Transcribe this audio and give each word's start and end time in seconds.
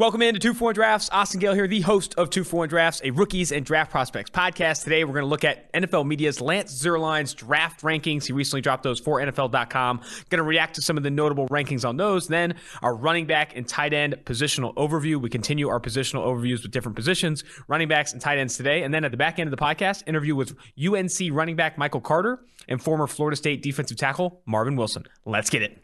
Welcome 0.00 0.22
into 0.22 0.40
Two 0.40 0.54
One 0.54 0.72
Drafts. 0.72 1.10
Austin 1.12 1.40
Gayle 1.40 1.52
here, 1.52 1.68
the 1.68 1.82
host 1.82 2.14
of 2.14 2.30
Two 2.30 2.42
One 2.44 2.70
Drafts, 2.70 3.02
a 3.04 3.10
rookies 3.10 3.52
and 3.52 3.66
draft 3.66 3.90
prospects 3.90 4.30
podcast. 4.30 4.82
Today, 4.82 5.04
we're 5.04 5.12
going 5.12 5.24
to 5.24 5.28
look 5.28 5.44
at 5.44 5.70
NFL 5.74 6.06
Media's 6.06 6.40
Lance 6.40 6.72
Zierlein's 6.72 7.34
draft 7.34 7.82
rankings. 7.82 8.24
He 8.24 8.32
recently 8.32 8.62
dropped 8.62 8.82
those 8.82 8.98
for 8.98 9.20
NFL.com. 9.20 10.00
Going 10.30 10.38
to 10.38 10.42
react 10.42 10.76
to 10.76 10.80
some 10.80 10.96
of 10.96 11.02
the 11.02 11.10
notable 11.10 11.46
rankings 11.48 11.86
on 11.86 11.98
those. 11.98 12.28
Then, 12.28 12.54
our 12.80 12.96
running 12.96 13.26
back 13.26 13.54
and 13.54 13.68
tight 13.68 13.92
end 13.92 14.16
positional 14.24 14.74
overview. 14.76 15.20
We 15.20 15.28
continue 15.28 15.68
our 15.68 15.80
positional 15.80 16.24
overviews 16.24 16.62
with 16.62 16.70
different 16.70 16.96
positions, 16.96 17.44
running 17.68 17.88
backs 17.88 18.14
and 18.14 18.22
tight 18.22 18.38
ends 18.38 18.56
today. 18.56 18.84
And 18.84 18.94
then 18.94 19.04
at 19.04 19.10
the 19.10 19.18
back 19.18 19.38
end 19.38 19.52
of 19.52 19.58
the 19.58 19.62
podcast, 19.62 20.04
interview 20.06 20.34
with 20.34 20.56
UNC 20.82 21.30
running 21.30 21.56
back 21.56 21.76
Michael 21.76 22.00
Carter 22.00 22.40
and 22.68 22.82
former 22.82 23.06
Florida 23.06 23.36
State 23.36 23.62
defensive 23.62 23.98
tackle 23.98 24.40
Marvin 24.46 24.76
Wilson. 24.76 25.04
Let's 25.26 25.50
get 25.50 25.60
it. 25.60 25.78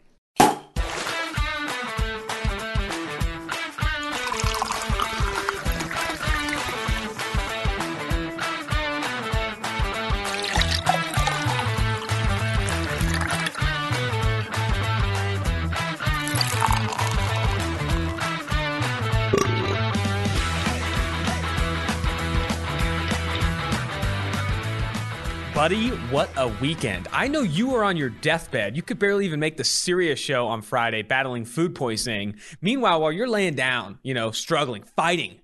What 26.17 26.31
a 26.35 26.47
weekend. 26.47 27.07
I 27.13 27.27
know 27.27 27.41
you 27.41 27.69
were 27.69 27.83
on 27.83 27.95
your 27.95 28.09
deathbed. 28.09 28.75
You 28.75 28.81
could 28.81 28.97
barely 28.97 29.25
even 29.25 29.39
make 29.39 29.55
the 29.55 29.63
Sirius 29.63 30.19
show 30.19 30.47
on 30.47 30.63
Friday 30.63 31.03
battling 31.03 31.45
food 31.45 31.75
poisoning. 31.75 32.37
Meanwhile, 32.59 33.01
while 33.01 33.11
you're 33.11 33.27
laying 33.27 33.53
down, 33.53 33.99
you 34.01 34.15
know, 34.15 34.31
struggling, 34.31 34.81
fighting, 34.81 35.41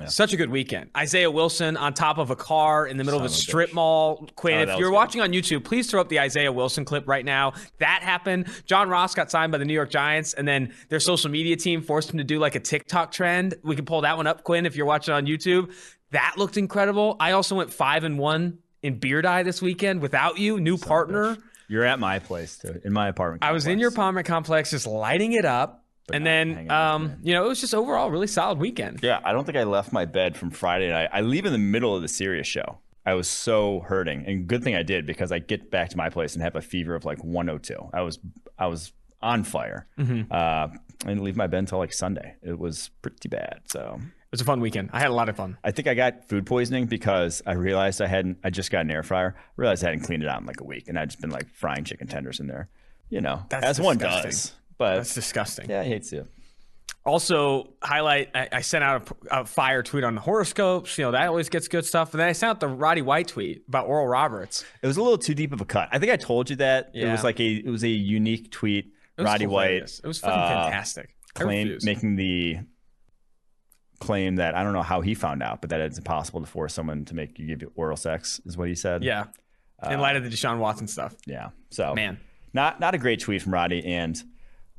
yeah. 0.00 0.06
Such 0.06 0.32
a 0.32 0.36
good 0.36 0.50
weekend. 0.50 0.90
Isaiah 0.96 1.30
Wilson 1.30 1.76
on 1.76 1.94
top 1.94 2.18
of 2.18 2.30
a 2.30 2.36
car 2.36 2.88
in 2.88 2.96
the 2.96 3.04
middle 3.04 3.20
Son 3.20 3.26
of 3.26 3.30
a 3.30 3.34
strip 3.34 3.70
bitch. 3.70 3.74
mall. 3.74 4.18
Oh, 4.22 4.26
Quinn, 4.34 4.68
oh, 4.68 4.72
if 4.72 4.80
you're 4.80 4.90
watching 4.90 5.20
on 5.20 5.30
YouTube, 5.30 5.62
please 5.62 5.88
throw 5.88 6.00
up 6.00 6.08
the 6.08 6.18
Isaiah 6.18 6.50
Wilson 6.50 6.84
clip 6.84 7.06
right 7.06 7.24
now. 7.24 7.52
That 7.78 8.02
happened. 8.02 8.48
John 8.66 8.88
Ross 8.88 9.14
got 9.14 9.30
signed 9.30 9.52
by 9.52 9.58
the 9.58 9.64
New 9.64 9.74
York 9.74 9.90
Giants, 9.90 10.34
and 10.34 10.46
then 10.46 10.74
their 10.88 11.00
social 11.00 11.30
media 11.30 11.56
team 11.56 11.82
forced 11.82 12.10
him 12.10 12.18
to 12.18 12.24
do 12.24 12.40
like 12.40 12.56
a 12.56 12.60
TikTok 12.60 13.12
trend. 13.12 13.54
We 13.62 13.76
can 13.76 13.84
pull 13.84 14.00
that 14.00 14.16
one 14.16 14.26
up, 14.26 14.42
Quinn, 14.42 14.66
if 14.66 14.74
you're 14.74 14.86
watching 14.86 15.14
on 15.14 15.26
YouTube. 15.26 15.72
That 16.10 16.34
looked 16.36 16.56
incredible. 16.56 17.16
I 17.20 17.32
also 17.32 17.54
went 17.54 17.72
five 17.72 18.02
and 18.02 18.18
one 18.18 18.58
in 18.82 18.98
Beer 18.98 19.22
Die 19.22 19.42
this 19.42 19.60
weekend 19.60 20.00
without 20.00 20.38
you, 20.38 20.60
new 20.60 20.78
partner. 20.78 21.36
You're 21.68 21.84
at 21.84 21.98
my 21.98 22.18
place 22.18 22.58
too, 22.58 22.80
in 22.84 22.92
my 22.92 23.08
apartment. 23.08 23.42
Complex. 23.42 23.50
I 23.50 23.52
was 23.52 23.66
in 23.66 23.78
your 23.78 23.90
apartment 23.90 24.26
complex, 24.26 24.70
just 24.70 24.86
lighting 24.86 25.32
it 25.32 25.44
up. 25.44 25.84
But 26.06 26.16
and 26.16 26.26
then, 26.26 26.70
um, 26.70 27.18
you 27.22 27.32
know, 27.32 27.44
it 27.44 27.48
was 27.48 27.60
just 27.60 27.74
overall 27.74 28.10
really 28.10 28.26
solid 28.26 28.58
weekend. 28.58 29.00
Yeah, 29.02 29.20
I 29.22 29.32
don't 29.32 29.44
think 29.44 29.56
I 29.56 29.62
left 29.62 29.92
my 29.92 30.04
bed 30.04 30.36
from 30.36 30.50
Friday 30.50 30.88
night. 30.88 31.10
I 31.12 31.20
leave 31.20 31.46
in 31.46 31.52
the 31.52 31.58
middle 31.58 31.94
of 31.94 32.02
the 32.02 32.08
Sirius 32.08 32.48
show. 32.48 32.78
I 33.06 33.14
was 33.14 33.28
so 33.28 33.80
hurting, 33.80 34.24
and 34.26 34.46
good 34.46 34.64
thing 34.64 34.74
I 34.74 34.82
did 34.82 35.06
because 35.06 35.30
I 35.30 35.38
get 35.38 35.70
back 35.70 35.90
to 35.90 35.96
my 35.96 36.10
place 36.10 36.34
and 36.34 36.42
have 36.42 36.56
a 36.56 36.60
fever 36.60 36.94
of 36.94 37.04
like 37.04 37.22
102. 37.22 37.90
I 37.92 38.02
was 38.02 38.18
I 38.58 38.66
was 38.66 38.92
on 39.22 39.44
fire. 39.44 39.86
Mm-hmm. 39.98 40.32
Uh, 40.32 40.68
I 41.04 41.06
didn't 41.06 41.22
leave 41.22 41.36
my 41.36 41.46
bed 41.46 41.58
until 41.60 41.78
like 41.78 41.92
Sunday. 41.92 42.34
It 42.42 42.58
was 42.58 42.90
pretty 43.02 43.28
bad. 43.28 43.60
So 43.66 44.00
was 44.30 44.40
a 44.40 44.44
fun 44.44 44.60
weekend. 44.60 44.90
I 44.92 45.00
had 45.00 45.10
a 45.10 45.14
lot 45.14 45.28
of 45.28 45.36
fun. 45.36 45.58
I 45.64 45.72
think 45.72 45.88
I 45.88 45.94
got 45.94 46.28
food 46.28 46.46
poisoning 46.46 46.86
because 46.86 47.42
I 47.46 47.52
realized 47.52 48.00
I 48.00 48.06
hadn't. 48.06 48.38
I 48.44 48.50
just 48.50 48.70
got 48.70 48.82
an 48.82 48.90
air 48.90 49.02
fryer. 49.02 49.34
I 49.36 49.42
realized 49.56 49.84
I 49.84 49.88
hadn't 49.88 50.04
cleaned 50.04 50.22
it 50.22 50.28
out 50.28 50.40
in 50.40 50.46
like 50.46 50.60
a 50.60 50.64
week, 50.64 50.88
and 50.88 50.98
I'd 50.98 51.10
just 51.10 51.20
been 51.20 51.30
like 51.30 51.48
frying 51.48 51.84
chicken 51.84 52.06
tenders 52.06 52.40
in 52.40 52.46
there. 52.46 52.68
You 53.08 53.20
know, 53.20 53.42
That's 53.48 53.64
as 53.64 53.76
disgusting. 53.78 53.84
one 53.84 53.98
does. 53.98 54.52
But 54.78 54.96
That's 54.96 55.14
disgusting. 55.14 55.68
Yeah, 55.68 55.80
I 55.80 55.84
hate 55.84 56.04
to. 56.04 56.26
Also, 57.04 57.72
highlight. 57.82 58.30
I, 58.34 58.48
I 58.52 58.60
sent 58.60 58.84
out 58.84 59.10
a, 59.30 59.40
a, 59.40 59.44
fire 59.46 59.82
tweet 59.82 60.04
on 60.04 60.14
the 60.14 60.20
horoscopes. 60.20 60.96
You 60.98 61.06
know 61.06 61.12
that 61.12 61.26
always 61.26 61.48
gets 61.48 61.66
good 61.66 61.84
stuff. 61.84 62.12
And 62.12 62.20
then 62.20 62.28
I 62.28 62.32
sent 62.32 62.50
out 62.50 62.60
the 62.60 62.68
Roddy 62.68 63.02
White 63.02 63.28
tweet 63.28 63.64
about 63.66 63.86
Oral 63.86 64.06
Roberts. 64.06 64.64
It 64.82 64.86
was 64.86 64.96
a 64.96 65.02
little 65.02 65.18
too 65.18 65.34
deep 65.34 65.52
of 65.52 65.60
a 65.60 65.64
cut. 65.64 65.88
I 65.90 65.98
think 65.98 66.12
I 66.12 66.16
told 66.16 66.50
you 66.50 66.56
that 66.56 66.90
yeah. 66.94 67.08
it 67.08 67.12
was 67.12 67.24
like 67.24 67.40
a 67.40 67.46
it 67.46 67.70
was 67.70 67.82
a 67.82 67.88
unique 67.88 68.50
tweet. 68.50 68.92
Roddy 69.18 69.44
hilarious. 69.44 69.98
White. 69.98 70.04
It 70.04 70.08
was 70.08 70.18
fucking 70.20 70.38
uh, 70.38 70.62
fantastic. 70.64 71.16
Claim 71.34 71.78
making 71.82 72.16
the 72.16 72.58
claim 74.00 74.36
that 74.36 74.54
I 74.54 74.64
don't 74.64 74.72
know 74.72 74.82
how 74.82 75.00
he 75.00 75.14
found 75.14 75.42
out, 75.42 75.60
but 75.60 75.70
that 75.70 75.80
it's 75.80 75.98
impossible 75.98 76.40
to 76.40 76.46
force 76.46 76.74
someone 76.74 77.04
to 77.06 77.14
make 77.14 77.38
you 77.38 77.46
give 77.46 77.62
you 77.62 77.72
oral 77.76 77.96
sex 77.96 78.40
is 78.44 78.56
what 78.56 78.68
he 78.68 78.74
said. 78.74 79.04
Yeah. 79.04 79.26
In 79.84 79.98
uh, 79.98 80.00
light 80.00 80.16
of 80.16 80.24
the 80.24 80.30
Deshaun 80.30 80.58
Watson 80.58 80.88
stuff. 80.88 81.14
Yeah. 81.26 81.50
So 81.70 81.94
man, 81.94 82.18
not 82.52 82.80
not 82.80 82.94
a 82.94 82.98
great 82.98 83.20
tweet 83.20 83.42
from 83.42 83.54
Roddy, 83.54 83.84
and 83.84 84.20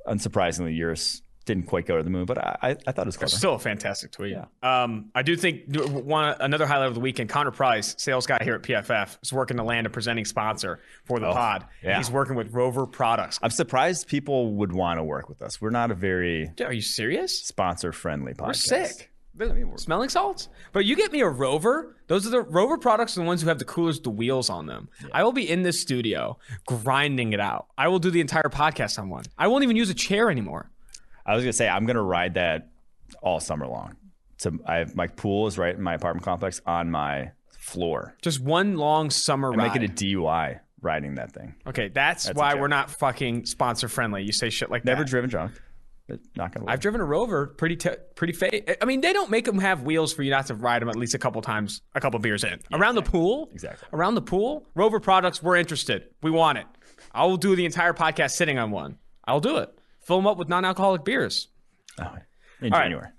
unsurprisingly, 0.08 0.76
yours 0.76 1.22
didn't 1.46 1.66
quite 1.66 1.86
go 1.88 1.98
to 1.98 2.04
the 2.04 2.10
moon, 2.10 2.26
but 2.26 2.38
I, 2.38 2.78
I 2.86 2.92
thought 2.92 3.04
it 3.04 3.06
was 3.08 3.18
clever. 3.18 3.30
Still 3.30 3.56
a 3.56 3.60
fantastic 3.60 4.12
tweet. 4.12 4.34
Yeah. 4.34 4.46
Um, 4.62 5.10
I 5.16 5.24
do 5.24 5.36
think 5.36 5.64
one 5.76 6.36
another 6.40 6.68
highlight 6.68 6.90
of 6.90 6.94
the 6.94 7.00
weekend. 7.00 7.30
Connor 7.30 7.52
Price, 7.52 7.96
sales 7.98 8.28
guy 8.28 8.38
here 8.44 8.56
at 8.56 8.62
PFF, 8.62 9.18
is 9.24 9.34
working 9.34 9.58
to 9.58 9.64
land 9.64 9.88
a 9.88 9.90
presenting 9.90 10.26
sponsor 10.26 10.80
for 11.04 11.20
the 11.20 11.28
oh, 11.28 11.34
pod. 11.34 11.66
Yeah. 11.84 11.98
He's 11.98 12.12
working 12.12 12.36
with 12.36 12.54
RovR 12.54 12.92
Products. 12.92 13.40
I'm 13.42 13.50
surprised 13.50 14.08
people 14.08 14.54
would 14.56 14.72
want 14.72 15.00
to 15.00 15.04
work 15.04 15.30
with 15.30 15.42
us. 15.42 15.60
We're 15.60 15.72
not 15.72 15.90
a 15.90 15.96
very. 15.96 16.52
Are 16.64 16.74
you 16.74 16.82
serious? 16.82 17.42
Sponsor 17.44 17.92
friendly 17.92 18.34
podcast. 18.34 18.72
We're 18.72 18.86
sick. 18.86 19.11
Smelling 19.78 20.10
salts. 20.10 20.50
But 20.74 20.86
you 20.86 20.96
get 20.96 21.12
me 21.12 21.22
a 21.22 21.26
RovR. 21.26 21.94
Those 22.08 22.28
are 22.28 22.30
the 22.30 22.44
RovR 22.44 22.80
products, 22.80 23.18
are 23.18 23.22
the 23.22 23.26
ones 23.26 23.42
who 23.42 23.48
have 23.48 23.60
the 23.60 23.66
coolest 23.66 24.04
the 24.04 24.10
wheels 24.10 24.50
on 24.50 24.66
them. 24.66 24.90
Yeah. 25.02 25.10
I 25.14 25.24
will 25.24 25.32
be 25.32 25.50
in 25.50 25.64
this 25.64 25.80
studio 25.80 26.38
grinding 26.68 27.34
it 27.34 27.40
out. 27.40 27.68
I 27.78 27.88
will 27.88 28.00
do 28.00 28.12
the 28.12 28.22
entire 28.22 28.44
podcast 28.44 29.00
on 29.00 29.10
one. 29.10 29.24
I 29.38 29.48
won't 29.48 29.64
even 29.64 29.76
use 29.76 29.90
a 29.90 29.94
chair 29.94 30.30
anymore. 30.30 30.70
I 31.26 31.36
was 31.36 31.44
gonna 31.44 31.54
say 31.54 31.70
I'm 31.70 31.86
gonna 31.86 32.04
ride 32.04 32.34
that 32.36 32.70
all 33.22 33.40
summer 33.40 33.68
long. 33.68 33.96
So 34.38 34.58
I 34.66 34.78
have 34.78 34.96
my 34.96 35.08
pool 35.08 35.48
is 35.48 35.58
right 35.58 35.76
in 35.76 35.82
my 35.82 35.94
apartment 35.94 36.26
complex 36.26 36.62
on 36.66 36.92
my 36.92 37.32
floor. 37.60 38.16
Just 38.22 38.42
one 38.42 38.76
long 38.76 39.10
summer 39.10 39.54
I 39.54 39.56
ride. 39.56 39.74
Make 39.74 39.84
it 39.84 39.90
a 39.90 39.94
DUI 39.94 40.60
riding 40.82 41.16
that 41.16 41.32
thing. 41.32 41.56
Okay, 41.68 41.90
that's, 41.90 42.26
that's 42.26 42.38
why 42.38 42.56
we're 42.56 42.68
not 42.68 42.90
fucking 42.90 43.46
sponsor 43.46 43.88
friendly. 43.88 44.24
You 44.24 44.32
say 44.34 44.50
shit 44.50 44.72
like 44.72 44.84
Never 44.84 45.04
that. 45.04 45.10
driven 45.10 45.30
drunk 45.30 45.62
not 46.36 46.54
gonna. 46.54 46.66
I've 46.70 46.80
driven 46.80 47.02
a 47.02 47.06
RovR, 47.06 47.58
pretty 47.58 47.76
t- 47.76 47.90
pretty 48.16 48.34
fa- 48.34 48.82
I 48.82 48.86
mean, 48.86 49.02
they 49.02 49.14
don't 49.14 49.30
make 49.30 49.46
them 49.46 49.60
have 49.60 49.84
wheels 49.84 50.14
for 50.14 50.24
you 50.24 50.32
not 50.32 50.48
to 50.48 50.56
ride 50.56 50.82
them 50.82 50.90
at 50.90 50.96
least 50.96 51.14
a 51.14 51.20
couple 51.20 51.42
times, 51.42 51.82
a 51.96 52.02
couple 52.02 52.20
beers 52.20 52.44
in. 52.44 52.60
Yeah, 52.70 52.78
around 52.78 52.98
exactly. 52.98 53.02
the 53.04 53.10
pool, 53.12 53.50
exactly. 53.52 53.88
Around 53.94 54.16
the 54.16 54.22
pool, 54.22 54.68
RovR 54.76 55.02
products. 55.02 55.42
We're 55.42 55.58
interested. 55.58 56.06
We 56.22 56.32
want 56.32 56.58
it. 56.58 56.66
I 57.14 57.26
will 57.26 57.38
do 57.38 57.56
the 57.56 57.66
entire 57.66 57.94
podcast 57.94 58.32
sitting 58.32 58.58
on 58.58 58.72
one. 58.72 58.98
I'll 59.26 59.40
do 59.40 59.58
it. 59.58 59.70
Fill 60.02 60.18
them 60.18 60.28
up 60.28 60.38
with 60.38 60.50
non-alcoholic 60.50 61.04
beers. 61.04 61.48
Oh, 62.00 62.16
in 62.62 62.74
All 62.74 62.80
January. 62.80 63.04
Right. 63.06 63.14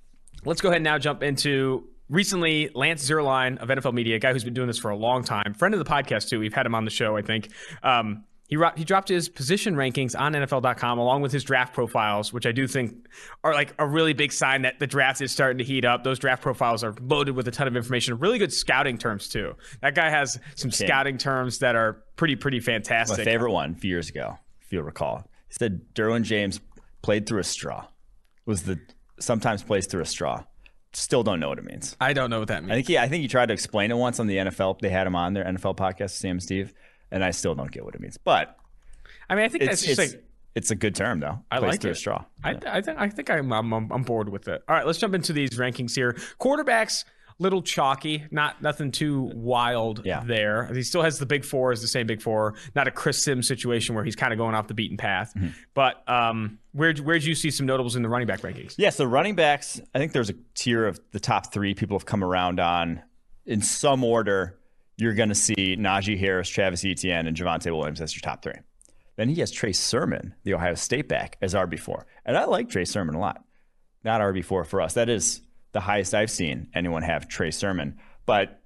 Let's 0.44 0.60
go 0.60 0.68
ahead 0.68 0.76
and 0.76 0.84
now 0.84 0.98
jump 0.98 1.22
into 1.22 1.88
recently 2.08 2.70
Lance 2.74 3.08
Zierlein 3.08 3.58
of 3.58 3.68
NFL 3.68 3.92
Media, 3.92 4.16
a 4.16 4.18
guy 4.18 4.32
who's 4.32 4.44
been 4.44 4.54
doing 4.54 4.66
this 4.66 4.78
for 4.78 4.90
a 4.90 4.96
long 4.96 5.24
time, 5.24 5.54
friend 5.54 5.74
of 5.74 5.78
the 5.78 5.90
podcast 5.90 6.28
too. 6.28 6.38
We've 6.40 6.52
had 6.52 6.66
him 6.66 6.74
on 6.74 6.84
the 6.84 6.90
show, 6.90 7.16
I 7.16 7.22
think. 7.22 7.48
Um, 7.82 8.24
he, 8.52 8.56
ro- 8.58 8.72
he 8.76 8.84
dropped 8.84 9.08
his 9.08 9.30
position 9.30 9.76
rankings 9.76 10.14
on 10.14 10.34
NFL.com 10.34 10.98
along 10.98 11.22
with 11.22 11.32
his 11.32 11.42
draft 11.42 11.72
profiles, 11.72 12.34
which 12.34 12.44
I 12.44 12.52
do 12.52 12.66
think 12.68 13.08
are 13.42 13.54
like 13.54 13.74
a 13.78 13.86
really 13.86 14.12
big 14.12 14.30
sign 14.30 14.60
that 14.60 14.78
the 14.78 14.86
draft 14.86 15.22
is 15.22 15.32
starting 15.32 15.56
to 15.56 15.64
heat 15.64 15.86
up. 15.86 16.04
Those 16.04 16.18
draft 16.18 16.42
profiles 16.42 16.84
are 16.84 16.94
loaded 17.00 17.34
with 17.34 17.48
a 17.48 17.50
ton 17.50 17.66
of 17.66 17.76
information, 17.76 18.18
really 18.18 18.38
good 18.38 18.52
scouting 18.52 18.98
terms 18.98 19.26
too. 19.30 19.54
That 19.80 19.94
guy 19.94 20.10
has 20.10 20.38
some 20.54 20.68
okay. 20.68 20.84
scouting 20.84 21.16
terms 21.16 21.60
that 21.60 21.76
are 21.76 22.02
pretty 22.16 22.36
pretty 22.36 22.60
fantastic. 22.60 23.16
My 23.16 23.24
favorite 23.24 23.52
one 23.52 23.70
a 23.70 23.74
few 23.74 23.88
years 23.88 24.10
ago, 24.10 24.36
if 24.60 24.70
you'll 24.70 24.82
recall, 24.82 25.26
he 25.48 25.54
said 25.54 25.80
Derwin 25.94 26.22
James 26.22 26.60
played 27.00 27.26
through 27.26 27.40
a 27.40 27.44
straw. 27.44 27.86
Was 28.44 28.64
the 28.64 28.78
sometimes 29.18 29.62
plays 29.62 29.86
through 29.86 30.02
a 30.02 30.06
straw. 30.06 30.44
Still 30.92 31.22
don't 31.22 31.40
know 31.40 31.48
what 31.48 31.58
it 31.58 31.64
means. 31.64 31.96
I 32.02 32.12
don't 32.12 32.28
know 32.28 32.40
what 32.40 32.48
that 32.48 32.64
means. 32.64 32.72
I 32.72 32.74
think 32.74 32.88
he 32.88 32.98
I 32.98 33.08
think 33.08 33.22
he 33.22 33.28
tried 33.28 33.46
to 33.46 33.54
explain 33.54 33.90
it 33.90 33.96
once 33.96 34.20
on 34.20 34.26
the 34.26 34.36
NFL. 34.36 34.80
They 34.80 34.90
had 34.90 35.06
him 35.06 35.16
on 35.16 35.32
their 35.32 35.44
NFL 35.46 35.78
podcast, 35.78 36.10
Sam 36.10 36.38
Steve 36.38 36.74
and 37.12 37.22
I 37.22 37.30
still 37.30 37.54
don't 37.54 37.70
get 37.70 37.84
what 37.84 37.94
it 37.94 38.00
means. 38.00 38.16
But 38.16 38.56
I 39.30 39.34
mean, 39.34 39.44
I 39.44 39.48
think 39.48 39.64
that's 39.64 39.82
just 39.82 40.00
it's, 40.00 40.14
like 40.14 40.24
it's 40.54 40.70
a 40.70 40.74
good 40.74 40.94
term 40.94 41.20
though. 41.20 41.38
I 41.50 41.58
like 41.58 41.84
it. 41.84 41.96
straw. 41.96 42.24
I, 42.42 42.56
I 42.66 42.80
think 42.80 42.98
I 42.98 43.08
think 43.08 43.30
I'm, 43.30 43.52
I'm 43.52 43.72
I'm 43.72 44.02
bored 44.02 44.28
with 44.28 44.48
it. 44.48 44.62
All 44.68 44.74
right, 44.74 44.86
let's 44.86 44.98
jump 44.98 45.14
into 45.14 45.32
these 45.32 45.50
rankings 45.50 45.94
here. 45.94 46.14
Quarterbacks 46.40 47.04
little 47.38 47.62
chalky, 47.62 48.24
not 48.30 48.62
nothing 48.62 48.90
too 48.90 49.30
wild 49.34 50.02
yeah. 50.04 50.22
there. 50.24 50.72
He 50.72 50.82
still 50.82 51.02
has 51.02 51.18
the 51.18 51.26
big 51.26 51.44
four 51.44 51.72
as 51.72 51.82
the 51.82 51.88
same 51.88 52.06
big 52.06 52.22
four. 52.22 52.54
Not 52.74 52.88
a 52.88 52.90
Chris 52.90 53.22
Sims 53.22 53.48
situation 53.48 53.94
where 53.94 54.04
he's 54.04 54.16
kind 54.16 54.32
of 54.32 54.38
going 54.38 54.54
off 54.54 54.68
the 54.68 54.74
beaten 54.74 54.96
path. 54.96 55.32
Mm-hmm. 55.36 55.48
But 55.74 56.08
um, 56.08 56.58
where 56.72 56.94
where'd 56.94 57.24
you 57.24 57.34
see 57.34 57.50
some 57.50 57.66
notables 57.66 57.96
in 57.96 58.02
the 58.02 58.08
running 58.08 58.26
back 58.26 58.40
rankings? 58.40 58.74
Yeah, 58.78 58.90
so 58.90 59.04
running 59.04 59.34
backs, 59.34 59.80
I 59.94 59.98
think 59.98 60.12
there's 60.12 60.30
a 60.30 60.34
tier 60.54 60.86
of 60.86 61.00
the 61.10 61.20
top 61.20 61.52
three 61.52 61.74
people 61.74 61.98
have 61.98 62.06
come 62.06 62.22
around 62.24 62.60
on 62.60 63.02
in 63.44 63.60
some 63.60 64.04
order 64.04 64.58
you're 64.96 65.14
going 65.14 65.28
to 65.28 65.34
see 65.34 65.76
Najee 65.76 66.18
Harris, 66.18 66.48
Travis 66.48 66.84
Etienne, 66.84 67.26
and 67.26 67.36
Javonte 67.36 67.76
Williams 67.76 68.00
as 68.00 68.14
your 68.14 68.20
top 68.20 68.42
three. 68.42 68.54
Then 69.16 69.28
he 69.28 69.40
has 69.40 69.50
Trey 69.50 69.72
Sermon, 69.72 70.34
the 70.44 70.54
Ohio 70.54 70.74
State 70.74 71.08
back, 71.08 71.36
as 71.42 71.54
RB4. 71.54 72.04
And 72.24 72.36
I 72.36 72.44
like 72.44 72.68
Trey 72.68 72.84
Sermon 72.84 73.14
a 73.14 73.20
lot. 73.20 73.44
Not 74.04 74.20
RB4 74.20 74.66
for 74.66 74.80
us. 74.80 74.94
That 74.94 75.08
is 75.08 75.42
the 75.72 75.80
highest 75.80 76.14
I've 76.14 76.30
seen 76.30 76.68
anyone 76.74 77.02
have 77.02 77.28
Trey 77.28 77.50
Sermon. 77.50 77.98
But 78.26 78.62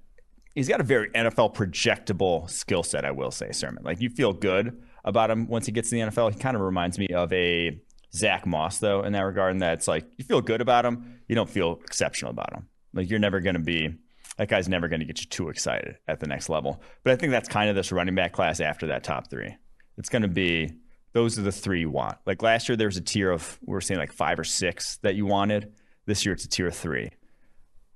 he's 0.54 0.68
got 0.68 0.80
a 0.80 0.84
very 0.84 1.10
NFL 1.10 1.54
projectable 1.54 2.48
skill 2.50 2.82
set, 2.82 3.04
I 3.04 3.10
will 3.10 3.30
say, 3.30 3.52
Sermon. 3.52 3.84
Like 3.84 4.00
you 4.00 4.10
feel 4.10 4.32
good 4.32 4.82
about 5.04 5.30
him 5.30 5.46
once 5.48 5.66
he 5.66 5.72
gets 5.72 5.90
to 5.90 5.96
the 5.96 6.02
NFL. 6.02 6.32
He 6.32 6.38
kind 6.38 6.56
of 6.56 6.62
reminds 6.62 6.98
me 6.98 7.08
of 7.08 7.32
a 7.32 7.80
Zach 8.12 8.46
Moss 8.46 8.78
though 8.78 9.02
in 9.02 9.12
that 9.12 9.20
regard, 9.20 9.52
and 9.52 9.60
that's 9.60 9.86
like 9.86 10.06
you 10.16 10.24
feel 10.24 10.40
good 10.40 10.60
about 10.60 10.84
him, 10.84 11.20
you 11.28 11.34
don't 11.34 11.50
feel 11.50 11.80
exceptional 11.84 12.30
about 12.30 12.52
him. 12.52 12.68
Like 12.92 13.10
you're 13.10 13.18
never 13.18 13.40
going 13.40 13.54
to 13.54 13.60
be 13.60 13.94
that 14.36 14.48
guy's 14.48 14.68
never 14.68 14.88
going 14.88 15.00
to 15.00 15.06
get 15.06 15.20
you 15.20 15.26
too 15.26 15.48
excited 15.48 15.96
at 16.06 16.20
the 16.20 16.26
next 16.26 16.48
level. 16.48 16.82
But 17.02 17.12
I 17.12 17.16
think 17.16 17.32
that's 17.32 17.48
kind 17.48 17.70
of 17.70 17.76
this 17.76 17.92
running 17.92 18.14
back 18.14 18.32
class 18.32 18.60
after 18.60 18.88
that 18.88 19.04
top 19.04 19.30
three. 19.30 19.56
It's 19.96 20.08
going 20.08 20.22
to 20.22 20.28
be 20.28 20.72
those 21.12 21.38
are 21.38 21.42
the 21.42 21.52
three 21.52 21.80
you 21.80 21.90
want. 21.90 22.18
Like 22.26 22.42
last 22.42 22.68
year, 22.68 22.76
there 22.76 22.88
was 22.88 22.98
a 22.98 23.02
tier 23.02 23.30
of 23.30 23.58
we 23.64 23.72
were 23.72 23.80
saying 23.80 23.98
like 23.98 24.12
five 24.12 24.38
or 24.38 24.44
six 24.44 24.98
that 24.98 25.14
you 25.14 25.24
wanted. 25.24 25.72
This 26.04 26.26
year, 26.26 26.34
it's 26.34 26.44
a 26.44 26.48
tier 26.48 26.70
three. 26.70 27.10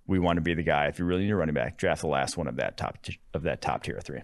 We 0.06 0.18
want 0.18 0.38
to 0.38 0.40
be 0.40 0.54
the 0.54 0.62
guy 0.62 0.86
if 0.86 0.98
you 0.98 1.04
really 1.04 1.24
need 1.24 1.30
a 1.30 1.36
running 1.36 1.54
back, 1.54 1.76
draft 1.76 2.00
the 2.00 2.08
last 2.08 2.36
one 2.36 2.48
of 2.48 2.56
that 2.56 2.76
top 2.76 3.02
t- 3.02 3.20
of 3.34 3.42
that 3.42 3.60
top 3.60 3.82
tier 3.82 3.96
of 3.96 4.04
three. 4.04 4.22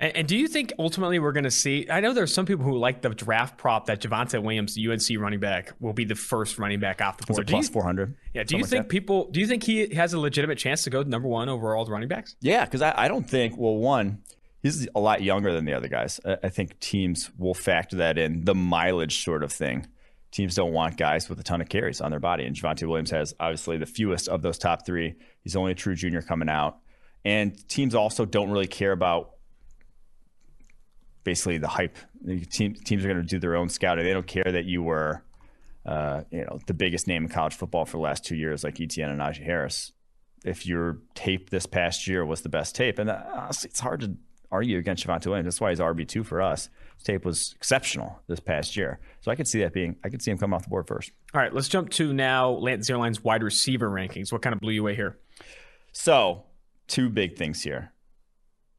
And, 0.00 0.16
and 0.16 0.28
do 0.28 0.36
you 0.36 0.48
think 0.48 0.72
ultimately 0.78 1.18
we're 1.18 1.32
going 1.32 1.44
to 1.44 1.50
see? 1.50 1.86
I 1.90 2.00
know 2.00 2.12
there's 2.12 2.32
some 2.32 2.46
people 2.46 2.64
who 2.64 2.78
like 2.78 3.02
the 3.02 3.10
draft 3.10 3.58
prop 3.58 3.86
that 3.86 4.00
Javonte 4.00 4.42
Williams, 4.42 4.74
the 4.74 4.90
UNC 4.90 5.20
running 5.20 5.40
back, 5.40 5.74
will 5.78 5.92
be 5.92 6.04
the 6.04 6.14
first 6.14 6.58
running 6.58 6.80
back 6.80 7.02
off 7.02 7.18
the 7.18 7.26
board. 7.26 7.46
Plus 7.46 7.68
four 7.68 7.84
hundred. 7.84 8.16
Yeah. 8.32 8.44
Do 8.44 8.56
you 8.56 8.64
think 8.64 8.84
like 8.84 8.88
people? 8.88 9.30
Do 9.30 9.40
you 9.40 9.46
think 9.46 9.62
he 9.62 9.94
has 9.94 10.12
a 10.14 10.18
legitimate 10.18 10.58
chance 10.58 10.84
to 10.84 10.90
go 10.90 11.02
number 11.02 11.28
one 11.28 11.48
over 11.48 11.76
all 11.76 11.84
the 11.84 11.92
running 11.92 12.08
backs? 12.08 12.34
Yeah, 12.40 12.64
because 12.64 12.82
I, 12.82 12.94
I 12.96 13.08
don't 13.08 13.28
think. 13.28 13.56
Well, 13.58 13.76
one, 13.76 14.22
he's 14.62 14.88
a 14.94 15.00
lot 15.00 15.22
younger 15.22 15.52
than 15.52 15.66
the 15.66 15.74
other 15.74 15.88
guys. 15.88 16.18
I, 16.24 16.38
I 16.44 16.48
think 16.48 16.80
teams 16.80 17.30
will 17.36 17.54
factor 17.54 17.96
that 17.96 18.16
in. 18.16 18.44
The 18.44 18.54
mileage 18.54 19.22
sort 19.22 19.42
of 19.42 19.52
thing. 19.52 19.86
Teams 20.30 20.54
don't 20.54 20.72
want 20.72 20.96
guys 20.96 21.28
with 21.28 21.40
a 21.40 21.42
ton 21.42 21.60
of 21.60 21.68
carries 21.68 22.00
on 22.00 22.10
their 22.10 22.20
body, 22.20 22.44
and 22.44 22.54
Javonte 22.54 22.88
Williams 22.88 23.10
has 23.10 23.34
obviously 23.40 23.76
the 23.76 23.86
fewest 23.86 24.28
of 24.28 24.42
those 24.42 24.58
top 24.58 24.86
three. 24.86 25.16
He's 25.42 25.56
only 25.56 25.72
a 25.72 25.74
true 25.74 25.96
junior 25.96 26.22
coming 26.22 26.48
out, 26.48 26.78
and 27.24 27.68
teams 27.68 27.94
also 27.96 28.24
don't 28.24 28.50
really 28.50 28.68
care 28.68 28.92
about 28.92 29.32
basically 31.24 31.58
the 31.58 31.68
hype. 31.68 31.96
Team, 32.50 32.74
teams 32.74 33.04
are 33.04 33.08
going 33.08 33.20
to 33.20 33.26
do 33.26 33.38
their 33.38 33.56
own 33.56 33.68
scouting. 33.68 34.04
They 34.04 34.12
don't 34.12 34.26
care 34.26 34.44
that 34.44 34.64
you 34.64 34.82
were, 34.82 35.22
uh, 35.86 36.22
you 36.30 36.44
know, 36.44 36.58
the 36.66 36.74
biggest 36.74 37.06
name 37.06 37.24
in 37.24 37.28
college 37.30 37.54
football 37.54 37.84
for 37.84 37.96
the 37.96 38.02
last 38.02 38.24
two 38.24 38.36
years, 38.36 38.64
like 38.64 38.80
Etienne 38.80 39.10
and 39.10 39.20
Najee 39.20 39.44
Harris. 39.44 39.92
If 40.44 40.66
your 40.66 40.98
tape 41.14 41.50
this 41.50 41.66
past 41.66 42.06
year 42.06 42.24
was 42.24 42.42
the 42.42 42.48
best 42.48 42.74
tape, 42.74 42.98
and 42.98 43.10
uh, 43.10 43.22
honestly, 43.34 43.68
it's 43.68 43.80
hard 43.80 44.00
to 44.00 44.16
argue 44.50 44.78
against 44.78 45.06
Javonte 45.06 45.26
Williams. 45.26 45.46
That's 45.46 45.60
why 45.60 45.70
he's 45.70 45.78
RB 45.78 46.06
two 46.06 46.24
for 46.24 46.40
us. 46.42 46.68
His 46.96 47.04
tape 47.04 47.24
was 47.24 47.54
exceptional 47.56 48.20
this 48.26 48.40
past 48.40 48.76
year, 48.76 49.00
so 49.20 49.30
I 49.30 49.34
could 49.34 49.48
see 49.48 49.60
that 49.60 49.72
being. 49.72 49.96
I 50.04 50.08
could 50.08 50.22
see 50.22 50.30
him 50.30 50.38
come 50.38 50.52
off 50.52 50.64
the 50.64 50.70
board 50.70 50.86
first. 50.86 51.12
All 51.34 51.40
right, 51.40 51.52
let's 51.54 51.68
jump 51.68 51.90
to 51.90 52.12
now 52.12 52.50
Lance 52.50 52.88
Zierlein's 52.88 53.22
wide 53.22 53.42
receiver 53.42 53.88
rankings. 53.88 54.32
What 54.32 54.42
kind 54.42 54.54
of 54.54 54.60
blew 54.60 54.72
you 54.72 54.80
away 54.82 54.94
here? 54.94 55.18
So, 55.92 56.44
two 56.86 57.08
big 57.08 57.36
things 57.36 57.62
here. 57.62 57.92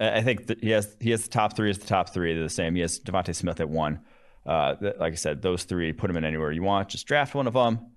I 0.02 0.22
think 0.24 0.60
he 0.62 0.72
has 0.72 0.96
he 1.00 1.12
has 1.12 1.24
the 1.24 1.30
top 1.30 1.56
three 1.56 1.70
as 1.70 1.78
the 1.78 1.86
top 1.86 2.10
three. 2.10 2.34
They're 2.34 2.44
the 2.44 2.50
same. 2.50 2.74
He 2.74 2.82
has 2.82 3.00
DeVonta 3.00 3.36
Smith 3.36 3.60
at 3.60 3.70
one. 3.70 4.00
Uh, 4.46 4.76
like 4.82 5.14
I 5.14 5.16
said, 5.16 5.44
those 5.44 5.64
three, 5.64 5.94
put 5.94 6.08
them 6.08 6.18
in 6.18 6.26
anywhere 6.26 6.52
you 6.52 6.64
want. 6.64 6.90
Just 6.90 7.06
draft 7.06 7.36
one 7.36 7.46
of 7.46 7.54
them. 7.54 7.92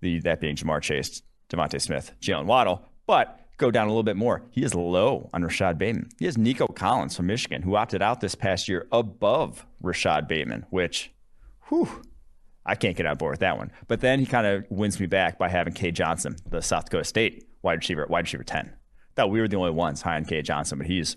The 0.00 0.20
that 0.20 0.40
being 0.40 0.56
Ja'Marr 0.56 0.80
Chase, 0.80 1.20
DeVonta 1.50 1.78
Smith, 1.80 2.12
Jaylen 2.22 2.46
Waddle. 2.46 2.82
But 3.06 3.38
go 3.58 3.70
down 3.70 3.86
a 3.86 3.90
little 3.90 4.02
bit 4.02 4.16
more. 4.16 4.42
He 4.50 4.64
is 4.64 4.74
low 4.74 5.28
on 5.34 5.42
Rashod 5.42 5.76
Bateman. 5.76 6.08
He 6.18 6.24
has 6.24 6.38
Nico 6.38 6.66
Collins 6.66 7.16
from 7.16 7.26
Michigan, 7.26 7.60
who 7.60 7.76
opted 7.76 8.00
out 8.00 8.22
this 8.22 8.34
past 8.34 8.66
year 8.66 8.88
above 8.90 9.66
Rashod 9.82 10.26
Bateman, 10.26 10.64
which, 10.70 11.12
whew, 11.68 12.02
I 12.64 12.76
can't 12.76 12.96
get 12.96 13.04
on 13.04 13.18
board 13.18 13.32
with 13.34 13.40
that 13.40 13.58
one. 13.58 13.72
But 13.88 14.00
then 14.00 14.20
he 14.20 14.26
kind 14.26 14.46
of 14.46 14.64
wins 14.70 14.98
me 14.98 15.04
back 15.04 15.38
by 15.38 15.50
having 15.50 15.74
Cade 15.74 15.96
Johnson, 15.96 16.36
the 16.48 16.62
South 16.62 16.86
Dakota 16.86 17.04
State 17.04 17.46
wide 17.62 17.80
receiver, 17.80 18.06
wide 18.08 18.24
receiver 18.24 18.44
10 18.44 18.72
thought 19.20 19.30
we 19.30 19.40
were 19.40 19.48
the 19.48 19.56
only 19.56 19.70
ones 19.70 20.00
high 20.00 20.16
on 20.16 20.24
K 20.24 20.40
Johnson, 20.40 20.78
but 20.78 20.86
he's 20.86 21.16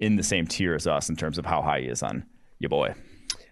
in 0.00 0.16
the 0.16 0.22
same 0.22 0.46
tier 0.46 0.74
as 0.74 0.86
us 0.86 1.08
in 1.08 1.16
terms 1.16 1.38
of 1.38 1.46
how 1.46 1.62
high 1.62 1.80
he 1.80 1.86
is 1.86 2.02
on 2.02 2.24
your 2.58 2.68
boy. 2.68 2.94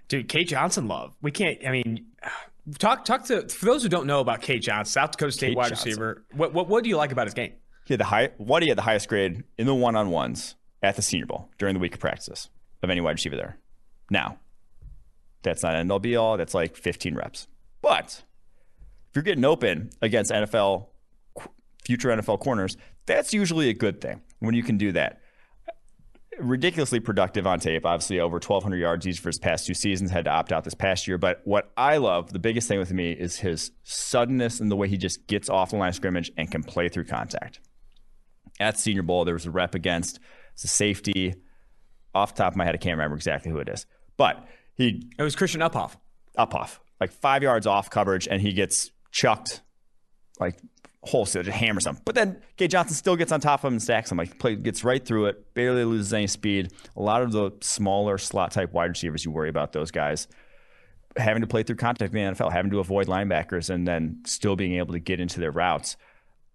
Dude, 0.09 0.29
K 0.29 0.44
Johnson 0.44 0.88
love. 0.88 1.15
We 1.23 1.31
can't. 1.31 1.59
I 1.67 1.71
mean, 1.71 2.06
talk 2.79 3.05
talk 3.05 3.25
to 3.27 3.49
for 3.49 3.65
those 3.65 3.83
who 3.83 3.88
don't 3.88 4.06
know 4.06 4.21
about 4.21 4.43
K 4.43 4.59
Johnson, 4.59 4.93
South 4.93 5.12
Dakota 5.12 5.33
State 5.33 5.49
Cade 5.49 5.56
wide 5.56 5.69
Johnson. 5.69 5.88
receiver. 5.91 6.25
What, 6.33 6.53
what 6.53 6.69
what 6.69 6.83
do 6.83 6.91
you 6.91 6.97
like 6.97 7.12
about 7.12 7.27
his 7.27 7.35
game? 7.35 7.53
He 7.85 7.94
had 7.94 8.00
the 8.00 8.05
high. 8.05 8.31
What 8.38 8.62
he 8.62 8.69
had 8.69 8.79
the 8.79 8.83
highest 8.83 9.09
grade 9.09 9.44
in 9.56 9.67
the 9.67 9.75
one 9.75 9.94
on 9.94 10.11
ones 10.11 10.56
at 10.82 10.97
the 10.97 11.03
Senior 11.03 11.27
Bowl 11.27 11.49
during 11.59 11.75
the 11.75 11.81
week 11.81 11.94
of 11.94 12.00
practices 12.00 12.50
of 12.82 12.91
any 12.91 13.00
wide 13.00 13.12
receiver 13.12 13.37
there. 13.37 13.59
Now, 14.11 14.39
that's 15.43 15.62
not 15.62 15.75
end 15.77 15.93
all 15.93 15.99
be 15.99 16.17
all. 16.17 16.37
That's 16.37 16.55
like 16.55 16.77
15 16.77 17.15
reps. 17.15 17.47
But 17.82 18.25
if 19.11 19.17
you're 19.17 19.23
getting 19.23 19.44
open 19.44 19.91
against 20.03 20.31
NFL 20.31 20.87
future 21.87 22.09
NFL 22.09 22.41
corners, 22.41 22.77
that's 23.06 23.33
usually 23.33 23.69
a 23.69 23.75
good 23.75 24.00
thing 24.00 24.21
when 24.41 24.55
you 24.55 24.62
can 24.62 24.77
do 24.77 24.93
that. 24.93 25.21
Ridiculously 26.38 27.00
productive 27.00 27.47
on 27.47 27.61
tape, 27.61 27.87
obviously 27.87 28.21
over 28.21 28.35
1,200 28.35 28.77
yards 28.77 29.06
each 29.06 29.21
for 29.21 29.29
his 29.29 29.38
past 29.38 29.67
two 29.67 29.73
seasons, 29.73 30.11
had 30.11 30.25
to 30.25 30.31
opt 30.31 30.53
out 30.53 30.65
this 30.65 30.75
past 30.75 31.06
year. 31.06 31.17
But 31.17 31.41
what 31.44 31.71
I 31.77 31.97
love, 31.97 32.33
the 32.33 32.38
biggest 32.38 32.69
thing 32.69 32.79
with 32.79 32.93
me, 32.93 33.12
is 33.12 33.38
his 33.38 33.71
suddenness 33.85 34.61
and 34.61 34.71
the 34.71 34.77
way 34.77 34.88
he 34.88 34.99
just 34.99 35.27
gets 35.29 35.49
off 35.49 35.71
the 35.71 35.77
line 35.77 35.91
of 35.91 35.94
scrimmage 35.94 36.31
and 36.37 36.50
can 36.50 36.62
play 36.62 36.88
through 36.88 37.05
contact. 37.05 37.61
At 38.59 38.79
Senior 38.79 39.03
Bowl, 39.03 39.25
there 39.25 39.35
was 39.35 39.47
a 39.47 39.50
rep 39.50 39.75
against 39.75 40.19
a 40.62 40.67
safety. 40.67 41.35
Off 42.15 42.35
the 42.35 42.43
top 42.43 42.55
of 42.55 42.56
my 42.56 42.65
head, 42.65 42.75
I 42.75 42.79
can't 42.79 42.97
remember 42.97 43.17
exactly 43.17 43.50
who 43.53 43.59
it 43.59 43.69
is. 43.69 43.87
But 44.17 44.47
he. 44.75 45.09
It 45.19 45.23
was 45.23 45.37
Christian 45.37 45.61
Uphoff. 45.61 45.97
Uphoff. 46.39 46.79
Like 47.00 47.12
five 47.12 47.43
yards 47.43 47.67
off 47.67 47.91
coverage, 47.91 48.27
and 48.27 48.41
he 48.41 48.53
gets 48.53 48.91
chucked 49.12 49.62
like 50.41 50.59
wholesale, 51.06 51.43
just 51.43 51.56
hammers 51.56 51.87
him. 51.87 51.99
But 52.05 52.14
then 52.14 52.41
Cade 52.56 52.70
Johnson 52.70 52.94
still 52.94 53.17
gets 53.17 53.32
on 53.32 53.41
top 53.41 53.61
of 53.61 53.69
him 53.69 53.75
and 53.75 53.82
stacks 53.82 54.11
him. 54.11 54.19
Like 54.19 54.38
play, 54.38 54.56
gets 54.56 54.85
right 54.85 55.05
through 55.05 55.26
it, 55.26 55.55
barely 55.55 55.85
loses 55.85 56.12
any 56.12 56.26
speed. 56.26 56.73
A 56.97 57.03
lot 57.03 57.23
of 57.23 57.32
the 57.32 57.53
smaller 57.61 58.19
slot 58.19 58.53
type 58.53 58.73
wide 58.73 58.91
receivers, 58.91 59.25
you 59.25 59.31
worry 59.31 59.49
about 59.49 59.73
those 59.73 59.91
guys 59.91 60.29
having 61.17 61.41
to 61.41 61.47
play 61.47 61.62
through 61.62 61.76
contact 61.76 62.14
in 62.14 62.25
the 62.25 62.35
NFL, 62.35 62.53
having 62.53 62.70
to 62.70 62.79
avoid 62.79 63.06
linebackers, 63.06 63.70
and 63.70 63.87
then 63.87 64.20
still 64.26 64.56
being 64.56 64.75
able 64.75 64.93
to 64.93 64.99
get 64.99 65.20
into 65.20 65.41
their 65.41 65.50
routes. 65.50 65.97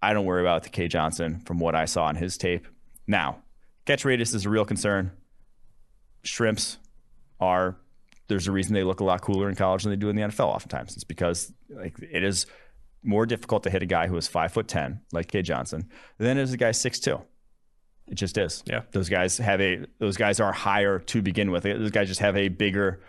I 0.01 0.13
don't 0.13 0.25
worry 0.25 0.41
about 0.41 0.63
the 0.63 0.69
K 0.69 0.87
Johnson 0.87 1.41
from 1.45 1.59
what 1.59 1.75
I 1.75 1.85
saw 1.85 2.05
on 2.05 2.15
his 2.15 2.37
tape. 2.37 2.67
Now, 3.07 3.43
catch 3.85 4.05
radius 4.05 4.33
is 4.33 4.45
a 4.45 4.49
real 4.49 4.65
concern. 4.65 5.11
Shrimps 6.23 6.77
are 7.39 7.77
there's 8.27 8.47
a 8.47 8.51
reason 8.51 8.73
they 8.73 8.83
look 8.83 9.01
a 9.01 9.03
lot 9.03 9.21
cooler 9.21 9.49
in 9.49 9.55
college 9.55 9.83
than 9.83 9.91
they 9.91 9.97
do 9.97 10.09
in 10.09 10.15
the 10.15 10.21
NFL 10.21 10.45
oftentimes. 10.45 10.95
It's 10.95 11.03
because 11.03 11.51
like 11.69 11.95
it 11.99 12.23
is 12.23 12.45
more 13.03 13.25
difficult 13.25 13.63
to 13.63 13.69
hit 13.69 13.83
a 13.83 13.85
guy 13.85 14.07
who 14.07 14.17
is 14.17 14.27
five 14.27 14.51
foot 14.51 14.67
ten, 14.67 15.01
like 15.11 15.27
Cade 15.27 15.45
Johnson, 15.45 15.89
than 16.17 16.37
it 16.37 16.41
is 16.41 16.53
a 16.53 16.57
guy 16.57 16.71
six 16.71 16.99
two. 16.99 17.19
It 18.07 18.15
just 18.15 18.37
is. 18.37 18.63
Yeah. 18.65 18.81
Those 18.91 19.09
guys 19.09 19.37
have 19.37 19.61
a 19.61 19.85
those 19.99 20.17
guys 20.17 20.39
are 20.39 20.51
higher 20.51 20.99
to 20.99 21.21
begin 21.21 21.51
with. 21.51 21.63
Those 21.63 21.91
guys 21.91 22.07
just 22.07 22.19
have 22.19 22.35
a 22.35 22.49
bigger 22.49 23.01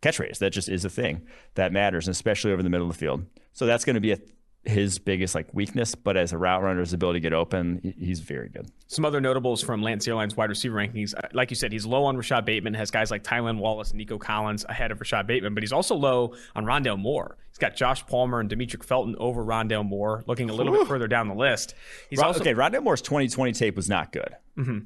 catch 0.00 0.18
rate. 0.18 0.38
That 0.38 0.50
just 0.50 0.68
is 0.68 0.84
a 0.84 0.90
thing 0.90 1.26
that 1.54 1.72
matters, 1.72 2.08
especially 2.08 2.52
over 2.52 2.62
the 2.62 2.70
middle 2.70 2.88
of 2.88 2.92
the 2.92 2.98
field. 2.98 3.24
So 3.52 3.66
that's 3.66 3.84
going 3.84 3.94
to 3.94 4.00
be 4.00 4.12
a 4.12 4.18
his 4.64 4.98
biggest 4.98 5.34
like 5.34 5.52
weakness, 5.52 5.94
but 5.94 6.16
as 6.16 6.32
a 6.32 6.38
route 6.38 6.62
runner, 6.62 6.80
his 6.80 6.92
ability 6.92 7.18
to 7.18 7.22
get 7.22 7.32
open, 7.32 7.94
he's 7.98 8.20
very 8.20 8.48
good. 8.48 8.70
Some 8.86 9.04
other 9.04 9.20
notables 9.20 9.62
from 9.62 9.82
Lance 9.82 10.06
Zierlein's 10.06 10.36
wide 10.36 10.50
receiver 10.50 10.76
rankings, 10.76 11.14
uh, 11.16 11.28
like 11.32 11.50
you 11.50 11.56
said, 11.56 11.72
he's 11.72 11.84
low 11.84 12.04
on 12.04 12.16
Rashod 12.16 12.44
Bateman, 12.44 12.74
has 12.74 12.90
guys 12.90 13.10
like 13.10 13.24
Tylan 13.24 13.58
Wallace 13.58 13.90
and 13.90 13.98
Nico 13.98 14.18
Collins 14.18 14.64
ahead 14.68 14.92
of 14.92 15.00
Rashod 15.00 15.26
Bateman, 15.26 15.54
but 15.54 15.62
he's 15.62 15.72
also 15.72 15.96
low 15.96 16.34
on 16.54 16.64
Rondale 16.64 16.98
Moore. 16.98 17.38
He's 17.48 17.58
got 17.58 17.74
Josh 17.74 18.06
Palmer 18.06 18.38
and 18.38 18.48
Demetric 18.48 18.84
Felton 18.84 19.16
over 19.18 19.44
Rondale 19.44 19.84
Moore, 19.84 20.22
looking 20.26 20.48
a 20.48 20.52
little 20.52 20.74
Ooh. 20.74 20.78
bit 20.78 20.88
further 20.88 21.08
down 21.08 21.28
the 21.28 21.34
list. 21.34 21.74
He's 22.08 22.20
also 22.20 22.40
okay. 22.40 22.54
Rondale 22.54 22.82
Moore's 22.82 23.02
2020 23.02 23.52
tape 23.52 23.76
was 23.76 23.88
not 23.88 24.12
good. 24.12 24.36
Mm-hmm 24.56 24.78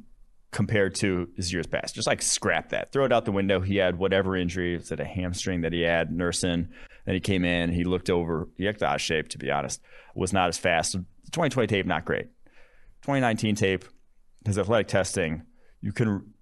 compared 0.52 0.94
to 0.94 1.28
his 1.36 1.52
years 1.52 1.66
past. 1.66 1.94
Just 1.94 2.06
like 2.06 2.22
scrap 2.22 2.70
that, 2.70 2.90
throw 2.90 3.04
it 3.04 3.12
out 3.12 3.26
the 3.26 3.32
window. 3.32 3.60
He 3.60 3.76
had 3.76 3.98
whatever 3.98 4.34
injury, 4.34 4.74
was 4.76 4.90
it 4.90 4.98
a 4.98 5.04
hamstring 5.04 5.60
that 5.60 5.72
he 5.74 5.82
had 5.82 6.10
nursing? 6.10 6.68
Then 7.06 7.14
he 7.14 7.20
came 7.20 7.44
in, 7.44 7.72
he 7.72 7.84
looked 7.84 8.10
over, 8.10 8.48
of 8.60 9.00
shape, 9.00 9.28
to 9.28 9.38
be 9.38 9.50
honest, 9.50 9.80
was 10.14 10.32
not 10.32 10.48
as 10.48 10.58
fast. 10.58 10.92
2020 10.92 11.66
tape, 11.66 11.86
not 11.86 12.04
great. 12.04 12.26
2019 13.02 13.54
tape, 13.54 13.84
his 14.44 14.58
athletic 14.58 14.88
testing, 14.88 15.42
you 15.80 15.92
can, 15.92 16.34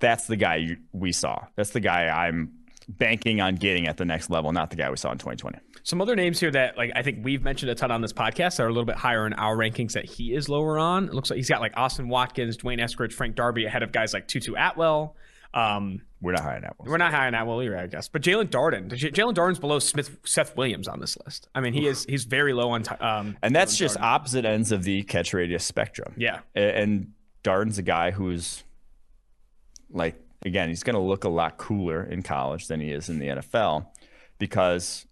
that's 0.00 0.26
the 0.26 0.36
guy 0.36 0.56
you, 0.56 0.76
we 0.92 1.12
saw. 1.12 1.44
That's 1.56 1.70
the 1.70 1.80
guy 1.80 2.06
I'm 2.06 2.52
banking 2.88 3.40
on 3.40 3.56
getting 3.56 3.88
at 3.88 3.96
the 3.96 4.04
next 4.04 4.30
level, 4.30 4.52
not 4.52 4.70
the 4.70 4.76
guy 4.76 4.88
we 4.90 4.96
saw 4.96 5.10
in 5.10 5.18
2020. 5.18 5.58
Some 5.82 6.00
other 6.00 6.16
names 6.16 6.38
here 6.38 6.50
that 6.52 6.76
like 6.76 6.92
I 6.94 7.02
think 7.02 7.24
we've 7.24 7.42
mentioned 7.42 7.70
a 7.70 7.74
ton 7.74 7.90
on 7.90 8.00
this 8.00 8.12
podcast 8.12 8.56
that 8.56 8.60
are 8.60 8.68
a 8.68 8.72
little 8.72 8.84
bit 8.84 8.96
higher 8.96 9.26
in 9.26 9.32
our 9.34 9.56
rankings 9.56 9.92
that 9.92 10.04
he 10.04 10.34
is 10.34 10.48
lower 10.48 10.78
on. 10.78 11.08
It 11.08 11.14
looks 11.14 11.30
like 11.30 11.36
he's 11.36 11.48
got 11.48 11.60
like 11.60 11.72
Austin 11.76 12.08
Watkins, 12.08 12.56
D'Wayne 12.56 12.80
Eskridge, 12.80 13.12
Frank 13.12 13.34
Darby 13.34 13.66
ahead 13.66 13.82
of 13.82 13.92
guys 13.92 14.12
like 14.12 14.28
Tutu 14.28 14.54
Atwell. 14.56 15.16
Um, 15.54 16.02
we're 16.20 16.32
not 16.32 16.42
high 16.42 16.56
on 16.56 16.64
Atwell. 16.64 16.88
We're 16.88 16.96
not 16.96 17.12
high 17.12 17.26
on 17.26 17.34
Atwell 17.34 17.62
either, 17.62 17.78
I 17.78 17.86
guess. 17.86 18.08
But 18.08 18.22
Jaelon 18.22 18.46
Darden, 18.46 18.88
Jaelon 18.90 19.34
Darden's 19.34 19.58
below 19.58 19.78
Smith, 19.78 20.18
Seth 20.24 20.56
Williams 20.56 20.88
on 20.88 21.00
this 21.00 21.16
list. 21.24 21.48
I 21.54 21.60
mean, 21.60 21.72
he 21.72 21.86
is 21.86 22.04
he's 22.08 22.24
very 22.24 22.52
low 22.52 22.70
on. 22.70 22.84
Um, 23.00 23.36
and 23.42 23.54
that's 23.54 23.76
just 23.76 23.96
Darden. 23.96 24.02
opposite 24.02 24.44
ends 24.44 24.72
of 24.72 24.82
the 24.84 25.02
catch 25.04 25.32
radius 25.32 25.64
spectrum. 25.64 26.14
Yeah, 26.16 26.40
and 26.54 27.12
Darden's 27.44 27.78
a 27.78 27.82
guy 27.82 28.10
who's 28.10 28.64
like 29.90 30.20
again, 30.44 30.68
he's 30.68 30.82
going 30.82 30.94
to 30.94 31.00
look 31.00 31.24
a 31.24 31.28
lot 31.28 31.58
cooler 31.58 32.02
in 32.02 32.22
college 32.22 32.68
than 32.68 32.80
he 32.80 32.90
is 32.90 33.08
in 33.08 33.18
the 33.18 33.26
NFL 33.26 33.86
because 34.38 35.06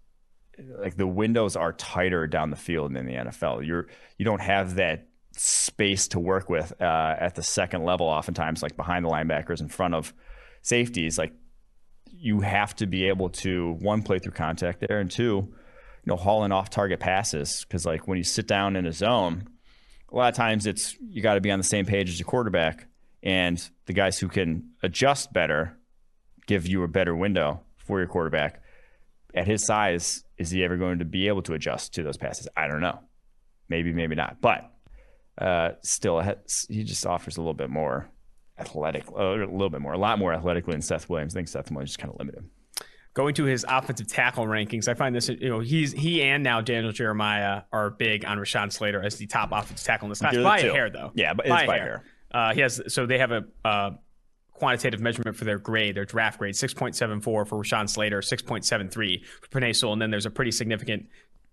like 0.78 0.96
the 0.96 1.06
windows 1.06 1.56
are 1.56 1.72
tighter 1.72 2.26
down 2.26 2.50
the 2.50 2.56
field 2.56 2.96
in 2.96 3.06
the 3.06 3.12
NFL. 3.12 3.66
You're 3.66 3.88
you 4.18 4.24
don't 4.24 4.40
have 4.40 4.76
that 4.76 5.06
space 5.36 6.08
to 6.08 6.20
work 6.20 6.48
with 6.48 6.72
uh, 6.80 7.16
at 7.18 7.34
the 7.34 7.42
second 7.42 7.84
level. 7.84 8.06
Oftentimes, 8.06 8.62
like 8.62 8.76
behind 8.76 9.04
the 9.04 9.08
linebackers, 9.08 9.60
in 9.60 9.68
front 9.68 9.94
of 9.94 10.14
safeties, 10.62 11.18
like 11.18 11.32
you 12.10 12.40
have 12.40 12.74
to 12.76 12.86
be 12.86 13.08
able 13.08 13.28
to 13.28 13.72
one 13.80 14.02
play 14.02 14.18
through 14.18 14.32
contact 14.32 14.80
there, 14.80 15.00
and 15.00 15.10
two, 15.10 15.24
you 15.24 16.06
know, 16.06 16.16
hauling 16.16 16.52
off 16.52 16.70
target 16.70 17.00
passes 17.00 17.64
because 17.66 17.84
like 17.84 18.06
when 18.06 18.18
you 18.18 18.24
sit 18.24 18.46
down 18.46 18.76
in 18.76 18.86
a 18.86 18.92
zone, 18.92 19.48
a 20.10 20.16
lot 20.16 20.28
of 20.28 20.34
times 20.34 20.66
it's 20.66 20.96
you 21.00 21.22
got 21.22 21.34
to 21.34 21.40
be 21.40 21.50
on 21.50 21.58
the 21.58 21.64
same 21.64 21.86
page 21.86 22.08
as 22.08 22.18
your 22.18 22.26
quarterback, 22.26 22.86
and 23.22 23.68
the 23.86 23.92
guys 23.92 24.18
who 24.18 24.28
can 24.28 24.70
adjust 24.82 25.32
better 25.32 25.76
give 26.46 26.66
you 26.66 26.82
a 26.82 26.88
better 26.88 27.14
window 27.14 27.60
for 27.76 27.98
your 27.98 28.08
quarterback. 28.08 28.62
At 29.34 29.46
his 29.48 29.66
size, 29.66 30.22
is 30.38 30.50
he 30.50 30.62
ever 30.62 30.76
going 30.76 31.00
to 31.00 31.04
be 31.04 31.26
able 31.26 31.42
to 31.42 31.54
adjust 31.54 31.94
to 31.94 32.02
those 32.04 32.16
passes? 32.16 32.46
I 32.56 32.68
don't 32.68 32.80
know. 32.80 33.00
Maybe, 33.68 33.92
maybe 33.92 34.14
not. 34.14 34.40
But 34.40 34.70
uh, 35.38 35.70
still, 35.82 36.22
he 36.68 36.84
just 36.84 37.06
offers 37.06 37.36
a 37.36 37.40
little 37.40 37.54
bit 37.54 37.70
more 37.70 38.08
athletic, 38.58 39.08
a 39.08 39.22
little 39.22 39.70
bit 39.70 39.80
more, 39.80 39.92
a 39.92 39.98
lot 39.98 40.18
more 40.18 40.32
athletically 40.32 40.72
than 40.72 40.82
Seth 40.82 41.08
Williams. 41.08 41.34
I 41.34 41.38
think 41.38 41.48
Seth 41.48 41.70
Williams 41.70 41.90
is 41.90 41.96
kind 41.96 42.12
of 42.12 42.18
limited. 42.18 42.44
Going 43.14 43.34
to 43.34 43.44
his 43.44 43.64
offensive 43.68 44.08
tackle 44.08 44.44
rankings, 44.46 44.88
I 44.88 44.94
find 44.94 45.14
this, 45.14 45.28
you 45.28 45.48
know, 45.48 45.60
he's 45.60 45.92
he 45.92 46.22
and 46.22 46.42
now 46.42 46.60
Daniel 46.60 46.90
Jeremiah 46.90 47.62
are 47.72 47.90
big 47.90 48.24
on 48.24 48.38
Rashawn 48.38 48.72
Slater 48.72 49.02
as 49.02 49.16
the 49.16 49.26
top 49.26 49.50
offensive 49.52 49.86
tackle 49.86 50.06
in 50.06 50.10
this 50.10 50.18
class 50.18 50.36
by 50.36 50.58
a 50.58 50.72
hair, 50.72 50.90
though. 50.90 51.12
Yeah, 51.14 51.32
but 51.32 51.46
by, 51.46 51.66
by 51.66 51.76
hair. 51.76 51.84
hair. 51.84 52.04
Uh, 52.32 52.54
he 52.54 52.60
has 52.60 52.82
so 52.88 53.06
they 53.06 53.18
have 53.18 53.30
a 53.30 53.44
uh, 53.64 53.90
quantitative 54.54 55.00
measurement 55.00 55.36
for 55.36 55.44
their 55.44 55.58
grade, 55.58 55.96
their 55.96 56.04
draft 56.04 56.38
grade, 56.38 56.54
6.74 56.54 57.22
for 57.22 57.44
Rashawn 57.44 57.88
Slater, 57.88 58.20
6.73 58.20 59.24
for 59.42 59.60
Penei 59.60 59.92
and 59.92 60.02
then 60.02 60.10
there's 60.10 60.26
a 60.26 60.30
pretty 60.30 60.50
significant, 60.50 61.06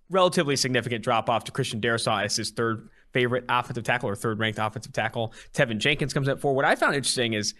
relatively 0.09 0.55
significant 0.55 1.03
drop 1.03 1.29
off 1.29 1.43
to 1.43 1.51
Christian 1.51 1.81
Darrisaw 1.81 2.23
as 2.23 2.35
his 2.35 2.51
third 2.51 2.89
favorite 3.13 3.45
offensive 3.49 3.83
tackle 3.83 4.09
or 4.09 4.15
third 4.15 4.39
ranked 4.39 4.59
offensive 4.59 4.93
tackle. 4.93 5.33
Teven 5.53 5.77
Jenkins 5.77 6.13
comes 6.13 6.27
up 6.27 6.39
for. 6.39 6.53
What 6.53 6.65
I 6.65 6.75
found 6.75 6.95
interesting 6.95 7.33
is 7.33 7.53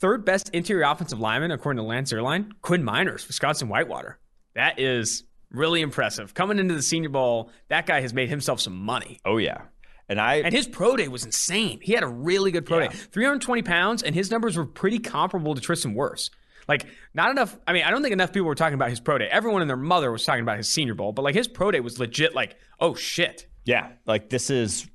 third 0.00 0.24
best 0.24 0.50
interior 0.50 0.84
offensive 0.84 1.20
lineman, 1.20 1.50
according 1.50 1.82
to 1.82 1.86
Lance 1.86 2.12
Zierlein, 2.12 2.50
Quinn 2.62 2.82
Meinerz, 2.82 3.26
Wisconsin 3.26 3.68
Whitewater. 3.68 4.18
That 4.54 4.78
is 4.78 5.24
really 5.50 5.80
impressive. 5.80 6.34
Coming 6.34 6.58
into 6.58 6.74
the 6.74 6.82
Senior 6.82 7.08
Bowl, 7.08 7.50
that 7.68 7.86
guy 7.86 8.00
has 8.00 8.14
made 8.14 8.28
himself 8.28 8.60
some 8.60 8.76
money. 8.76 9.20
Oh, 9.24 9.36
yeah. 9.36 9.62
And 10.08 10.20
I 10.20 10.36
and 10.36 10.52
his 10.52 10.66
pro 10.66 10.96
day 10.96 11.06
was 11.06 11.24
insane. 11.24 11.78
He 11.80 11.92
had 11.92 12.02
a 12.02 12.08
really 12.08 12.50
good 12.50 12.66
pro 12.66 12.80
yeah. 12.80 12.88
day, 12.88 12.96
320 12.96 13.62
pounds, 13.62 14.02
and 14.02 14.12
his 14.12 14.28
numbers 14.28 14.56
were 14.56 14.66
pretty 14.66 14.98
comparable 14.98 15.54
to 15.54 15.60
Tristan 15.60 15.94
Wirfs. 15.94 16.30
Like, 16.66 16.86
not 17.14 17.30
enough. 17.30 17.56
I 17.66 17.72
mean, 17.72 17.84
I 17.84 17.90
don't 17.90 18.02
think 18.02 18.12
enough 18.12 18.32
people 18.32 18.48
were 18.48 18.56
talking 18.56 18.74
about 18.74 18.90
his 18.90 18.98
pro 18.98 19.18
day. 19.18 19.28
Everyone 19.30 19.60
and 19.62 19.70
their 19.70 19.76
mother 19.76 20.10
was 20.10 20.24
talking 20.24 20.42
about 20.42 20.56
his 20.56 20.68
Senior 20.68 20.94
Bowl, 20.94 21.12
but 21.12 21.22
like 21.22 21.36
his 21.36 21.46
pro 21.46 21.70
day 21.70 21.78
was 21.78 22.00
legit. 22.00 22.34
Like, 22.34 22.56
oh 22.80 22.94
shit, 22.94 23.46
yeah, 23.64 23.90
like 24.06 24.30
this 24.30 24.50
is 24.50 24.88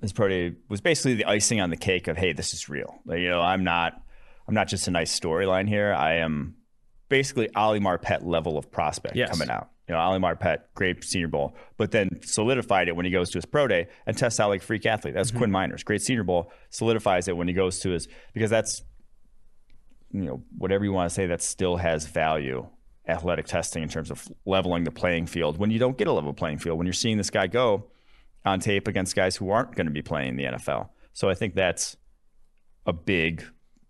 this 0.00 0.12
probably 0.12 0.56
was 0.68 0.80
basically 0.80 1.14
the 1.14 1.24
icing 1.24 1.60
on 1.60 1.70
the 1.70 1.76
cake 1.76 2.08
of 2.08 2.16
hey, 2.16 2.32
this 2.32 2.54
is 2.54 2.68
real. 2.68 3.00
Like, 3.04 3.20
you 3.20 3.28
know, 3.28 3.40
I'm 3.40 3.64
not 3.64 4.00
I'm 4.48 4.54
not 4.54 4.68
just 4.68 4.88
a 4.88 4.90
nice 4.90 5.18
storyline 5.18 5.68
here. 5.68 5.92
I 5.92 6.16
am 6.16 6.56
basically 7.08 7.52
Ali 7.54 7.80
Marpet 7.80 8.24
level 8.24 8.58
of 8.58 8.70
prospect 8.70 9.16
yes. 9.16 9.30
coming 9.30 9.50
out. 9.50 9.70
You 9.88 9.94
know, 9.94 10.00
Ali 10.00 10.18
Marpet, 10.18 10.58
great 10.74 11.04
Senior 11.04 11.28
Bowl, 11.28 11.54
but 11.76 11.92
then 11.92 12.20
solidified 12.22 12.88
it 12.88 12.96
when 12.96 13.04
he 13.04 13.12
goes 13.12 13.30
to 13.30 13.38
his 13.38 13.44
pro 13.44 13.68
day 13.68 13.86
and 14.06 14.18
tests 14.18 14.40
out 14.40 14.48
like 14.48 14.62
freak 14.62 14.84
athlete. 14.84 15.14
That's 15.14 15.30
mm-hmm. 15.30 15.38
Quinn 15.38 15.50
Meinerz, 15.50 15.84
great 15.84 16.02
Senior 16.02 16.24
Bowl, 16.24 16.50
solidifies 16.70 17.28
it 17.28 17.36
when 17.36 17.46
he 17.46 17.54
goes 17.54 17.78
to 17.80 17.90
his 17.90 18.08
because 18.32 18.50
that's 18.50 18.82
you 20.12 20.22
know 20.22 20.42
whatever 20.56 20.84
you 20.84 20.92
want 20.92 21.08
to 21.08 21.14
say 21.14 21.26
that 21.26 21.42
still 21.42 21.76
has 21.76 22.06
value 22.06 22.66
athletic 23.08 23.46
testing 23.46 23.84
in 23.84 23.88
terms 23.88 24.10
of 24.10 24.26
leveling 24.44 24.82
the 24.82 24.90
playing 24.90 25.26
field 25.26 25.58
when 25.58 25.70
you 25.70 25.78
don't 25.78 25.96
get 25.96 26.08
a 26.08 26.12
level 26.12 26.32
playing 26.32 26.58
field 26.58 26.76
when 26.76 26.86
you're 26.86 26.92
seeing 26.92 27.16
this 27.16 27.30
guy 27.30 27.46
go 27.46 27.88
on 28.46 28.60
tape 28.60 28.88
against 28.88 29.14
guys 29.14 29.36
who 29.36 29.50
aren't 29.50 29.74
going 29.74 29.86
to 29.86 29.92
be 29.92 30.02
playing 30.02 30.30
in 30.30 30.36
the 30.36 30.44
NFL. 30.44 30.88
So 31.12 31.28
I 31.28 31.34
think 31.34 31.54
that's 31.54 31.96
a 32.86 32.92
big 32.92 33.44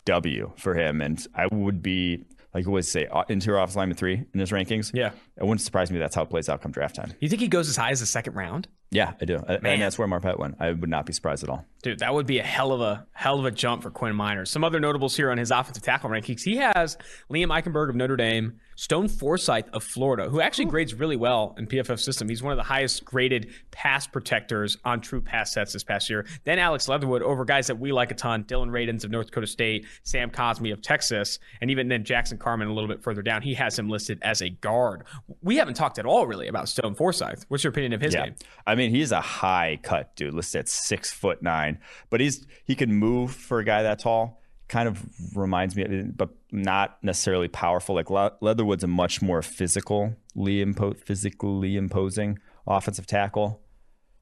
W 0.06 0.52
for 0.56 0.74
him. 0.74 1.00
And 1.00 1.24
I 1.34 1.46
would 1.46 1.82
be, 1.82 2.24
like 2.54 2.66
I 2.66 2.70
would 2.70 2.84
say, 2.84 3.06
uh, 3.06 3.24
interior 3.28 3.58
offensive 3.58 3.76
lineman 3.76 3.96
three 3.96 4.24
in 4.32 4.40
his 4.40 4.50
rankings. 4.50 4.90
Yeah. 4.94 5.10
It 5.36 5.44
wouldn't 5.44 5.60
surprise 5.60 5.90
me 5.90 5.98
that's 5.98 6.14
how 6.14 6.22
it 6.22 6.30
plays 6.30 6.48
out 6.48 6.62
come 6.62 6.72
draft 6.72 6.96
time. 6.96 7.12
You 7.20 7.28
think 7.28 7.42
he 7.42 7.48
goes 7.48 7.68
as 7.68 7.76
high 7.76 7.90
as 7.90 8.00
the 8.00 8.06
second 8.06 8.34
round? 8.34 8.68
Yeah, 8.90 9.14
I 9.20 9.24
do. 9.24 9.38
Man. 9.48 9.60
And 9.64 9.82
that's 9.82 9.98
where 9.98 10.06
Marpet 10.06 10.38
went. 10.38 10.56
I 10.60 10.70
would 10.70 10.88
not 10.88 11.06
be 11.06 11.12
surprised 11.12 11.42
at 11.42 11.50
all. 11.50 11.64
Dude, 11.82 11.98
that 12.00 12.14
would 12.14 12.26
be 12.26 12.38
a 12.38 12.42
hell 12.42 12.72
of 12.72 12.80
a 12.80 13.06
hell 13.12 13.38
of 13.38 13.44
a 13.44 13.50
jump 13.50 13.82
for 13.82 13.90
Quinn 13.90 14.14
Meinerz. 14.14 14.48
Some 14.48 14.64
other 14.64 14.80
notables 14.80 15.16
here 15.16 15.30
on 15.30 15.38
his 15.38 15.50
offensive 15.50 15.82
tackle 15.82 16.10
rankings. 16.10 16.42
He 16.42 16.56
has 16.56 16.96
Liam 17.30 17.48
Eichenberg 17.48 17.90
of 17.90 17.96
Notre 17.96 18.16
Dame, 18.16 18.60
Stone 18.76 19.08
Forsythe 19.08 19.68
of 19.72 19.82
Florida, 19.82 20.28
who 20.28 20.40
actually 20.40 20.66
grades 20.66 20.94
really 20.94 21.16
well 21.16 21.54
in 21.58 21.66
PFF 21.66 21.98
system. 21.98 22.28
He's 22.28 22.42
one 22.42 22.52
of 22.52 22.58
the 22.58 22.64
highest 22.64 23.04
graded 23.04 23.50
pass 23.70 24.06
protectors 24.06 24.76
on 24.84 25.00
true 25.00 25.20
pass 25.20 25.52
sets 25.52 25.72
this 25.72 25.82
past 25.82 26.10
year. 26.10 26.26
Then 26.44 26.58
Alex 26.58 26.88
Leatherwood 26.88 27.22
over 27.22 27.44
guys 27.44 27.66
that 27.68 27.78
we 27.78 27.92
like 27.92 28.10
a 28.10 28.14
ton, 28.14 28.42
Dillon 28.42 28.70
Radunz 28.70 29.04
of 29.04 29.10
North 29.10 29.26
Dakota 29.26 29.46
State, 29.46 29.86
Sam 30.04 30.30
Cosmi 30.30 30.72
of 30.72 30.82
Texas, 30.82 31.38
and 31.60 31.70
even 31.70 31.88
then 31.88 32.04
Jackson 32.04 32.38
Carman 32.38 32.68
a 32.68 32.74
little 32.74 32.88
bit 32.88 33.02
further 33.02 33.22
down. 33.22 33.42
He 33.42 33.54
has 33.54 33.78
him 33.78 33.88
listed 33.88 34.18
as 34.22 34.42
a 34.42 34.50
guard. 34.50 35.04
We 35.42 35.56
haven't 35.56 35.74
talked 35.74 35.98
at 35.98 36.06
all 36.06 36.26
really 36.26 36.48
about 36.48 36.68
Stone 36.68 36.96
Forsythe. 36.96 37.44
What's 37.48 37.64
your 37.64 37.70
opinion 37.70 37.94
of 37.94 38.00
his 38.00 38.12
yeah. 38.12 38.26
game? 38.26 38.34
I 38.66 38.74
mean, 38.76 38.90
he's 38.90 39.12
a 39.12 39.20
high 39.20 39.78
cut 39.82 40.14
dude, 40.16 40.34
listed 40.34 40.60
at 40.60 40.68
six 40.68 41.10
foot 41.10 41.42
nine, 41.42 41.78
but 42.10 42.20
he's 42.20 42.46
he 42.64 42.74
can 42.74 42.94
move 42.94 43.32
for 43.32 43.58
a 43.58 43.64
guy 43.64 43.82
that 43.82 43.98
tall. 43.98 44.40
Kind 44.68 44.88
of 44.88 45.00
reminds 45.36 45.76
me, 45.76 46.02
but 46.14 46.30
not 46.50 46.98
necessarily 47.02 47.46
powerful. 47.46 47.94
Like 47.94 48.10
Leatherwood's 48.10 48.82
a 48.82 48.88
much 48.88 49.22
more 49.22 49.40
physically 49.40 50.16
impo- 50.36 50.96
physically 50.96 51.76
imposing 51.76 52.38
offensive 52.66 53.06
tackle. 53.06 53.60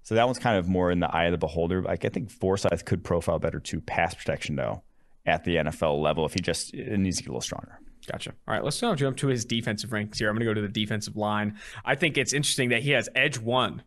So 0.03 0.15
that 0.15 0.27
one's 0.27 0.39
kind 0.39 0.59
of 0.59 0.69
more 0.69 0.91
in 0.91 1.01
the 1.01 1.15
eye 1.15 1.25
of 1.25 1.33
the 1.33 1.39
beholder. 1.39 1.83
Like 1.83 2.05
I 2.05 2.11
think 2.11 2.31
Forsythe 2.31 2.85
could 2.85 3.03
profile 3.03 3.39
better 3.39 3.59
to 3.59 3.81
pass 3.81 4.15
protection 4.15 4.57
though 4.57 4.83
at 5.25 5.45
the 5.45 5.57
NFL 5.57 6.03
level 6.03 6.27
if 6.27 6.35
he 6.35 6.41
just 6.41 6.75
needs 6.75 7.17
to 7.17 7.23
get 7.23 7.31
a 7.31 7.33
little 7.33 7.41
stronger. 7.41 7.81
Gotcha. 8.11 8.35
All 8.47 8.55
right, 8.55 8.63
let's 8.63 8.81
now 8.83 8.95
jump 8.95 9.17
to 9.19 9.29
his 9.29 9.45
defensive 9.45 9.93
ranks 9.93 10.19
here. 10.19 10.29
I'm 10.29 10.35
going 10.35 10.41
to 10.41 10.51
go 10.51 10.55
to 10.55 10.61
the 10.61 10.69
defensive 10.69 11.17
line. 11.17 11.59
I 11.85 11.95
think 11.95 12.19
it's 12.19 12.33
interesting 12.33 12.69
that 12.69 12.83
he 12.83 12.91
has 12.91 13.09
edge 13.15 13.39
one, 13.39 13.83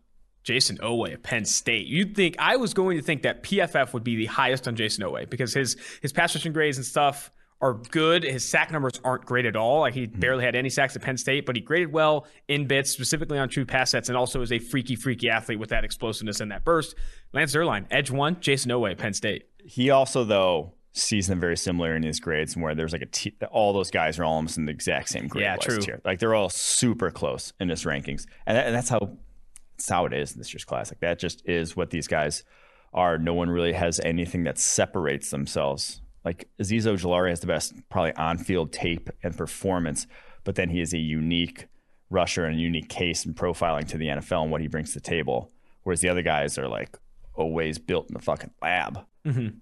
Jayson 0.48 0.78
Oweh 0.78 1.14
of 1.14 1.22
Penn 1.22 1.44
State. 1.44 1.86
You'd 1.86 2.16
think 2.16 2.36
I 2.38 2.56
was 2.56 2.72
going 2.72 2.96
to 2.96 3.02
think 3.02 3.22
that 3.22 3.42
PFF 3.42 3.92
would 3.92 4.04
be 4.04 4.16
the 4.16 4.26
highest 4.26 4.66
on 4.66 4.76
Jayson 4.76 5.04
Oweh 5.04 5.28
because 5.28 5.52
his 5.52 5.76
his 6.00 6.12
pass 6.12 6.34
rushing 6.34 6.52
grades 6.52 6.78
and 6.78 6.86
stuff 6.86 7.30
are 7.60 7.74
good. 7.74 8.22
His 8.22 8.48
sack 8.48 8.70
numbers 8.70 9.00
aren't 9.04 9.26
great 9.26 9.44
at 9.44 9.56
all. 9.56 9.80
Like 9.80 9.94
he 9.94 10.06
mm-hmm. 10.06 10.20
barely 10.20 10.44
had 10.44 10.54
any 10.54 10.70
sacks 10.70 10.96
at 10.96 11.02
Penn 11.02 11.16
State, 11.16 11.44
but 11.44 11.56
he 11.56 11.60
graded 11.60 11.92
well 11.92 12.26
in 12.46 12.66
bits, 12.66 12.90
specifically 12.90 13.38
on 13.38 13.48
true 13.48 13.66
pass 13.66 13.90
sets, 13.90 14.08
and 14.08 14.16
also 14.16 14.40
is 14.40 14.52
a 14.52 14.58
freaky, 14.58 14.96
freaky 14.96 15.28
athlete 15.28 15.58
with 15.58 15.70
that 15.70 15.84
explosiveness 15.84 16.40
and 16.40 16.50
that 16.50 16.64
burst. 16.64 16.94
Lance 17.32 17.54
Zierlein, 17.54 17.86
edge 17.90 18.10
one, 18.10 18.36
Jayson 18.36 18.70
Oweh, 18.70 18.96
Penn 18.96 19.12
State. 19.12 19.48
He 19.62 19.90
also 19.90 20.24
though 20.24 20.74
sees 20.92 21.26
them 21.26 21.40
very 21.40 21.56
similar 21.56 21.94
in 21.94 22.02
his 22.02 22.20
grades, 22.20 22.56
where 22.56 22.74
there's 22.74 22.92
like 22.92 23.02
a 23.02 23.06
t- 23.06 23.34
all 23.50 23.72
those 23.72 23.90
guys 23.90 24.18
are 24.18 24.24
almost 24.24 24.56
in 24.56 24.64
the 24.64 24.72
exact 24.72 25.08
same 25.10 25.28
grade. 25.28 25.42
Yeah, 25.42 25.56
true. 25.56 25.78
Tier. 25.78 26.00
Like 26.04 26.20
they're 26.20 26.34
all 26.34 26.48
super 26.48 27.10
close 27.10 27.52
in 27.60 27.68
his 27.68 27.84
rankings, 27.84 28.24
and, 28.46 28.56
that, 28.56 28.66
and 28.66 28.74
that's 28.74 28.88
how 28.88 29.18
that's 29.78 29.88
how 29.88 30.06
it 30.06 30.12
is 30.12 30.32
in 30.32 30.38
this 30.38 30.52
year's 30.52 30.64
class. 30.64 30.90
Like 30.90 31.00
that 31.00 31.18
just 31.18 31.48
is 31.48 31.76
what 31.76 31.90
these 31.90 32.08
guys 32.08 32.42
are. 32.92 33.16
No 33.16 33.32
one 33.32 33.48
really 33.48 33.72
has 33.72 34.00
anything 34.00 34.44
that 34.44 34.58
separates 34.58 35.30
themselves. 35.30 36.02
Like 36.24 36.48
Azeez 36.60 36.82
Ojulari 36.82 37.30
has 37.30 37.40
the 37.40 37.46
best 37.46 37.74
probably 37.88 38.12
on-field 38.14 38.72
tape 38.72 39.08
and 39.22 39.36
performance, 39.36 40.06
but 40.42 40.56
then 40.56 40.68
he 40.68 40.80
is 40.80 40.92
a 40.92 40.98
unique 40.98 41.68
rusher 42.10 42.44
and 42.44 42.56
a 42.56 42.60
unique 42.60 42.88
case 42.88 43.24
and 43.24 43.36
profiling 43.36 43.86
to 43.88 43.98
the 43.98 44.08
NFL 44.08 44.42
and 44.42 44.50
what 44.50 44.60
he 44.60 44.66
brings 44.66 44.92
to 44.92 44.94
the 44.94 45.00
table. 45.00 45.52
Whereas 45.84 46.00
the 46.00 46.08
other 46.08 46.22
guys 46.22 46.58
are 46.58 46.68
like 46.68 46.98
always 47.34 47.78
built 47.78 48.08
in 48.08 48.14
the 48.14 48.20
fucking 48.20 48.50
lab. 48.60 49.04
Mm-hmm 49.24 49.58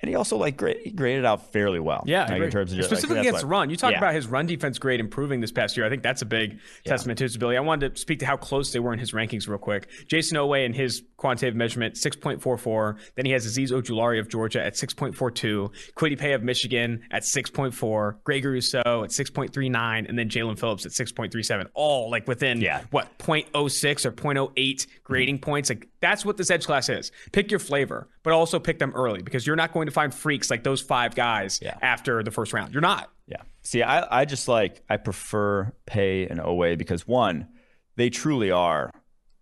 and 0.00 0.08
he 0.08 0.14
also 0.14 0.36
like 0.36 0.60
he 0.60 0.90
graded 0.90 1.24
out 1.24 1.52
fairly 1.52 1.80
well. 1.80 2.04
Yeah, 2.06 2.26
like, 2.26 2.42
in 2.42 2.50
terms 2.50 2.72
of 2.72 2.76
just, 2.76 2.90
specifically 2.90 3.18
like, 3.18 3.28
against 3.28 3.44
run. 3.44 3.70
You 3.70 3.76
talk 3.76 3.92
yeah. 3.92 3.98
about 3.98 4.14
his 4.14 4.26
run 4.26 4.46
defense 4.46 4.78
grade 4.78 5.00
improving 5.00 5.40
this 5.40 5.52
past 5.52 5.76
year. 5.76 5.86
I 5.86 5.88
think 5.88 6.02
that's 6.02 6.22
a 6.22 6.26
big 6.26 6.58
yeah. 6.84 6.92
testament 6.92 7.18
to 7.18 7.24
his 7.24 7.36
ability. 7.36 7.56
I 7.56 7.60
wanted 7.60 7.94
to 7.94 8.00
speak 8.00 8.18
to 8.20 8.26
how 8.26 8.36
close 8.36 8.72
they 8.72 8.80
were 8.80 8.92
in 8.92 8.98
his 8.98 9.12
rankings 9.12 9.48
real 9.48 9.58
quick. 9.58 9.88
Jayson 10.06 10.34
Oweh 10.34 10.64
in 10.64 10.72
his 10.72 11.02
quantitative 11.16 11.56
measurement 11.56 11.96
six 11.96 12.16
point 12.16 12.42
four 12.42 12.58
four. 12.58 12.98
Then 13.14 13.24
he 13.24 13.32
has 13.32 13.46
Azeez 13.46 13.70
Ojulari 13.70 14.20
of 14.20 14.28
Georgia 14.28 14.62
at 14.62 14.76
six 14.76 14.92
point 14.92 15.14
four 15.14 15.30
two. 15.30 15.70
Kwity 15.96 16.18
Paye 16.18 16.32
of 16.32 16.42
Michigan 16.42 17.02
at 17.10 17.24
six 17.24 17.50
point 17.50 17.74
four. 17.74 18.18
Gregory 18.24 18.54
Rousseau 18.54 19.04
at 19.04 19.12
six 19.12 19.30
point 19.30 19.52
three 19.52 19.68
nine, 19.68 20.06
and 20.06 20.18
then 20.18 20.28
Jaelan 20.28 20.58
Phillips 20.58 20.84
at 20.84 20.92
six 20.92 21.12
point 21.12 21.32
three 21.32 21.42
seven. 21.42 21.66
All 21.74 22.10
like 22.10 22.28
within 22.28 22.60
yeah. 22.60 22.82
what 22.90 23.16
0.06 23.18 24.04
or 24.04 24.12
0.08 24.12 24.86
grading 25.02 25.36
mm-hmm. 25.36 25.42
points. 25.42 25.70
Like 25.70 25.88
that's 26.04 26.24
what 26.24 26.36
this 26.36 26.50
edge 26.50 26.66
class 26.66 26.88
is. 26.88 27.10
Pick 27.32 27.50
your 27.50 27.58
flavor, 27.58 28.08
but 28.22 28.34
also 28.34 28.58
pick 28.58 28.78
them 28.78 28.92
early 28.94 29.22
because 29.22 29.46
you're 29.46 29.56
not 29.56 29.72
going 29.72 29.86
to 29.86 29.92
find 29.92 30.12
freaks 30.14 30.50
like 30.50 30.62
those 30.62 30.82
five 30.82 31.14
guys 31.14 31.60
yeah. 31.62 31.78
after 31.80 32.22
the 32.22 32.30
first 32.30 32.52
round. 32.52 32.74
You're 32.74 32.82
not. 32.82 33.10
Yeah. 33.26 33.42
See, 33.62 33.82
I, 33.82 34.20
I 34.20 34.24
just 34.26 34.46
like 34.46 34.82
I 34.90 34.98
prefer 34.98 35.72
Paye 35.86 36.26
and 36.28 36.38
Oweh 36.40 36.76
because 36.76 37.08
one, 37.08 37.48
they 37.96 38.10
truly 38.10 38.50
are 38.50 38.90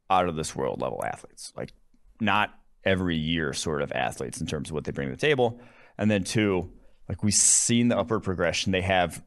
out 0.08 0.28
of 0.28 0.36
this 0.36 0.54
world 0.54 0.80
level 0.80 1.02
athletes. 1.04 1.52
Like 1.56 1.72
not 2.20 2.54
every 2.84 3.16
year 3.16 3.52
sort 3.52 3.82
of 3.82 3.90
athletes 3.90 4.40
in 4.40 4.46
terms 4.46 4.70
of 4.70 4.74
what 4.74 4.84
they 4.84 4.92
bring 4.92 5.08
to 5.08 5.16
the 5.16 5.20
table. 5.20 5.60
And 5.98 6.10
then 6.10 6.22
two, 6.22 6.70
like 7.08 7.24
we've 7.24 7.34
seen 7.34 7.88
the 7.88 7.98
upward 7.98 8.22
progression. 8.22 8.70
They 8.70 8.82
have 8.82 9.20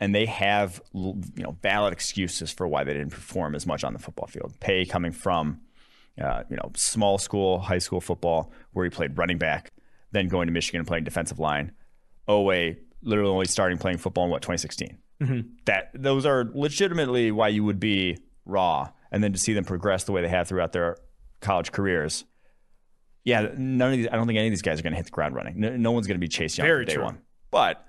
and 0.00 0.14
they 0.14 0.26
have 0.26 0.80
you 0.94 1.20
know 1.36 1.56
valid 1.62 1.92
excuses 1.92 2.50
for 2.50 2.66
why 2.66 2.82
they 2.84 2.94
didn't 2.94 3.10
perform 3.10 3.54
as 3.54 3.66
much 3.66 3.84
on 3.84 3.92
the 3.92 3.98
football 3.98 4.26
field. 4.26 4.54
Paye 4.58 4.86
coming 4.86 5.12
from 5.12 5.60
uh, 6.20 6.42
you 6.50 6.56
know, 6.56 6.70
small 6.76 7.18
school, 7.18 7.58
high 7.60 7.78
school 7.78 8.00
football, 8.00 8.52
where 8.72 8.84
he 8.84 8.90
played 8.90 9.16
running 9.16 9.38
back, 9.38 9.70
then 10.12 10.28
going 10.28 10.46
to 10.46 10.52
Michigan 10.52 10.80
and 10.80 10.88
playing 10.88 11.04
defensive 11.04 11.38
line. 11.38 11.72
Oweh 12.28 12.76
literally 13.02 13.30
only 13.30 13.46
starting 13.46 13.78
playing 13.78 13.98
football 13.98 14.24
in 14.24 14.30
what 14.30 14.42
2016. 14.42 14.98
That 15.66 15.90
those 15.94 16.26
are 16.26 16.50
legitimately 16.52 17.30
why 17.30 17.48
you 17.48 17.62
would 17.62 17.78
be 17.78 18.18
raw, 18.44 18.90
and 19.12 19.22
then 19.22 19.32
to 19.32 19.38
see 19.38 19.52
them 19.52 19.64
progress 19.64 20.02
the 20.04 20.10
way 20.10 20.20
they 20.20 20.28
have 20.28 20.48
throughout 20.48 20.72
their 20.72 20.96
college 21.40 21.70
careers. 21.70 22.24
Yeah, 23.24 23.48
none 23.56 23.92
of 23.92 23.98
these. 23.98 24.08
I 24.10 24.16
don't 24.16 24.26
think 24.26 24.36
any 24.38 24.48
of 24.48 24.52
these 24.52 24.62
guys 24.62 24.80
are 24.80 24.82
going 24.82 24.94
to 24.94 24.96
hit 24.96 25.04
the 25.04 25.12
ground 25.12 25.36
running. 25.36 25.60
No, 25.60 25.76
no 25.76 25.92
one's 25.92 26.08
going 26.08 26.16
to 26.16 26.20
be 26.20 26.26
Chase 26.26 26.58
Young 26.58 26.66
Very 26.66 26.84
day 26.84 26.94
true. 26.94 27.04
one. 27.04 27.20
But 27.52 27.84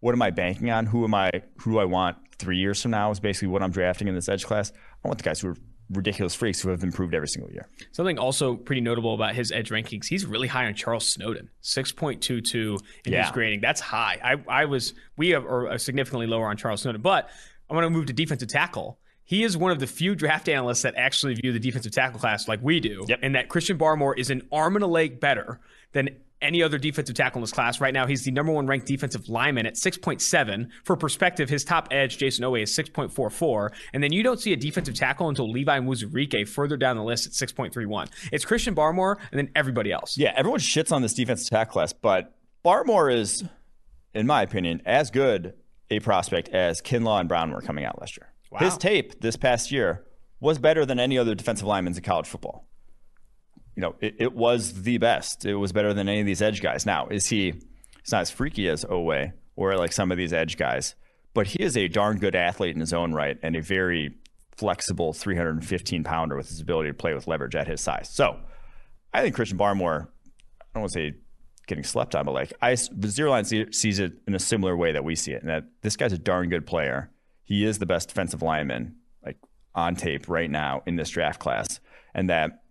what 0.00 0.12
am 0.12 0.20
I 0.20 0.30
banking 0.30 0.70
on? 0.70 0.84
Who 0.84 1.04
am 1.04 1.14
I? 1.14 1.30
Who 1.60 1.72
do 1.72 1.78
I 1.78 1.86
want 1.86 2.18
three 2.38 2.58
years 2.58 2.82
from 2.82 2.90
now? 2.90 3.10
Is 3.10 3.20
basically 3.20 3.48
what 3.48 3.62
I'm 3.62 3.70
drafting 3.70 4.06
in 4.06 4.14
this 4.14 4.28
edge 4.28 4.44
class. 4.44 4.70
I 5.02 5.08
want 5.08 5.16
the 5.16 5.24
guys 5.24 5.40
who 5.40 5.48
are 5.48 5.56
ridiculous 5.90 6.34
freaks 6.34 6.60
who 6.60 6.68
have 6.70 6.82
improved 6.82 7.14
every 7.14 7.28
single 7.28 7.50
year. 7.52 7.68
Something 7.92 8.18
also 8.18 8.56
pretty 8.56 8.80
notable 8.80 9.14
about 9.14 9.34
his 9.34 9.52
edge 9.52 9.70
rankings, 9.70 10.06
he's 10.06 10.26
really 10.26 10.48
high 10.48 10.66
on 10.66 10.74
Charles 10.74 11.06
Snowden, 11.06 11.48
6.22 11.62 12.78
in 13.04 13.12
Yeah. 13.12 13.22
his 13.22 13.30
grading. 13.32 13.60
That's 13.60 13.80
high. 13.80 14.18
I, 14.22 14.62
I 14.62 14.64
was, 14.64 14.94
we 15.16 15.30
have, 15.30 15.44
are 15.44 15.68
uh, 15.70 15.78
significantly 15.78 16.26
lower 16.26 16.48
on 16.48 16.56
Charles 16.56 16.82
Snowden, 16.82 17.00
but 17.02 17.28
I 17.70 17.74
want 17.74 17.84
to 17.84 17.90
move 17.90 18.06
to 18.06 18.12
defensive 18.12 18.48
tackle. 18.48 18.98
He 19.24 19.42
is 19.42 19.56
one 19.56 19.72
of 19.72 19.80
the 19.80 19.86
few 19.86 20.14
draft 20.14 20.48
analysts 20.48 20.82
that 20.82 20.94
actually 20.96 21.34
view 21.34 21.52
the 21.52 21.58
defensive 21.58 21.92
tackle 21.92 22.20
class 22.20 22.46
like 22.46 22.60
we 22.62 22.78
do, 22.80 23.04
Yep. 23.08 23.18
and 23.22 23.34
that 23.34 23.48
Christian 23.48 23.76
Barmore 23.78 24.16
is 24.16 24.30
an 24.30 24.42
arm 24.52 24.76
and 24.76 24.82
a 24.84 24.86
leg 24.88 25.18
better 25.20 25.60
than 25.92 26.10
any 26.42 26.62
other 26.62 26.78
defensive 26.78 27.14
tackle 27.14 27.38
in 27.38 27.42
this 27.42 27.52
class. 27.52 27.80
Right 27.80 27.94
now, 27.94 28.06
he's 28.06 28.24
the 28.24 28.30
number 28.30 28.52
one 28.52 28.66
ranked 28.66 28.86
defensive 28.86 29.28
lineman 29.28 29.66
at 29.66 29.74
6.7. 29.74 30.68
For 30.84 30.96
perspective, 30.96 31.48
his 31.48 31.64
top 31.64 31.88
edge, 31.90 32.18
Jayson 32.18 32.40
Oweh, 32.40 32.62
is 32.62 32.76
6.44. 32.76 33.72
And 33.92 34.02
then 34.02 34.12
you 34.12 34.22
don't 34.22 34.40
see 34.40 34.52
a 34.52 34.56
defensive 34.56 34.94
tackle 34.94 35.28
until 35.28 35.50
Levi 35.50 35.78
Onwuzurike 35.78 36.48
further 36.48 36.76
down 36.76 36.96
the 36.96 37.04
list 37.04 37.26
at 37.26 37.32
6.31. 37.32 38.08
It's 38.32 38.44
Christian 38.44 38.74
Barmore 38.74 39.16
and 39.30 39.38
then 39.38 39.50
everybody 39.54 39.92
else. 39.92 40.16
Yeah, 40.18 40.32
everyone 40.36 40.60
shits 40.60 40.92
on 40.92 41.02
this 41.02 41.14
defensive 41.14 41.48
tackle 41.48 41.72
class, 41.72 41.92
but 41.92 42.34
Barmore 42.64 43.14
is, 43.14 43.44
in 44.14 44.26
my 44.26 44.42
opinion, 44.42 44.82
as 44.84 45.10
good 45.10 45.54
a 45.90 46.00
prospect 46.00 46.48
as 46.50 46.82
Kinlaw 46.82 47.20
and 47.20 47.28
Brown 47.28 47.52
were 47.52 47.62
coming 47.62 47.84
out 47.84 48.00
last 48.00 48.16
year. 48.16 48.28
Wow. 48.50 48.58
His 48.60 48.76
tape 48.76 49.20
this 49.20 49.36
past 49.36 49.70
year 49.70 50.04
was 50.40 50.58
better 50.58 50.84
than 50.84 51.00
any 51.00 51.18
other 51.18 51.34
defensive 51.34 51.66
lineman's 51.66 51.96
in 51.96 52.04
college 52.04 52.26
football. 52.26 52.66
You 53.76 53.82
know, 53.82 53.94
it, 54.00 54.16
it 54.18 54.34
was 54.34 54.82
the 54.82 54.98
best. 54.98 55.44
It 55.44 55.54
was 55.54 55.72
better 55.72 55.94
than 55.94 56.08
any 56.08 56.20
of 56.20 56.26
these 56.26 56.42
edge 56.42 56.62
guys. 56.62 56.86
Now, 56.86 57.06
is 57.08 57.28
he? 57.28 57.52
He's 58.02 58.12
not 58.12 58.22
as 58.22 58.30
freaky 58.30 58.68
as 58.68 58.84
Oweh 58.84 59.32
or 59.56 59.76
like 59.76 59.92
some 59.92 60.10
of 60.10 60.18
these 60.18 60.32
edge 60.32 60.56
guys, 60.56 60.94
but 61.34 61.48
he 61.48 61.62
is 61.62 61.76
a 61.76 61.88
darn 61.88 62.18
good 62.18 62.34
athlete 62.34 62.74
in 62.74 62.80
his 62.80 62.92
own 62.92 63.12
right 63.12 63.36
and 63.42 63.56
a 63.56 63.62
very 63.62 64.16
flexible 64.56 65.12
315 65.12 66.04
pounder 66.04 66.36
with 66.36 66.48
his 66.48 66.60
ability 66.60 66.90
to 66.90 66.94
play 66.94 67.14
with 67.14 67.26
leverage 67.26 67.54
at 67.54 67.66
his 67.66 67.80
size. 67.80 68.08
So, 68.08 68.38
I 69.12 69.22
think 69.22 69.34
Christian 69.34 69.58
Barmore 69.58 70.08
I 70.60 70.64
don't 70.74 70.82
want 70.82 70.92
to 70.92 70.98
say 70.98 71.14
getting 71.66 71.84
slept 71.84 72.14
on, 72.14 72.26
but 72.26 72.32
like 72.32 72.52
I 72.62 72.74
the 72.74 73.08
Zierlein 73.08 73.46
see, 73.46 73.72
sees 73.72 73.98
it 73.98 74.12
in 74.26 74.34
a 74.34 74.38
similar 74.38 74.76
way 74.76 74.92
that 74.92 75.04
we 75.04 75.14
see 75.14 75.32
it, 75.32 75.42
and 75.42 75.50
that 75.50 75.64
this 75.82 75.96
guy's 75.96 76.12
a 76.12 76.18
darn 76.18 76.48
good 76.48 76.66
player. 76.66 77.10
He 77.44 77.64
is 77.64 77.78
the 77.78 77.86
best 77.86 78.08
defensive 78.08 78.42
lineman 78.42 78.96
like 79.24 79.38
on 79.74 79.96
tape 79.96 80.28
right 80.28 80.50
now 80.50 80.82
in 80.86 80.96
this 80.96 81.10
draft 81.10 81.40
class, 81.40 81.80
and 82.14 82.30
that 82.30 82.62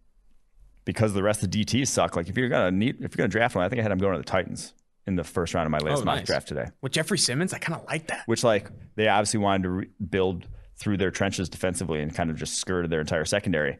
because 0.85 1.13
the 1.13 1.23
rest 1.23 1.43
of 1.43 1.51
the 1.51 1.63
DTs 1.65 1.87
suck. 1.87 2.15
Like 2.15 2.29
if 2.29 2.37
you're 2.37 2.49
gonna 2.49 2.71
need 2.71 2.95
if 2.95 3.01
you're 3.15 3.23
gonna 3.23 3.27
draft 3.27 3.55
one, 3.55 3.65
I 3.65 3.69
think 3.69 3.79
I 3.79 3.83
had 3.83 3.91
him 3.91 3.97
going 3.97 4.13
to 4.13 4.19
the 4.19 4.23
Titans 4.23 4.73
in 5.07 5.15
the 5.15 5.23
first 5.23 5.53
round 5.53 5.65
of 5.67 5.71
my 5.71 5.79
latest 5.79 6.01
Oh, 6.01 6.05
mock 6.05 6.15
nice. 6.17 6.25
draft 6.27 6.47
today. 6.47 6.65
With 6.81 6.91
Jeffrey 6.93 7.17
Simmons, 7.17 7.53
I 7.53 7.59
kind 7.59 7.79
of 7.79 7.85
like 7.87 8.07
that. 8.07 8.23
Which 8.27 8.43
like 8.43 8.69
they 8.95 9.07
obviously 9.07 9.39
wanted 9.39 9.63
to 9.63 9.69
re- 9.69 9.87
build 10.09 10.47
through 10.77 10.97
their 10.97 11.11
trenches 11.11 11.47
defensively 11.49 12.01
and 12.01 12.13
kind 12.13 12.29
of 12.29 12.35
just 12.37 12.55
skirted 12.55 12.89
their 12.91 12.99
entire 13.01 13.25
secondary. 13.25 13.77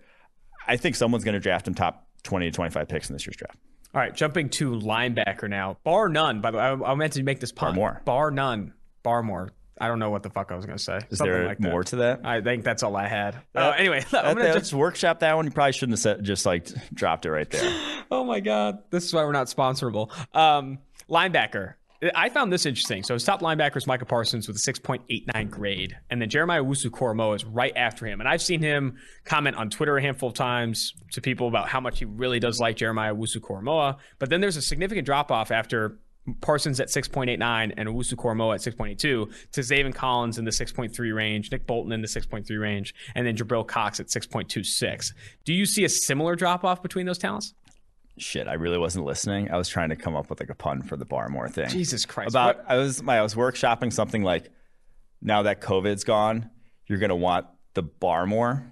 I 0.68 0.78
think 0.78 0.96
someone's 0.96 1.24
going 1.24 1.34
to 1.34 1.40
draft 1.40 1.68
him 1.68 1.74
top 1.76 2.08
20 2.24 2.46
to 2.46 2.52
25 2.52 2.88
picks 2.88 3.10
in 3.10 3.14
this 3.16 3.26
year's 3.28 3.36
draft. 3.36 3.58
All 3.94 4.02
right, 4.02 4.14
jumping 4.16 4.50
to 4.52 4.72
linebacker 4.72 5.50
now. 5.50 5.78
Bar 5.84 6.10
none, 6.10 6.42
by 6.42 6.52
the 6.52 6.58
way. 6.58 6.64
I, 6.64 6.74
I 6.74 6.96
meant 6.96 7.14
to 7.14 7.24
make 7.24 7.40
this 7.40 7.52
pun. 7.52 7.76
Barmore. 7.76 8.04
Bar 8.06 8.32
none. 8.32 8.74
Barmore. 9.04 9.50
I 9.80 9.88
don't 9.88 10.00
know 10.00 10.10
what 10.10 10.24
the 10.24 10.30
fuck 10.30 10.52
I 10.52 10.56
was 10.56 10.66
going 10.66 10.78
to 10.78 10.84
say. 10.84 10.98
Is 11.10 11.18
Something 11.18 11.34
there 11.34 11.46
like 11.46 11.58
that. 11.58 11.70
more 11.70 11.84
to 11.84 11.96
that? 11.98 12.22
I 12.26 12.42
think 12.42 12.64
that's 12.64 12.82
all 12.84 12.96
I 12.96 13.08
had. 13.08 13.36
Uh, 13.54 13.60
Uh, 13.60 13.74
anyway, 13.78 14.04
I'm 14.14 14.36
gonna 14.36 14.44
that- 14.44 14.60
just, 14.60 14.74
workshop 14.74 15.20
that 15.20 15.36
one. 15.36 15.46
You 15.46 15.52
probably 15.52 15.74
shouldn't 15.74 15.94
have 15.94 16.00
said, 16.00 16.24
just 16.24 16.46
like 16.46 16.68
dropped 16.94 17.26
it 17.26 17.32
right 17.32 17.50
there. 17.50 18.04
oh 18.12 18.24
my 18.24 18.40
god, 18.40 18.80
this 18.90 19.04
is 19.04 19.14
why 19.14 19.24
we're 19.24 19.32
not 19.34 19.48
sponsorable. 19.48 20.10
Um, 20.36 20.80
linebacker. 21.10 21.74
I 22.14 22.30
found 22.30 22.54
this 22.54 22.66
interesting. 22.68 23.02
So 23.04 23.16
his 23.16 23.24
top 23.24 23.42
linebacker 23.42 23.78
is 23.78 23.88
Micah 23.88 24.06
Parsons 24.06 24.48
with 24.48 24.58
a 24.58 24.60
6.89 24.60 25.50
grade, 25.50 25.98
and 26.10 26.22
then 26.22 26.30
Jeremiah 26.30 26.62
Owusu-Koramoah 26.64 27.38
is 27.38 27.46
right 27.46 27.74
after 27.76 28.06
him. 28.06 28.20
And 28.20 28.30
I've 28.30 28.42
seen 28.44 28.62
him 28.62 28.98
comment 29.24 29.56
on 29.56 29.70
Twitter 29.72 29.98
a 29.98 30.02
handful 30.02 30.30
of 30.30 30.36
times 30.36 30.94
to 31.14 31.22
people 31.22 31.48
about 31.48 31.68
how 31.70 31.80
much 31.80 31.98
he 32.00 32.06
really 32.06 32.40
does 32.40 32.60
like 32.60 32.76
Jeremiah 32.76 33.16
Owusu-Koramoah. 33.16 33.96
But 34.20 34.30
then 34.30 34.42
there's 34.42 34.58
a 34.58 34.62
significant 34.62 35.06
drop 35.06 35.32
off 35.32 35.52
after 35.52 35.98
Parsons 36.42 36.80
at 36.80 36.88
6.89 36.88 37.74
and 37.78 37.88
Owusu-Koramoah 37.90 38.56
at 38.56 38.62
6.82 38.62 38.98
to 38.98 39.62
Zaven 39.62 39.94
Collins 39.94 40.38
in 40.40 40.46
the 40.46 40.52
6.3 40.52 41.16
range, 41.16 41.52
Nick 41.52 41.68
Bolton 41.68 41.92
in 41.92 42.02
the 42.02 42.08
6.3 42.08 42.60
range, 42.60 42.96
and 43.14 43.28
then 43.28 43.36
Jabril 43.38 43.68
Cox 43.68 44.00
at 44.00 44.08
6.26. 44.08 45.14
Do 45.44 45.54
you 45.54 45.66
see 45.66 45.84
a 45.86 45.90
similar 45.90 46.36
drop 46.36 46.64
off 46.64 46.82
between 46.82 47.06
those 47.06 47.18
talents? 47.20 47.54
Shit, 48.18 48.48
I 48.48 48.54
really 48.54 48.78
wasn't 48.78 49.06
listening. 49.06 49.52
I 49.52 49.58
was 49.58 49.68
trying 49.68 49.90
to 49.90 49.96
come 49.96 50.16
up 50.16 50.30
with 50.30 50.40
like 50.40 50.50
a 50.50 50.56
pun 50.56 50.82
for 50.82 50.96
the 50.98 51.06
Barmore 51.06 51.52
thing. 51.52 51.68
Jesus 51.70 52.06
Christ. 52.06 52.30
About 52.30 52.58
What- 52.58 52.66
I 52.70 52.78
was 52.78 53.04
my 53.04 53.20
I 53.20 53.22
was 53.22 53.36
workshopping 53.36 53.92
something 53.92 54.24
like 54.24 54.50
now 55.22 55.44
that 55.44 55.60
COVID's 55.62 56.06
gone, 56.06 56.50
you're 56.88 57.00
gonna 57.00 57.16
want 57.16 57.46
the 57.74 57.84
Barmore. 57.84 58.64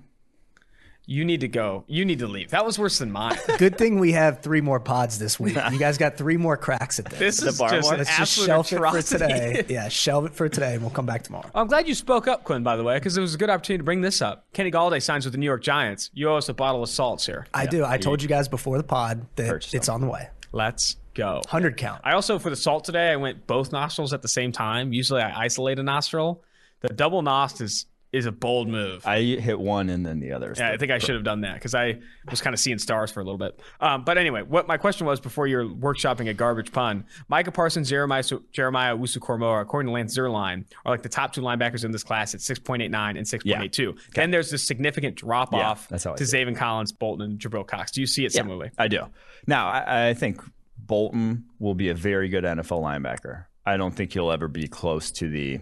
You 1.05 1.25
need 1.25 1.41
to 1.41 1.49
go. 1.49 1.83
You 1.87 2.05
need 2.05 2.19
to 2.19 2.27
leave. 2.27 2.51
That 2.51 2.65
was 2.65 2.79
worse 2.79 2.99
than 2.99 3.11
mine. 3.11 3.35
Good 3.57 3.77
thing 3.77 3.99
we 3.99 4.13
have 4.13 4.41
three 4.41 4.61
more 4.61 4.79
pods 4.79 5.19
this 5.19 5.37
week. 5.37 5.57
You 5.71 5.77
guys 5.77 5.97
got 5.97 6.15
three 6.15 6.37
more 6.37 6.55
cracks 6.55 6.97
at 6.97 7.05
this. 7.05 7.19
This 7.19 7.37
The 7.41 7.47
is 7.49 7.57
bar 7.59 7.69
just 7.71 7.85
one? 7.85 7.93
an 7.95 7.99
Let's 7.99 8.09
just 8.17 8.21
absolute 8.39 8.45
shelve 8.47 8.71
it 8.71 9.03
for 9.03 9.17
today. 9.17 9.65
Yeah, 9.73 9.89
shelve 9.89 10.25
it 10.25 10.33
for 10.33 10.47
today, 10.47 10.73
and 10.75 10.81
we'll 10.81 10.91
come 10.91 11.05
back 11.05 11.23
tomorrow. 11.23 11.49
I'm 11.53 11.67
glad 11.67 11.87
you 11.89 11.93
spoke 11.95 12.27
up, 12.29 12.45
Quinn, 12.45 12.63
by 12.63 12.77
the 12.77 12.83
way, 12.83 12.95
because 12.97 13.17
it 13.17 13.21
was 13.21 13.35
a 13.35 13.37
good 13.37 13.49
opportunity 13.49 13.79
to 13.79 13.83
bring 13.83 13.99
this 14.01 14.21
up. 14.21 14.45
Kenny 14.53 14.71
Golladay 14.71 15.01
signs 15.01 15.25
with 15.25 15.33
the 15.33 15.37
New 15.39 15.45
York 15.45 15.61
Giants. 15.61 16.09
You 16.13 16.29
owe 16.29 16.37
us 16.37 16.47
a 16.47 16.53
bottle 16.53 16.81
of 16.83 16.89
salts 16.89 17.25
here. 17.25 17.47
I 17.53 17.65
do. 17.65 17.83
I 17.83 17.97
told 17.97 18.21
you 18.21 18.29
guys 18.29 18.47
before 18.47 18.77
the 18.77 18.83
pod 18.83 19.25
that 19.35 19.49
Purchase 19.49 19.73
it's 19.73 19.89
on 19.89 19.99
the 19.99 20.07
way. 20.07 20.29
Let's 20.53 20.95
go. 21.15 21.41
Hundred 21.49 21.75
count. 21.75 21.99
I 22.05 22.13
also, 22.13 22.39
for 22.39 22.49
the 22.49 22.55
salt 22.55 22.85
today, 22.85 23.11
I 23.11 23.17
went 23.17 23.45
both 23.45 23.73
nostrils 23.73 24.13
at 24.13 24.21
the 24.21 24.27
same 24.29 24.51
time. 24.53 24.93
Usually 24.93 25.21
I 25.21 25.37
isolate 25.43 25.79
a 25.79 25.83
nostril. 25.83 26.43
The 26.81 26.89
double 26.89 27.21
nost 27.23 27.59
is 27.61 27.87
is 28.13 28.27
a 28.27 28.31
bold 28.31 28.69
move. 28.69 29.05
I 29.07 29.21
hit 29.21 29.59
one 29.59 29.89
and 29.89 30.05
then 30.05 30.19
the 30.19 30.31
other. 30.33 30.53
yeah, 30.55 30.71
I 30.71 30.77
think 30.77 30.91
I 30.91 30.99
should 30.99 31.15
have 31.15 31.23
done 31.23 31.41
that 31.41 31.55
because 31.55 31.73
I 31.73 31.99
was 32.29 32.41
kind 32.41 32.53
of 32.53 32.59
seeing 32.59 32.77
stars 32.77 33.11
for 33.11 33.21
a 33.21 33.23
little 33.23 33.39
bit. 33.39 33.59
Um, 33.81 34.03
but 34.05 34.19
anyway, 34.19 34.43
what 34.43 34.67
my 34.67 34.77
question 34.77 35.07
was 35.07 35.19
before 35.19 35.47
you're 35.47 35.65
workshopping 35.65 36.29
a 36.29 36.33
garbage 36.33 36.71
pun, 36.71 37.05
Micah 37.27 37.51
Parsons, 37.51 37.89
Jeremiah, 37.89 38.23
Jeremiah 38.51 38.95
Owusu-Koramoah, 38.95 39.61
according 39.61 39.87
to 39.87 39.93
Lance 39.93 40.15
Zierlein, 40.15 40.63
are 40.85 40.93
like 40.93 41.01
the 41.01 41.09
top 41.09 41.33
two 41.33 41.41
linebackers 41.41 41.83
in 41.83 41.91
this 41.91 42.03
class 42.03 42.35
at 42.35 42.41
6.89 42.41 42.85
and 43.17 43.25
6.82. 43.25 43.97
Then 44.13 44.29
there's 44.29 44.51
this 44.51 44.61
significant 44.63 45.15
drop 45.15 45.51
off 45.53 45.91
I 45.91 45.97
to 45.97 46.25
see 46.25 46.37
Zaven 46.37 46.55
Collins, 46.55 46.91
Bolton, 46.91 47.31
and 47.31 47.39
Jabril 47.39 47.65
Cox. 47.65 47.91
Do 47.91 47.99
you 47.99 48.07
see 48.07 48.25
it 48.25 48.31
similarly? 48.31 48.69
I 48.77 48.87
do. 48.87 49.07
Now, 49.47 49.69
I, 49.69 50.09
I 50.09 50.13
think 50.13 50.39
Bolton 50.77 51.45
will 51.57 51.73
be 51.75 51.89
a 51.89 51.95
very 51.95 52.29
good 52.29 52.43
NFL 52.43 52.81
linebacker. 52.81 53.45
I 53.65 53.77
don't 53.77 53.95
think 53.95 54.13
he'll 54.13 54.31
ever 54.31 54.47
be 54.47 54.67
close 54.67 55.09
to 55.13 55.29
the 55.29 55.61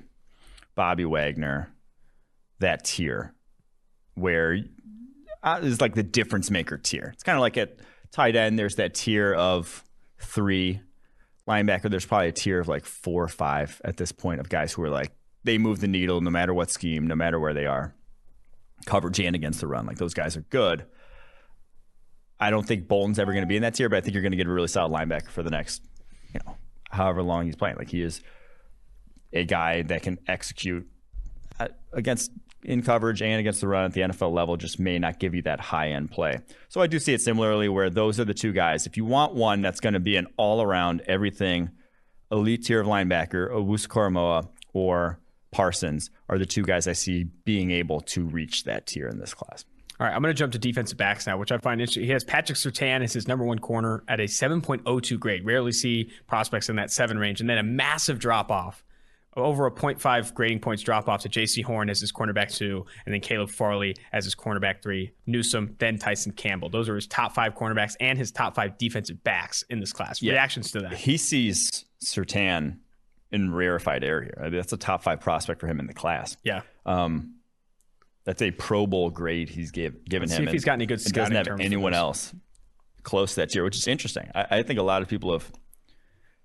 Bobby 0.76 1.06
Wagner, 1.06 1.72
that 2.62 2.86
tier, 2.86 3.36
where 4.16 4.58
uh, 5.44 5.60
is 5.62 5.82
like 5.82 5.96
the 5.96 6.04
difference 6.04 6.50
maker 6.50 6.78
tier. 6.78 7.12
It's 7.14 7.24
kind 7.24 7.36
of 7.36 7.42
like 7.42 7.58
at 7.58 7.78
tight 8.12 8.36
end, 8.36 8.58
there's 8.58 8.76
that 8.76 8.94
tier 8.94 9.34
of 9.34 9.84
three 10.20 10.82
linebacker. 11.48 11.90
There's 11.90 12.06
probably 12.06 12.30
a 12.30 12.32
tier 12.34 12.60
of 12.60 12.68
like 12.68 12.86
four 12.86 13.24
or 13.24 13.28
five 13.28 13.82
at 13.84 13.98
this 13.98 14.12
point 14.12 14.40
of 14.40 14.50
guys 14.50 14.74
who 14.74 14.84
are 14.84 14.90
like, 14.90 15.12
they 15.44 15.58
move 15.58 15.80
the 15.80 15.88
needle 15.88 16.22
no 16.22 16.30
matter 16.30 16.54
what 16.54 16.70
scheme, 16.70 17.08
no 17.08 17.16
matter 17.16 17.40
where 17.40 17.54
they 17.54 17.66
are. 17.66 17.96
Coverage 18.86 19.20
and 19.20 19.36
against 19.36 19.60
the 19.62 19.68
run. 19.68 19.86
Like 19.86 19.98
those 19.98 20.14
guys 20.14 20.38
are 20.38 20.42
good. 20.42 20.86
I 22.40 22.50
don't 22.50 22.66
think 22.66 22.88
Bolton's 22.88 23.20
ever 23.20 23.34
going 23.34 23.44
to 23.44 23.48
be 23.48 23.56
in 23.56 23.62
that 23.62 23.76
tier, 23.76 23.90
but 23.90 23.98
I 23.98 24.02
think 24.02 24.14
you're 24.14 24.24
going 24.24 24.32
to 24.32 24.38
get 24.38 24.48
a 24.48 24.52
really 24.52 24.68
solid 24.68 24.92
linebacker 24.92 25.30
for 25.30 25.44
the 25.44 25.52
next, 25.52 25.84
you 26.34 26.40
know, 26.46 26.58
however 26.90 27.22
long 27.22 27.46
he's 27.46 27.56
playing. 27.56 27.78
Like 27.78 27.90
he 27.90 28.02
is 28.02 28.22
a 29.34 29.46
guy 29.46 29.84
that 29.84 30.02
can 30.02 30.18
execute 30.28 30.88
uh, 31.60 31.68
against 31.94 32.32
in 32.64 32.82
coverage 32.82 33.22
and 33.22 33.40
against 33.40 33.62
the 33.62 33.68
run 33.68 33.86
at 33.86 33.94
the 33.94 34.02
NFL 34.02 34.34
level. 34.34 34.58
Just 34.58 34.80
may 34.80 35.00
not 35.00 35.20
give 35.20 35.34
you 35.34 35.42
that 35.44 35.60
high 35.60 35.90
end 35.90 36.12
play. 36.12 36.40
So 36.70 36.82
I 36.82 36.88
do 36.88 37.00
see 37.00 37.14
it 37.14 37.22
similarly, 37.22 37.70
where 37.70 37.90
those 37.90 38.20
are 38.20 38.26
the 38.26 38.34
two 38.34 38.54
guys. 38.54 38.86
If 38.86 38.98
you 38.98 39.06
want 39.06 39.34
one 39.34 39.62
that's 39.62 39.80
going 39.80 39.94
to 39.94 40.00
be 40.00 40.16
an 40.18 40.28
all 40.38 40.62
around 40.62 41.02
everything 41.08 41.72
elite 42.32 42.66
tier 42.66 42.80
of 42.80 42.88
linebacker, 42.88 43.52
Owusu-Koramoah 43.52 44.48
or 44.74 45.20
Parsons 45.52 46.10
are 46.30 46.38
the 46.38 46.46
two 46.46 46.64
guys 46.64 46.88
I 46.88 46.94
see 46.94 47.26
being 47.26 47.72
able 47.72 48.02
to 48.02 48.26
reach 48.26 48.64
that 48.64 48.88
tier 48.88 49.08
in 49.08 49.20
this 49.20 49.34
class. 49.34 49.66
All 50.00 50.08
right, 50.08 50.16
I'm 50.16 50.22
going 50.24 50.34
to 50.34 50.38
jump 50.38 50.54
to 50.54 50.60
defensive 50.60 50.98
backs 50.98 51.28
now, 51.28 51.38
which 51.38 51.52
I 51.52 51.60
find 51.60 51.80
interesting. 51.80 52.06
He 52.06 52.10
has 52.10 52.24
Patrick 52.24 52.58
Surtain 52.58 53.04
as 53.04 53.14
his 53.14 53.28
number 53.28 53.46
one 53.46 53.60
corner 53.60 54.04
at 54.08 54.20
a 54.20 54.24
7.02 54.24 55.20
grade. 55.20 55.46
Rarely 55.46 55.72
see 55.72 56.10
prospects 56.26 56.70
in 56.70 56.78
that 56.78 56.90
seven 56.90 57.20
range. 57.20 57.40
And 57.40 57.48
then 57.48 57.60
a 57.60 57.64
massive 57.64 58.18
drop 58.18 58.50
off, 58.50 58.84
over 59.36 59.66
a 59.66 59.72
0.5 59.72 60.34
grading 60.34 60.60
points 60.60 60.84
drop 60.84 61.08
off 61.08 61.22
to 61.22 61.30
Jaycee 61.30 61.64
Horn 61.64 61.90
as 61.90 62.02
his 62.02 62.12
cornerback 62.12 62.54
two, 62.54 62.86
and 63.06 63.14
then 63.14 63.22
Caleb 63.22 63.50
Farley 63.50 63.96
as 64.12 64.26
his 64.26 64.36
cornerback 64.36 64.82
three, 64.82 65.12
Newsome, 65.26 65.76
then 65.80 65.98
Tyson 65.98 66.34
Campbell. 66.34 66.70
Those 66.70 66.90
are 66.90 66.96
his 66.96 67.08
top 67.08 67.34
five 67.34 67.56
cornerbacks 67.56 67.96
and 68.00 68.18
his 68.18 68.32
top 68.32 68.56
five 68.56 68.78
defensive 68.78 69.24
backs 69.24 69.64
in 69.70 69.80
this 69.80 69.94
class. 69.94 70.22
Reactions 70.22 70.72
to 70.72 70.82
that? 70.82 70.94
he 70.94 71.18
sees 71.18 71.86
Surtain 72.04 72.80
in 73.32 73.54
rarefied 73.54 74.04
air 74.04 74.22
here. 74.22 74.38
I 74.40 74.44
mean, 74.44 74.54
that's 74.54 74.74
a 74.74 74.78
top 74.78 75.04
five 75.04 75.22
prospect 75.22 75.62
for 75.62 75.68
him 75.68 75.80
in 75.80 75.88
the 75.88 75.94
class. 75.94 76.36
Yeah. 76.44 76.62
Um, 76.86 77.36
that's 78.26 78.42
a 78.42 78.52
Pro 78.52 78.86
Bowl 78.86 79.10
grade 79.10 79.50
he's 79.50 79.72
give, 79.72 80.06
given 80.06 80.28
Let's 80.28 80.34
him. 80.34 80.38
see 80.38 80.44
if 80.44 80.48
and 80.50 80.54
he's 80.54 80.66
got 80.66 80.74
any 80.74 80.86
good 80.86 81.00
it 81.00 81.14
doesn't 81.14 81.36
have 81.36 81.60
anyone 81.60 81.94
else 81.94 82.34
close 83.04 83.36
to 83.36 83.42
that 83.42 83.50
tier, 83.50 83.64
which 83.64 83.78
is 83.78 83.88
interesting. 83.88 84.30
I, 84.36 84.58
I 84.58 84.64
think 84.64 84.80
a 84.80 84.84
lot 84.84 85.02
of 85.02 85.08
people 85.08 85.32
have 85.32 85.50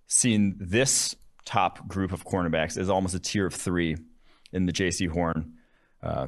seen 0.07 0.57
this 0.59 1.14
top 1.47 1.89
group 1.89 2.13
of 2.13 2.27
cornerbacks 2.27 2.77
is 2.77 2.91
almost 2.91 3.15
a 3.15 3.21
tier 3.21 3.47
of 3.47 3.55
three 3.55 3.97
in 4.53 4.67
the 4.67 4.73
Jaycee 4.73 5.09
Horn, 5.09 5.55
uh, 6.03 6.27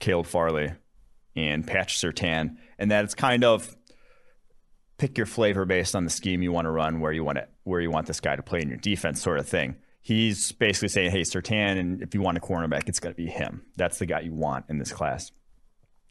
Caleb 0.00 0.26
Farley, 0.26 0.72
and 1.36 1.64
Patch 1.64 2.00
Surtain, 2.00 2.56
and 2.78 2.90
that 2.90 3.04
it's 3.04 3.14
kind 3.14 3.44
of 3.44 3.76
pick 4.98 5.18
your 5.18 5.26
flavor 5.26 5.64
based 5.66 5.94
on 5.94 6.04
the 6.04 6.10
scheme 6.10 6.42
you 6.42 6.50
want 6.50 6.64
to 6.64 6.70
run, 6.70 7.00
where 7.00 7.12
you 7.12 7.22
want 7.22 7.38
it, 7.38 7.48
where 7.64 7.80
you 7.80 7.90
want 7.90 8.06
this 8.06 8.20
guy 8.20 8.34
to 8.34 8.42
play 8.42 8.60
in 8.60 8.68
your 8.68 8.78
defense, 8.78 9.22
sort 9.22 9.38
of 9.38 9.46
thing. 9.46 9.76
He's 10.00 10.52
basically 10.52 10.88
saying, 10.88 11.10
"Hey, 11.10 11.20
Surtain, 11.22 11.78
and 11.78 12.02
if 12.02 12.14
you 12.14 12.22
want 12.22 12.38
a 12.38 12.40
cornerback, 12.40 12.88
it's 12.88 13.00
going 13.00 13.14
to 13.14 13.16
be 13.16 13.28
him. 13.28 13.62
That's 13.76 13.98
the 13.98 14.06
guy 14.06 14.20
you 14.20 14.32
want 14.32 14.66
in 14.68 14.78
this 14.78 14.92
class." 14.92 15.30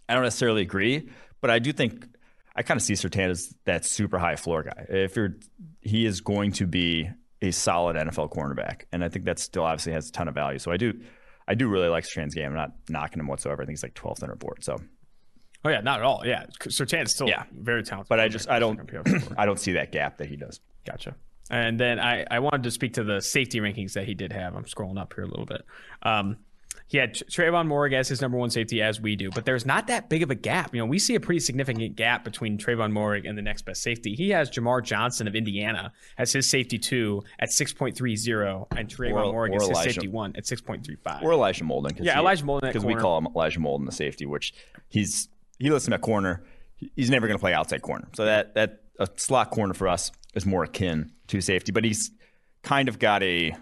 I 0.08 0.14
don't 0.14 0.24
necessarily 0.24 0.62
agree, 0.62 1.10
but 1.42 1.50
I 1.50 1.58
do 1.58 1.74
think 1.74 2.06
I 2.56 2.62
kind 2.62 2.78
of 2.78 2.84
see 2.84 2.94
Surtain 2.94 3.32
as 3.32 3.56
that 3.66 3.86
super 3.86 4.20
high 4.20 4.36
floor 4.36 4.64
guy. 4.64 4.86
If 4.90 5.16
you're, 5.16 5.38
he 5.82 6.06
is 6.06 6.22
going 6.22 6.52
to 6.54 6.68
be 6.68 7.10
a 7.42 7.52
solid 7.52 7.96
NFL 7.96 8.32
cornerback, 8.34 8.84
and 8.92 9.04
I 9.04 9.10
think 9.10 9.26
that 9.26 9.40
still 9.40 9.64
obviously 9.64 9.94
has 9.94 10.10
a 10.10 10.12
ton 10.12 10.28
of 10.28 10.34
value. 10.36 10.60
So 10.60 10.72
I 10.72 10.78
do, 10.78 10.94
I 11.48 11.54
do 11.56 11.68
really 11.68 11.90
like 11.90 12.06
Surtain's 12.06 12.34
game. 12.34 12.48
I'm 12.48 12.54
not 12.56 12.72
knocking 12.90 13.20
him 13.20 13.28
whatsoever. 13.28 13.62
I 13.62 13.66
think 13.66 13.74
he's 13.78 13.84
like 13.84 13.94
12th 13.94 14.24
on 14.24 14.30
our 14.30 14.36
board. 14.36 14.64
So, 14.64 14.78
Oh 15.64 15.70
yeah, 15.70 15.82
not 15.82 16.00
at 16.00 16.06
all. 16.06 16.22
Yeah, 16.26 16.46
Surtain's 16.70 17.12
still 17.12 17.28
Yeah. 17.28 17.44
very 17.52 17.82
talented. 17.84 18.08
but 18.10 18.20
I 18.20 18.28
just 18.28 18.48
I 18.50 18.60
don't 18.60 18.80
I 19.38 19.46
don't 19.46 19.60
see 19.60 19.74
that 19.74 19.92
gap 19.92 20.18
that 20.20 20.28
he 20.28 20.36
does. 20.38 20.60
Gotcha. 20.86 21.16
And 21.50 21.80
then 21.80 22.00
I, 22.00 22.26
I 22.30 22.40
wanted 22.40 22.64
to 22.64 22.72
speak 22.72 22.94
to 22.94 23.04
the 23.04 23.20
safety 23.20 23.60
rankings 23.60 23.94
that 23.94 24.06
he 24.06 24.14
did 24.16 24.32
have. 24.32 24.56
I'm 24.56 24.66
scrolling 24.66 25.00
up 25.00 25.14
here 25.14 25.24
a 25.24 25.28
little 25.28 25.46
bit. 25.46 25.64
Um, 26.04 26.38
he 26.88 26.98
had 27.00 27.16
Tr- 27.16 27.24
Trayvon 27.26 27.68
Moore 27.68 27.88
as 27.88 28.08
his 28.08 28.22
number 28.22 28.38
one 28.38 28.50
safety, 28.52 28.82
as 28.82 29.02
we 29.02 29.16
do, 29.16 29.30
but 29.32 29.46
there's 29.46 29.66
not 29.66 29.88
that 29.88 30.08
big 30.10 30.22
of 30.24 30.30
a 30.30 30.36
gap. 30.36 30.74
You 30.74 30.80
know, 30.82 30.86
we 30.86 31.00
see 31.00 31.16
a 31.16 31.20
pretty 31.20 31.40
significant 31.40 31.96
gap 31.96 32.24
between 32.24 32.58
Trayvon 32.58 32.92
Moore 32.92 33.16
and 33.16 33.38
the 33.38 33.42
next 33.42 33.64
best 33.64 33.82
safety. 33.82 34.14
He 34.16 34.30
has 34.30 34.50
Jamar 34.52 34.84
Johnson 34.84 35.28
of 35.28 35.36
Indiana 35.36 35.92
as 36.18 36.32
his 36.32 36.48
safety 36.50 36.78
two 36.78 37.24
at 37.40 37.50
6.30, 37.50 38.68
and 38.78 38.88
Trayvon 38.90 39.12
Or- 39.26 39.32
Moore 39.32 39.48
or 39.50 39.56
is 39.58 39.68
his 39.68 39.80
safety 39.82 40.08
one 40.08 40.36
at 40.36 40.44
6.35. 40.46 41.24
Or 41.24 41.34
Elijah 41.34 41.64
Molden. 41.64 41.98
Yeah, 42.00 42.14
he- 42.14 42.20
Elijah 42.20 42.44
Molden 42.46 42.62
because 42.62 42.86
we 42.86 42.96
call 42.96 43.18
him 43.18 43.28
Elijah 43.36 43.60
Molden 43.60 43.86
the 43.86 43.92
safety, 43.92 44.26
which 44.26 44.54
he's 44.88 45.28
he 45.60 45.70
lists 45.70 45.88
him 45.88 45.94
at 45.94 46.02
corner. 46.02 46.44
He's 46.96 47.10
never 47.10 47.28
going 47.28 47.38
to 47.38 47.42
play 47.42 47.54
outside 47.54 47.82
corner. 47.82 48.08
So 48.16 48.26
that 48.26 48.56
that 48.56 48.82
a 49.00 49.08
slot 49.16 49.52
corner 49.52 49.74
for 49.74 49.88
us 49.88 50.12
is 50.34 50.46
more 50.46 50.64
akin 50.64 51.12
to 51.28 51.42
safety, 51.42 51.72
but 51.72 51.84
he's 51.84 52.12
kind 52.64 52.90
of 52.90 53.00
got 53.00 53.24
a. 53.24 53.56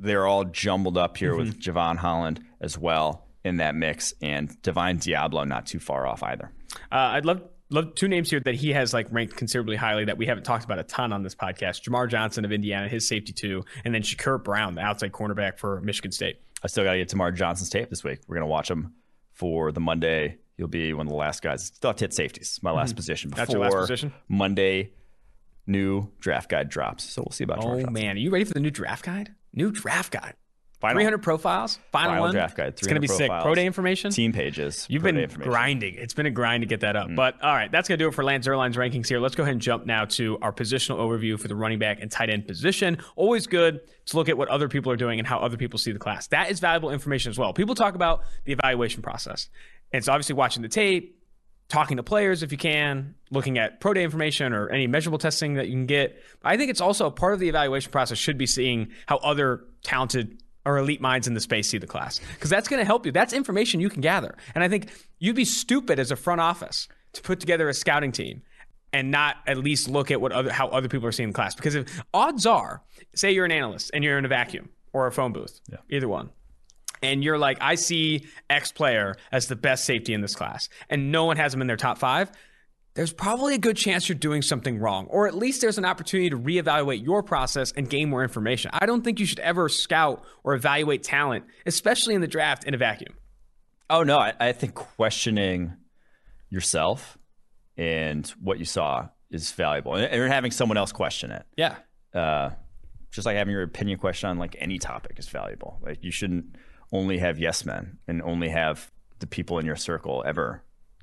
They're 0.00 0.26
all 0.26 0.44
jumbled 0.44 0.96
up 0.98 1.16
here 1.16 1.34
with 1.36 1.58
Mm-hmm. 1.60 1.78
Jevon 1.78 1.96
Holland 1.96 2.40
as 2.60 2.78
well 2.78 3.26
in 3.44 3.58
that 3.58 3.74
mix, 3.74 4.12
and 4.22 4.60
Divine 4.62 4.98
Deablo 4.98 5.46
not 5.46 5.66
too 5.66 5.78
far 5.78 6.06
off 6.06 6.22
either. 6.22 6.50
Uh, 6.92 6.96
I'd 7.16 7.24
love 7.24 7.42
love 7.70 7.94
two 7.94 8.08
names 8.08 8.28
here 8.30 8.40
that 8.40 8.54
he 8.56 8.72
has 8.72 8.92
like 8.92 9.06
ranked 9.12 9.36
considerably 9.36 9.76
highly 9.76 10.04
that 10.06 10.18
we 10.18 10.26
haven't 10.26 10.42
talked 10.44 10.64
about 10.64 10.78
a 10.78 10.82
ton 10.82 11.12
on 11.12 11.22
this 11.22 11.34
podcast. 11.34 11.82
Jamar 11.88 12.08
Johnson 12.08 12.44
of 12.44 12.52
Indiana, 12.52 12.88
his 12.88 13.06
safety 13.06 13.32
two, 13.32 13.64
and 13.84 13.94
then 13.94 14.02
Shakur 14.02 14.42
Brown, 14.42 14.74
the 14.74 14.80
outside 14.82 15.12
cornerback 15.12 15.58
for 15.58 15.80
Michigan 15.80 16.12
State. 16.12 16.36
I 16.62 16.66
still 16.66 16.84
got 16.84 16.92
to 16.92 16.98
get 16.98 17.08
Tamar 17.08 17.32
Johnson's 17.32 17.70
tape 17.70 17.88
this 17.90 18.02
week. 18.04 18.18
We're 18.26 18.36
going 18.36 18.46
to 18.46 18.50
watch 18.50 18.70
him 18.70 18.92
for 19.32 19.72
the 19.72 19.80
Monday. 19.80 20.38
He'll 20.58 20.66
be 20.66 20.92
one 20.92 21.06
of 21.06 21.10
the 21.10 21.16
last 21.16 21.42
guys. 21.42 21.64
Still 21.66 21.90
have 21.90 21.96
to 21.96 22.04
hit 22.04 22.12
safeties. 22.12 22.58
My 22.62 22.70
last 22.72 22.96
position 22.96 23.30
before 23.30 23.44
Mm-hmm. 23.46 23.52
That's 23.60 23.72
your 23.72 23.78
last 23.80 23.88
position? 23.88 24.12
Monday 24.28 24.92
new 25.66 26.08
draft 26.20 26.50
guide 26.50 26.68
drops. 26.68 27.04
So 27.04 27.22
we'll 27.22 27.32
see 27.32 27.44
about 27.44 27.58
Oh 27.64 27.74
Johnson. 27.76 27.92
man, 27.92 28.16
are 28.16 28.20
you 28.20 28.30
ready 28.30 28.44
for 28.44 28.54
the 28.54 28.60
new 28.60 28.70
draft 28.70 29.04
guide? 29.04 29.30
New 29.52 29.70
draft 29.70 30.12
guide. 30.12 30.34
Final. 30.80 30.96
300 30.96 31.18
profiles. 31.18 31.78
Final, 31.92 32.08
Final 32.08 32.22
one. 32.22 32.32
draft 32.32 32.56
guide, 32.56 32.68
It's 32.68 32.86
going 32.86 32.94
to 32.94 33.00
be 33.02 33.06
300 33.06 33.34
sick. 33.36 33.42
Pro 33.42 33.54
day 33.54 33.66
information. 33.66 34.10
Team 34.12 34.32
pages. 34.32 34.86
You've 34.88 35.02
been. 35.02 35.16
Mm. 35.16 35.42
grinding. 35.42 35.96
It's 35.96 36.14
been 36.14 36.24
a 36.24 36.30
grind 36.30 36.62
to 36.62 36.66
get 36.66 36.80
that 36.80 36.96
up. 36.96 37.08
But 37.14 37.34
all 37.42 37.54
right, 37.54 37.70
that's 37.70 37.86
going 37.86 37.98
to 37.98 38.04
do 38.04 38.08
it 38.08 38.14
for 38.14 38.24
Lance 38.24 38.46
Zierlein's 38.46 38.78
rankings 38.78 39.06
here. 39.06 39.20
Let's 39.20 39.34
go 39.34 39.42
ahead 39.42 39.52
and 39.52 39.60
jump 39.60 39.84
now 39.84 40.06
to 40.06 40.38
our 40.40 40.52
positional 40.52 40.96
overview 40.96 41.38
for 41.38 41.48
the 41.48 41.54
running 41.54 41.78
back 41.78 41.98
and 42.00 42.10
tight 42.10 42.30
end 42.30 42.46
position. 42.46 42.96
Always 43.14 43.46
good 43.46 43.80
to 44.06 44.16
look 44.16 44.30
at 44.30 44.38
what 44.38 44.48
other 44.48 44.68
people 44.70 44.90
are 44.90 44.96
doing 44.96 45.18
and 45.18 45.28
how 45.28 45.38
other 45.40 45.58
people 45.58 45.78
see 45.78 45.92
the 45.92 45.98
class. 45.98 46.28
That 46.28 46.50
is 46.50 46.60
valuable 46.60 46.90
information 46.90 47.28
as 47.28 47.38
well. 47.38 47.52
People 47.52 47.74
talk 47.74 47.94
about 47.94 48.22
the 48.44 48.52
evaluation 48.52 49.02
process. 49.02 49.50
And 49.92 49.98
it's 49.98 50.08
obviously 50.08 50.34
watching 50.34 50.62
the 50.62 50.68
tape, 50.68 51.19
talking 51.70 51.96
to 51.96 52.02
players 52.02 52.42
if 52.42 52.52
you 52.52 52.58
can, 52.58 53.14
looking 53.30 53.56
at 53.56 53.80
pro 53.80 53.94
day 53.94 54.04
information 54.04 54.52
or 54.52 54.68
any 54.68 54.86
measurable 54.86 55.18
testing 55.18 55.54
that 55.54 55.68
you 55.68 55.72
can 55.72 55.86
get. 55.86 56.20
I 56.44 56.56
think 56.58 56.70
it's 56.70 56.80
also 56.80 57.06
a 57.06 57.10
part 57.10 57.32
of 57.32 57.40
the 57.40 57.48
evaluation 57.48 57.90
process 57.90 58.18
should 58.18 58.36
be 58.36 58.46
seeing 58.46 58.88
how 59.06 59.16
other 59.18 59.64
talented 59.82 60.42
or 60.66 60.76
elite 60.76 61.00
minds 61.00 61.26
in 61.26 61.32
the 61.32 61.40
space 61.40 61.70
see 61.70 61.78
the 61.78 61.86
class 61.86 62.20
because 62.34 62.50
that's 62.50 62.68
going 62.68 62.80
to 62.80 62.84
help 62.84 63.06
you. 63.06 63.12
That's 63.12 63.32
information 63.32 63.80
you 63.80 63.88
can 63.88 64.02
gather. 64.02 64.36
And 64.54 64.62
I 64.62 64.68
think 64.68 64.90
you'd 65.18 65.36
be 65.36 65.46
stupid 65.46 65.98
as 65.98 66.10
a 66.10 66.16
front 66.16 66.42
office 66.42 66.88
to 67.14 67.22
put 67.22 67.40
together 67.40 67.68
a 67.68 67.74
scouting 67.74 68.12
team 68.12 68.42
and 68.92 69.10
not 69.10 69.36
at 69.46 69.56
least 69.56 69.88
look 69.88 70.10
at 70.10 70.20
what 70.20 70.32
other 70.32 70.52
how 70.52 70.68
other 70.68 70.88
people 70.88 71.06
are 71.06 71.12
seeing 71.12 71.30
the 71.30 71.34
class 71.34 71.54
because 71.54 71.74
if 71.74 72.02
odds 72.12 72.46
are 72.46 72.82
say 73.14 73.30
you're 73.30 73.44
an 73.44 73.52
analyst 73.52 73.90
and 73.94 74.02
you're 74.02 74.18
in 74.18 74.24
a 74.24 74.28
vacuum 74.28 74.68
or 74.92 75.06
a 75.06 75.12
phone 75.12 75.32
booth 75.32 75.60
either 75.90 76.08
one 76.08 76.30
and 77.02 77.24
you're 77.24 77.38
like, 77.38 77.58
I 77.60 77.74
see 77.74 78.26
X 78.48 78.72
player 78.72 79.16
as 79.32 79.48
the 79.48 79.56
best 79.56 79.84
safety 79.84 80.12
in 80.14 80.20
this 80.20 80.34
class, 80.34 80.68
and 80.88 81.10
no 81.12 81.24
one 81.24 81.36
has 81.36 81.54
him 81.54 81.60
in 81.60 81.66
their 81.66 81.76
top 81.76 81.98
five, 81.98 82.30
there's 82.94 83.12
probably 83.12 83.54
a 83.54 83.58
good 83.58 83.76
chance 83.76 84.08
you're 84.08 84.18
doing 84.18 84.42
something 84.42 84.78
wrong, 84.78 85.06
or 85.06 85.28
at 85.28 85.34
least 85.34 85.60
there's 85.60 85.78
an 85.78 85.84
opportunity 85.84 86.30
to 86.30 86.36
reevaluate 86.36 87.04
your 87.04 87.22
process 87.22 87.72
and 87.72 87.88
gain 87.88 88.10
more 88.10 88.22
information. 88.22 88.70
I 88.74 88.86
don't 88.86 89.02
think 89.02 89.20
you 89.20 89.26
should 89.26 89.38
ever 89.38 89.68
scout 89.68 90.24
or 90.42 90.54
evaluate 90.54 91.02
talent, 91.02 91.44
especially 91.66 92.14
in 92.14 92.20
the 92.20 92.26
draft, 92.26 92.64
in 92.64 92.74
a 92.74 92.76
vacuum. 92.76 93.14
Oh 93.88 94.02
no, 94.02 94.18
I, 94.18 94.32
I 94.38 94.52
think 94.52 94.74
questioning 94.74 95.74
yourself 96.48 97.16
and 97.76 98.26
what 98.40 98.58
you 98.58 98.64
saw 98.64 99.08
is 99.30 99.52
valuable, 99.52 99.94
and, 99.94 100.04
and 100.04 100.32
having 100.32 100.50
someone 100.50 100.76
else 100.76 100.92
question 100.92 101.30
it. 101.30 101.46
Yeah. 101.56 101.76
Uh, 102.12 102.50
just 103.12 103.24
like 103.24 103.36
having 103.36 103.52
your 103.52 103.62
opinion 103.62 103.98
question 103.98 104.30
on 104.30 104.38
like 104.38 104.56
any 104.58 104.78
topic 104.78 105.18
is 105.18 105.28
valuable. 105.28 105.78
Like 105.82 105.98
you 106.02 106.10
shouldn't 106.10 106.56
only 106.92 107.18
have 107.18 107.38
yes 107.38 107.64
men 107.64 107.98
and 108.08 108.22
only 108.22 108.48
have 108.48 108.90
the 109.20 109.26
people 109.26 109.58
in 109.58 109.66
your 109.66 109.76
circle 109.76 110.22
ever 110.26 110.62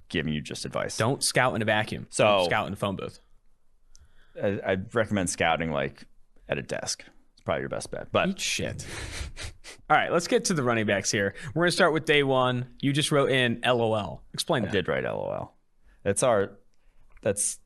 giving 0.10 0.34
you 0.34 0.42
just 0.42 0.66
advice. 0.66 0.98
Don't 0.98 1.24
scout 1.24 1.56
in 1.56 1.62
a 1.62 1.66
vacuum. 1.66 2.08
So- 2.10 2.26
Don't 2.26 2.46
scout 2.46 2.68
in 2.68 2.74
a 2.74 2.78
phone 2.78 2.96
booth. 2.96 3.20
I, 4.42 4.60
I'd 4.66 4.94
recommend 4.94 5.30
scouting 5.30 5.72
like 5.72 6.04
at 6.48 6.58
a 6.58 6.62
desk. 6.62 7.04
It's 7.34 7.42
probably 7.44 7.62
your 7.62 7.70
best 7.70 7.90
bet. 7.92 8.12
But 8.12 8.30
Eat 8.30 8.40
shit. 8.40 8.86
All 9.90 9.98
right, 9.98 10.12
let's 10.12 10.28
get 10.28 10.46
to 10.46 10.54
the 10.54 10.64
running 10.64 10.86
backs 10.86 11.10
here. 11.12 11.34
We're 11.54 11.64
going 11.64 11.70
to 11.70 11.76
start 11.76 11.94
with 11.94 12.06
day 12.06 12.24
one. 12.24 12.68
You 12.82 12.92
just 12.94 13.12
wrote 13.12 13.32
in 13.32 13.62
LOL. 13.66 14.22
Explain 14.34 14.64
that. 14.64 14.72
did 14.72 14.88
write 14.88 15.04
LOL. 15.06 15.56
That's 16.04 16.24
our. 16.24 16.58
That's. 17.22 17.60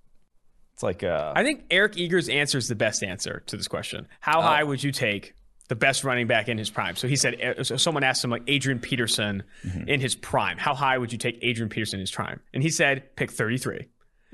It's 0.73 0.83
like 0.83 1.03
uh, 1.03 1.33
I 1.35 1.43
think 1.43 1.65
Eric 1.69 1.97
Eager's 1.97 2.29
answer 2.29 2.57
is 2.57 2.67
the 2.67 2.75
best 2.75 3.03
answer 3.03 3.43
to 3.47 3.57
this 3.57 3.67
question. 3.67 4.07
How 4.19 4.41
high 4.41 4.63
would 4.63 4.81
you 4.83 4.91
take 4.91 5.35
the 5.71 5.75
best 5.75 6.03
running 6.03 6.27
back 6.27 6.49
in 6.49 6.57
his 6.57 6.69
prime? 6.69 6.97
So 6.97 7.07
he 7.07 7.15
said, 7.15 7.41
uh, 7.41 7.63
so 7.63 7.77
someone 7.77 8.03
asked 8.03 8.21
him, 8.25 8.29
like 8.29 8.43
Adrian 8.47 8.77
Peterson 8.77 9.43
in 9.87 10.01
his 10.01 10.15
prime. 10.15 10.57
How 10.57 10.73
high 10.73 10.97
would 10.97 11.13
you 11.13 11.17
take 11.17 11.39
Adrian 11.41 11.69
Peterson 11.69 11.97
in 11.97 12.01
his 12.01 12.11
prime? 12.11 12.41
And 12.53 12.61
he 12.61 12.69
said, 12.69 13.15
pick 13.15 13.31
33. 13.31 13.87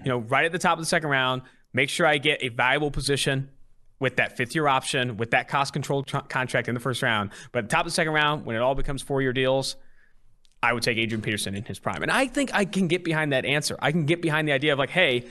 You 0.04 0.06
know, 0.06 0.17
right 0.17 0.45
at 0.45 0.52
the 0.52 0.58
top 0.58 0.80
of 0.80 0.82
the 0.84 0.88
second 0.88 1.10
round, 1.10 1.43
make 1.73 1.89
sure 1.89 2.08
I 2.08 2.17
get 2.17 2.41
a 2.41 2.50
valuable 2.50 2.89
position 2.89 3.50
with 4.00 4.15
that 4.15 4.36
fifth 4.36 4.56
year 4.56 4.67
option, 4.67 5.17
with 5.17 5.30
that 5.32 5.47
cost 5.47 5.73
controlled 5.73 6.08
tr- 6.08 6.17
contract 6.28 6.67
in 6.69 6.73
the 6.73 6.80
first 6.80 7.04
round. 7.04 7.30
But 7.52 7.60
at 7.60 7.69
the 7.69 7.76
top 7.76 7.86
of 7.86 7.91
the 7.91 7.95
second 7.95 8.13
round, 8.13 8.47
when 8.47 8.56
it 8.56 8.60
all 8.60 8.73
becomes 8.73 9.04
four 9.04 9.21
year 9.21 9.32
deals, 9.32 9.76
I 10.63 10.73
would 10.73 10.82
take 10.82 10.97
Adrian 10.97 11.21
Peterson 11.21 11.54
in 11.54 11.63
his 11.65 11.78
prime. 11.78 12.02
And 12.02 12.12
I 12.12 12.26
think 12.26 12.50
I 12.52 12.65
can 12.65 12.88
get 12.88 13.04
behind 13.04 13.32
that 13.32 13.45
answer. 13.45 13.78
I 13.80 13.91
can 13.91 14.08
get 14.08 14.23
behind 14.23 14.47
the 14.47 14.54
idea 14.54 14.73
of 14.73 14.80
like, 14.80 14.89
hey, 14.89 15.28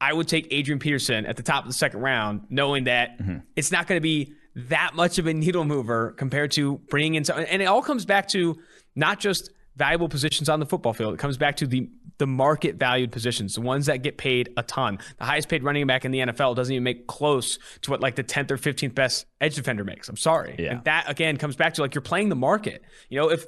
I 0.00 0.12
would 0.12 0.26
take 0.26 0.48
Adrian 0.50 0.80
Peterson 0.80 1.26
at 1.26 1.36
the 1.36 1.44
top 1.44 1.62
of 1.62 1.70
the 1.70 1.74
second 1.74 2.00
round, 2.00 2.46
knowing 2.50 2.84
that 2.84 3.20
it's 3.54 3.70
not 3.70 3.86
going 3.86 3.98
to 3.98 4.02
be 4.02 4.34
that 4.54 4.94
much 4.94 5.18
of 5.18 5.26
a 5.26 5.34
needle 5.34 5.64
mover 5.64 6.12
compared 6.12 6.52
to 6.52 6.78
bringing 6.88 7.14
in 7.14 7.24
some. 7.24 7.44
And 7.48 7.60
it 7.62 7.66
all 7.66 7.82
comes 7.82 8.04
back 8.04 8.28
to 8.28 8.58
not 8.94 9.20
just 9.20 9.50
valuable 9.76 10.08
positions 10.08 10.48
on 10.48 10.60
the 10.60 10.66
football 10.66 10.92
field. 10.92 11.14
It 11.14 11.18
comes 11.18 11.36
back 11.36 11.56
to 11.56 11.66
the 11.66 11.88
the 12.18 12.26
market 12.28 12.76
valued 12.76 13.10
positions, 13.10 13.56
the 13.56 13.60
ones 13.60 13.86
that 13.86 14.02
get 14.02 14.16
paid 14.16 14.48
a 14.56 14.62
ton. 14.62 14.98
The 15.18 15.24
highest 15.24 15.48
paid 15.48 15.64
running 15.64 15.84
back 15.88 16.04
in 16.04 16.12
the 16.12 16.20
NFL 16.20 16.54
doesn't 16.54 16.72
even 16.72 16.84
make 16.84 17.08
close 17.08 17.58
to 17.82 17.90
what 17.90 18.00
like 18.00 18.14
the 18.14 18.22
10th 18.22 18.52
or 18.52 18.56
15th 18.56 18.94
best 18.94 19.26
edge 19.40 19.56
defender 19.56 19.82
makes. 19.82 20.08
I'm 20.08 20.16
sorry. 20.16 20.54
Yeah. 20.56 20.74
And 20.74 20.84
that 20.84 21.10
again 21.10 21.36
comes 21.38 21.56
back 21.56 21.74
to 21.74 21.82
like 21.82 21.92
you're 21.92 22.02
playing 22.02 22.28
the 22.28 22.36
market. 22.36 22.84
You 23.08 23.20
know, 23.20 23.30
if 23.30 23.46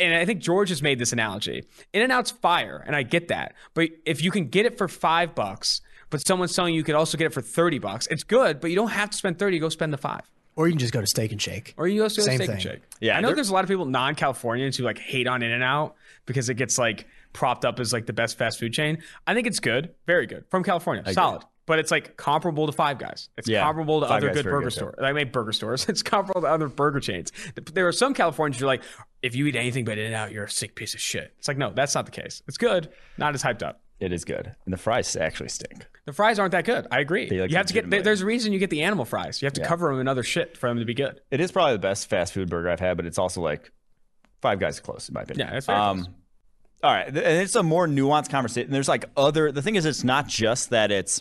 and 0.00 0.14
I 0.14 0.24
think 0.24 0.40
George 0.40 0.70
has 0.70 0.82
made 0.82 0.98
this 0.98 1.12
analogy. 1.12 1.62
In 1.92 2.02
and 2.02 2.10
out's 2.10 2.30
fire, 2.30 2.82
and 2.86 2.96
I 2.96 3.02
get 3.02 3.28
that. 3.28 3.54
But 3.74 3.90
if 4.04 4.22
you 4.22 4.30
can 4.30 4.48
get 4.48 4.66
it 4.66 4.78
for 4.78 4.88
five 4.88 5.34
bucks, 5.34 5.80
but 6.10 6.26
someone's 6.26 6.54
telling 6.54 6.74
you 6.74 6.78
you 6.78 6.84
could 6.84 6.94
also 6.94 7.16
get 7.16 7.26
it 7.26 7.32
for 7.32 7.40
30 7.40 7.78
bucks, 7.78 8.06
it's 8.10 8.24
good, 8.24 8.60
but 8.60 8.70
you 8.70 8.76
don't 8.76 8.90
have 8.90 9.10
to 9.10 9.16
spend 9.16 9.38
30, 9.38 9.58
go 9.58 9.68
spend 9.68 9.92
the 9.92 9.98
five. 9.98 10.22
Or 10.56 10.66
you 10.66 10.72
can 10.72 10.80
just 10.80 10.92
go 10.92 11.00
to 11.00 11.06
Steak 11.06 11.32
and 11.32 11.40
Shake. 11.40 11.74
Or 11.78 11.86
you 11.88 12.00
go 12.02 12.08
to 12.08 12.10
Same 12.10 12.36
Steak 12.36 12.40
and 12.50 12.60
thing. 12.60 12.72
Shake. 12.72 12.82
Yeah, 13.00 13.16
I 13.16 13.20
know 13.20 13.32
there's 13.32 13.48
a 13.48 13.54
lot 13.54 13.64
of 13.64 13.70
people, 13.70 13.86
non-Californians, 13.86 14.76
who 14.76 14.82
like 14.84 14.98
hate 14.98 15.26
on 15.26 15.42
In 15.42 15.50
and 15.52 15.62
Out 15.62 15.94
because 16.26 16.48
it 16.50 16.54
gets 16.54 16.76
like 16.76 17.06
propped 17.32 17.64
up 17.64 17.78
as 17.80 17.92
like 17.92 18.06
the 18.06 18.12
best 18.12 18.36
fast 18.36 18.58
food 18.58 18.72
chain. 18.72 18.98
I 19.26 19.32
think 19.34 19.46
it's 19.46 19.60
good, 19.60 19.94
very 20.06 20.26
good 20.26 20.44
from 20.50 20.64
California, 20.64 21.10
solid. 21.14 21.44
but 21.66 21.78
it's 21.78 21.90
like 21.92 22.16
comparable 22.16 22.66
to 22.66 22.72
Five 22.72 22.98
Guys. 22.98 23.28
It's 23.38 23.48
Yeah, 23.48 23.62
comparable 23.62 24.00
to 24.00 24.08
Five 24.08 24.24
other 24.24 24.34
good 24.34 24.44
burger 24.44 24.64
good, 24.64 24.72
stores. 24.72 24.94
I 25.00 25.12
mean, 25.12 25.30
burger 25.30 25.52
stores. 25.52 25.86
It's 25.88 26.02
comparable 26.02 26.42
to 26.42 26.48
other 26.48 26.68
burger 26.68 27.00
chains. 27.00 27.30
There 27.72 27.86
are 27.86 27.92
some 27.92 28.12
Californians 28.12 28.58
who 28.58 28.66
are 28.66 28.68
like, 28.68 28.82
if 29.22 29.36
you 29.36 29.46
eat 29.46 29.56
anything 29.56 29.84
but 29.84 29.96
In 29.98 30.06
and 30.06 30.14
Out, 30.14 30.32
you're 30.32 30.44
a 30.44 30.50
sick 30.50 30.74
piece 30.74 30.94
of 30.94 31.00
shit. 31.00 31.32
It's 31.38 31.46
like, 31.48 31.56
no, 31.58 31.70
that's 31.72 31.94
not 31.94 32.04
the 32.06 32.12
case. 32.12 32.42
It's 32.48 32.58
good, 32.58 32.90
not 33.16 33.34
as 33.34 33.42
hyped 33.42 33.62
up. 33.62 33.80
It 34.00 34.12
is 34.12 34.24
good, 34.24 34.56
and 34.64 34.72
the 34.72 34.78
fries 34.78 35.14
actually 35.14 35.50
stink. 35.50 35.86
The 36.06 36.12
fries 36.14 36.38
aren't 36.38 36.52
that 36.52 36.64
good. 36.64 36.86
I 36.90 37.00
agree. 37.00 37.28
Like, 37.28 37.50
you 37.50 37.56
have 37.58 37.66
to 37.66 37.74
get. 37.74 37.90
There's 37.90 38.22
a 38.22 38.26
reason 38.26 38.52
you 38.52 38.58
get 38.58 38.70
the 38.70 38.82
animal 38.82 39.04
fries. 39.04 39.42
You 39.42 39.46
have 39.46 39.52
to 39.54 39.64
cover 39.64 39.90
them 39.90 40.00
in 40.00 40.08
other 40.08 40.22
shit 40.22 40.56
for 40.56 40.68
them 40.68 40.78
to 40.78 40.86
be 40.86 40.94
good. 40.94 41.20
It 41.30 41.40
is 41.40 41.52
probably 41.52 41.74
the 41.74 41.80
best 41.80 42.08
fast 42.08 42.32
food 42.32 42.48
burger 42.48 42.70
I've 42.70 42.80
had, 42.80 42.96
but 42.96 43.04
it's 43.04 43.18
also 43.18 43.42
like 43.42 43.70
Five 44.40 44.58
Guys 44.58 44.80
close 44.80 45.08
in 45.08 45.12
my 45.12 45.22
opinion. 45.22 45.48
Yeah, 45.48 45.56
it's 45.56 45.66
very 45.66 45.78
close. 45.78 46.08
All 46.82 46.92
right, 46.94 47.08
and 47.08 47.18
it's 47.18 47.56
a 47.56 47.62
more 47.62 47.86
nuanced 47.86 48.30
conversation. 48.30 48.70
There's 48.70 48.88
like 48.88 49.04
other. 49.16 49.52
The 49.52 49.60
thing 49.60 49.76
is, 49.76 49.84
it's 49.84 50.02
not 50.02 50.26
just 50.26 50.70
that 50.70 50.90
it's 50.90 51.20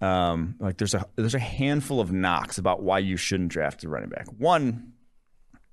um 0.00 0.56
like 0.58 0.78
there's 0.78 0.94
a 0.94 1.06
there's 1.16 1.34
a 1.34 1.38
handful 1.38 2.00
of 2.00 2.12
knocks 2.12 2.56
about 2.58 2.82
why 2.82 2.98
you 2.98 3.18
shouldn't 3.18 3.50
draft 3.50 3.84
a 3.84 3.88
running 3.88 4.08
back. 4.08 4.26
One, 4.38 4.92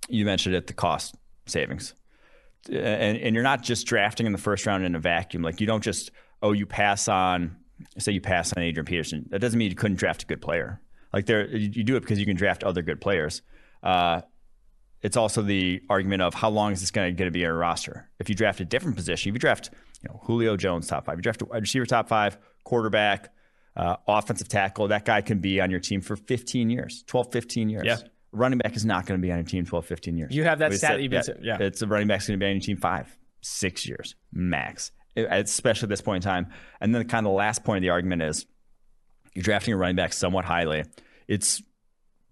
you 0.09 0.25
mentioned 0.25 0.55
it, 0.55 0.67
the 0.67 0.73
cost 0.73 1.15
savings, 1.45 1.93
and 2.69 3.17
and 3.17 3.35
you're 3.35 3.43
not 3.43 3.61
just 3.63 3.87
drafting 3.87 4.25
in 4.25 4.31
the 4.31 4.37
first 4.37 4.65
round 4.65 4.83
in 4.83 4.95
a 4.95 4.99
vacuum. 4.99 5.43
Like 5.43 5.61
you 5.61 5.67
don't 5.67 5.83
just 5.83 6.11
oh 6.41 6.51
you 6.51 6.65
pass 6.65 7.07
on 7.07 7.57
say 7.97 8.11
you 8.11 8.21
pass 8.21 8.53
on 8.53 8.63
Adrian 8.63 8.85
Peterson. 8.85 9.25
That 9.29 9.39
doesn't 9.39 9.57
mean 9.57 9.69
you 9.69 9.75
couldn't 9.75 9.97
draft 9.97 10.23
a 10.23 10.25
good 10.25 10.41
player. 10.41 10.81
Like 11.11 11.25
there, 11.25 11.47
you 11.47 11.83
do 11.83 11.95
it 11.95 12.01
because 12.01 12.19
you 12.19 12.25
can 12.25 12.35
draft 12.35 12.63
other 12.63 12.81
good 12.81 12.99
players. 12.99 13.41
Uh, 13.83 14.21
it's 15.01 15.17
also 15.17 15.41
the 15.41 15.81
argument 15.89 16.21
of 16.21 16.33
how 16.33 16.49
long 16.49 16.71
is 16.71 16.79
this 16.79 16.89
going 16.89 17.15
to 17.15 17.31
be 17.31 17.43
a 17.43 17.53
roster? 17.53 18.09
If 18.19 18.29
you 18.29 18.35
draft 18.35 18.61
a 18.61 18.65
different 18.65 18.95
position, 18.95 19.29
if 19.29 19.35
you 19.35 19.39
draft, 19.39 19.69
you 20.01 20.09
know, 20.09 20.21
Julio 20.23 20.55
Jones 20.55 20.87
top 20.87 21.05
five, 21.05 21.17
you 21.17 21.21
draft 21.21 21.41
a 21.41 21.45
wide 21.45 21.61
receiver 21.61 21.85
top 21.85 22.07
five, 22.07 22.37
quarterback, 22.63 23.33
uh, 23.75 23.97
offensive 24.07 24.47
tackle, 24.47 24.87
that 24.87 25.03
guy 25.03 25.21
can 25.21 25.39
be 25.39 25.59
on 25.59 25.69
your 25.69 25.81
team 25.81 25.99
for 25.99 26.15
15 26.15 26.69
years, 26.69 27.03
12, 27.07 27.31
15 27.31 27.69
years. 27.69 27.85
Yeah. 27.85 27.97
Running 28.35 28.57
back 28.57 28.75
is 28.75 28.83
not 28.83 29.05
going 29.05 29.19
to 29.19 29.21
be 29.25 29.31
on 29.31 29.37
your 29.37 29.45
team 29.45 29.65
12, 29.65 29.85
15 29.85 30.17
years. 30.17 30.35
You 30.35 30.43
have 30.43 30.59
that 30.59 30.71
We 30.71 30.77
stat 30.77 30.91
said- 30.91 31.01
you've 31.01 31.11
been- 31.11 31.43
yeah. 31.43 31.57
It's 31.61 31.81
a 31.81 31.87
running 31.87 32.07
back's 32.07 32.27
going 32.27 32.39
to 32.39 32.43
be 32.43 32.49
on 32.49 32.55
your 32.55 32.61
team 32.61 32.77
five, 32.77 33.15
six 33.41 33.87
years 33.87 34.15
max, 34.31 34.91
especially 35.15 35.85
at 35.85 35.89
this 35.89 36.01
point 36.01 36.25
in 36.25 36.29
time. 36.29 36.47
And 36.81 36.93
then 36.93 37.07
kind 37.07 37.25
of 37.25 37.31
the 37.31 37.35
last 37.37 37.63
point 37.63 37.77
of 37.77 37.81
the 37.83 37.89
argument 37.91 38.23
is 38.23 38.45
you're 39.35 39.43
drafting 39.43 39.73
a 39.73 39.77
running 39.77 39.95
back 39.95 40.13
somewhat 40.13 40.45
highly. 40.45 40.83
It's 41.27 41.61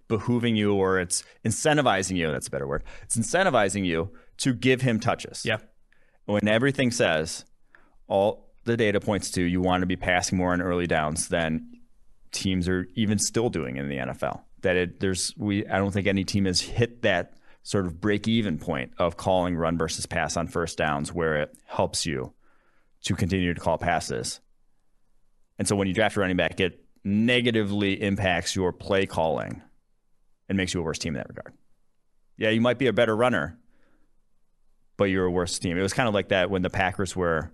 behooving 0.10 0.58
you 0.58 0.74
or 0.74 1.00
it's 1.00 1.24
incentivizing 1.46 2.18
you. 2.18 2.32
That's 2.32 2.48
a 2.48 2.52
better 2.52 2.68
word. 2.68 2.84
It's 3.04 3.16
incentivizing 3.18 3.86
you 3.86 4.12
to 4.38 4.54
give 4.54 4.82
him 4.82 5.00
touches. 5.00 5.46
Yeah. 5.46 5.58
When 6.26 6.48
everything 6.48 6.92
says 6.92 7.46
all 8.08 8.52
the 8.64 8.76
data 8.78 9.00
points 9.00 9.32
to 9.32 9.44
you 9.44 9.62
want 9.62 9.82
to 9.82 9.88
be 9.88 9.96
passing 9.96 10.38
more 10.38 10.52
on 10.54 10.62
early 10.62 10.88
downs 10.88 11.28
than 11.30 11.68
teams 12.32 12.68
are 12.68 12.88
even 12.96 13.18
still 13.20 13.50
doing 13.50 13.78
in 13.78 13.88
the 13.90 13.98
NFL. 13.98 14.42
That 14.62 14.76
it 14.76 15.00
there's 15.00 15.34
we 15.38 15.66
I 15.68 15.78
don't 15.78 15.92
think 15.92 16.08
any 16.08 16.24
team 16.24 16.46
has 16.46 16.62
hit 16.62 17.02
that 17.02 17.34
sort 17.64 17.86
of 17.86 18.02
break 18.02 18.28
even 18.28 18.58
point 18.58 18.92
of 18.98 19.18
calling 19.18 19.56
run 19.56 19.78
versus 19.78 20.06
pass 20.06 20.36
on 20.38 20.48
first 20.48 20.78
downs 20.78 21.14
where 21.14 21.42
it 21.42 21.56
helps 21.66 22.06
you 22.06 22.34
to 23.04 23.16
continue 23.16 23.54
to 23.54 23.60
call 23.60 23.78
passes. 23.78 24.40
And 25.60 25.68
so 25.68 25.76
when 25.76 25.88
you 25.88 25.94
draft 25.94 26.16
a 26.18 26.20
running 26.20 26.38
back, 26.38 26.60
it 26.60 26.84
negatively 27.04 28.02
impacts 28.02 28.56
your 28.56 28.72
play 28.72 29.06
calling 29.06 29.62
and 30.50 30.58
makes 30.58 30.74
you 30.74 30.80
a 30.80 30.84
worse 30.84 31.00
team 31.00 31.16
in 31.16 31.20
that 31.20 31.30
regard. 31.30 31.54
Yeah, 32.38 32.50
you 32.50 32.62
might 32.62 32.80
be 32.80 32.88
a 32.88 32.94
better 32.94 33.16
runner, 33.16 33.60
but 34.98 35.06
you're 35.06 35.26
a 35.26 35.32
worse 35.32 35.60
team. 35.60 35.78
It 35.78 35.82
was 35.82 35.94
kind 35.94 36.08
of 36.08 36.14
like 36.14 36.30
that 36.30 36.50
when 36.50 36.62
the 36.62 36.70
Packers 36.70 37.16
were, 37.16 37.52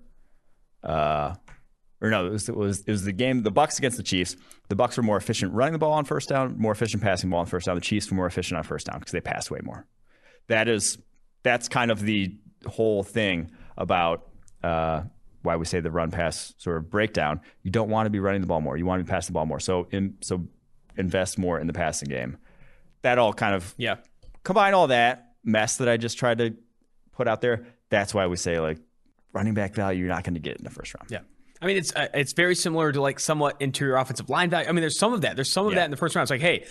uh, 0.84 1.36
or 2.02 2.10
no, 2.10 2.28
it 2.28 2.32
was, 2.32 2.50
it 2.50 2.56
was 2.56 2.80
it 2.82 2.92
was 2.92 3.04
the 3.04 3.12
game 3.12 3.44
the 3.44 3.52
Bucs 3.52 3.78
against 3.80 3.98
the 3.98 4.04
Chiefs. 4.04 4.36
The 4.70 4.76
Bucs 4.76 4.98
were 4.98 5.04
more 5.04 5.18
efficient 5.18 5.54
running 5.54 5.74
the 5.74 5.80
ball 5.80 5.94
on 5.94 6.06
first 6.06 6.30
down, 6.30 6.56
more 6.58 6.72
efficient 6.72 7.02
passing 7.02 7.30
the 7.30 7.34
ball 7.34 7.42
on 7.42 7.46
first 7.48 7.66
down. 7.66 7.76
The 7.76 7.82
Chiefs 7.82 8.10
were 8.12 8.16
more 8.16 8.28
efficient 8.28 8.58
on 8.58 8.64
first 8.64 8.88
down 8.88 9.00
because 9.00 9.12
they 9.14 9.22
passed 9.22 9.50
way 9.50 9.60
more. 9.64 9.86
That 10.48 10.68
is 10.68 10.98
that's 11.44 11.68
kind 11.70 11.92
of 11.92 12.02
the 12.02 12.36
whole 12.66 13.04
thing 13.04 13.52
about 13.78 14.28
uh, 14.64 15.04
why 15.44 15.56
we 15.56 15.66
say 15.66 15.80
the 15.80 15.92
run 15.92 16.12
pass 16.12 16.54
sort 16.58 16.78
of 16.78 16.90
breakdown. 16.90 17.40
You 17.64 17.72
don't 17.72 17.90
want 17.90 18.06
to 18.06 18.10
be 18.10 18.20
running 18.20 18.42
the 18.42 18.48
ball 18.48 18.62
more. 18.62 18.76
You 18.78 18.86
want 18.86 19.00
to 19.00 19.04
be 19.04 19.10
passing 19.10 19.34
the 19.34 19.38
ball 19.38 19.46
more. 19.46 19.60
So 19.60 19.88
in, 19.92 20.18
so 20.22 20.48
invest 20.98 21.38
more 21.38 21.60
in 21.60 21.68
the 21.68 21.74
passing 21.74 22.10
game. 22.10 22.38
That 23.04 23.18
all 23.18 23.34
kind 23.34 23.56
of 23.56 23.74
Yeah. 23.78 23.98
combine 24.44 24.74
all 24.74 24.88
that 24.88 25.34
mess 25.44 25.78
that 25.78 25.88
I 25.88 25.98
just 25.98 26.18
tried 26.18 26.40
to 26.40 26.56
put 27.14 27.28
out 27.28 27.40
there. 27.42 27.66
That's 27.90 28.14
why 28.14 28.28
we 28.28 28.36
say 28.36 28.60
like 28.60 28.80
running 29.32 29.54
back 29.54 29.74
value 29.76 30.00
you're 30.00 30.10
not 30.14 30.24
going 30.24 30.34
to 30.34 30.40
get 30.40 30.58
in 30.58 30.64
the 30.64 30.70
first 30.70 30.94
round. 30.96 31.10
Yeah. 31.12 31.20
I 31.62 31.66
mean, 31.66 31.78
it's 31.78 31.96
uh, 31.96 32.08
it's 32.14 32.34
very 32.34 32.56
similar 32.56 32.92
to 32.92 33.02
like 33.02 33.20
somewhat 33.20 33.58
interior 33.60 33.96
offensive 33.96 34.30
line 34.30 34.50
value. 34.50 34.68
I 34.70 34.72
mean, 34.72 34.82
there's 34.82 35.00
some 35.00 35.14
of 35.14 35.22
that. 35.22 35.36
There's 35.36 35.52
some 35.52 35.66
of 35.66 35.74
Yeah. 35.74 35.80
that 35.80 35.86
in 35.86 35.92
the 35.92 35.98
first 35.98 36.16
round. 36.16 36.24
It's 36.26 36.32
like, 36.32 36.42
hey, 36.42 36.66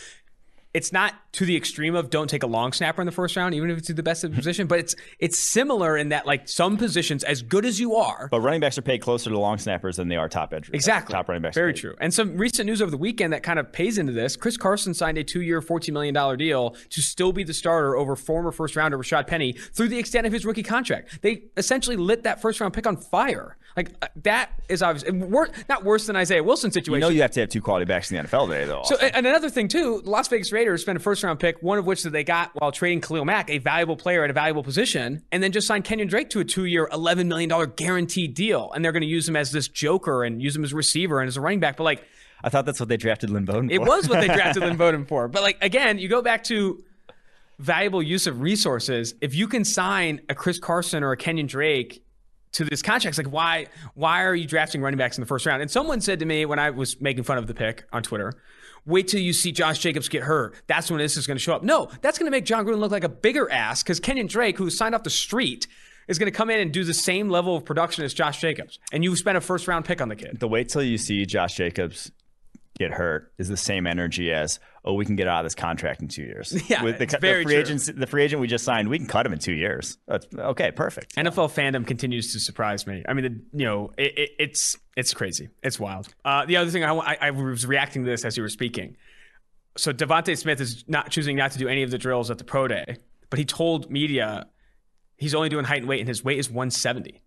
it's 0.75 0.92
not 0.92 1.14
to 1.33 1.46
the 1.46 1.57
extreme 1.57 1.94
of 1.94 2.11
don't 2.11 2.29
take 2.29 2.42
a 2.42 2.46
long 2.46 2.70
snapper 2.70 3.01
in 3.01 3.07
the 3.07 3.12
first 3.12 3.35
round, 3.35 3.55
even 3.55 3.70
if 3.70 3.79
it's 3.79 3.88
the 3.88 4.03
best 4.03 4.25
of 4.25 4.31
the 4.31 4.37
position. 4.42 4.66
But 4.66 4.79
it's 4.81 4.94
it's 5.18 5.38
similar 5.38 5.96
in 5.96 6.11
that 6.11 6.27
like 6.27 6.49
some 6.51 6.77
positions, 6.77 7.25
as 7.25 7.40
good 7.40 7.64
as 7.64 7.81
you 7.81 7.94
are, 7.96 8.29
But 8.31 8.40
running 8.42 8.61
backs 8.61 8.77
are 8.77 8.83
paid 8.83 8.99
closer 8.99 9.31
to 9.31 9.38
long 9.38 9.57
snappers 9.57 9.96
than 9.96 10.09
they 10.09 10.16
are 10.16 10.29
top 10.29 10.53
edge. 10.53 10.68
Exactly. 10.75 11.14
Top 11.14 11.29
running 11.29 11.40
backs. 11.42 11.55
Very 11.57 11.72
paid. 11.72 11.81
true. 11.81 11.94
And 11.99 12.12
some 12.12 12.37
recent 12.37 12.66
news 12.66 12.83
over 12.83 12.90
the 12.90 12.99
weekend 12.99 13.33
that 13.33 13.42
kind 13.42 13.59
of 13.59 13.72
pays 13.72 13.96
into 13.96 14.12
this. 14.12 14.37
Chris 14.37 14.59
Carson 14.59 14.92
signed 14.92 15.16
a 15.16 15.25
two-year, 15.25 15.62
$14 15.62 15.92
million 15.94 16.37
deal 16.38 16.77
to 16.90 17.01
still 17.01 17.33
be 17.33 17.42
the 17.42 17.55
starter 17.55 17.96
over 17.96 18.14
former 18.14 18.53
first-rounder 18.53 18.99
Rashaad 18.99 19.27
Penny 19.27 19.53
through 19.53 19.88
the 19.88 19.99
extent 19.99 20.27
of 20.27 20.33
his 20.33 20.44
rookie 20.44 20.62
contract. 20.62 21.22
They 21.22 21.44
essentially 21.57 21.96
lit 21.96 22.25
that 22.25 22.42
first-round 22.42 22.75
pick 22.75 22.87
on 22.87 22.99
fire. 22.99 23.57
Like 23.77 23.91
uh, 24.01 24.09
that 24.23 24.51
is 24.71 24.83
obvious. 24.83 25.05
Wor- 25.12 25.51
not 25.69 25.85
worse 25.85 26.07
than 26.07 26.17
Isaiah 26.17 26.43
Wilson 26.43 26.69
You 26.69 26.73
situation. 26.73 27.01
know 27.01 27.09
you 27.09 27.21
have 27.23 27.31
to 27.33 27.41
have 27.41 27.51
two 27.51 27.61
quality 27.61 27.85
backs 27.85 28.11
in 28.11 28.17
the 28.17 28.23
NFL 28.27 28.49
today, 28.49 28.65
though. 28.65 28.83
So, 28.85 28.97
and 28.97 29.27
another 29.27 29.51
thing 29.51 29.69
too, 29.69 30.01
the 30.03 30.09
Las 30.11 30.29
Vegas 30.29 30.51
Raiders 30.51 30.81
spent 30.81 30.97
a 30.97 31.01
first 31.01 31.23
round 31.23 31.39
pick, 31.41 31.62
one 31.62 31.79
of 31.79 31.85
which 31.87 32.03
that 32.05 32.11
they 32.11 32.25
got 32.25 32.51
while 32.55 32.73
trading 32.73 33.03
Khalil 33.03 33.27
Mack, 33.27 33.51
a 33.51 33.59
valuable 33.59 33.97
player 33.97 34.25
at 34.25 34.31
a 34.31 34.33
valuable 34.33 34.62
position, 34.62 35.23
and 35.31 35.43
then 35.43 35.53
just 35.53 35.67
signed 35.67 35.85
Kenyon 35.85 36.09
Drake 36.09 36.31
to 36.31 36.41
a 36.41 36.45
two 36.45 36.65
year, 36.65 36.89
$11 36.91 37.27
million 37.27 37.51
guaranteed 37.77 38.33
deal. 38.35 38.73
And 38.73 38.83
they're 38.83 38.93
going 38.93 39.03
to 39.03 39.07
use 39.07 39.29
him 39.29 39.37
as 39.37 39.53
this 39.53 39.69
joker 39.69 40.25
and 40.25 40.41
use 40.41 40.57
him 40.57 40.65
as 40.65 40.73
a 40.73 40.77
receiver 40.77 41.21
and 41.21 41.29
as 41.29 41.37
a 41.37 41.41
running 41.43 41.61
back. 41.61 41.77
But 41.77 41.85
like, 41.85 42.03
I 42.43 42.49
thought 42.49 42.65
that's 42.65 42.81
what 42.81 42.89
they 42.89 42.97
drafted 42.97 43.29
Lynn 43.31 43.45
Bowden 43.45 43.71
it 43.71 43.81
was 43.83 44.09
what 44.09 44.21
they 44.21 44.29
drafted 44.29 44.62
Lynn 44.62 44.77
Bowden 44.79 45.05
for. 45.05 45.29
But 45.29 45.43
like, 45.43 45.59
again, 45.62 45.99
you 45.99 46.09
go 46.09 46.23
back 46.23 46.45
to 46.45 46.83
valuable 47.59 48.03
use 48.03 48.27
of 48.27 48.41
resources. 48.41 49.15
If 49.21 49.35
you 49.35 49.49
can 49.49 49.65
sign 49.65 50.21
a 50.29 50.35
Chris 50.35 50.59
Carson 50.59 51.03
or 51.03 51.12
a 51.12 51.17
Kenyon 51.17 51.47
Drake 51.47 52.03
to 52.53 52.65
this 52.65 52.83
contract, 52.83 53.19
like 53.19 53.27
why 53.27 53.67
why 53.95 54.25
are 54.25 54.35
you 54.35 54.47
drafting 54.47 54.81
running 54.81 54.99
backs 54.99 55.19
in 55.19 55.23
the 55.23 55.27
first 55.27 55.47
round? 55.47 55.63
And 55.63 55.71
someone 55.71 56.01
said 56.01 56.21
to 56.21 56.27
me 56.27 56.47
when 56.47 56.59
I 56.59 56.71
was 56.71 57.01
making 57.01 57.25
fun 57.25 57.39
of 57.39 57.47
the 57.47 57.55
pick 57.55 57.85
on 57.93 58.03
Twitter, 58.03 58.35
wait 58.87 59.09
till 59.09 59.21
you 59.21 59.33
see 59.33 59.53
Josh 59.53 59.79
Jacobs 59.79 60.09
get 60.09 60.23
hurt. 60.23 60.55
That's 60.67 60.91
when 60.91 60.99
this 60.99 61.17
is 61.17 61.27
going 61.27 61.37
to 61.37 61.43
show 61.43 61.55
up. 61.55 61.63
No, 61.63 61.91
that's 62.01 62.19
going 62.19 62.27
to 62.27 62.31
make 62.31 62.45
Jon 62.45 62.65
Gruden 62.65 62.79
look 62.79 62.93
like 62.93 63.05
a 63.05 63.09
bigger 63.09 63.51
ass 63.51 63.83
because 63.83 64.01
Kenyon 64.01 64.27
Drake, 64.27 64.59
who 64.59 64.71
signed 64.71 64.95
off 64.95 65.03
the 65.03 65.11
street, 65.11 65.67
is 66.09 66.19
going 66.19 66.31
to 66.31 66.37
come 66.37 66.51
in 66.51 66.61
and 66.61 66.73
do 66.73 66.85
the 66.85 66.95
same 66.95 67.29
level 67.29 67.57
of 67.57 67.65
production 67.65 68.05
as 68.05 68.15
Josh 68.15 68.41
Jacobs. 68.41 68.79
And 68.93 69.03
you 69.05 69.15
spent 69.17 69.37
a 69.37 69.41
first 69.41 69.69
round 69.69 69.85
pick 69.85 70.01
on 70.01 70.09
the 70.09 70.17
kid. 70.17 70.39
the 70.41 70.49
wait 70.49 70.69
till 70.69 70.83
you 70.83 70.99
see 70.99 71.27
Josh 71.27 71.57
Jacobs 71.57 72.11
get 72.79 72.93
hurt 72.93 73.33
is 73.39 73.49
the 73.49 73.57
same 73.57 73.87
energy 73.87 74.33
as 74.33 74.61
oh 74.85 74.95
we 74.95 75.05
can 75.05 75.17
get 75.17 75.27
out 75.27 75.41
of 75.41 75.45
this 75.47 75.55
contract 75.55 76.03
in 76.03 76.09
two 76.09 76.23
years. 76.23 76.55
Yeah, 76.69 76.83
With 76.83 76.99
the, 76.99 77.07
the 77.07 77.19
free 77.19 77.45
true. 77.45 77.55
agents, 77.55 77.87
the 77.87 78.07
free 78.07 78.25
agent 78.25 78.41
we 78.41 78.47
just 78.47 78.65
signed, 78.65 78.89
we 78.89 78.99
can 78.99 79.07
cut 79.07 79.25
him 79.27 79.33
in 79.33 79.39
two 79.39 79.53
years. 79.53 79.99
That's 80.09 80.27
okay, 80.37 80.71
perfect. 80.71 81.15
NFL 81.17 81.53
fandom 81.55 81.87
continues 81.87 82.33
to 82.33 82.41
surprise 82.41 82.87
me. 82.87 83.05
I 83.09 83.12
mean, 83.15 83.25
the, 83.25 83.59
you 83.59 83.65
know, 83.65 83.93
it, 83.97 84.19
it, 84.19 84.31
it's 84.39 84.77
it's 84.97 85.15
crazy. 85.15 85.49
It's 85.62 85.79
wild. 85.79 86.15
Uh, 86.25 86.47
the 86.47 86.57
other 86.57 86.71
thing 86.71 86.85
I, 86.85 86.95
I, 86.95 87.19
I 87.21 87.31
was 87.31 87.67
reacting 87.67 88.05
to 88.05 88.11
this 88.11 88.25
as 88.25 88.37
you 88.37 88.43
were 88.43 88.49
speaking. 88.49 88.97
So 89.77 89.93
DeVonta 89.93 90.37
Smith 90.37 90.61
is 90.61 90.85
not 90.89 91.11
choosing 91.11 91.37
not 91.37 91.53
to 91.53 91.59
do 91.59 91.69
any 91.69 91.83
of 91.83 91.91
the 91.91 91.99
drills 91.99 92.31
at 92.31 92.39
the 92.39 92.45
pro 92.45 92.67
day, 92.67 92.97
but 93.31 93.39
he 93.39 93.45
told 93.45 93.91
media 93.91 94.47
he's 95.19 95.35
only 95.35 95.49
doing 95.49 95.65
height 95.65 95.81
and 95.81 95.89
weight, 95.89 96.01
and 96.01 96.09
his 96.09 96.25
weight 96.25 96.39
is 96.39 96.49
170. 96.49 97.21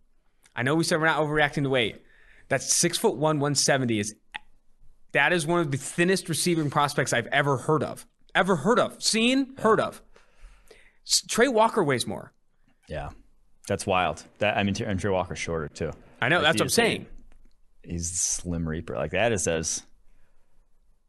I 0.56 0.64
know 0.64 0.76
we 0.76 0.84
said 0.84 1.00
we're 1.00 1.06
not 1.06 1.20
overreacting 1.20 1.64
to 1.64 1.70
weight. 1.70 2.02
That's 2.50 2.76
six 2.76 2.98
foot 2.98 3.16
one, 3.16 3.40
170 3.40 4.00
is 4.00 4.16
that 5.14 5.34
is 5.34 5.46
one 5.48 5.60
of 5.60 5.72
the 5.72 5.78
thinnest 5.78 6.30
receiving 6.30 6.70
prospects 6.70 7.14
I've 7.14 7.28
ever 7.28 7.58
heard 7.58 7.84
of. 7.84 8.06
Ever 8.36 8.56
heard 8.58 8.80
of? 8.80 9.02
Seen? 9.02 9.56
Heard 9.58 9.80
of. 9.80 10.02
Trey 11.28 11.48
Walker 11.48 11.84
weighs 11.84 12.06
more. 12.06 12.32
Yeah, 12.88 13.10
that's 13.68 13.86
wild. 13.88 14.24
That 14.40 14.58
I 14.58 14.64
mean, 14.64 14.76
and 14.84 15.00
Trey 15.00 15.12
Walker's 15.12 15.40
shorter 15.40 15.68
too. 15.68 15.92
I 16.22 16.30
know. 16.30 16.38
Like, 16.38 16.44
that's 16.46 16.58
what 16.60 16.66
I'm 16.66 16.70
saying. 16.70 17.06
he's 17.84 18.12
a 18.12 18.16
slim 18.16 18.68
reaper. 18.68 18.96
Like 18.96 19.12
that 19.12 19.32
is 19.32 19.48
as 19.48 19.82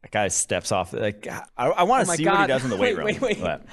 that 0.02 0.10
guy 0.10 0.28
steps 0.28 0.72
off. 0.72 0.92
Like 0.94 1.26
I, 1.26 1.42
I 1.68 1.82
want 1.82 2.00
Oh 2.00 2.04
to 2.04 2.08
my 2.08 2.16
see 2.16 2.26
what 2.26 2.40
he 2.40 2.46
does 2.46 2.64
in 2.64 2.70
the 2.70 2.76
weight 2.76 2.96
Wait, 2.96 2.96
room. 2.96 3.06
wait, 3.06 3.20
wait. 3.20 3.40
But 3.42 3.64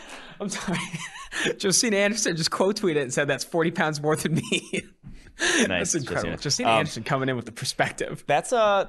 I'm 0.42 0.50
sorry. 0.50 0.78
Justine 1.58 1.94
Anderson 1.94 2.36
just 2.36 2.52
quote 2.52 2.80
tweeted 2.82 3.02
and 3.02 3.14
said 3.14 3.28
that's 3.28 3.44
40 3.44 3.72
pounds 3.72 4.02
more 4.02 4.16
than 4.16 4.36
me. 4.36 4.42
Nice, 5.68 5.92
that's 5.92 5.96
incredible. 5.96 6.38
Justine 6.38 6.66
Um, 6.66 6.72
Anderson 6.80 7.04
coming 7.04 7.30
in 7.30 7.36
with 7.36 7.46
the 7.46 7.52
perspective. 7.52 8.24
that's 8.28 8.52
uh 8.54 8.88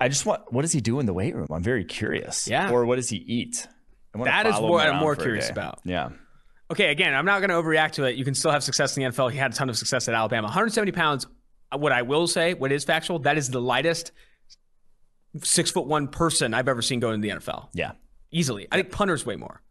I 0.00 0.08
just 0.08 0.24
want. 0.26 0.52
What 0.52 0.62
does 0.62 0.72
he 0.72 0.80
do 0.80 1.00
in 1.00 1.06
the 1.06 1.12
weight 1.12 1.34
room? 1.34 1.46
I'm 1.50 1.62
very 1.62 1.84
curious. 1.84 2.48
Yeah. 2.48 2.70
Or 2.70 2.84
what 2.86 2.96
does 2.96 3.08
he 3.08 3.16
eat? 3.18 3.66
That 4.14 4.46
is 4.46 4.58
what 4.58 4.88
I'm 4.88 4.96
more 5.00 5.14
curious 5.16 5.50
about. 5.50 5.80
Yeah. 5.84 6.10
Okay, 6.70 6.90
again, 6.90 7.14
I'm 7.14 7.24
not 7.24 7.40
going 7.40 7.50
to 7.50 7.56
overreact 7.56 7.92
to 7.92 8.04
it. 8.04 8.16
You 8.16 8.24
can 8.24 8.34
still 8.34 8.50
have 8.52 8.62
success 8.64 8.96
in 8.96 9.02
the 9.02 9.10
NFL. 9.10 9.30
He 9.32 9.38
had 9.38 9.50
a 9.52 9.54
ton 9.54 9.68
of 9.68 9.76
success 9.76 10.08
at 10.08 10.14
Alabama. 10.14 10.46
170 10.46 10.92
pounds. 10.92 11.26
What 11.72 11.92
I 11.92 12.02
will 12.02 12.26
say, 12.28 12.54
what 12.54 12.70
is 12.72 12.84
factual, 12.84 13.18
that 13.20 13.36
is 13.36 13.50
the 13.50 13.60
lightest 13.60 14.12
six 15.42 15.70
foot 15.70 15.86
one 15.86 16.08
person 16.08 16.54
I've 16.54 16.68
ever 16.68 16.82
seen 16.82 17.00
go 17.00 17.10
into 17.12 17.26
the 17.28 17.34
NFL. 17.34 17.68
Yeah. 17.72 17.92
Easily. 18.32 18.66
I 18.72 18.76
think 18.76 18.90
punters 18.90 19.24
way 19.26 19.36
more. 19.36 19.62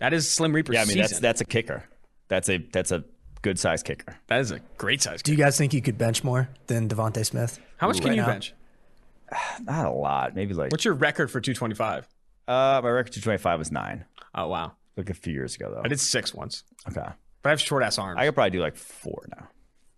That 0.00 0.12
is 0.12 0.30
Slim 0.30 0.52
Reaper's 0.52 0.74
Yeah, 0.74 0.80
I 0.82 0.84
mean 0.84 0.88
season. 0.94 1.02
that's 1.02 1.18
that's 1.20 1.40
a 1.40 1.44
kicker. 1.44 1.84
That's 2.28 2.48
a 2.48 2.58
that's 2.72 2.92
a 2.92 3.04
good 3.42 3.58
size 3.58 3.82
kicker. 3.82 4.16
that 4.28 4.40
is 4.40 4.50
a 4.50 4.60
great 4.76 5.02
size. 5.02 5.14
Kicker. 5.22 5.24
Do 5.24 5.32
you 5.32 5.38
guys 5.38 5.56
think 5.58 5.72
you 5.74 5.82
could 5.82 5.98
bench 5.98 6.24
more 6.24 6.48
than 6.66 6.88
DeVonta 6.88 7.24
Smith? 7.24 7.58
How 7.78 7.86
much 7.88 7.98
can 7.98 8.08
right 8.08 8.16
you 8.16 8.22
now? 8.22 8.26
bench? 8.28 8.54
Not 9.62 9.86
a 9.86 9.90
lot. 9.90 10.34
Maybe 10.34 10.54
like 10.54 10.70
What's 10.72 10.84
your 10.84 10.94
record 10.94 11.30
for 11.30 11.40
225? 11.40 12.06
uh 12.48 12.80
my 12.82 12.88
record 12.88 13.12
two 13.12 13.20
twenty 13.20 13.38
five 13.38 13.58
was 13.58 13.70
nine. 13.70 14.04
Oh 14.34 14.46
wow. 14.48 14.72
Like 14.96 15.10
a 15.10 15.14
few 15.14 15.32
years 15.34 15.54
ago 15.56 15.70
though. 15.74 15.82
I 15.84 15.88
did 15.88 16.00
six 16.00 16.34
once. 16.34 16.64
Okay. 16.88 17.06
But 17.42 17.48
I 17.48 17.50
have 17.50 17.60
short 17.60 17.82
ass 17.82 17.98
arms. 17.98 18.18
I 18.18 18.24
could 18.26 18.34
probably 18.34 18.50
do 18.50 18.60
like 18.60 18.74
four 18.76 19.26
now. 19.36 19.48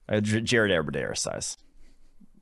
Uh, 0.09 0.20
J- 0.20 0.40
Jared 0.40 0.72
Aberdare 0.72 1.14
size. 1.14 1.57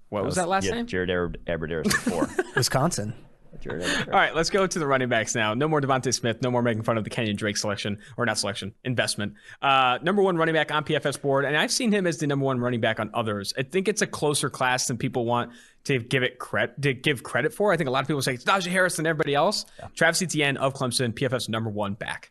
what 0.09 0.25
was 0.25 0.37
that 0.37 0.49
last 0.49 0.65
yeah, 0.65 0.75
name? 0.75 0.87
Jared 0.87 1.11
Aber- 1.11 1.35
Aberdare 1.47 1.83
is 1.83 1.95
four. 1.95 2.29
Wisconsin. 2.57 3.13
Jared 3.61 3.83
All 3.83 4.13
right, 4.13 4.35
let's 4.35 4.51
go 4.51 4.67
to 4.67 4.79
the 4.79 4.87
running 4.87 5.09
backs 5.09 5.35
now. 5.35 5.55
No 5.55 5.69
more 5.69 5.81
DeVonta 5.81 6.13
Smith. 6.13 6.43
No 6.43 6.51
more 6.51 6.63
making 6.63 6.83
fun 6.83 6.99
of 6.99 7.05
the 7.05 7.11
Kenyon 7.11 7.37
Drake 7.37 7.57
selection, 7.57 7.99
or 8.17 8.27
not 8.27 8.39
selection, 8.39 8.75
investment. 8.85 9.35
Uh, 9.61 9.99
number 10.03 10.23
one 10.23 10.37
running 10.37 10.55
back 10.55 10.73
on 10.73 10.85
PFF 10.85 11.21
board, 11.21 11.45
and 11.45 11.57
I've 11.57 11.73
seen 11.73 11.93
him 11.93 12.07
as 12.07 12.19
the 12.19 12.27
number 12.27 12.45
one 12.45 12.61
running 12.61 12.81
back 12.81 13.01
on 13.01 13.11
others. 13.15 13.53
I 13.59 13.63
think 13.63 13.89
it's 13.89 14.03
a 14.03 14.07
closer 14.07 14.51
class 14.51 14.87
than 14.87 14.99
people 14.99 15.25
want 15.25 15.53
to 15.85 15.99
give 15.99 16.23
it 16.23 16.39
credit 16.39 16.81
to 16.83 16.95
give 16.95 17.23
credit 17.23 17.53
for. 17.55 17.73
I 17.73 17.77
think 17.77 17.89
a 17.89 17.91
lot 17.91 18.03
of 18.03 18.07
people 18.07 18.23
say 18.23 18.35
it's 18.35 18.45
Najee 18.45 18.71
Harris 18.71 18.99
and 18.99 19.07
everybody 19.07 19.35
else. 19.35 19.65
Travis 19.95 20.23
Etienne 20.23 20.57
of 20.57 20.75
Clemson, 20.75 21.13
PFF 21.13 21.49
number 21.49 21.71
one 21.71 21.95
back. 21.95 22.31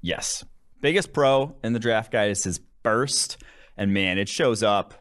Yes. 0.00 0.44
Biggest 0.80 1.12
pro 1.12 1.56
in 1.64 1.72
the 1.72 1.78
draft 1.78 2.12
guide 2.12 2.30
is 2.30 2.44
his 2.44 2.60
burst. 2.82 3.38
And 3.76 3.92
man, 3.92 4.18
it 4.18 4.28
shows 4.28 4.62
up 4.62 4.94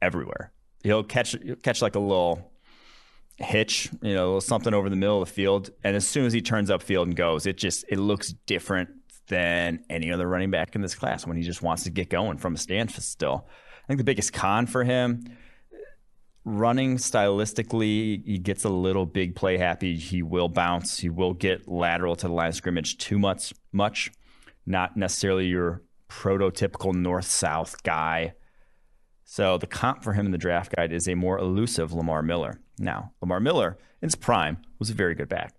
everywhere. 0.00 0.52
He'll 0.82 1.04
catch 1.04 1.36
he'll 1.42 1.56
catch 1.56 1.80
like 1.80 1.94
a 1.94 2.00
little 2.00 2.51
hitch, 3.38 3.90
you 4.02 4.14
know, 4.14 4.40
something 4.40 4.74
over 4.74 4.88
the 4.88 4.96
middle 4.96 5.22
of 5.22 5.28
the 5.28 5.34
field. 5.34 5.70
And 5.84 5.96
as 5.96 6.06
soon 6.06 6.26
as 6.26 6.32
he 6.32 6.40
turns 6.40 6.70
up 6.70 6.82
field 6.82 7.08
and 7.08 7.16
goes, 7.16 7.46
it 7.46 7.56
just 7.56 7.84
it 7.88 7.98
looks 7.98 8.32
different 8.46 8.90
than 9.28 9.84
any 9.88 10.12
other 10.12 10.26
running 10.26 10.50
back 10.50 10.74
in 10.74 10.82
this 10.82 10.94
class 10.94 11.26
when 11.26 11.36
he 11.36 11.42
just 11.42 11.62
wants 11.62 11.84
to 11.84 11.90
get 11.90 12.10
going 12.10 12.38
from 12.38 12.54
a 12.54 12.58
stand 12.58 12.90
still. 12.90 13.46
I 13.84 13.86
think 13.86 13.98
the 13.98 14.04
biggest 14.04 14.32
con 14.32 14.66
for 14.66 14.84
him 14.84 15.24
running 16.44 16.96
stylistically, 16.96 18.24
he 18.24 18.38
gets 18.38 18.64
a 18.64 18.68
little 18.68 19.06
big 19.06 19.34
play 19.34 19.58
happy. 19.58 19.96
He 19.96 20.22
will 20.22 20.48
bounce. 20.48 20.98
He 20.98 21.08
will 21.08 21.34
get 21.34 21.68
lateral 21.68 22.16
to 22.16 22.26
the 22.26 22.32
line 22.32 22.48
of 22.48 22.54
scrimmage 22.54 22.98
too 22.98 23.18
much. 23.18 23.52
Much, 23.72 24.10
not 24.66 24.96
necessarily 24.96 25.46
your 25.46 25.82
prototypical 26.08 26.94
north 26.94 27.26
south 27.26 27.82
guy. 27.82 28.34
So 29.24 29.56
the 29.56 29.66
comp 29.66 30.02
for 30.02 30.12
him 30.12 30.26
in 30.26 30.32
the 30.32 30.38
draft 30.38 30.74
guide 30.74 30.92
is 30.92 31.08
a 31.08 31.14
more 31.14 31.38
elusive 31.38 31.92
Lamar 31.92 32.22
Miller. 32.22 32.60
Now, 32.82 33.12
Lamar 33.20 33.40
Miller 33.40 33.78
in 34.02 34.08
his 34.08 34.16
prime 34.16 34.58
was 34.78 34.90
a 34.90 34.94
very 34.94 35.14
good 35.14 35.28
back, 35.28 35.54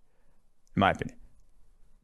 in 0.75 0.81
my 0.81 0.91
opinion. 0.91 1.17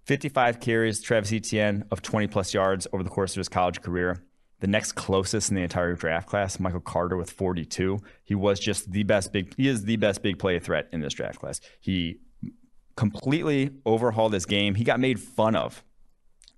55 0.05 0.60
carries, 0.60 1.01
Travis 1.01 1.34
Etienne 1.34 1.84
of 1.91 2.01
20 2.01 2.27
plus 2.27 2.53
yards 2.53 2.88
over 2.93 3.03
the 3.03 3.10
course 3.10 3.34
of 3.34 3.39
his 3.39 3.49
college 3.49 3.82
career. 3.82 4.23
The 4.62 4.67
next 4.67 4.93
closest 4.93 5.49
in 5.49 5.55
the 5.55 5.62
entire 5.62 5.93
draft 5.93 6.27
class, 6.27 6.60
Michael 6.60 6.79
Carter 6.79 7.15
with 7.15 7.29
42. 7.29 7.99
He 8.23 8.34
was 8.34 8.60
just 8.60 8.91
the 8.91 9.03
best 9.03 9.32
big. 9.32 9.53
He 9.55 9.67
is 9.67 9.86
the 9.86 9.97
best 9.97 10.21
big 10.23 10.39
play 10.39 10.58
threat 10.60 10.88
in 10.91 11.01
this 11.01 11.13
draft 11.13 11.39
class. 11.39 11.62
He 11.79 12.19
completely 12.95 13.71
overhauled 13.86 14.34
his 14.34 14.45
game. 14.45 14.75
He 14.75 14.84
got 14.84 14.99
made 14.99 15.19
fun 15.19 15.55
of 15.55 15.84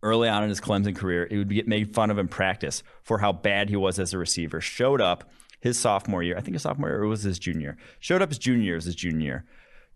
early 0.01 0.29
on 0.29 0.43
in 0.43 0.49
his 0.49 0.61
Clemson 0.61 0.95
career. 0.95 1.27
He 1.29 1.37
would 1.37 1.49
get 1.49 1.67
made 1.67 1.93
fun 1.93 2.09
of 2.09 2.17
in 2.17 2.27
practice 2.27 2.83
for 3.03 3.19
how 3.19 3.33
bad 3.33 3.69
he 3.69 3.75
was 3.75 3.99
as 3.99 4.13
a 4.13 4.17
receiver. 4.17 4.61
Showed 4.61 5.01
up 5.01 5.29
his 5.61 5.79
sophomore 5.79 6.21
year, 6.21 6.37
I 6.37 6.41
think 6.41 6.55
his 6.55 6.63
sophomore 6.63 6.89
year 6.89 7.05
was 7.05 7.23
his 7.23 7.39
junior. 7.39 7.77
Showed 7.99 8.21
up 8.21 8.29
his 8.29 8.37
junior 8.37 8.63
year 8.63 8.75
as 8.75 8.85
his 8.85 8.95
junior 8.95 9.25
year 9.25 9.45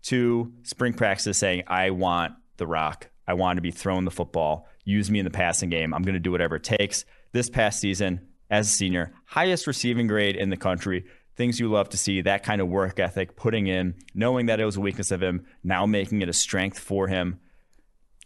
to 0.02 0.52
spring 0.62 0.94
practice 0.94 1.36
saying, 1.36 1.64
"I 1.66 1.90
want 1.90 2.34
the 2.56 2.66
rock. 2.66 3.10
I 3.28 3.34
want 3.34 3.58
to 3.58 3.62
be 3.62 3.72
throwing 3.72 4.04
the 4.04 4.10
football. 4.10 4.68
Use 4.84 5.10
me 5.10 5.18
in 5.18 5.24
the 5.24 5.30
passing 5.30 5.68
game. 5.68 5.92
I'm 5.92 6.02
going 6.02 6.14
to 6.14 6.20
do 6.20 6.32
whatever 6.32 6.56
it 6.56 6.64
takes." 6.64 7.04
This 7.32 7.50
past 7.50 7.80
season, 7.80 8.20
as 8.48 8.68
a 8.68 8.70
senior, 8.70 9.12
highest 9.26 9.66
receiving 9.66 10.06
grade 10.06 10.36
in 10.36 10.48
the 10.48 10.56
country. 10.56 11.04
Things 11.34 11.60
you 11.60 11.68
love 11.68 11.90
to 11.90 11.98
see, 11.98 12.22
that 12.22 12.44
kind 12.44 12.62
of 12.62 12.68
work 12.68 12.98
ethic, 12.98 13.36
putting 13.36 13.66
in, 13.66 13.94
knowing 14.14 14.46
that 14.46 14.58
it 14.58 14.64
was 14.64 14.76
a 14.76 14.80
weakness 14.80 15.10
of 15.10 15.22
him, 15.22 15.44
now 15.62 15.84
making 15.84 16.22
it 16.22 16.30
a 16.30 16.32
strength 16.32 16.78
for 16.78 17.08
him. 17.08 17.40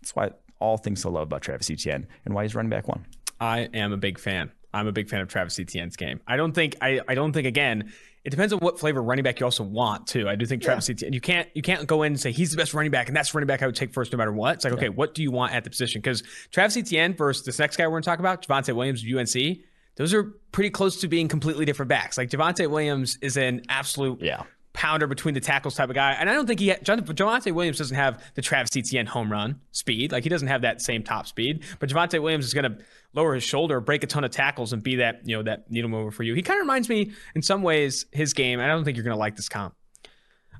That's 0.00 0.14
why 0.14 0.30
all 0.60 0.76
things 0.76 1.02
to 1.02 1.08
love 1.08 1.24
about 1.24 1.42
Travis 1.42 1.70
Etienne 1.70 2.06
and 2.24 2.34
why 2.34 2.44
he's 2.44 2.54
running 2.54 2.70
back 2.70 2.86
one. 2.86 3.06
I 3.40 3.60
am 3.74 3.92
a 3.92 3.96
big 3.96 4.18
fan. 4.18 4.52
I'm 4.72 4.86
a 4.86 4.92
big 4.92 5.08
fan 5.08 5.20
of 5.20 5.28
Travis 5.28 5.58
Etienne's 5.58 5.96
game. 5.96 6.20
I 6.26 6.36
don't 6.36 6.52
think 6.52 6.76
I, 6.80 7.00
I 7.08 7.14
don't 7.14 7.32
think 7.32 7.46
again. 7.46 7.92
It 8.22 8.28
depends 8.30 8.52
on 8.52 8.58
what 8.58 8.78
flavor 8.78 9.02
running 9.02 9.22
back 9.22 9.40
you 9.40 9.46
also 9.46 9.64
want 9.64 10.06
too. 10.06 10.28
I 10.28 10.34
do 10.36 10.44
think 10.44 10.62
Travis 10.62 10.90
Etienne. 10.90 11.14
You 11.14 11.22
can't 11.22 11.48
you 11.54 11.62
can't 11.62 11.86
go 11.86 12.02
in 12.02 12.12
and 12.12 12.20
say 12.20 12.32
he's 12.32 12.50
the 12.50 12.56
best 12.58 12.74
running 12.74 12.90
back 12.90 13.08
and 13.08 13.16
that's 13.16 13.32
the 13.32 13.36
running 13.38 13.46
back 13.46 13.62
I 13.62 13.66
would 13.66 13.76
take 13.76 13.92
first 13.94 14.12
no 14.12 14.18
matter 14.18 14.32
what. 14.32 14.56
It's 14.56 14.64
like 14.64 14.74
okay, 14.74 14.90
what 14.90 15.14
do 15.14 15.22
you 15.22 15.30
want 15.30 15.54
at 15.54 15.64
the 15.64 15.70
position? 15.70 16.00
Because 16.02 16.22
Travis 16.50 16.76
Etienne 16.76 17.14
versus 17.14 17.44
this 17.44 17.58
next 17.58 17.76
guy 17.76 17.86
we're 17.86 17.92
going 17.92 18.02
to 18.02 18.10
talk 18.10 18.18
about, 18.18 18.46
Javonte 18.46 18.74
Williams, 18.74 19.02
of 19.02 19.08
UNC. 19.08 19.58
Those 19.96 20.14
are 20.14 20.24
pretty 20.52 20.70
close 20.70 21.00
to 21.00 21.08
being 21.08 21.28
completely 21.28 21.64
different 21.64 21.88
backs. 21.88 22.16
Like 22.18 22.30
Javonte 22.30 22.68
Williams 22.70 23.18
is 23.22 23.36
an 23.36 23.62
absolute 23.68 24.20
Yeah. 24.22 24.42
Pounder 24.80 25.06
between 25.06 25.34
the 25.34 25.40
tackles 25.40 25.74
type 25.74 25.90
of 25.90 25.94
guy. 25.94 26.12
And 26.12 26.30
I 26.30 26.32
don't 26.32 26.46
think 26.46 26.58
he, 26.58 26.74
John, 26.82 27.02
Javonte 27.02 27.52
Williams 27.52 27.76
doesn't 27.76 27.96
have 27.98 28.24
the 28.34 28.40
Travis 28.40 28.74
Etienne 28.74 29.04
home 29.04 29.30
run 29.30 29.60
speed. 29.72 30.10
Like 30.10 30.22
he 30.22 30.30
doesn't 30.30 30.48
have 30.48 30.62
that 30.62 30.80
same 30.80 31.02
top 31.02 31.26
speed. 31.26 31.64
But 31.78 31.90
Javonte 31.90 32.22
Williams 32.22 32.46
is 32.46 32.54
going 32.54 32.64
to 32.64 32.78
lower 33.12 33.34
his 33.34 33.44
shoulder, 33.44 33.78
break 33.80 34.04
a 34.04 34.06
ton 34.06 34.24
of 34.24 34.30
tackles, 34.30 34.72
and 34.72 34.82
be 34.82 34.96
that 34.96 35.20
you 35.26 35.36
know 35.36 35.42
that 35.42 35.70
needle 35.70 35.90
mover 35.90 36.10
for 36.10 36.22
you. 36.22 36.32
He 36.32 36.40
kind 36.40 36.58
of 36.58 36.62
reminds 36.62 36.88
me 36.88 37.12
in 37.34 37.42
some 37.42 37.62
ways 37.62 38.06
his 38.10 38.32
game. 38.32 38.58
And 38.58 38.72
I 38.72 38.74
don't 38.74 38.86
think 38.86 38.96
you're 38.96 39.04
going 39.04 39.14
to 39.14 39.20
like 39.20 39.36
this 39.36 39.50
comp. 39.50 39.74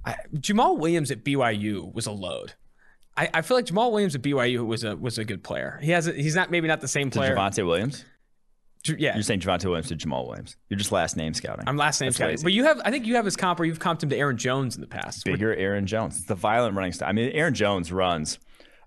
I, 0.05 0.17
Jamaal 0.35 0.79
Williams 0.79 1.11
at 1.11 1.25
BYU 1.25 1.91
was 1.95 2.07
a 2.07 2.13
load. 2.13 2.53
I, 3.17 3.31
I 3.33 3.41
feel 3.41 3.57
like 3.57 3.65
Jamaal 3.65 3.91
Williams 3.91 4.15
at 4.15 4.21
BYU 4.21 4.67
was 4.67 4.85
a 4.85 4.97
was 4.97 5.17
a 5.17 5.25
good 5.25 5.43
player. 5.43 5.79
He 5.83 5.93
has 5.93 6.09
a, 6.09 6.13
he's 6.13 6.35
not 6.35 6.51
maybe 6.51 6.69
not 6.69 6.83
the 6.83 6.89
same 6.89 7.11
player. 7.11 7.35
Javonte 7.35 7.67
Williams? 7.67 8.05
Yeah, 8.87 9.15
You're 9.15 9.23
saying 9.23 9.41
Javonte 9.41 9.67
Williams 9.67 9.89
to 9.89 9.97
Jamaal 9.97 10.27
Williams. 10.27 10.57
You're 10.69 10.79
just 10.79 10.91
last 10.91 11.17
name 11.17 11.35
scouting. 11.35 11.69
I'm 11.69 11.77
last 11.77 12.01
name 12.01 12.09
That's 12.09 12.17
scouting. 12.17 12.39
But 12.43 12.53
you 12.53 12.65
have 12.65 12.81
I 12.85 12.91
think 12.91 13.07
you 13.07 13.17
have 13.17 13.27
his 13.27 13.37
comp 13.37 13.61
or 13.61 13.67
you've 13.67 13.79
comped 13.79 14.03
him 14.03 14.09
to 14.09 14.17
Aaron 14.17 14.39
Jones 14.39 14.75
in 14.75 14.81
the 14.81 14.87
past. 14.87 15.25
bigger 15.25 15.55
Aaron 15.55 15.87
Jones. 15.87 16.17
It's 16.17 16.27
the 16.27 16.35
violent 16.35 16.75
running 16.75 16.93
style. 16.93 17.09
I 17.11 17.13
mean, 17.13 17.31
Aaron 17.33 17.55
Jones 17.55 17.93
runs 17.93 18.39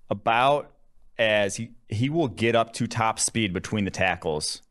about 0.10 0.72
as 1.20 1.56
he 1.56 1.72
he 1.90 2.10
will 2.10 2.28
get 2.28 2.56
up 2.56 2.74
to 2.74 2.88
top 2.88 3.20
speed 3.20 3.54
between 3.54 3.86
the 3.86 3.92
tackles. 3.92 4.64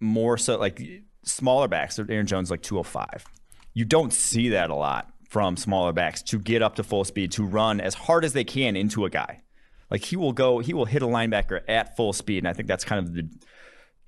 More 0.00 0.38
so 0.38 0.58
like 0.58 0.80
smaller 1.24 1.68
backs. 1.68 1.98
Aaron 1.98 2.26
Jones 2.26 2.50
like 2.50 2.62
205. 2.62 3.26
You 3.74 3.84
don't 3.84 4.12
see 4.12 4.48
that 4.50 4.70
a 4.70 4.74
lot 4.74 5.12
from 5.28 5.56
smaller 5.56 5.92
backs 5.92 6.22
to 6.22 6.38
get 6.38 6.62
up 6.62 6.76
to 6.76 6.82
full 6.82 7.04
speed 7.04 7.30
to 7.32 7.44
run 7.44 7.80
as 7.80 7.94
hard 7.94 8.24
as 8.24 8.32
they 8.32 8.44
can 8.44 8.74
into 8.74 9.04
a 9.04 9.10
guy. 9.10 9.42
Like 9.90 10.04
he 10.04 10.16
will 10.16 10.32
go, 10.32 10.60
he 10.60 10.72
will 10.72 10.84
hit 10.84 11.02
a 11.02 11.06
linebacker 11.06 11.60
at 11.68 11.96
full 11.96 12.12
speed, 12.12 12.38
and 12.38 12.48
I 12.48 12.52
think 12.52 12.68
that's 12.68 12.84
kind 12.84 13.04
of 13.04 13.14
the 13.14 13.28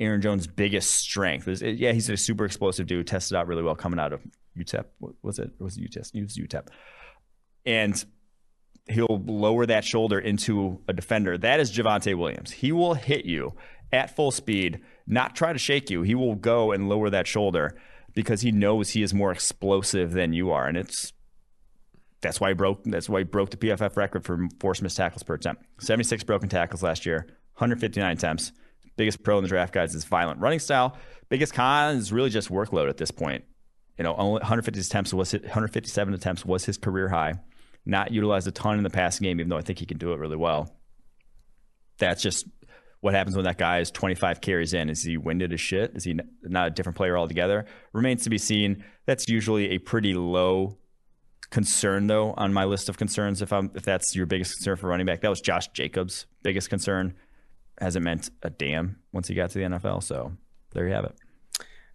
Aaron 0.03 0.21
Jones' 0.21 0.47
biggest 0.47 0.91
strength. 0.91 1.49
Is 1.49 1.63
yeah, 1.63 1.93
he's 1.93 2.09
a 2.11 2.17
super 2.17 2.45
explosive 2.45 2.87
dude. 2.87 3.07
Tested 3.07 3.37
out 3.37 3.47
really 3.47 3.63
well 3.63 3.75
coming 3.75 4.01
out 4.01 4.13
of 4.13 4.21
UTEP. 4.59 4.85
What 4.99 5.15
was 5.23 5.39
it? 5.39 5.51
Was 5.59 5.77
it 5.77 5.91
UTEP? 5.91 6.11
He 6.13 6.23
was 6.23 6.37
UTEP. 6.37 6.69
And 7.65 8.05
he'll 8.89 9.23
lower 9.27 9.67
that 9.67 9.85
shoulder 9.85 10.19
into 10.19 10.81
a 10.89 10.93
defender. 10.93 11.39
That 11.39 11.61
is 11.61 11.71
Javonte 11.71 12.17
Williams. 12.17 12.51
He 12.51 12.73
will 12.73 12.95
hit 12.95 13.25
you 13.25 13.55
at 13.93 14.15
full 14.17 14.31
speed, 14.31 14.81
not 15.07 15.37
try 15.37 15.53
to 15.53 15.59
shake 15.59 15.91
you. 15.91 16.03
He 16.03 16.15
will 16.15 16.35
go 16.35 16.73
and 16.73 16.89
lower 16.89 17.11
that 17.11 17.27
shoulder 17.27 17.77
because 18.15 18.41
he 18.41 18.51
knows 18.51 18.91
he 18.91 19.03
is 19.03 19.15
more 19.15 19.33
explosive 19.33 20.13
than 20.13 20.33
you 20.33 20.51
are, 20.51 20.67
and 20.67 20.77
it's 20.77 21.13
that's 22.21 22.41
why 22.41 22.49
he 22.49 22.55
broke. 22.55 22.85
That's 22.85 23.09
why 23.09 23.21
he 23.21 23.25
broke 23.25 23.51
the 23.51 23.57
PFF 23.57 23.97
record 23.97 24.25
for 24.25 24.47
forced 24.61 24.83
missed 24.83 24.97
tackles 24.97 25.23
per 25.23 25.35
attempt. 25.35 25.65
Seventy 25.81 26.05
six 26.05 26.23
broken 26.25 26.49
tackles 26.49 26.83
last 26.83 27.07
year, 27.07 27.27
159 27.55 28.13
attempts. 28.13 28.53
Biggest 28.97 29.23
pro 29.23 29.39
in 29.39 29.43
the 29.43 29.49
draft 29.49 29.73
guys 29.73 29.95
is 29.95 30.05
violent 30.05 30.41
running 30.41 30.59
style. 30.59 30.97
Biggest 31.29 31.55
con 31.55 31.97
is 31.97 32.13
really 32.13 32.31
just 32.31 32.51
workload 32.51 32.89
at 32.89 32.99
this 32.99 33.11
point. 33.11 33.45
You 33.99 34.05
know, 34.05 34.15
only 34.17 34.41
150 34.41 34.81
attempts 34.81 35.15
was 35.15 35.31
his, 35.31 35.43
157 35.43 36.15
attempts 36.15 36.45
was 36.45 36.65
his 36.65 36.77
career 36.77 37.09
high. 37.09 37.35
Not 37.85 38.13
utilized 38.13 38.47
a 38.47 38.53
ton 38.53 38.79
in 38.79 38.85
the 38.85 38.91
passing 38.91 39.25
game, 39.25 39.41
even 39.41 39.49
though 39.49 39.57
I 39.57 39.63
think 39.63 39.79
he 39.79 39.87
can 39.87 39.99
do 39.99 40.13
it 40.13 40.19
really 40.19 40.37
well. 40.37 40.75
That's 41.99 42.23
just 42.23 42.47
what 43.01 43.15
happens 43.15 43.35
when 43.35 43.45
that 43.45 43.59
guy 43.59 43.81
is 43.81 43.91
25 43.91 44.41
carries 44.41 44.75
in. 44.75 44.89
Is 44.89 45.03
he 45.03 45.17
winded 45.17 45.53
as 45.53 45.61
shit? 45.61 45.93
Is 45.95 46.05
he 46.05 46.19
not 46.43 46.69
a 46.69 46.71
different 46.71 46.97
player 46.97 47.19
altogether? 47.19 47.67
Remains 47.93 48.25
to 48.25 48.31
be 48.31 48.39
seen. 48.39 48.85
That's 49.07 49.29
usually 49.29 49.71
a 49.71 49.79
pretty 49.79 50.15
low 50.15 50.79
concern 51.51 52.07
though 52.07 52.33
on 52.39 52.51
my 52.53 52.65
list 52.65 52.89
of 52.89 52.97
concerns 52.97 53.43
if 53.43 53.53
I'm 53.53 53.71
if 53.75 53.83
that's 53.83 54.17
your 54.17 54.25
biggest 54.25 54.57
concern 54.57 54.77
for 54.77 54.89
running 54.89 55.07
back. 55.07 55.21
That 55.21 55.29
was 55.29 55.41
Josh 55.41 55.69
Jacobs' 55.69 56.27
biggest 56.43 56.71
concern. 56.71 57.15
Hasn't 57.83 58.05
meant 58.05 58.31
a 58.43 58.51
damn 58.51 58.97
once 59.13 59.27
he 59.29 59.35
got 59.35 59.51
to 59.51 59.59
the 59.59 59.65
NFL. 59.65 60.03
So 60.05 60.33
there 60.73 60.87
you 60.87 60.95
have 60.95 61.05
it. 61.05 61.15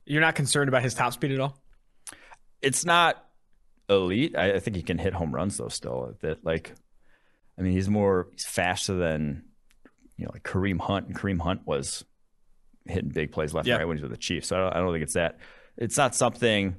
You're 0.06 0.22
not 0.22 0.36
concerned 0.36 0.68
about 0.70 0.84
his 0.84 0.94
top 0.94 1.14
speed 1.14 1.32
at 1.32 1.40
all? 1.40 1.58
It's 2.62 2.86
not 2.86 3.24
elite. 3.90 4.36
I, 4.38 4.54
I 4.54 4.60
think 4.60 4.76
he 4.76 4.84
can 4.84 4.98
hit 4.98 5.14
home 5.14 5.34
runs 5.34 5.58
though. 5.58 5.70
Still, 5.70 6.16
that 6.22 6.44
like, 6.46 6.74
I 7.58 7.62
mean, 7.62 7.72
he's 7.72 7.90
more 7.90 8.28
he's 8.34 8.46
faster 8.46 8.94
than 8.96 9.46
you 10.18 10.26
know 10.26 10.32
like 10.34 10.44
Kareem 10.44 10.80
Hunt, 10.80 11.08
and 11.08 11.16
Kareem 11.16 11.40
Hunt 11.40 11.62
was 11.66 12.04
hitting 12.86 13.10
big 13.10 13.32
plays 13.32 13.54
left 13.54 13.68
Yeah. 13.68 13.76
and 13.76 13.82
right 13.82 13.88
when 13.88 13.98
he 13.98 14.04
was 14.04 14.10
with 14.10 14.18
the 14.20 14.22
Chiefs. 14.22 14.48
So 14.50 14.58
I 14.58 14.60
don't, 14.60 14.76
I 14.76 14.80
don't 14.80 14.92
think 14.94 15.04
it's 15.04 15.14
that. 15.14 15.40
It's 15.78 15.98
not 15.98 16.16
something. 16.16 16.76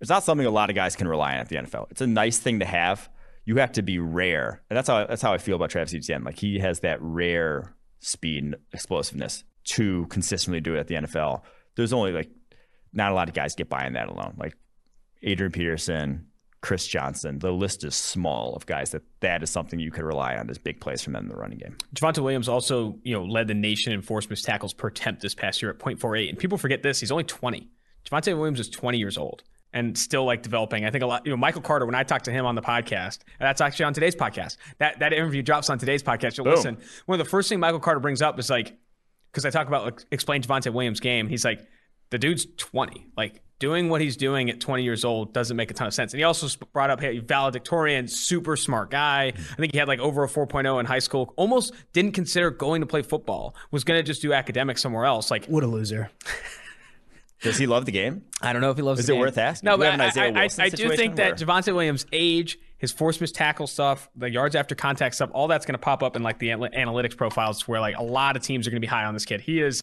It's 0.00 0.10
not 0.10 0.24
something 0.24 0.46
a 0.46 0.50
lot 0.50 0.70
of 0.70 0.76
guys 0.76 0.96
can 0.96 1.08
rely 1.08 1.34
on 1.34 1.40
at 1.40 1.48
the 1.48 1.56
NFL. 1.56 1.90
It's 1.90 2.00
a 2.00 2.06
nice 2.06 2.38
thing 2.38 2.60
to 2.60 2.66
have. 2.66 3.08
You 3.44 3.56
have 3.56 3.72
to 3.72 3.82
be 3.82 3.98
rare, 3.98 4.62
and 4.70 4.76
that's 4.76 4.88
how 4.88 5.06
that's 5.06 5.22
how 5.22 5.32
I 5.32 5.38
feel 5.38 5.56
about 5.56 5.70
Travis 5.70 5.94
Etienne. 5.94 6.24
Like 6.24 6.38
he 6.38 6.58
has 6.60 6.80
that 6.80 6.98
rare 7.00 7.74
speed 8.02 8.44
and 8.44 8.56
explosiveness 8.72 9.44
to 9.64 10.06
consistently 10.06 10.60
do 10.60 10.74
it 10.74 10.80
at 10.80 10.88
the 10.88 10.96
NFL. 10.96 11.42
There's 11.76 11.92
only 11.92 12.12
like 12.12 12.28
not 12.92 13.12
a 13.12 13.14
lot 13.14 13.28
of 13.28 13.34
guys 13.34 13.54
get 13.54 13.68
by 13.68 13.86
on 13.86 13.94
that 13.94 14.08
alone. 14.08 14.34
Like 14.36 14.54
Adrian 15.22 15.52
Peterson, 15.52 16.26
Chris 16.60 16.86
Johnson. 16.86 17.38
The 17.38 17.52
list 17.52 17.84
is 17.84 17.94
small 17.94 18.54
of 18.54 18.66
guys 18.66 18.90
that 18.90 19.02
that 19.20 19.42
is 19.42 19.50
something 19.50 19.80
you 19.80 19.90
could 19.90 20.04
rely 20.04 20.36
on 20.36 20.50
as 20.50 20.58
big 20.58 20.80
plays 20.80 21.02
from 21.02 21.12
them 21.12 21.24
in 21.24 21.28
the 21.28 21.36
running 21.36 21.58
game. 21.58 21.76
Javonte 21.94 22.22
Williams 22.22 22.48
also, 22.48 22.98
you 23.02 23.14
know, 23.14 23.24
led 23.24 23.48
the 23.48 23.54
nation 23.54 23.92
in 23.92 24.02
forced 24.02 24.30
missed 24.30 24.44
tackles 24.44 24.74
per 24.74 24.88
attempt 24.88 25.22
this 25.22 25.34
past 25.34 25.62
year 25.62 25.70
at 25.70 25.78
0.48. 25.78 26.28
And 26.28 26.38
people 26.38 26.58
forget 26.58 26.82
this. 26.82 27.00
He's 27.00 27.10
only 27.10 27.24
20. 27.24 27.68
Javonte 28.04 28.36
Williams 28.36 28.60
is 28.60 28.68
20 28.68 28.98
years 28.98 29.16
old 29.16 29.42
and 29.72 29.96
still 29.96 30.24
like 30.24 30.42
developing. 30.42 30.84
I 30.84 30.90
think 30.90 31.02
a 31.02 31.06
lot, 31.06 31.24
you 31.24 31.30
know, 31.30 31.36
Michael 31.36 31.62
Carter, 31.62 31.86
when 31.86 31.94
I 31.94 32.02
talked 32.02 32.26
to 32.26 32.32
him 32.32 32.44
on 32.46 32.54
the 32.54 32.62
podcast, 32.62 33.20
and 33.38 33.46
that's 33.46 33.60
actually 33.60 33.86
on 33.86 33.94
today's 33.94 34.16
podcast. 34.16 34.56
That 34.78 34.98
that 35.00 35.12
interview 35.12 35.42
drops 35.42 35.70
on 35.70 35.78
today's 35.78 36.02
podcast. 36.02 36.36
You'll 36.36 36.44
Boom. 36.44 36.54
listen. 36.54 36.78
One 37.06 37.18
of 37.18 37.24
the 37.24 37.30
first 37.30 37.48
thing 37.48 37.60
Michael 37.60 37.80
Carter 37.80 38.00
brings 38.00 38.22
up 38.22 38.38
is 38.38 38.50
like, 38.50 38.76
because 39.30 39.44
I 39.44 39.50
talk 39.50 39.68
about 39.68 39.84
like, 39.84 40.04
explain 40.10 40.42
Javonte 40.42 40.72
Williams' 40.72 41.00
game. 41.00 41.28
He's 41.28 41.44
like, 41.44 41.66
the 42.10 42.18
dude's 42.18 42.46
20. 42.58 43.06
Like 43.16 43.40
doing 43.58 43.88
what 43.88 44.00
he's 44.00 44.16
doing 44.16 44.50
at 44.50 44.60
20 44.60 44.82
years 44.82 45.04
old 45.04 45.32
doesn't 45.32 45.56
make 45.56 45.70
a 45.70 45.74
ton 45.74 45.86
of 45.86 45.94
sense. 45.94 46.12
And 46.12 46.18
he 46.18 46.24
also 46.24 46.46
brought 46.72 46.90
up 46.90 47.00
hey, 47.00 47.18
valedictorian, 47.18 48.06
super 48.06 48.56
smart 48.56 48.90
guy. 48.90 49.32
I 49.36 49.54
think 49.54 49.72
he 49.72 49.78
had 49.78 49.88
like 49.88 50.00
over 50.00 50.22
a 50.24 50.28
4.0 50.28 50.78
in 50.80 50.86
high 50.86 50.98
school. 50.98 51.32
Almost 51.36 51.72
didn't 51.92 52.12
consider 52.12 52.50
going 52.50 52.82
to 52.82 52.86
play 52.86 53.02
football. 53.02 53.56
Was 53.70 53.84
going 53.84 53.98
to 53.98 54.02
just 54.02 54.20
do 54.20 54.32
academics 54.32 54.82
somewhere 54.82 55.06
else. 55.06 55.30
Like 55.30 55.46
what 55.46 55.64
a 55.64 55.66
loser. 55.66 56.10
Does 57.42 57.58
he 57.58 57.66
love 57.66 57.86
the 57.86 57.92
game? 57.92 58.24
I 58.40 58.52
don't 58.52 58.62
know 58.62 58.70
if 58.70 58.76
he 58.76 58.82
loves. 58.82 59.00
Is 59.00 59.08
it 59.08 59.12
game. 59.12 59.20
worth 59.20 59.36
asking? 59.36 59.66
No, 59.66 59.76
but 59.76 60.00
I, 60.00 60.04
I, 60.04 60.44
I, 60.44 60.48
I 60.58 60.68
do 60.68 60.94
think 60.96 61.16
that 61.16 61.38
Javonte 61.38 61.74
Williams' 61.74 62.06
age, 62.12 62.58
his 62.78 62.92
force 62.92 63.20
miss 63.20 63.32
tackle 63.32 63.66
stuff, 63.66 64.08
the 64.16 64.30
yards 64.30 64.54
after 64.54 64.74
contact 64.74 65.16
stuff, 65.16 65.30
all 65.32 65.48
that's 65.48 65.66
going 65.66 65.74
to 65.74 65.78
pop 65.78 66.02
up 66.02 66.14
in 66.16 66.22
like 66.22 66.38
the 66.38 66.50
analytics 66.50 67.16
profiles, 67.16 67.66
where 67.66 67.80
like 67.80 67.96
a 67.98 68.02
lot 68.02 68.36
of 68.36 68.42
teams 68.42 68.66
are 68.66 68.70
going 68.70 68.80
to 68.80 68.86
be 68.86 68.90
high 68.90 69.04
on 69.04 69.14
this 69.14 69.24
kid. 69.24 69.40
He 69.40 69.60
is. 69.60 69.82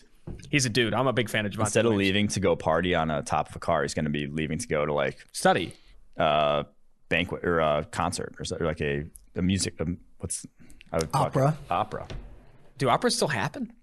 He's 0.49 0.65
a 0.65 0.69
dude. 0.69 0.93
I'm 0.93 1.07
a 1.07 1.13
big 1.13 1.29
fan 1.29 1.45
of 1.45 1.51
Javonte. 1.51 1.61
Instead 1.61 1.85
Williams. 1.85 2.01
of 2.01 2.05
leaving 2.05 2.27
to 2.29 2.39
go 2.39 2.55
party 2.55 2.95
on 2.95 3.11
a 3.11 3.23
top 3.23 3.49
of 3.49 3.55
a 3.55 3.59
car, 3.59 3.81
he's 3.81 3.93
going 3.93 4.05
to 4.05 4.11
be 4.11 4.27
leaving 4.27 4.59
to 4.59 4.67
go 4.67 4.85
to 4.85 4.93
like 4.93 5.17
study, 5.31 5.73
uh, 6.17 6.63
banquet 7.09 7.43
or 7.43 7.59
a 7.59 7.85
concert 7.91 8.35
or, 8.39 8.65
like 8.65 8.79
a, 8.79 9.05
a 9.35 9.41
music. 9.41 9.73
Um, 9.79 9.97
what's 10.19 10.45
I 10.91 10.97
would 10.97 11.09
opera? 11.13 11.57
Opera. 11.69 12.07
Do 12.77 12.89
operas 12.89 13.15
still 13.15 13.27
happen? 13.27 13.73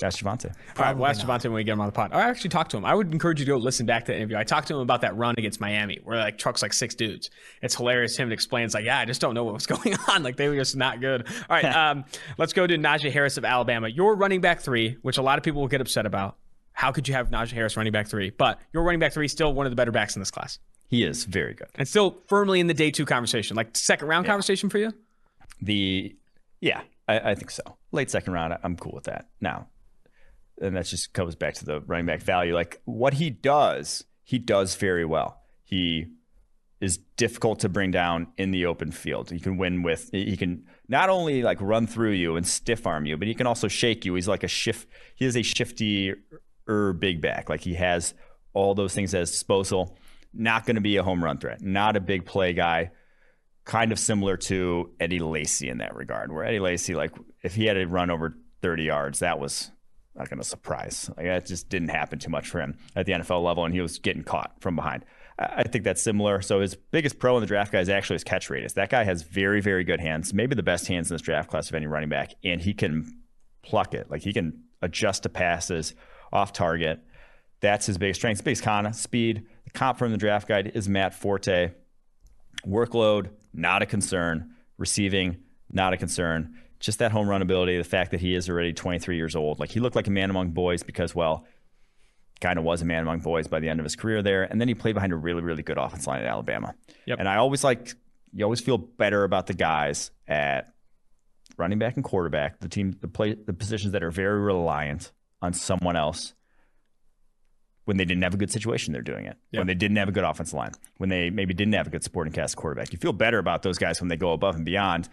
Ask 0.00 0.22
Javonte. 0.22 0.46
All 0.76 0.84
right, 0.84 0.96
we'll 0.96 1.06
ask 1.06 1.20
Javonte 1.24 1.44
when 1.44 1.54
we 1.54 1.64
get 1.64 1.72
him 1.72 1.80
on 1.80 1.86
the 1.86 1.92
pod. 1.92 2.12
I 2.12 2.28
actually 2.28 2.50
talked 2.50 2.70
to 2.70 2.76
him. 2.76 2.84
I 2.84 2.94
would 2.94 3.12
encourage 3.12 3.40
you 3.40 3.46
to 3.46 3.50
go 3.50 3.56
listen 3.56 3.84
back 3.84 4.04
to 4.04 4.12
the 4.12 4.16
interview. 4.16 4.36
I 4.36 4.44
talked 4.44 4.68
to 4.68 4.74
him 4.74 4.80
about 4.80 5.00
that 5.00 5.16
run 5.16 5.34
against 5.38 5.60
Miami 5.60 5.98
where 6.04 6.18
like 6.18 6.38
trucks 6.38 6.62
like 6.62 6.72
six 6.72 6.94
dudes. 6.94 7.30
It's 7.62 7.74
hilarious. 7.74 8.16
Him 8.16 8.30
explains 8.30 8.74
like, 8.74 8.84
yeah, 8.84 9.00
I 9.00 9.04
just 9.06 9.20
don't 9.20 9.34
know 9.34 9.42
what 9.42 9.54
was 9.54 9.66
going 9.66 9.96
on. 10.08 10.22
Like 10.22 10.36
they 10.36 10.48
were 10.48 10.54
just 10.54 10.76
not 10.76 11.00
good. 11.00 11.26
All 11.50 11.56
right, 11.56 11.64
um, 11.90 12.04
let's 12.38 12.52
go 12.52 12.66
to 12.66 12.78
Najee 12.78 13.10
Harris 13.10 13.36
of 13.38 13.44
Alabama. 13.44 13.88
Your 13.88 14.14
running 14.14 14.40
back 14.40 14.60
three, 14.60 14.96
which 15.02 15.18
a 15.18 15.22
lot 15.22 15.38
of 15.38 15.44
people 15.44 15.60
will 15.60 15.68
get 15.68 15.80
upset 15.80 16.06
about. 16.06 16.36
How 16.72 16.92
could 16.92 17.08
you 17.08 17.14
have 17.14 17.30
Najee 17.30 17.52
Harris 17.52 17.76
running 17.76 17.92
back 17.92 18.06
three? 18.06 18.30
But 18.30 18.60
your 18.72 18.84
running 18.84 19.00
back 19.00 19.12
three 19.12 19.26
is 19.26 19.32
still 19.32 19.52
one 19.52 19.66
of 19.66 19.72
the 19.72 19.76
better 19.76 19.90
backs 19.90 20.14
in 20.14 20.20
this 20.20 20.30
class. 20.30 20.60
He 20.86 21.02
is 21.02 21.24
very 21.24 21.54
good. 21.54 21.68
And 21.74 21.88
still 21.88 22.22
firmly 22.28 22.60
in 22.60 22.68
the 22.68 22.74
day 22.74 22.92
two 22.92 23.04
conversation, 23.04 23.56
like 23.56 23.76
second 23.76 24.06
round 24.06 24.26
yeah. 24.26 24.32
conversation 24.32 24.70
for 24.70 24.78
you? 24.78 24.92
The 25.60 26.14
yeah, 26.60 26.82
I, 27.08 27.30
I 27.30 27.34
think 27.34 27.50
so. 27.50 27.62
Late 27.90 28.10
second 28.10 28.32
round, 28.32 28.56
I'm 28.62 28.76
cool 28.76 28.92
with 28.94 29.04
that. 29.04 29.26
Now, 29.40 29.66
and 30.60 30.76
that 30.76 30.86
just 30.86 31.12
comes 31.12 31.34
back 31.34 31.54
to 31.54 31.64
the 31.64 31.80
running 31.80 32.06
back 32.06 32.22
value. 32.22 32.54
Like 32.54 32.80
what 32.84 33.14
he 33.14 33.30
does, 33.30 34.04
he 34.24 34.38
does 34.38 34.74
very 34.76 35.04
well. 35.04 35.40
He 35.64 36.06
is 36.80 36.98
difficult 37.16 37.60
to 37.60 37.68
bring 37.68 37.90
down 37.90 38.28
in 38.36 38.50
the 38.50 38.66
open 38.66 38.92
field. 38.92 39.30
He 39.30 39.40
can 39.40 39.56
win 39.56 39.82
with 39.82 40.10
he 40.12 40.36
can 40.36 40.64
not 40.88 41.10
only 41.10 41.42
like 41.42 41.60
run 41.60 41.86
through 41.86 42.12
you 42.12 42.36
and 42.36 42.46
stiff 42.46 42.86
arm 42.86 43.06
you, 43.06 43.16
but 43.16 43.28
he 43.28 43.34
can 43.34 43.46
also 43.46 43.68
shake 43.68 44.04
you. 44.04 44.14
He's 44.14 44.28
like 44.28 44.44
a 44.44 44.48
shift. 44.48 44.88
He 45.14 45.24
is 45.24 45.36
a 45.36 45.42
shifty 45.42 46.14
er 46.68 46.92
big 46.92 47.20
back. 47.20 47.48
Like 47.48 47.60
he 47.60 47.74
has 47.74 48.14
all 48.52 48.74
those 48.74 48.94
things 48.94 49.14
at 49.14 49.20
his 49.20 49.30
disposal. 49.30 49.96
Not 50.32 50.66
going 50.66 50.76
to 50.76 50.82
be 50.82 50.96
a 50.96 51.02
home 51.02 51.24
run 51.24 51.38
threat. 51.38 51.62
Not 51.62 51.96
a 51.96 52.00
big 52.00 52.26
play 52.26 52.52
guy. 52.52 52.90
Kind 53.64 53.92
of 53.92 53.98
similar 53.98 54.36
to 54.36 54.92
Eddie 55.00 55.18
Lacy 55.18 55.68
in 55.68 55.78
that 55.78 55.94
regard, 55.94 56.32
where 56.32 56.44
Eddie 56.44 56.60
Lacy, 56.60 56.94
like 56.94 57.12
if 57.42 57.54
he 57.54 57.66
had 57.66 57.74
to 57.74 57.86
run 57.86 58.10
over 58.10 58.34
30 58.62 58.84
yards, 58.84 59.18
that 59.18 59.38
was 59.38 59.70
not 60.18 60.28
going 60.28 60.38
to 60.38 60.44
surprise. 60.44 61.08
Like 61.16 61.26
that 61.26 61.46
just 61.46 61.68
didn't 61.68 61.88
happen 61.88 62.18
too 62.18 62.30
much 62.30 62.48
for 62.48 62.60
him 62.60 62.76
at 62.96 63.06
the 63.06 63.12
NFL 63.12 63.42
level, 63.42 63.64
and 63.64 63.72
he 63.72 63.80
was 63.80 63.98
getting 63.98 64.24
caught 64.24 64.52
from 64.60 64.76
behind. 64.76 65.04
I 65.38 65.62
think 65.62 65.84
that's 65.84 66.02
similar. 66.02 66.42
So 66.42 66.60
his 66.60 66.74
biggest 66.74 67.20
pro 67.20 67.36
in 67.36 67.40
the 67.40 67.46
draft 67.46 67.70
guy 67.70 67.78
is 67.78 67.88
actually 67.88 68.16
his 68.16 68.24
catch 68.24 68.50
radius. 68.50 68.72
That 68.72 68.90
guy 68.90 69.04
has 69.04 69.22
very, 69.22 69.60
very 69.60 69.84
good 69.84 70.00
hands, 70.00 70.34
maybe 70.34 70.56
the 70.56 70.64
best 70.64 70.88
hands 70.88 71.10
in 71.10 71.14
this 71.14 71.22
draft 71.22 71.48
class 71.48 71.68
of 71.68 71.76
any 71.76 71.86
running 71.86 72.08
back, 72.08 72.32
and 72.42 72.60
he 72.60 72.74
can 72.74 73.20
pluck 73.62 73.94
it. 73.94 74.10
Like 74.10 74.22
he 74.22 74.32
can 74.32 74.64
adjust 74.82 75.22
to 75.22 75.28
passes 75.28 75.94
off 76.32 76.52
target. 76.52 77.00
That's 77.60 77.86
his 77.86 77.98
biggest 77.98 78.20
strength. 78.20 78.38
His 78.38 78.44
biggest 78.44 78.64
con, 78.64 78.92
speed. 78.92 79.46
The 79.64 79.70
comp 79.70 79.98
from 79.98 80.10
the 80.10 80.18
draft 80.18 80.48
guide 80.48 80.72
is 80.74 80.88
Matt 80.88 81.14
Forte. 81.14 81.72
Workload, 82.66 83.30
not 83.52 83.82
a 83.82 83.86
concern. 83.86 84.54
Receiving, 84.76 85.36
not 85.70 85.92
a 85.92 85.96
concern 85.96 86.54
just 86.80 86.98
that 87.00 87.12
home 87.12 87.28
run 87.28 87.42
ability, 87.42 87.76
the 87.76 87.84
fact 87.84 88.10
that 88.12 88.20
he 88.20 88.34
is 88.34 88.48
already 88.48 88.72
23 88.72 89.16
years 89.16 89.34
old. 89.34 89.58
Like 89.58 89.70
he 89.70 89.80
looked 89.80 89.96
like 89.96 90.06
a 90.06 90.10
man 90.10 90.30
among 90.30 90.50
boys 90.50 90.82
because, 90.82 91.14
well, 91.14 91.46
kind 92.40 92.58
of 92.58 92.64
was 92.64 92.82
a 92.82 92.84
man 92.84 93.02
among 93.02 93.20
boys 93.20 93.48
by 93.48 93.60
the 93.60 93.68
end 93.68 93.80
of 93.80 93.84
his 93.84 93.96
career 93.96 94.22
there. 94.22 94.44
And 94.44 94.60
then 94.60 94.68
he 94.68 94.74
played 94.74 94.94
behind 94.94 95.12
a 95.12 95.16
really, 95.16 95.42
really 95.42 95.62
good 95.62 95.78
offense 95.78 96.06
line 96.06 96.20
at 96.20 96.26
Alabama. 96.26 96.74
Yep. 97.06 97.18
And 97.18 97.28
I 97.28 97.36
always 97.36 97.64
like, 97.64 97.94
you 98.32 98.44
always 98.44 98.60
feel 98.60 98.78
better 98.78 99.24
about 99.24 99.46
the 99.46 99.54
guys 99.54 100.10
at 100.28 100.72
running 101.56 101.78
back 101.78 101.96
and 101.96 102.04
quarterback, 102.04 102.60
the 102.60 102.68
team, 102.68 102.96
the 103.00 103.08
play, 103.08 103.34
the 103.34 103.52
positions 103.52 103.92
that 103.92 104.02
are 104.02 104.10
very 104.10 104.40
reliant 104.40 105.10
on 105.42 105.52
someone 105.52 105.96
else 105.96 106.34
when 107.86 107.96
they 107.96 108.04
didn't 108.04 108.22
have 108.22 108.34
a 108.34 108.36
good 108.36 108.52
situation, 108.52 108.92
they're 108.92 109.00
doing 109.00 109.24
it. 109.24 109.38
Yep. 109.50 109.60
When 109.60 109.66
they 109.66 109.74
didn't 109.74 109.96
have 109.96 110.10
a 110.10 110.12
good 110.12 110.22
offensive 110.22 110.52
line, 110.52 110.72
when 110.98 111.08
they 111.08 111.30
maybe 111.30 111.54
didn't 111.54 111.72
have 111.72 111.86
a 111.86 111.90
good 111.90 112.04
supporting 112.04 112.34
cast 112.34 112.54
quarterback, 112.54 112.92
you 112.92 112.98
feel 112.98 113.14
better 113.14 113.38
about 113.38 113.62
those 113.62 113.78
guys 113.78 113.98
when 113.98 114.08
they 114.08 114.16
go 114.18 114.34
above 114.34 114.56
and 114.56 114.64
beyond 114.66 115.08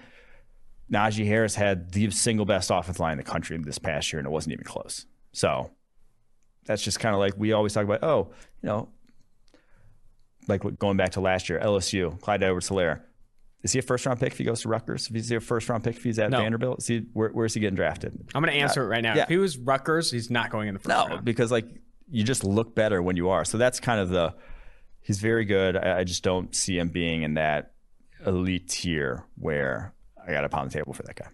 Najee 0.91 1.25
Harris 1.25 1.55
had 1.55 1.91
the 1.91 2.11
single 2.11 2.45
best 2.45 2.69
offensive 2.69 2.99
line 2.99 3.13
in 3.13 3.17
the 3.17 3.23
country 3.23 3.57
this 3.57 3.79
past 3.79 4.11
year, 4.13 4.19
and 4.19 4.27
it 4.27 4.31
wasn't 4.31 4.53
even 4.53 4.65
close. 4.65 5.05
So 5.31 5.71
that's 6.65 6.83
just 6.83 6.99
kind 6.99 7.15
of 7.15 7.19
like 7.19 7.33
we 7.37 7.53
always 7.53 7.73
talk 7.73 7.83
about. 7.83 8.03
Oh, 8.03 8.31
you 8.61 8.69
know, 8.69 8.89
like 10.47 10.61
going 10.77 10.97
back 10.97 11.11
to 11.11 11.21
last 11.21 11.49
year, 11.49 11.59
LSU, 11.59 12.19
Clyde 12.21 12.43
Edwards-Helaire. 12.43 13.01
Is 13.63 13.71
he 13.71 13.79
a 13.79 13.81
first 13.81 14.05
round 14.05 14.19
pick 14.19 14.31
if 14.31 14.37
he 14.37 14.43
goes 14.43 14.61
to 14.61 14.69
Rutgers? 14.69 15.07
If 15.07 15.15
he's 15.15 15.31
a 15.31 15.39
first 15.39 15.67
round 15.69 15.83
pick 15.83 15.95
if 15.95 16.03
he's 16.03 16.19
at 16.19 16.29
no. 16.29 16.37
Vanderbilt? 16.37 16.79
Is 16.79 16.87
he, 16.87 17.07
where, 17.13 17.29
where's 17.29 17.55
he 17.55 17.59
getting 17.59 17.75
drafted? 17.75 18.13
I'm 18.35 18.43
going 18.43 18.53
to 18.53 18.59
answer 18.59 18.83
uh, 18.83 18.85
it 18.85 18.89
right 18.89 19.01
now. 19.01 19.15
Yeah. 19.15 19.23
If 19.23 19.29
he 19.29 19.37
was 19.37 19.57
Rutgers, 19.57 20.11
he's 20.11 20.29
not 20.29 20.51
going 20.51 20.67
in 20.67 20.75
the 20.75 20.79
first 20.79 20.89
no, 20.89 21.07
round. 21.07 21.25
because 21.25 21.51
like 21.51 21.65
you 22.07 22.23
just 22.23 22.43
look 22.43 22.75
better 22.75 23.01
when 23.01 23.15
you 23.15 23.29
are. 23.29 23.43
So 23.43 23.57
that's 23.57 23.79
kind 23.79 23.99
of 23.99 24.09
the. 24.09 24.35
He's 25.01 25.19
very 25.19 25.45
good. 25.45 25.75
I, 25.75 25.99
I 25.99 26.03
just 26.03 26.23
don't 26.23 26.53
see 26.55 26.77
him 26.77 26.89
being 26.89 27.23
in 27.23 27.35
that 27.35 27.73
elite 28.23 28.69
tier 28.69 29.25
where 29.35 29.94
I 30.27 30.31
got 30.31 30.41
to 30.41 30.49
pound 30.49 30.71
the 30.71 30.73
table 30.73 30.93
for 30.93 31.03
that 31.03 31.15
guy. 31.15 31.27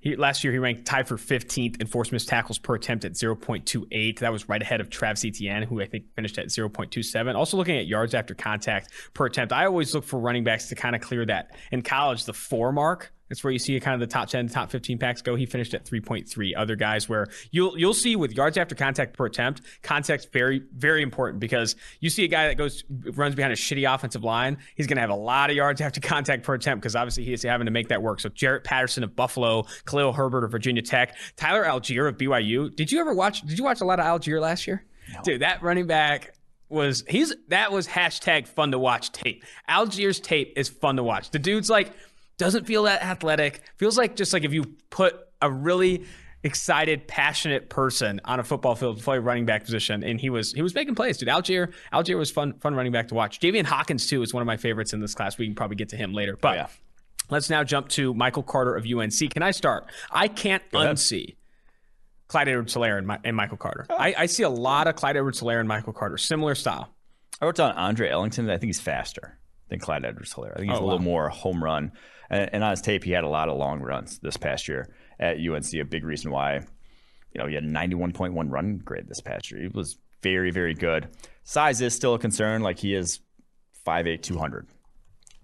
He, 0.00 0.14
last 0.16 0.44
year, 0.44 0.52
he 0.52 0.58
ranked 0.58 0.84
tied 0.84 1.08
for 1.08 1.16
15th 1.16 1.80
in 1.80 1.86
force 1.86 2.12
missed 2.12 2.28
tackles 2.28 2.58
per 2.58 2.76
attempt 2.76 3.04
at 3.04 3.12
0.28. 3.12 4.20
That 4.20 4.32
was 4.32 4.48
right 4.48 4.62
ahead 4.62 4.80
of 4.80 4.88
Travis 4.88 5.24
Etienne, 5.24 5.64
who 5.64 5.80
I 5.80 5.86
think 5.86 6.04
finished 6.14 6.38
at 6.38 6.46
0.27. 6.46 7.34
Also, 7.34 7.56
looking 7.56 7.76
at 7.76 7.86
yards 7.86 8.14
after 8.14 8.34
contact 8.34 8.90
per 9.14 9.26
attempt, 9.26 9.52
I 9.52 9.66
always 9.66 9.94
look 9.94 10.04
for 10.04 10.20
running 10.20 10.44
backs 10.44 10.68
to 10.68 10.74
kind 10.74 10.94
of 10.94 11.02
clear 11.02 11.26
that. 11.26 11.56
In 11.72 11.82
college, 11.82 12.24
the 12.24 12.32
four 12.32 12.72
mark 12.72 13.12
it's 13.28 13.42
where 13.42 13.52
you 13.52 13.58
see 13.58 13.78
kind 13.80 13.94
of 13.94 14.00
the 14.00 14.12
top 14.12 14.28
10, 14.28 14.48
top 14.48 14.70
15 14.70 14.98
packs 14.98 15.22
go. 15.22 15.34
He 15.34 15.46
finished 15.46 15.74
at 15.74 15.84
3.3. 15.84 16.52
Other 16.56 16.76
guys 16.76 17.08
where 17.08 17.26
you'll 17.50 17.78
you'll 17.78 17.94
see 17.94 18.16
with 18.16 18.32
yards 18.32 18.56
after 18.56 18.74
contact 18.74 19.16
per 19.16 19.26
attempt, 19.26 19.62
context 19.82 20.32
very 20.32 20.62
very 20.74 21.02
important 21.02 21.40
because 21.40 21.76
you 22.00 22.10
see 22.10 22.24
a 22.24 22.28
guy 22.28 22.48
that 22.48 22.56
goes 22.56 22.84
runs 22.88 23.34
behind 23.34 23.52
a 23.52 23.56
shitty 23.56 23.92
offensive 23.92 24.24
line, 24.24 24.58
he's 24.76 24.86
going 24.86 24.96
to 24.96 25.00
have 25.00 25.10
a 25.10 25.14
lot 25.14 25.50
of 25.50 25.56
yards 25.56 25.80
after 25.80 26.00
contact 26.00 26.44
per 26.44 26.54
attempt 26.54 26.82
because 26.82 26.96
obviously 26.96 27.24
he 27.24 27.32
is 27.32 27.42
having 27.42 27.66
to 27.66 27.72
make 27.72 27.88
that 27.88 28.02
work. 28.02 28.20
So 28.20 28.28
Jaret 28.28 28.64
Patterson 28.64 29.02
of 29.02 29.16
Buffalo, 29.16 29.64
Khalil 29.86 30.12
Herbert 30.12 30.44
of 30.44 30.50
Virginia 30.50 30.82
Tech, 30.82 31.16
Tyler 31.36 31.64
Allgeier 31.64 32.08
of 32.08 32.16
BYU. 32.16 32.74
Did 32.74 32.92
you 32.92 33.00
ever 33.00 33.14
watch? 33.14 33.42
Did 33.42 33.58
you 33.58 33.64
watch 33.64 33.80
a 33.80 33.84
lot 33.84 34.00
of 34.00 34.06
Allgeier 34.06 34.40
last 34.40 34.66
year? 34.66 34.84
No. 35.12 35.22
Dude, 35.22 35.42
that 35.42 35.62
running 35.62 35.86
back 35.86 36.32
was 36.68 37.04
he's 37.08 37.34
that 37.48 37.70
was 37.70 37.86
hashtag 37.86 38.48
fun 38.48 38.72
to 38.72 38.78
watch 38.78 39.12
tape. 39.12 39.44
Allgeier's 39.68 40.20
tape 40.20 40.52
is 40.56 40.68
fun 40.68 40.96
to 40.96 41.02
watch. 41.02 41.30
The 41.30 41.38
dude's 41.38 41.70
like 41.70 41.92
doesn't 42.38 42.66
feel 42.66 42.84
that 42.84 43.02
athletic. 43.02 43.62
Feels 43.76 43.96
like 43.96 44.16
just 44.16 44.32
like 44.32 44.44
if 44.44 44.52
you 44.52 44.64
put 44.90 45.18
a 45.40 45.50
really 45.50 46.04
excited, 46.42 47.08
passionate 47.08 47.68
person 47.68 48.20
on 48.24 48.38
a 48.40 48.44
football 48.44 48.74
field 48.74 48.98
to 48.98 49.04
play 49.04 49.18
running 49.18 49.46
back 49.46 49.64
position, 49.64 50.04
and 50.04 50.20
he 50.20 50.30
was 50.30 50.52
he 50.52 50.62
was 50.62 50.74
making 50.74 50.94
plays, 50.94 51.18
dude. 51.18 51.28
Allgeier 51.28 51.72
Allgeier 51.92 52.18
was 52.18 52.30
fun 52.30 52.54
fun 52.60 52.74
running 52.74 52.92
back 52.92 53.08
to 53.08 53.14
watch. 53.14 53.40
Javian 53.40 53.64
Hawkins 53.64 54.06
too 54.06 54.22
is 54.22 54.32
one 54.32 54.42
of 54.42 54.46
my 54.46 54.56
favorites 54.56 54.92
in 54.92 55.00
this 55.00 55.14
class. 55.14 55.38
We 55.38 55.46
can 55.46 55.54
probably 55.54 55.76
get 55.76 55.90
to 55.90 55.96
him 55.96 56.12
later, 56.14 56.36
but. 56.40 56.52
Oh, 56.52 56.54
yeah. 56.54 56.66
Let's 57.28 57.50
now 57.50 57.64
jump 57.64 57.88
to 57.88 58.14
Michael 58.14 58.44
Carter 58.44 58.76
of 58.76 58.86
UNC. 58.86 59.30
Can 59.30 59.42
I 59.42 59.50
start? 59.50 59.86
I 60.12 60.28
can't 60.28 60.62
unsee 60.70 61.34
Clyde 62.28 62.48
Edwards 62.48 62.72
Helaire 62.74 62.98
and, 62.98 63.18
and, 63.24 63.36
Michael 63.36 63.56
Carter. 63.56 63.86
Oh. 63.90 63.96
I, 63.96 64.14
I, 64.16 64.26
see 64.26 64.44
a 64.44 64.48
lot 64.48 64.86
of 64.86 64.94
Clyde 64.94 65.16
Edwards 65.16 65.40
Helaire 65.40 65.58
and 65.58 65.68
Michael 65.68 65.92
Carter, 65.92 66.18
similar 66.18 66.54
style. 66.54 66.88
I 67.40 67.46
wrote 67.46 67.56
down 67.56 67.72
Andre 67.72 68.10
Ellington. 68.10 68.48
I 68.48 68.58
think 68.58 68.68
he's 68.68 68.80
faster 68.80 69.40
than 69.68 69.80
Clyde 69.80 70.04
Edwards 70.04 70.34
Helaire. 70.34 70.52
I 70.52 70.58
think 70.60 70.70
he's 70.70 70.78
Oh, 70.78 70.82
a 70.82 70.86
little 70.86 70.98
wow. 70.98 71.04
more 71.04 71.28
home 71.28 71.64
run. 71.64 71.90
And, 72.30 72.50
and 72.52 72.64
on 72.64 72.70
his 72.70 72.80
tape, 72.80 73.04
he 73.04 73.12
had 73.12 73.24
a 73.24 73.28
lot 73.28 73.48
of 73.48 73.56
long 73.56 73.80
runs 73.80 74.18
this 74.18 74.36
past 74.36 74.68
year 74.68 74.88
at 75.18 75.38
UNC. 75.38 75.72
A 75.74 75.82
big 75.82 76.04
reason 76.04 76.30
why, 76.30 76.56
you 77.32 77.40
know, 77.40 77.46
he 77.46 77.54
had 77.54 77.64
a 77.64 77.68
91.1 77.68 78.50
run 78.50 78.78
grade 78.78 79.08
this 79.08 79.20
past 79.20 79.50
year. 79.50 79.62
He 79.62 79.68
was 79.68 79.98
very, 80.22 80.50
very 80.50 80.74
good. 80.74 81.08
Size 81.44 81.80
is 81.80 81.94
still 81.94 82.14
a 82.14 82.18
concern. 82.18 82.62
Like 82.62 82.78
he 82.78 82.94
is 82.94 83.20
5'8, 83.86 84.22
200. 84.22 84.66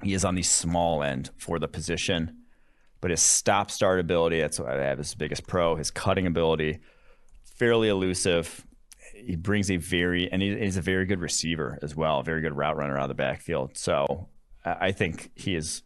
He 0.03 0.15
is 0.15 0.25
on 0.25 0.35
the 0.35 0.43
small 0.43 1.03
end 1.03 1.31
for 1.37 1.59
the 1.59 1.69
position, 1.69 2.39
but 3.01 3.11
his 3.11 3.23
stop 3.23 3.71
start 3.71 4.01
ability, 4.01 4.41
that's 4.41 4.59
what 4.59 4.69
I 4.69 4.83
have 4.83 4.99
his 4.99 5.15
biggest 5.15 5.47
pro. 5.47 5.77
His 5.77 5.91
cutting 5.91 6.27
ability, 6.27 6.81
fairly 7.45 7.89
elusive. 7.89 8.67
He 9.15 9.37
brings 9.37 9.71
a 9.71 9.77
very, 9.77 10.31
and 10.33 10.43
he, 10.43 10.59
he's 10.59 10.77
a 10.77 10.83
very 10.83 11.07
good 11.07 11.21
receiver 11.21 11.79
as 11.83 11.95
well, 11.95 12.23
very 12.23 12.41
good 12.41 12.57
route 12.57 12.77
runner 12.77 12.99
out 12.99 13.05
of 13.05 13.09
the 13.09 13.15
backfield. 13.15 13.77
So 13.77 14.29
I 14.65 14.91
think 14.91 15.31
he 15.37 15.55
is, 15.55 15.83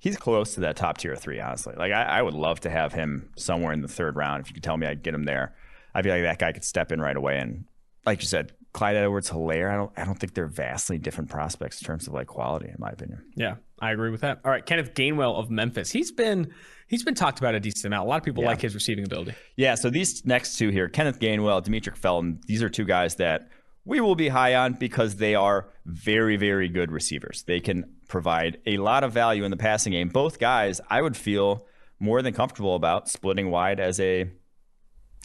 he's 0.00 0.16
close 0.16 0.54
to 0.54 0.60
that 0.60 0.76
top 0.76 0.98
tier 0.98 1.14
three, 1.14 1.40
honestly. 1.40 1.74
Like 1.76 1.92
I, 1.92 2.02
I 2.02 2.22
would 2.22 2.34
love 2.34 2.60
to 2.60 2.70
have 2.70 2.92
him 2.92 3.30
somewhere 3.36 3.72
in 3.72 3.82
the 3.82 3.88
third 3.88 4.16
round. 4.16 4.42
If 4.42 4.48
you 4.48 4.54
could 4.54 4.64
tell 4.64 4.76
me 4.76 4.86
I'd 4.86 5.02
get 5.02 5.14
him 5.14 5.24
there, 5.24 5.54
I 5.94 6.02
feel 6.02 6.12
like 6.12 6.22
that 6.22 6.38
guy 6.38 6.52
could 6.52 6.64
step 6.64 6.90
in 6.90 7.00
right 7.00 7.16
away. 7.16 7.38
And 7.38 7.66
like 8.04 8.20
you 8.20 8.26
said, 8.26 8.52
Clyde 8.72 8.96
Edwards 8.96 9.30
Helaire, 9.30 9.70
I 9.70 9.76
don't, 9.76 9.92
I 9.96 10.04
don't 10.04 10.18
think 10.18 10.34
they're 10.34 10.46
vastly 10.46 10.96
different 10.98 11.28
prospects 11.28 11.80
in 11.80 11.86
terms 11.86 12.06
of 12.06 12.14
like 12.14 12.28
quality, 12.28 12.68
in 12.68 12.76
my 12.78 12.90
opinion. 12.90 13.24
Yeah, 13.34 13.56
I 13.80 13.90
agree 13.90 14.10
with 14.10 14.20
that. 14.20 14.40
All 14.44 14.50
right, 14.50 14.64
Kenneth 14.64 14.94
Gainwell 14.94 15.36
of 15.36 15.50
Memphis. 15.50 15.90
He's 15.90 16.12
been 16.12 16.54
he's 16.86 17.02
been 17.02 17.14
talked 17.14 17.40
about 17.40 17.54
a 17.54 17.60
decent 17.60 17.86
amount. 17.86 18.06
A 18.06 18.08
lot 18.08 18.18
of 18.18 18.22
people 18.24 18.44
like 18.44 18.60
his 18.60 18.74
receiving 18.74 19.04
ability. 19.04 19.34
Yeah, 19.56 19.74
so 19.74 19.90
these 19.90 20.24
next 20.24 20.56
two 20.56 20.70
here, 20.70 20.88
Kenneth 20.88 21.18
Gainwell, 21.18 21.64
Demetric 21.64 21.96
Felton, 21.96 22.40
these 22.46 22.62
are 22.62 22.68
two 22.68 22.84
guys 22.84 23.16
that 23.16 23.48
we 23.84 24.00
will 24.00 24.14
be 24.14 24.28
high 24.28 24.54
on 24.54 24.74
because 24.74 25.16
they 25.16 25.34
are 25.34 25.68
very, 25.86 26.36
very 26.36 26.68
good 26.68 26.92
receivers. 26.92 27.44
They 27.46 27.60
can 27.60 27.84
provide 28.08 28.58
a 28.66 28.76
lot 28.76 29.04
of 29.04 29.12
value 29.12 29.44
in 29.44 29.50
the 29.50 29.56
passing 29.56 29.92
game. 29.92 30.08
Both 30.08 30.38
guys, 30.38 30.80
I 30.88 31.00
would 31.02 31.16
feel 31.16 31.66
more 31.98 32.22
than 32.22 32.34
comfortable 32.34 32.74
about 32.74 33.08
splitting 33.08 33.50
wide 33.50 33.80
as 33.80 34.00
a 34.00 34.30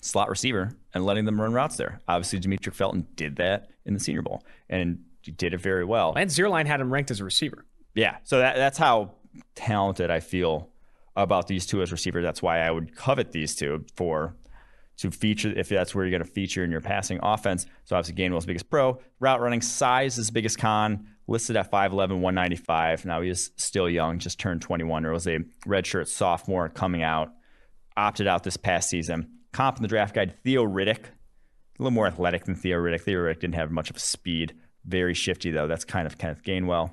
slot 0.01 0.29
receiver 0.29 0.71
and 0.93 1.05
letting 1.05 1.25
them 1.25 1.39
run 1.39 1.53
routes 1.53 1.77
there. 1.77 1.99
Obviously, 2.07 2.39
Demetric 2.39 2.73
Felton 2.73 3.07
did 3.15 3.37
that 3.37 3.69
in 3.85 3.93
the 3.93 3.99
Senior 3.99 4.21
Bowl 4.21 4.43
and 4.69 5.03
he 5.21 5.31
did 5.31 5.53
it 5.53 5.59
very 5.59 5.83
well. 5.83 6.13
And 6.15 6.29
Zierlein 6.29 6.67
had 6.67 6.79
him 6.79 6.93
ranked 6.93 7.11
as 7.11 7.19
a 7.19 7.23
receiver. 7.23 7.65
Yeah, 7.95 8.17
so 8.23 8.39
that, 8.39 8.55
that's 8.55 8.77
how 8.77 9.13
talented 9.55 10.11
I 10.11 10.19
feel 10.19 10.69
about 11.15 11.47
these 11.47 11.65
two 11.65 11.81
as 11.81 11.91
receivers. 11.91 12.23
That's 12.23 12.41
why 12.41 12.59
I 12.59 12.69
would 12.69 12.95
covet 12.95 13.31
these 13.31 13.55
two 13.55 13.85
for 13.95 14.35
to 14.97 15.11
feature 15.11 15.53
if 15.55 15.69
that's 15.69 15.93
where 15.93 16.05
you're 16.05 16.11
going 16.11 16.23
to 16.23 16.33
feature 16.33 16.63
in 16.63 16.71
your 16.71 16.81
passing 16.81 17.19
offense. 17.21 17.65
So 17.83 17.95
obviously 17.95 18.21
Gainwell's 18.21 18.45
biggest 18.45 18.69
pro. 18.69 18.99
Route 19.19 19.41
running 19.41 19.61
size 19.61 20.17
is 20.17 20.31
biggest 20.31 20.57
con. 20.57 21.07
Listed 21.27 21.57
at 21.57 21.71
5'11", 21.71 22.19
195. 22.19 23.05
Now 23.05 23.21
he 23.21 23.29
is 23.29 23.51
still 23.57 23.89
young, 23.89 24.19
just 24.19 24.39
turned 24.39 24.61
21. 24.61 25.05
Or 25.05 25.11
was 25.11 25.27
a 25.27 25.39
redshirt 25.65 26.07
sophomore 26.07 26.69
coming 26.69 27.01
out, 27.01 27.31
opted 27.97 28.27
out 28.27 28.43
this 28.43 28.57
past 28.57 28.89
season. 28.89 29.31
Comp 29.51 29.77
in 29.77 29.81
the 29.81 29.87
draft 29.87 30.13
guide, 30.13 30.35
Theo 30.43 30.63
Riddick. 30.63 31.05
A 31.05 31.79
little 31.79 31.91
more 31.91 32.07
athletic 32.07 32.45
than 32.45 32.55
Theo 32.55 32.77
Riddick. 32.77 33.01
Theo 33.01 33.19
Riddick 33.19 33.39
didn't 33.39 33.55
have 33.55 33.71
much 33.71 33.89
of 33.89 33.95
a 33.95 33.99
speed. 33.99 34.53
Very 34.85 35.15
shifty, 35.15 35.49
though. 35.49 35.67
That's 35.67 35.83
kind 35.83 36.05
of 36.05 36.17
Kenneth 36.17 36.43
Gainwell 36.43 36.91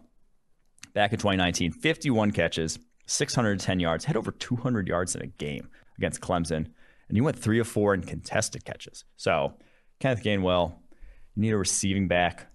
back 0.95 1.13
in 1.13 1.19
2019, 1.19 1.73
51 1.73 2.31
catches, 2.33 2.79
610 3.07 3.81
yards, 3.81 4.05
had 4.05 4.17
over 4.17 4.31
200 4.33 4.89
yards 4.89 5.15
in 5.15 5.23
a 5.23 5.27
game 5.27 5.69
against 5.99 6.21
Clemson, 6.21 6.69
and 7.13 7.17
you 7.19 7.23
went 7.25 7.39
three 7.39 7.59
of 7.59 7.69
four 7.69 7.93
in 7.93 8.01
contested 8.01 8.65
catches. 8.65 9.05
So, 9.19 9.53
Kenneth 10.01 10.25
Gainwell, 10.25 10.73
you 11.35 11.43
need 11.43 11.51
a 11.53 11.59
receiving 11.59 12.09
back, 12.09 12.47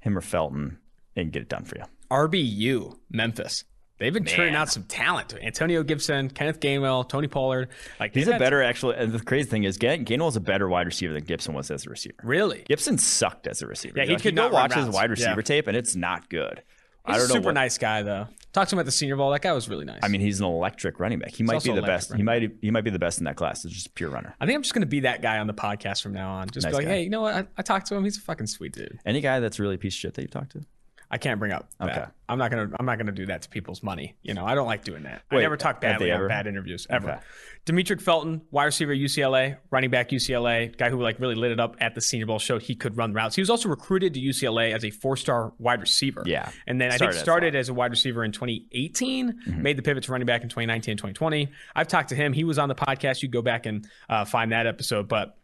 him 0.00 0.18
or 0.18 0.20
Felton, 0.20 0.76
and 1.16 1.32
get 1.32 1.40
it 1.40 1.48
done 1.48 1.64
for 1.64 1.78
you. 1.78 1.84
RBU 2.10 2.98
Memphis. 3.10 3.64
They've 3.98 4.12
been 4.12 4.26
turning 4.26 4.52
Man. 4.52 4.60
out 4.60 4.68
some 4.68 4.82
talent. 4.82 5.34
Antonio 5.42 5.82
Gibson, 5.82 6.28
Kenneth 6.28 6.60
Gainwell, 6.60 7.08
Tony 7.08 7.28
Pollard. 7.28 7.70
Like 7.98 8.12
He's 8.14 8.26
they've 8.26 8.36
a 8.36 8.38
better, 8.38 8.62
actually. 8.62 8.96
And 8.96 9.10
the 9.10 9.18
crazy 9.20 9.48
thing 9.48 9.64
is, 9.64 9.78
Gain- 9.78 10.04
Gainwell's 10.04 10.36
a 10.36 10.40
better 10.40 10.68
wide 10.68 10.86
receiver 10.86 11.14
than 11.14 11.24
Gibson 11.24 11.54
was 11.54 11.70
as 11.70 11.86
a 11.86 11.90
receiver. 11.90 12.14
really. 12.22 12.62
Gibson 12.68 12.98
sucked 12.98 13.46
as 13.48 13.62
a 13.62 13.66
receiver. 13.66 13.94
Yeah, 13.98 14.04
he 14.04 14.10
Like, 14.12 14.18
could 14.22 14.32
you 14.32 14.36
go 14.36 14.42
not 14.42 14.52
run 14.52 14.62
watch 14.70 14.74
his 14.74 14.88
wide 14.94 15.10
receiver 15.10 15.36
Yeah. 15.36 15.42
tape, 15.42 15.66
and 15.66 15.76
it's 15.76 15.96
not 15.96 16.28
good. 16.28 16.62
I 17.10 17.18
don't 17.18 17.24
a 17.26 17.28
know. 17.28 17.34
super 17.34 17.46
what- 17.46 17.54
nice 17.54 17.78
guy 17.78 18.02
though. 18.02 18.28
Talked 18.54 18.70
to 18.70 18.76
him 18.76 18.80
at 18.80 18.86
the 18.86 18.92
Senior 18.92 19.16
Bowl. 19.16 19.30
That 19.30 19.42
guy 19.42 19.52
was 19.52 19.68
really 19.68 19.84
nice. 19.84 20.00
I 20.02 20.08
mean, 20.08 20.22
he's 20.22 20.40
an 20.40 20.46
electric 20.46 20.98
running 20.98 21.18
back. 21.18 21.32
He 21.32 21.42
might 21.42 21.62
be 21.62 21.70
the 21.72 21.82
best. 21.82 22.14
He 22.14 22.22
might. 22.22 22.50
He 22.62 22.70
might 22.70 22.80
be 22.82 22.90
the 22.90 22.98
best 22.98 23.18
in 23.18 23.24
that 23.24 23.36
class. 23.36 23.62
It's 23.64 23.74
just 23.74 23.94
pure 23.94 24.08
runner. 24.08 24.34
I 24.40 24.46
think 24.46 24.56
I'm 24.56 24.62
just 24.62 24.72
going 24.74 24.80
to 24.82 24.86
be 24.86 25.00
that 25.00 25.20
guy 25.20 25.38
on 25.38 25.46
the 25.46 25.54
podcast 25.54 26.00
from 26.02 26.14
now 26.14 26.30
on. 26.32 26.48
Just 26.48 26.64
Nice 26.64 26.72
be 26.72 26.76
like, 26.78 26.86
guy. 26.86 26.92
hey, 26.92 27.02
you 27.02 27.10
know 27.10 27.20
what? 27.20 27.34
I, 27.34 27.46
I 27.58 27.62
talked 27.62 27.86
to 27.88 27.94
him. 27.94 28.04
He's 28.04 28.16
a 28.16 28.22
fucking 28.22 28.46
sweet 28.46 28.72
dude. 28.72 28.98
Any 29.04 29.20
guy 29.20 29.38
that's 29.40 29.60
really 29.60 29.74
a 29.74 29.78
piece 29.78 29.94
of 29.94 29.98
shit 29.98 30.14
that 30.14 30.22
you 30.22 30.28
talked 30.28 30.52
to? 30.52 30.62
I 31.10 31.16
can't 31.18 31.38
bring 31.40 31.52
up. 31.52 31.70
That. 31.80 31.88
Okay. 31.90 32.04
I'm 32.28 32.36
not 32.38 32.50
gonna. 32.50 32.68
I'm 32.78 32.84
not 32.84 32.98
gonna 32.98 33.12
do 33.12 33.24
that 33.26 33.42
to 33.42 33.48
people's 33.48 33.82
money. 33.82 34.16
You 34.22 34.34
know, 34.34 34.44
I 34.44 34.54
don't 34.54 34.66
like 34.66 34.84
doing 34.84 35.04
that. 35.04 35.22
I 35.30 35.36
Wait, 35.36 35.42
never 35.42 35.56
talk 35.56 35.80
badly 35.80 36.12
on 36.12 36.28
bad 36.28 36.46
interviews 36.46 36.86
ever. 36.90 37.12
Okay. 37.12 37.20
Demetric 37.64 38.00
Felton, 38.02 38.42
wide 38.50 38.64
receiver 38.66 38.94
UCLA, 38.94 39.56
running 39.70 39.90
back 39.90 40.10
UCLA, 40.10 40.76
guy 40.76 40.90
who 40.90 41.00
like 41.02 41.18
really 41.20 41.34
lit 41.34 41.50
it 41.52 41.60
up 41.60 41.76
at 41.80 41.94
the 41.94 42.00
Senior 42.00 42.26
Bowl, 42.26 42.38
showed 42.38 42.62
he 42.62 42.74
could 42.74 42.96
run 42.96 43.12
routes. 43.14 43.34
He 43.36 43.42
was 43.42 43.50
also 43.50 43.68
recruited 43.68 44.14
to 44.14 44.20
UCLA 44.20 44.74
as 44.74 44.84
a 44.84 44.90
four-star 44.90 45.52
wide 45.58 45.80
receiver. 45.80 46.22
Yeah. 46.26 46.50
and 46.66 46.80
then 46.80 46.92
I 46.92 46.96
Started 46.96 47.12
think 47.12 47.16
as 47.16 47.22
started 47.22 47.54
as 47.54 47.68
a 47.68 47.74
wide 47.74 47.90
receiver 47.90 48.24
in 48.24 48.32
2018, 48.32 49.08
Mm-hmm. 49.48 49.62
made 49.62 49.76
the 49.78 49.82
pivot 49.82 50.04
to 50.04 50.12
running 50.12 50.26
back 50.26 50.42
in 50.42 50.48
2019 50.48 50.92
and 50.92 50.98
2020. 50.98 51.48
I've 51.74 51.88
talked 51.88 52.10
to 52.10 52.14
him. 52.14 52.32
He 52.32 52.44
was 52.44 52.58
on 52.58 52.68
the 52.68 52.74
podcast. 52.74 53.22
You 53.22 53.28
go 53.28 53.42
back 53.42 53.66
and 53.66 53.86
uh, 54.08 54.24
find 54.24 54.52
that 54.52 54.66
episode, 54.66 55.08
but 55.08 55.36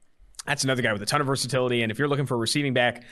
that's 0.47 0.65
another 0.65 0.83
guy 0.83 0.93
with 0.93 1.03
a 1.03 1.07
ton 1.07 1.21
of 1.21 1.27
versatility. 1.27 1.83
And 1.83 1.91
if 1.91 1.99
you're 1.99 2.09
looking 2.09 2.27
for 2.27 2.35
a 2.35 2.39
receiving 2.39 2.75
back, 2.75 3.03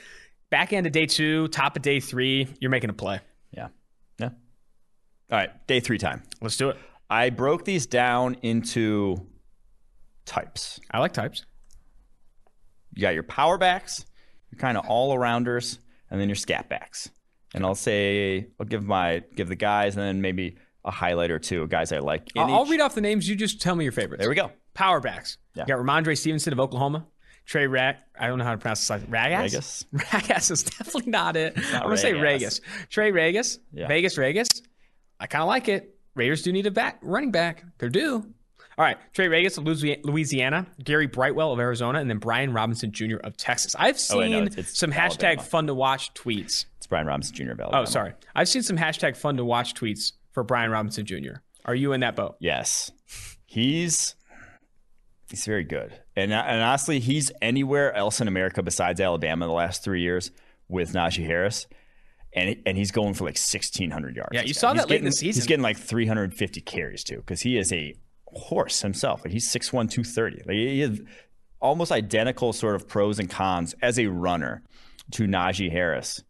back 0.53 0.71
end 0.71 0.85
of 0.85 0.91
day 0.93 1.07
two, 1.07 1.47
top 1.47 1.75
of 1.75 1.81
day 1.81 1.99
three, 1.99 2.47
you're 2.59 2.69
making 2.69 2.91
a 2.91 2.93
play. 2.93 3.19
Yeah. 3.49 3.69
Yeah. 4.19 4.29
All 5.31 5.39
right. 5.39 5.49
Day 5.65 5.79
three 5.79 5.97
time. 5.97 6.21
Let's 6.41 6.57
do 6.57 6.69
it. 6.69 6.77
I 7.09 7.31
broke 7.31 7.65
these 7.65 7.87
down 7.87 8.37
into 8.43 9.17
types. 10.27 10.79
I 10.91 10.99
like 10.99 11.11
types. 11.11 11.43
You 12.93 13.01
got 13.01 13.15
your 13.15 13.23
power 13.23 13.57
backs, 13.57 14.05
your 14.51 14.59
kind 14.59 14.77
of 14.77 14.85
all 14.85 15.17
arounders, 15.17 15.79
and 16.11 16.21
then 16.21 16.29
your 16.29 16.35
scat 16.35 16.69
backs. 16.69 17.09
And 17.55 17.65
I'll 17.65 17.73
say 17.73 18.45
I'll 18.59 18.67
give 18.67 18.83
my 18.83 19.23
give 19.35 19.49
the 19.49 19.55
guys 19.55 19.95
and 19.95 20.05
then 20.05 20.21
maybe 20.21 20.57
a 20.85 20.91
highlight 20.91 21.31
or 21.31 21.39
two 21.39 21.63
of 21.63 21.69
guys 21.69 21.91
I 21.91 21.97
like. 21.97 22.29
I'll 22.35 22.65
each. 22.65 22.69
read 22.69 22.79
off 22.79 22.93
the 22.93 23.01
names. 23.01 23.27
You 23.27 23.35
just 23.35 23.59
tell 23.59 23.75
me 23.75 23.85
your 23.85 23.91
favorites. 23.91 24.21
There 24.21 24.29
we 24.29 24.35
go. 24.35 24.51
Power 24.75 24.99
backs. 24.99 25.39
Yeah. 25.55 25.63
You 25.63 25.75
got 25.75 25.83
Rhamondre 25.83 26.15
Stevenson 26.15 26.53
of 26.53 26.59
Oklahoma. 26.59 27.07
Trey 27.45 27.67
Rag. 27.67 27.97
I 28.19 28.27
don't 28.27 28.37
know 28.39 28.45
how 28.45 28.51
to 28.51 28.57
pronounce 28.57 28.79
this. 28.81 28.89
Like 28.89 29.09
Ragas. 29.09 29.51
Ragas? 29.51 29.85
Ragas 30.23 30.51
is 30.51 30.63
definitely 30.63 31.11
not 31.11 31.35
it. 31.35 31.53
I'm 31.73 31.83
gonna 31.83 31.97
say 31.97 32.13
Ragas. 32.13 32.61
Trey 32.89 33.11
Ragas. 33.11 33.59
Yeah. 33.73 33.87
Vegas 33.87 34.17
Ragas. 34.17 34.61
I 35.19 35.27
kind 35.27 35.41
of 35.41 35.47
like 35.47 35.67
it. 35.67 35.95
Raiders 36.15 36.41
do 36.43 36.51
need 36.53 36.65
a 36.67 36.71
back 36.71 36.99
running 37.01 37.31
back. 37.31 37.63
They're 37.79 37.89
due. 37.89 38.33
All 38.75 38.83
right, 38.83 38.97
Trey 39.13 39.27
Ragas 39.27 39.57
of 39.59 39.65
Louisiana, 40.03 40.65
Gary 40.83 41.05
Brightwell 41.05 41.51
of 41.51 41.59
Arizona, 41.59 41.99
and 41.99 42.09
then 42.09 42.17
Brian 42.17 42.53
Robinson 42.53 42.91
Jr. 42.91 43.17
of 43.23 43.37
Texas. 43.37 43.75
I've 43.77 43.95
Oh, 43.95 43.97
seen 43.97 44.31
no, 44.31 44.41
it's- 44.43 44.57
it's 44.57 44.79
some 44.79 44.91
hashtag 44.91 45.23
Alabama. 45.25 45.43
fun 45.43 45.67
to 45.67 45.75
watch 45.75 46.11
tweets. 46.15 46.65
It's 46.77 46.87
Brian 46.87 47.05
Robinson 47.05 47.35
Jr. 47.35 47.51
of 47.51 47.69
Oh, 47.71 47.85
sorry. 47.85 48.13
I've 48.33 48.49
seen 48.49 48.63
some 48.63 48.77
hashtag 48.77 49.15
fun 49.15 49.37
to 49.37 49.45
watch 49.45 49.75
tweets 49.75 50.13
for 50.31 50.43
Brian 50.43 50.71
Robinson 50.71 51.05
Jr. 51.05 51.35
Are 51.65 51.75
you 51.75 51.93
in 51.93 51.99
that 51.99 52.15
boat? 52.15 52.35
Yes, 52.39 52.89
he's 53.45 54.15
he's 55.29 55.45
very 55.45 55.63
good, 55.63 55.93
and 56.15 56.31
and 56.33 56.61
honestly, 56.61 56.99
he's 56.99 57.31
anywhere 57.41 57.93
else 57.93 58.21
in 58.21 58.27
America 58.27 58.61
besides 58.63 58.99
Alabama 59.01 59.45
the 59.45 59.51
last 59.51 59.83
three 59.83 60.01
years 60.01 60.31
with 60.67 60.93
Najee 60.93 61.25
Harris, 61.25 61.67
and 62.35 62.55
and 62.65 62.77
he's 62.77 62.91
going 62.91 63.13
for 63.13 63.25
like 63.25 63.37
sixteen 63.37 63.91
hundred 63.91 64.15
yards. 64.15 64.29
Yeah, 64.33 64.43
you 64.43 64.53
saw 64.53 64.73
He's 64.73 64.81
that 64.81 64.89
late 64.89 64.99
in 64.99 65.05
the 65.05 65.11
getting- 65.11 65.27
He's 65.27 65.45
getting 65.47 65.63
like 65.63 65.77
three 65.77 66.05
hundred 66.05 66.33
fifty 66.33 66.61
carries 66.61 67.03
too, 67.03 67.17
because 67.17 67.41
he 67.41 67.57
is 67.57 67.71
a 67.73 67.95
horse 68.27 68.81
himself. 68.81 69.23
Like 69.23 69.31
he's 69.31 69.47
6'1", 69.47 69.91
230. 69.91 70.37
Like 70.37 70.55
he 70.55 70.81
is 70.81 71.01
almost 71.59 71.91
identical 71.91 72.51
sort 72.51 72.75
of 72.75 72.87
pros 72.87 73.19
and 73.19 73.29
cons 73.29 73.75
as 73.81 73.99
a 73.99 74.07
runner 74.07 74.63
to 75.11 75.23
Najee 75.27 75.71
Harris. 75.71 76.23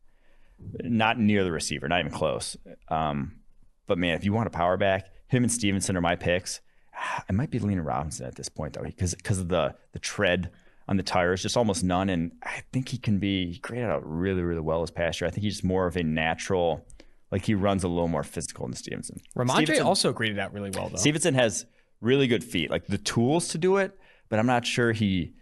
Not 0.82 1.18
near 1.20 1.44
the 1.44 1.52
receiver, 1.52 1.88
not 1.88 2.00
even 2.02 2.12
close. 2.12 2.56
Um, 2.90 3.40
but 3.88 3.98
man, 3.98 4.16
if 4.16 4.24
you 4.26 4.34
want 4.34 4.48
a 4.48 4.50
power 4.50 4.78
back, 4.78 5.08
him 5.28 5.44
and 5.44 5.52
Stevenson 5.52 5.98
are 5.98 6.02
my 6.02 6.16
picks. 6.16 6.62
I 7.30 7.32
might 7.32 7.52
be 7.52 7.60
leaning 7.60 7.84
Robinson 7.84 8.26
at 8.26 8.36
this 8.36 8.50
point 8.50 8.74
though, 8.74 8.84
because 8.84 9.16
because 9.16 9.40
of 9.40 9.50
the 9.50 9.76
the 9.92 10.00
tread 10.00 10.52
on 10.88 10.98
the 10.98 11.04
tires, 11.04 11.42
just 11.42 11.56
almost 11.56 11.84
none. 11.84 12.10
And 12.10 12.34
I 12.44 12.64
think 12.72 12.90
he 12.90 12.98
can 12.98 13.20
be 13.20 13.54
he 13.54 13.60
graded 13.60 13.90
out 13.90 14.02
really 14.06 14.42
really 14.42 14.62
well 14.62 14.84
as 14.84 14.92
passer. 14.92 15.26
I 15.26 15.30
think 15.30 15.44
he's 15.44 15.64
more 15.64 15.88
of 15.88 15.96
a 15.96 16.04
natural, 16.04 16.86
like 17.32 17.46
he 17.46 17.54
runs 17.56 17.84
a 17.84 17.88
little 17.88 18.08
more 18.08 18.24
physical 18.24 18.66
than 18.66 18.76
Stevenson. 18.76 19.22
Rhamondre 19.36 19.64
Stevenson, 19.64 19.86
also 19.86 20.14
graded 20.14 20.40
out 20.40 20.54
really 20.54 20.72
well, 20.72 20.90
though. 20.90 20.98
Stevenson 20.98 21.34
has 21.36 21.66
really 22.02 22.28
good 22.28 22.44
feet, 22.44 22.70
like 22.70 22.88
the 22.88 22.98
tools 22.98 23.48
to 23.50 23.58
do 23.58 23.78
it, 23.78 23.98
but 24.30 24.40
I'm 24.40 24.48
not 24.48 24.66
sure 24.66 24.92
he 24.92 25.34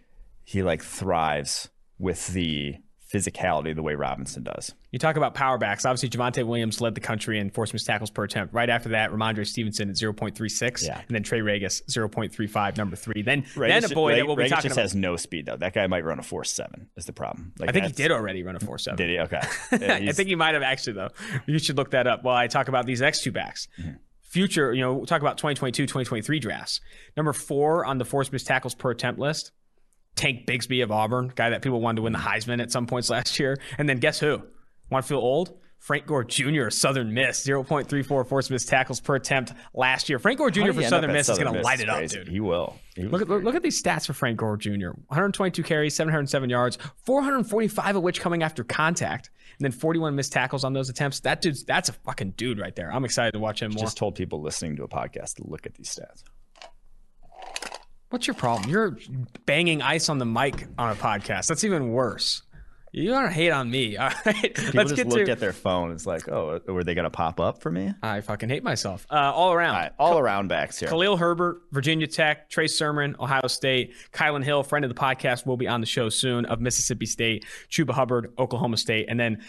he 0.44 0.62
like 0.62 0.82
thrives 0.82 1.68
with 1.98 2.28
the 2.28 2.76
physicality 3.12 3.74
the 3.74 3.82
way 3.82 3.94
Robinson 3.94 4.42
does. 4.42 4.74
You 4.92 4.98
talk 4.98 5.16
about 5.16 5.34
power 5.34 5.56
backs. 5.56 5.86
Obviously, 5.86 6.10
Javonte 6.10 6.44
Williams 6.46 6.82
led 6.82 6.94
the 6.94 7.00
country 7.00 7.38
in 7.38 7.48
forced 7.48 7.72
missed 7.72 7.86
tackles 7.86 8.10
per 8.10 8.24
attempt. 8.24 8.52
Right 8.52 8.68
after 8.68 8.90
that, 8.90 9.10
Rhamondre 9.10 9.46
Stevenson 9.46 9.88
at 9.88 9.96
0.36. 9.96 10.86
Yeah. 10.86 10.98
And 10.98 11.08
then 11.08 11.22
Trey 11.22 11.40
Regis, 11.40 11.80
0.35, 11.88 12.76
number 12.76 12.94
three. 12.94 13.22
Then, 13.22 13.46
Regis, 13.56 13.82
then 13.82 13.90
a 13.90 13.94
boy 13.94 14.16
that 14.16 14.26
we'll 14.26 14.36
be 14.36 14.42
Regis 14.42 14.56
talking 14.56 14.68
just 14.68 14.76
about. 14.76 14.82
has 14.82 14.94
no 14.94 15.16
speed 15.16 15.46
though. 15.46 15.56
That 15.56 15.72
guy 15.72 15.86
might 15.86 16.04
run 16.04 16.18
a 16.18 16.22
four 16.22 16.44
seven. 16.44 16.90
Is 16.96 17.06
the 17.06 17.14
problem? 17.14 17.54
Like 17.58 17.70
I 17.70 17.72
think 17.72 17.86
he 17.86 17.92
did 17.92 18.12
already 18.12 18.42
run 18.42 18.54
a 18.54 18.58
4.7. 18.58 18.96
Did 18.96 19.10
he? 19.10 19.18
Okay. 19.18 19.40
Yeah, 19.80 20.10
I 20.10 20.12
think 20.12 20.28
he 20.28 20.34
might 20.34 20.52
have 20.52 20.62
actually, 20.62 20.92
though. 20.92 21.08
You 21.46 21.58
should 21.58 21.76
look 21.78 21.92
that 21.92 22.06
up 22.06 22.22
while 22.22 22.36
I 22.36 22.46
talk 22.46 22.68
about 22.68 22.84
these 22.84 23.00
next 23.00 23.22
two 23.22 23.32
backs. 23.32 23.68
Mm-hmm. 23.80 23.92
Future, 24.22 24.72
you 24.72 24.82
know, 24.82 24.94
we'll 24.94 25.06
talk 25.06 25.22
about 25.22 25.38
2022, 25.38 25.84
2023 25.84 26.38
drafts. 26.38 26.80
Number 27.16 27.32
four 27.32 27.84
on 27.86 27.98
the 27.98 28.04
forced 28.04 28.32
missed 28.32 28.46
tackles 28.46 28.74
per 28.74 28.90
attempt 28.90 29.18
list, 29.18 29.52
Tank 30.14 30.46
Bigsby 30.46 30.82
of 30.82 30.92
Auburn, 30.92 31.32
guy 31.34 31.50
that 31.50 31.62
people 31.62 31.80
wanted 31.80 31.96
to 31.96 32.02
win 32.02 32.12
the 32.12 32.18
Heisman 32.18 32.60
at 32.60 32.70
some 32.70 32.86
points 32.86 33.08
last 33.10 33.38
year. 33.38 33.58
And 33.78 33.88
then 33.88 33.98
guess 33.98 34.20
who? 34.20 34.42
Want 34.92 35.04
to 35.04 35.08
feel 35.08 35.18
old? 35.18 35.58
Frank 35.78 36.06
Gore 36.06 36.22
Jr. 36.22 36.70
Southern 36.70 37.12
Miss, 37.12 37.44
0.34 37.44 38.28
forced 38.28 38.50
missed 38.52 38.68
tackles 38.68 39.00
per 39.00 39.16
attempt 39.16 39.52
last 39.74 40.08
year. 40.08 40.20
Frank 40.20 40.38
Gore 40.38 40.48
Jr. 40.48 40.72
for 40.72 40.82
Southern 40.84 41.12
Miss 41.12 41.28
is 41.28 41.38
going 41.38 41.52
to 41.52 41.60
light 41.60 41.80
it 41.80 41.88
up, 41.88 42.06
dude. 42.06 42.28
He 42.28 42.38
will. 42.38 42.78
He 42.94 43.02
Look 43.02 43.20
at 43.22 43.28
look, 43.28 43.42
look 43.42 43.54
at 43.56 43.62
these 43.64 43.82
stats 43.82 44.06
for 44.06 44.12
Frank 44.12 44.36
Gore 44.38 44.56
Jr. 44.56 44.90
122 45.08 45.60
carries, 45.64 45.96
707 45.96 46.48
yards, 46.50 46.78
445 47.04 47.96
of 47.96 48.02
which 48.04 48.20
coming 48.20 48.44
after 48.44 48.62
contact, 48.62 49.30
and 49.58 49.64
then 49.64 49.72
41 49.72 50.14
missed 50.14 50.32
tackles 50.32 50.62
on 50.62 50.72
those 50.72 50.88
attempts. 50.88 51.18
That 51.20 51.40
dude's 51.40 51.64
that's 51.64 51.88
a 51.88 51.94
fucking 51.94 52.32
dude 52.36 52.60
right 52.60 52.76
there. 52.76 52.92
I'm 52.92 53.04
excited 53.04 53.32
to 53.32 53.40
watch 53.40 53.60
him 53.60 53.72
more. 53.72 53.82
just 53.82 53.96
told 53.96 54.14
people 54.14 54.40
listening 54.40 54.76
to 54.76 54.84
a 54.84 54.88
podcast 54.88 55.36
to 55.36 55.48
look 55.48 55.66
at 55.66 55.74
these 55.74 55.88
stats. 55.88 56.22
What's 58.10 58.28
your 58.28 58.34
problem? 58.34 58.70
You're 58.70 58.98
banging 59.46 59.82
ice 59.82 60.08
on 60.08 60.18
the 60.18 60.26
mic 60.26 60.68
on 60.78 60.92
a 60.92 60.94
podcast. 60.94 61.48
That's 61.48 61.64
even 61.64 61.90
worse. 61.90 62.42
You 62.94 63.08
don't 63.08 63.32
hate 63.32 63.50
on 63.50 63.70
me. 63.70 63.96
All 63.98 64.10
right, 64.26 64.54
People 64.54 64.70
let's 64.74 64.90
just 64.90 64.96
get 64.96 65.06
look 65.08 65.24
to. 65.24 65.32
at 65.32 65.40
their 65.40 65.54
phone. 65.54 65.92
It's 65.92 66.04
like, 66.06 66.28
oh, 66.28 66.60
were 66.66 66.84
they 66.84 66.94
going 66.94 67.04
to 67.04 67.10
pop 67.10 67.40
up 67.40 67.62
for 67.62 67.70
me? 67.70 67.94
I 68.02 68.20
fucking 68.20 68.50
hate 68.50 68.62
myself. 68.62 69.06
Uh, 69.10 69.32
all 69.34 69.52
around. 69.52 69.74
All 69.74 69.80
right, 69.80 69.92
all 69.98 70.18
around 70.18 70.48
backs 70.48 70.78
here. 70.78 70.90
Khalil 70.90 71.16
Herbert, 71.16 71.62
Virginia 71.72 72.06
Tech, 72.06 72.50
Trey 72.50 72.66
Sermon, 72.66 73.16
Ohio 73.18 73.46
State, 73.46 73.94
Kylin 74.12 74.44
Hill, 74.44 74.62
friend 74.62 74.84
of 74.84 74.90
the 74.90 75.00
podcast, 75.00 75.46
will 75.46 75.56
be 75.56 75.66
on 75.68 75.80
the 75.80 75.86
show 75.86 76.10
soon 76.10 76.44
of 76.44 76.60
Mississippi 76.60 77.06
State, 77.06 77.46
Chuba 77.70 77.92
Hubbard, 77.92 78.32
Oklahoma 78.38 78.76
State, 78.76 79.06
and 79.08 79.18
then 79.18 79.42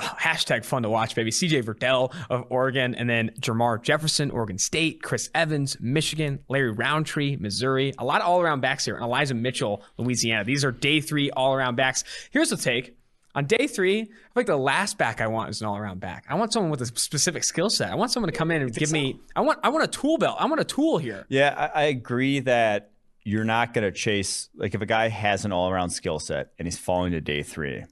hashtag 0.00 0.64
fun 0.64 0.82
to 0.82 0.90
watch, 0.90 1.14
baby. 1.14 1.30
CJ 1.30 1.64
Verdell 1.64 2.14
of 2.28 2.46
Oregon, 2.50 2.94
and 2.94 3.08
then 3.08 3.30
Jermar 3.40 3.82
Jefferson, 3.82 4.30
Oregon 4.30 4.58
State, 4.58 5.02
Chris 5.02 5.30
Evans, 5.34 5.76
Michigan, 5.80 6.40
Larry 6.48 6.72
Rountree, 6.72 7.36
Missouri. 7.36 7.92
A 7.98 8.04
lot 8.04 8.20
of 8.20 8.28
all 8.28 8.40
around 8.40 8.60
backs 8.60 8.84
here, 8.84 8.94
and 8.96 9.04
Elijah 9.04 9.34
Mitchell, 9.34 9.82
Louisiana. 9.96 10.44
These 10.44 10.64
are 10.64 10.72
day 10.72 11.00
three 11.00 11.30
all 11.30 11.54
around 11.54 11.76
backs. 11.76 12.04
Here's 12.30 12.50
the 12.50 12.56
take. 12.56 12.96
On 13.34 13.44
day 13.46 13.68
three, 13.68 14.00
I 14.00 14.04
feel 14.04 14.14
like 14.34 14.46
the 14.46 14.56
last 14.56 14.98
back 14.98 15.20
I 15.20 15.28
want 15.28 15.50
is 15.50 15.60
an 15.60 15.68
all-around 15.68 16.00
back. 16.00 16.24
I 16.28 16.34
want 16.34 16.52
someone 16.52 16.70
with 16.70 16.80
a 16.80 16.86
specific 16.86 17.44
skill 17.44 17.70
set. 17.70 17.88
I 17.90 17.94
want 17.94 18.10
someone 18.10 18.30
to 18.30 18.36
come 18.36 18.50
in 18.50 18.60
and 18.60 18.74
give 18.74 18.90
me. 18.90 19.20
I 19.36 19.42
want. 19.42 19.60
I 19.62 19.68
want 19.68 19.84
a 19.84 19.86
tool 19.86 20.18
belt. 20.18 20.36
I 20.40 20.46
want 20.46 20.60
a 20.60 20.64
tool 20.64 20.98
here. 20.98 21.26
Yeah, 21.28 21.54
I, 21.56 21.82
I 21.82 21.84
agree 21.84 22.40
that 22.40 22.90
you're 23.22 23.44
not 23.44 23.72
going 23.72 23.84
to 23.84 23.92
chase 23.92 24.48
like 24.56 24.74
if 24.74 24.80
a 24.80 24.86
guy 24.86 25.08
has 25.08 25.44
an 25.44 25.52
all-around 25.52 25.90
skill 25.90 26.18
set 26.18 26.48
and 26.58 26.66
he's 26.66 26.78
falling 26.78 27.12
to 27.12 27.20
day 27.20 27.42
three. 27.44 27.84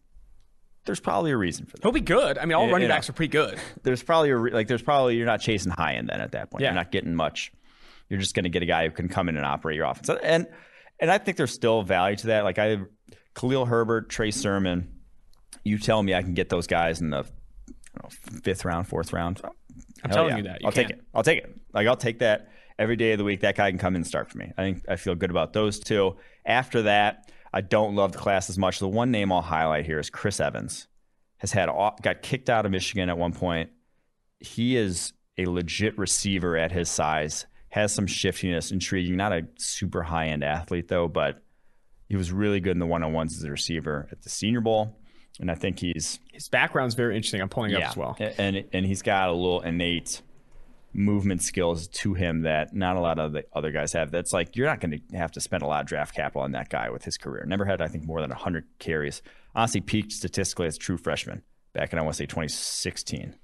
There's 0.89 0.99
probably 1.01 1.31
a 1.31 1.37
reason 1.37 1.67
for 1.67 1.77
that. 1.77 1.83
He'll 1.83 1.93
be 1.93 2.01
good. 2.01 2.37
I 2.39 2.45
mean, 2.45 2.55
all 2.55 2.67
Yeah, 2.67 2.73
running 2.73 2.83
you 2.83 2.89
know. 2.89 2.95
backs 2.95 3.09
are 3.09 3.13
pretty 3.13 3.31
good. 3.31 3.59
There's 3.85 4.03
probably 4.03 4.31
a 4.31 4.37
re- 4.37 4.51
like 4.51 4.67
there's 4.67 4.83
probably 4.83 5.17
you're 5.17 5.27
not 5.27 5.41
chasing 5.41 5.71
high 5.71 5.95
end 5.95 6.09
then 6.09 6.21
at 6.21 6.33
that 6.33 6.51
point. 6.51 6.63
Yeah. 6.63 6.69
You're 6.71 6.75
not 6.75 6.91
getting 6.91 7.15
much. 7.15 7.53
You're 8.09 8.19
just 8.19 8.35
going 8.35 8.45
to 8.45 8.51
get 8.51 8.63
a 8.63 8.67
guy 8.67 8.87
who 8.89 8.91
can 8.91 9.09
come 9.09 9.29
in 9.29 9.37
and 9.37 9.47
operate 9.47 9.77
your 9.77 9.85
offense. 9.87 10.11
And 10.23 10.49
and 10.99 11.11
I 11.11 11.19
think 11.19 11.37
there's 11.37 11.53
still 11.53 11.83
value 11.83 12.17
to 12.17 12.27
that. 12.29 12.43
Like 12.43 12.59
I, 12.59 12.79
Khalil 13.35 13.67
Herbert, 13.67 14.09
Trey 14.09 14.31
Sermon. 14.33 14.93
You 15.63 15.79
tell 15.79 16.03
me 16.03 16.15
I 16.15 16.23
can 16.23 16.35
get 16.35 16.49
those 16.49 16.67
guys 16.67 17.01
in 17.01 17.11
the 17.11 17.25
know, 18.03 18.09
fifth 18.43 18.65
round, 18.65 18.89
fourth 18.89 19.13
round. 19.13 19.41
I'm 19.45 20.11
Hell 20.11 20.17
telling 20.17 20.31
yeah. 20.31 20.37
you 20.39 20.43
that. 20.45 20.61
You 20.63 20.67
I'll 20.67 20.73
take 20.73 20.91
it. 20.91 21.01
I'll 21.15 21.23
take 21.23 21.39
it. 21.39 21.55
Like 21.73 21.87
I'll 21.87 21.97
take 21.97 22.21
that 22.21 22.49
every 22.79 22.97
day 22.97 23.13
of 23.13 23.19
the 23.19 23.25
week. 23.25 23.41
That 23.41 23.57
guy 23.57 23.71
can 23.71 23.79
come 23.79 23.95
in 23.95 24.01
and 24.01 24.07
start 24.07 24.31
for 24.31 24.39
me. 24.39 24.53
I 24.57 24.63
think 24.63 24.85
I 24.89 24.97
feel 24.97 25.15
good 25.15 25.31
about 25.31 25.53
those 25.53 25.79
two. 25.79 26.17
After 26.47 26.83
that, 26.83 27.31
I 27.53 27.61
don't 27.61 27.95
love 27.95 28.13
the 28.13 28.19
class 28.19 28.51
as 28.51 28.59
much. 28.59 28.79
The 28.79 28.89
one 28.89 29.11
name 29.11 29.33
I'll 29.33 29.43
highlight 29.43 29.87
here 29.87 29.99
is 29.99 30.11
Chris 30.11 30.41
Evans. 30.41 30.89
Has 31.39 31.53
had 31.53 31.69
got 32.03 32.23
kicked 32.23 32.51
out 32.51 32.67
of 32.67 32.73
Michigan 32.73 33.09
at 33.09 33.17
one 33.17 33.33
point. 33.33 33.71
He 34.41 34.77
is 34.77 35.13
a 35.37 35.47
legit 35.47 35.97
receiver 35.97 36.57
at 36.57 36.73
his 36.73 36.89
size. 36.89 37.47
Has 37.71 37.93
some 37.93 38.07
shiftiness, 38.07 38.73
intriguing. 38.73 39.17
Not 39.17 39.33
a 39.33 39.47
super 39.57 40.03
high 40.03 40.27
end 40.27 40.43
athlete 40.43 40.89
though, 40.89 41.07
but 41.07 41.43
he 42.09 42.17
was 42.17 42.33
really 42.33 42.61
good 42.61 42.73
in 42.73 42.79
the 42.79 42.87
one 42.87 43.03
on 43.03 43.13
ones 43.13 43.37
as 43.37 43.45
a 43.45 43.51
receiver 43.51 44.09
at 44.11 44.23
the 44.23 44.31
Senior 44.31 44.61
Bowl. 44.61 44.97
And 45.39 45.51
I 45.51 45.55
think 45.55 45.79
he's 45.79 46.19
His 46.33 46.49
background's 46.49 46.95
very 46.95 47.15
interesting. 47.15 47.41
I'm 47.41 47.49
pulling 47.49 47.71
it 47.71 47.77
up 47.77 47.91
as 47.91 47.97
well. 47.97 48.17
And 48.39 48.65
and 48.73 48.85
he's 48.85 49.03
got 49.03 49.29
a 49.29 49.33
little 49.33 49.61
innate 49.61 50.23
movement 50.99 51.43
skills 51.43 51.87
to 51.87 52.15
him 52.15 52.43
that 52.43 52.75
not 52.75 52.97
a 52.97 53.01
lot 53.01 53.19
of 53.19 53.33
the 53.33 53.45
other 53.53 53.71
guys 53.71 53.93
have. 53.93 54.11
That's 54.11 54.33
like 54.33 54.57
you're 54.57 54.67
not 54.67 54.81
going 54.81 55.01
to 55.11 55.17
have 55.17 55.31
to 55.33 55.41
spend 55.41 55.63
a 55.63 55.67
lot 55.67 55.81
of 55.81 55.87
draft 55.87 56.15
capital 56.15 56.43
on 56.43 56.53
that 56.53 56.69
guy 56.69 56.91
with 56.91 57.05
his 57.05 57.17
career. 57.17 57.45
Never 57.47 57.65
had 57.65 57.81
I 57.81 57.89
think 57.89 58.05
more 58.05 58.21
than 58.21 58.31
100 58.31 58.65
carries. 58.79 59.23
Honestly, 59.55 59.81
peaked 59.81 60.13
statistically 60.13 60.67
as 60.67 60.77
true 60.77 60.99
freshman 60.99 61.43
back 61.73 61.93
in 61.93 61.99
I 61.99 62.03
want 62.03 62.15
to 62.15 62.19
say 62.19 62.27
2016. 62.27 63.37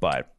But 0.00 0.34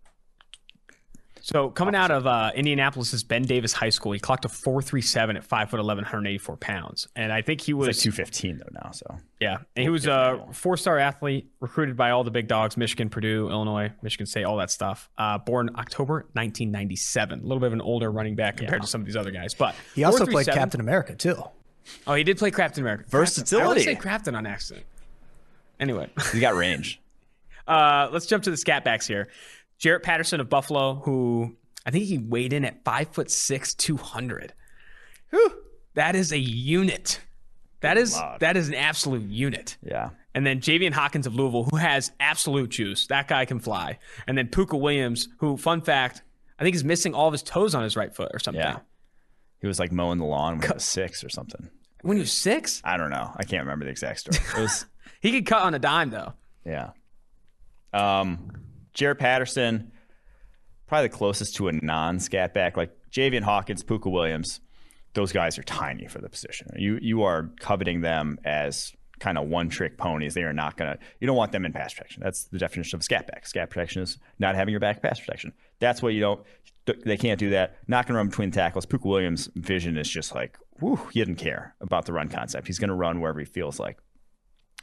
So 1.51 1.71
coming 1.71 1.95
out 1.95 2.11
of 2.11 2.27
uh, 2.27 2.51
Indianapolis's 2.53 3.23
Ben 3.23 3.41
Davis 3.41 3.73
High 3.73 3.89
School, 3.89 4.11
he 4.11 4.19
clocked 4.19 4.45
a 4.45 4.47
4.37 4.49 5.35
at 5.35 5.43
5 5.43 5.69
foot 5.71 5.79
11, 5.79 6.03
184 6.03 6.57
pounds, 6.57 7.07
and 7.15 7.33
I 7.33 7.41
think 7.41 7.59
he 7.61 7.73
was 7.73 7.87
like 7.87 7.95
215 7.95 8.59
though 8.59 8.65
now. 8.83 8.91
So 8.91 9.17
yeah, 9.39 9.57
and 9.75 9.83
he 9.83 9.89
was 9.89 10.05
a 10.05 10.45
four-star 10.53 10.99
athlete, 10.99 11.49
recruited 11.59 11.97
by 11.97 12.11
all 12.11 12.23
the 12.23 12.29
big 12.29 12.47
dogs: 12.47 12.77
Michigan, 12.77 13.09
Purdue, 13.09 13.49
Illinois, 13.49 13.91
Michigan 14.03 14.27
State, 14.27 14.43
all 14.43 14.57
that 14.57 14.69
stuff. 14.69 15.09
Uh, 15.17 15.39
born 15.39 15.71
October 15.75 16.27
1997, 16.33 17.39
a 17.39 17.41
little 17.41 17.59
bit 17.59 17.67
of 17.67 17.73
an 17.73 17.81
older 17.81 18.11
running 18.11 18.35
back 18.35 18.57
compared 18.57 18.83
to 18.83 18.87
some 18.87 19.01
of 19.01 19.07
these 19.07 19.15
other 19.15 19.31
guys, 19.31 19.55
but 19.55 19.73
He 19.95 20.03
also 20.03 20.27
played 20.27 20.45
Captain 20.45 20.79
America 20.79 21.15
too. 21.15 21.41
Oh, 22.05 22.13
he 22.13 22.23
did 22.23 22.37
play 22.37 22.51
Captain 22.51 22.83
America. 22.83 23.05
Versatility. 23.09 23.63
I 23.63 23.67
always 23.67 23.83
say 23.85 23.95
Crafton 23.95 24.37
on 24.37 24.45
accident. 24.45 24.85
Anyway. 25.79 26.09
he 26.31 26.39
got 26.39 26.53
range. 26.55 27.01
Uh, 27.69 28.09
let's 28.11 28.25
jump 28.25 28.43
to 28.43 28.49
the 28.49 28.57
scat 28.57 28.83
backs 28.83 29.05
here. 29.05 29.27
Jaret 29.79 30.03
Patterson 30.03 30.39
of 30.39 30.49
Buffalo, 30.49 30.95
who 31.05 31.55
I 31.85 31.91
think 31.91 32.05
he 32.05 32.17
weighed 32.17 32.53
in 32.53 32.65
at 32.65 32.83
five 32.83 33.09
foot 33.09 33.31
six, 33.31 33.73
two 33.73 33.97
hundred. 33.97 34.53
That 35.95 36.15
is 36.15 36.31
a 36.31 36.39
unit. 36.39 37.19
That 37.81 37.97
is 37.97 38.19
that 38.39 38.57
is 38.57 38.67
an 38.67 38.75
absolute 38.75 39.23
unit. 39.23 39.77
Yeah. 39.81 40.09
And 40.35 40.45
then 40.45 40.59
Javian 40.59 40.91
Hawkins 40.91 41.25
of 41.25 41.35
Louisville, 41.35 41.63
who 41.65 41.77
has 41.77 42.11
absolute 42.19 42.69
juice. 42.69 43.07
That 43.07 43.27
guy 43.27 43.45
can 43.45 43.59
fly. 43.59 43.97
And 44.27 44.37
then 44.37 44.47
Pooka 44.47 44.79
Williams, 44.79 45.27
who, 45.39 45.57
fun 45.57 45.81
fact, 45.81 46.21
I 46.59 46.63
think 46.63 46.75
is 46.75 46.83
missing 46.83 47.15
all 47.15 47.27
of 47.27 47.31
his 47.31 47.41
toes 47.41 47.73
on 47.73 47.83
his 47.83 47.95
right 47.95 48.15
foot 48.15 48.29
or 48.33 48.39
something. 48.39 48.61
Yeah. 48.61 48.79
He 49.59 49.67
was 49.67 49.79
like 49.79 49.91
mowing 49.91 50.19
the 50.19 50.25
lawn 50.25 50.59
when 50.59 50.67
he 50.67 50.73
was 50.73 50.83
six 50.83 51.23
or 51.23 51.29
something. 51.29 51.69
When 52.01 52.17
he 52.17 52.21
was 52.21 52.31
six, 52.31 52.81
I 52.85 52.97
don't 52.97 53.09
know. 53.09 53.31
I 53.35 53.43
can't 53.43 53.63
remember 53.63 53.85
the 53.85 53.91
exact 53.91 54.19
story. 54.19 54.37
It 54.55 54.61
was 54.61 54.85
he 55.21 55.31
could 55.31 55.45
cut 55.45 55.63
on 55.63 55.73
a 55.73 55.79
dime 55.79 56.11
though. 56.11 56.33
Yeah. 56.65 56.91
Um, 57.91 58.51
Jaret 58.95 59.19
Patterson, 59.19 59.91
probably 60.87 61.07
the 61.07 61.15
closest 61.15 61.55
to 61.55 61.67
a 61.67 61.71
non-scat 61.71 62.53
back. 62.53 62.77
Like 62.77 62.91
Javian 63.11 63.43
Hawkins, 63.43 63.83
Pooka 63.83 64.11
Williams, 64.11 64.59
those 65.13 65.31
guys 65.31 65.57
are 65.57 65.63
tiny 65.63 66.07
for 66.07 66.19
the 66.19 66.29
position. 66.29 66.67
You 66.77 66.99
you 67.01 67.23
are 67.23 67.49
coveting 67.59 68.01
them 68.01 68.39
as 68.45 68.93
kind 69.19 69.37
of 69.37 69.47
one-trick 69.47 69.97
ponies. 69.97 70.33
They 70.33 70.43
are 70.43 70.53
not 70.53 70.77
gonna. 70.77 70.97
You 71.19 71.27
don't 71.27 71.35
want 71.35 71.51
them 71.51 71.65
in 71.65 71.73
pass 71.73 71.93
protection. 71.93 72.21
That's 72.23 72.45
the 72.45 72.57
definition 72.57 72.97
of 72.97 73.03
scat 73.03 73.27
back. 73.27 73.47
Scat 73.47 73.69
protection 73.69 74.01
is 74.01 74.17
not 74.39 74.55
having 74.55 74.71
your 74.71 74.79
back 74.79 75.01
pass 75.01 75.19
protection. 75.19 75.53
That's 75.79 76.01
what 76.01 76.13
you 76.13 76.21
don't. 76.21 76.43
They 77.05 77.17
can't 77.17 77.39
do 77.39 77.51
that. 77.51 77.77
Not 77.87 78.07
gonna 78.07 78.17
run 78.17 78.29
between 78.29 78.51
tackles. 78.51 78.85
Pooka 78.85 79.05
Williams' 79.05 79.49
vision 79.55 79.97
is 79.97 80.09
just 80.09 80.33
like, 80.33 80.57
whew, 80.79 80.99
he 81.11 81.19
didn't 81.19 81.35
care 81.35 81.75
about 81.81 82.05
the 82.05 82.13
run 82.13 82.29
concept. 82.29 82.67
He's 82.67 82.79
gonna 82.79 82.95
run 82.95 83.19
wherever 83.21 83.39
he 83.39 83.45
feels 83.45 83.79
like. 83.79 83.97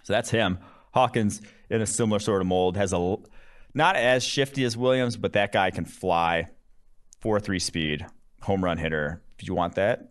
So 0.05 0.13
that's 0.13 0.31
him. 0.31 0.59
Hawkins 0.93 1.43
in 1.69 1.83
a 1.83 1.87
similar 1.87 2.21
sort 2.21 2.41
of 2.41 2.47
mold 2.47 2.77
has 2.77 2.93
a 2.93 3.17
not 3.77 3.95
as 3.97 4.25
shifty 4.25 4.65
as 4.65 4.77
Williams, 4.77 5.17
but 5.17 5.35
that 5.35 5.53
guy 5.53 5.71
can 5.71 5.85
fly, 5.85 6.49
four 7.21 7.39
three 7.39 7.59
speed, 7.61 8.05
home 8.43 8.65
run 8.65 8.79
hitter. 8.79 9.23
If 9.39 9.47
you 9.47 9.55
want 9.55 9.75
that, 9.77 10.09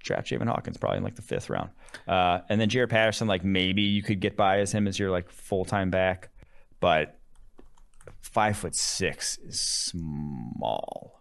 draft 0.00 0.28
Javian 0.28 0.46
Hawkins 0.48 0.76
probably 0.78 0.98
in 0.98 1.04
like 1.04 1.14
the 1.16 1.22
fifth 1.22 1.50
round. 1.50 1.70
Uh, 2.08 2.40
and 2.48 2.60
then 2.60 2.68
Jaret 2.68 2.88
Patterson, 2.88 3.28
like 3.28 3.44
maybe 3.44 3.82
you 3.82 4.02
could 4.02 4.20
get 4.20 4.36
by 4.36 4.58
as 4.60 4.72
him 4.72 4.88
as 4.88 4.98
your 4.98 5.10
like 5.10 5.28
full 5.30 5.64
time 5.64 5.90
back, 5.90 6.30
but 6.80 7.18
five 8.20 8.56
foot 8.56 8.74
six 8.74 9.38
is 9.38 9.60
small. 9.60 11.20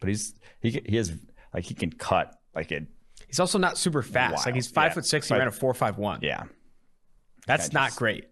But 0.00 0.08
he's 0.10 0.34
he 0.60 0.80
he 0.86 0.96
has 0.96 1.12
like 1.52 1.64
he 1.64 1.74
can 1.74 1.90
cut 1.90 2.38
like 2.54 2.70
it. 2.72 2.86
He's 3.26 3.40
also 3.40 3.58
not 3.58 3.76
super 3.76 4.02
fast. 4.02 4.46
Like 4.46 4.54
he's 4.54 4.68
five 4.68 4.90
Yeah. 4.90 4.94
foot 4.94 5.06
six. 5.06 5.26
He 5.26 5.30
Five- 5.34 5.38
ran 5.40 5.48
a 5.48 5.52
four 5.52 5.74
five 5.74 5.98
one. 5.98 6.20
Yeah, 6.22 6.44
That's 7.46 7.72
not 7.72 7.88
just- 7.88 7.98
great. 7.98 8.26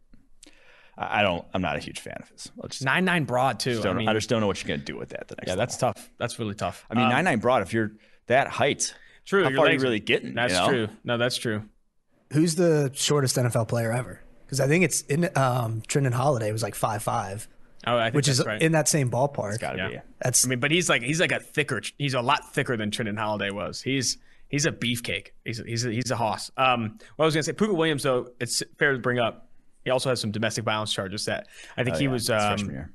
I 0.98 1.20
I 1.20 1.22
don't. 1.22 1.44
I'm 1.54 1.62
not 1.62 1.76
a 1.76 1.80
huge 1.80 2.00
fan 2.00 2.16
of 2.20 2.28
his. 2.30 2.50
Let's 2.56 2.76
just, 2.76 2.84
Nine 2.84 3.04
nine 3.04 3.24
broad 3.24 3.60
too. 3.60 3.82
I 3.84 3.92
mean, 3.92 4.08
I 4.08 4.12
just 4.14 4.28
don't 4.28 4.40
know 4.40 4.46
what 4.46 4.62
you're 4.62 4.68
gonna 4.76 4.84
do 4.84 4.96
with 4.96 5.10
that. 5.10 5.28
The 5.28 5.36
next 5.36 5.48
yeah, 5.48 5.54
that's 5.56 5.80
level. 5.82 5.94
tough. 5.94 6.10
That's 6.18 6.38
really 6.38 6.54
tough. 6.54 6.84
I 6.90 6.94
mean, 6.94 7.04
Um, 7.04 7.10
nine 7.10 7.24
nine 7.24 7.38
broad. 7.38 7.62
If 7.62 7.72
you're 7.72 7.92
that 8.26 8.48
height, 8.48 8.94
True. 9.24 9.42
How 9.44 9.50
your 9.50 9.56
far 9.58 9.66
are 9.66 9.72
you 9.72 9.78
really 9.80 10.00
getting? 10.00 10.28
you 10.28 10.34
That's 10.34 10.54
know? 10.54 10.68
true. 10.68 10.88
No, 11.04 11.18
that's 11.18 11.36
true. 11.36 11.64
Who's 12.32 12.54
the 12.56 12.90
shortest 12.94 13.36
NFL 13.36 13.68
player 13.68 13.92
ever? 13.92 14.20
because 14.44 14.60
I 14.60 14.68
think 14.68 14.84
it's 14.84 15.00
in 15.02 15.24
um, 15.36 15.82
Trindon 15.88 16.12
Holliday 16.12 16.52
was 16.52 16.62
like 16.62 16.76
five 16.76 17.02
five, 17.02 17.48
Oh, 17.84 17.96
I 17.98 18.04
think 18.04 18.14
which 18.14 18.26
that's 18.26 18.38
is 18.40 18.46
right. 18.46 18.62
in 18.62 18.72
that 18.72 18.86
same 18.88 19.10
ballpark. 19.10 19.58
Got 19.60 19.72
to 19.72 19.78
Yeah. 19.78 19.88
be. 19.88 19.96
That's 20.22 20.44
I 20.44 20.48
mean, 20.48 20.60
but 20.60 20.70
he's 20.70 20.88
like 20.88 21.02
he's 21.02 21.20
like 21.20 21.32
a 21.32 21.40
thicker. 21.40 21.82
He's 21.98 22.14
a 22.14 22.20
lot 22.22 22.54
thicker 22.54 22.76
than 22.76 22.90
Trindon 22.92 23.18
Holliday 23.18 23.50
was. 23.50 23.82
He's 23.82 24.18
he's 24.48 24.64
a 24.66 24.70
beefcake. 24.72 25.28
He's 25.44 25.58
he's 25.66 25.84
a, 25.84 25.90
he's 25.90 26.10
a 26.12 26.16
hoss. 26.16 26.50
Um, 26.56 26.98
what 27.16 27.24
I 27.24 27.26
was 27.26 27.34
gonna 27.34 27.42
say, 27.42 27.52
Pooka 27.52 27.74
Williams 27.76 28.04
though, 28.04 28.30
it's 28.40 28.62
fair 28.78 28.92
to 28.92 28.98
bring 29.00 29.18
up. 29.18 29.48
He 29.86 29.90
also 29.92 30.10
has 30.10 30.20
some 30.20 30.32
domestic 30.32 30.64
violence 30.64 30.92
charges 30.92 31.24
that 31.26 31.46
I 31.76 31.84
think 31.84 31.94
Oh, 31.94 31.98
he 32.00 32.04
yeah. 32.06 32.10
was. 32.10 32.22
His 32.26 32.28
freshman 32.42 32.68
Um, 32.70 32.74
year, 32.74 32.92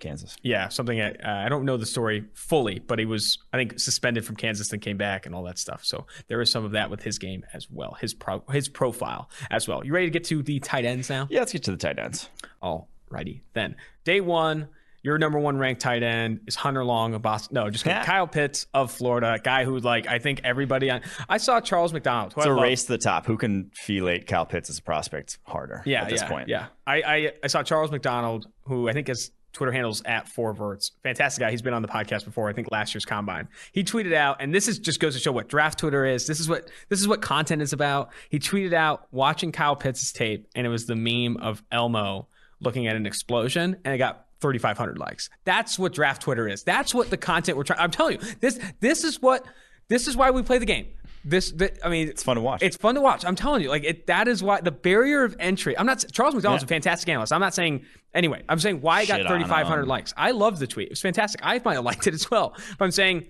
Kansas. 0.00 0.36
yeah, 0.42 0.68
something. 0.68 1.00
Uh, 1.00 1.14
I 1.24 1.48
don't 1.48 1.64
know 1.64 1.76
the 1.76 1.86
story 1.86 2.24
fully, 2.34 2.80
but 2.80 2.98
he 2.98 3.04
was 3.04 3.38
I 3.52 3.56
think 3.56 3.78
suspended 3.78 4.24
from 4.26 4.34
Kansas 4.34 4.72
and 4.72 4.82
came 4.82 4.96
back 4.96 5.26
and 5.26 5.34
all 5.34 5.44
that 5.44 5.58
stuff. 5.58 5.84
So 5.84 6.06
there 6.26 6.40
is 6.42 6.50
some 6.50 6.64
of 6.64 6.72
that 6.72 6.90
with 6.90 7.04
his 7.04 7.20
game 7.20 7.44
as 7.52 7.70
well, 7.70 7.96
his 8.00 8.14
pro 8.14 8.42
his 8.50 8.68
profile 8.68 9.30
as 9.52 9.68
well. 9.68 9.86
You 9.86 9.94
ready 9.94 10.06
to 10.06 10.10
get 10.10 10.24
to 10.24 10.42
the 10.42 10.58
tight 10.58 10.84
ends 10.84 11.08
now? 11.08 11.28
Yeah, 11.30 11.38
let's 11.38 11.52
get 11.52 11.62
to 11.64 11.70
the 11.70 11.76
tight 11.76 12.00
ends. 12.00 12.28
All 12.60 12.88
righty 13.10 13.44
then. 13.52 13.76
Day 14.02 14.20
one, 14.20 14.66
your 15.04 15.18
number 15.18 15.38
one 15.38 15.56
ranked 15.58 15.80
tight 15.82 16.02
end 16.02 16.40
is 16.48 16.56
Hunter 16.56 16.84
Long 16.84 17.14
of 17.14 17.22
Boston. 17.22 17.54
No, 17.54 17.70
just. 17.70 17.86
Yeah. 17.86 18.04
Kyle 18.04 18.26
Pitts 18.26 18.66
of 18.74 18.90
Florida, 18.90 19.38
guy 19.44 19.62
who 19.64 19.78
like 19.78 20.08
I 20.08 20.18
think 20.18 20.40
everybody 20.42 20.90
on. 20.90 21.02
I 21.28 21.36
saw 21.36 21.60
Charles 21.60 21.92
McDonald. 21.92 22.32
Who 22.32 22.40
It's 22.40 22.46
I 22.48 22.50
a 22.50 22.54
love. 22.54 22.62
race 22.64 22.84
to 22.86 22.92
the 22.92 22.98
top. 22.98 23.26
Who 23.26 23.36
can 23.36 23.70
felate 23.74 24.26
Kyle 24.26 24.46
Pitts 24.46 24.68
as 24.70 24.78
a 24.78 24.82
prospect 24.82 25.38
harder 25.44 25.82
Yeah, 25.84 26.02
at 26.02 26.08
this 26.08 26.22
yeah, 26.22 26.28
point? 26.28 26.48
yeah. 26.48 26.66
I, 26.86 27.02
I 27.02 27.32
I 27.44 27.46
saw 27.46 27.62
Charles 27.62 27.92
McDonald, 27.92 28.46
who 28.64 28.88
I 28.88 28.92
think 28.94 29.06
his 29.06 29.30
Twitter 29.52 29.70
handles 29.70 30.02
at 30.04 30.26
four 30.28 30.52
verts. 30.52 30.90
Fantastic 31.04 31.40
guy. 31.40 31.50
He's 31.52 31.62
been 31.62 31.74
on 31.74 31.82
the 31.82 31.86
podcast 31.88 32.24
before. 32.24 32.48
I 32.48 32.52
think 32.54 32.72
last 32.72 32.92
year's 32.92 33.04
combine. 33.04 33.46
He 33.72 33.84
tweeted 33.84 34.12
out, 34.12 34.38
and 34.40 34.52
this 34.52 34.66
is 34.66 34.80
just 34.80 34.98
goes 34.98 35.14
to 35.14 35.20
show 35.20 35.30
what 35.30 35.48
draft 35.48 35.78
Twitter 35.78 36.04
is. 36.04 36.26
This 36.26 36.40
is 36.40 36.48
what 36.48 36.68
this 36.88 36.98
is 37.00 37.06
what 37.06 37.22
content 37.22 37.62
is 37.62 37.72
about. 37.72 38.10
He 38.30 38.40
tweeted 38.40 38.72
out 38.72 39.06
watching 39.12 39.52
Kyle 39.52 39.76
Pitts' 39.76 40.10
tape, 40.12 40.48
and 40.56 40.66
it 40.66 40.70
was 40.70 40.86
the 40.86 40.96
meme 40.96 41.36
of 41.36 41.62
Elmo 41.70 42.26
looking 42.60 42.86
at 42.88 42.96
an 42.96 43.04
explosion, 43.06 43.76
and 43.84 43.94
it 43.94 43.98
got 43.98 44.23
3,500 44.44 44.98
likes. 44.98 45.30
That's 45.44 45.78
what 45.78 45.94
draft 45.94 46.20
Twitter 46.20 46.46
is. 46.46 46.64
That's 46.64 46.94
what 46.94 47.08
the 47.08 47.16
content 47.16 47.56
we're 47.56 47.64
trying. 47.64 47.80
I'm 47.80 47.90
telling 47.90 48.20
you, 48.20 48.26
this 48.40 48.60
this 48.80 49.02
is 49.02 49.22
what 49.22 49.46
this 49.88 50.06
is 50.06 50.18
why 50.18 50.30
we 50.32 50.42
play 50.42 50.58
the 50.58 50.66
game. 50.66 50.88
This, 51.24 51.50
th- 51.50 51.78
I 51.82 51.88
mean, 51.88 52.08
It's 52.08 52.22
fun 52.22 52.36
to 52.36 52.42
watch. 52.42 52.62
It's 52.62 52.76
fun 52.76 52.96
to 52.96 53.00
watch. 53.00 53.24
I'm 53.24 53.36
telling 53.36 53.62
you, 53.62 53.70
like 53.70 53.84
it, 53.84 54.06
that 54.08 54.28
is 54.28 54.42
why 54.42 54.60
the 54.60 54.70
barrier 54.70 55.24
of 55.24 55.34
entry. 55.40 55.78
I'm 55.78 55.86
not 55.86 56.04
Charles 56.12 56.34
McDonald's 56.34 56.62
a 56.62 56.66
fantastic 56.66 57.08
analyst. 57.08 57.32
I'm 57.32 57.40
not 57.40 57.54
saying 57.54 57.86
anyway. 58.12 58.42
I'm 58.46 58.58
saying 58.58 58.82
why 58.82 59.00
it 59.00 59.08
got 59.08 59.26
3,500 59.26 59.86
likes. 59.86 60.12
I 60.18 60.32
love 60.32 60.58
the 60.58 60.66
tweet. 60.66 60.88
It 60.88 60.90
was 60.92 61.00
fantastic. 61.00 61.40
I 61.42 61.58
might 61.64 61.74
have 61.74 61.84
liked 61.84 62.06
it 62.06 62.12
as 62.12 62.30
well. 62.30 62.52
But 62.78 62.84
I'm 62.84 62.90
saying 62.90 63.24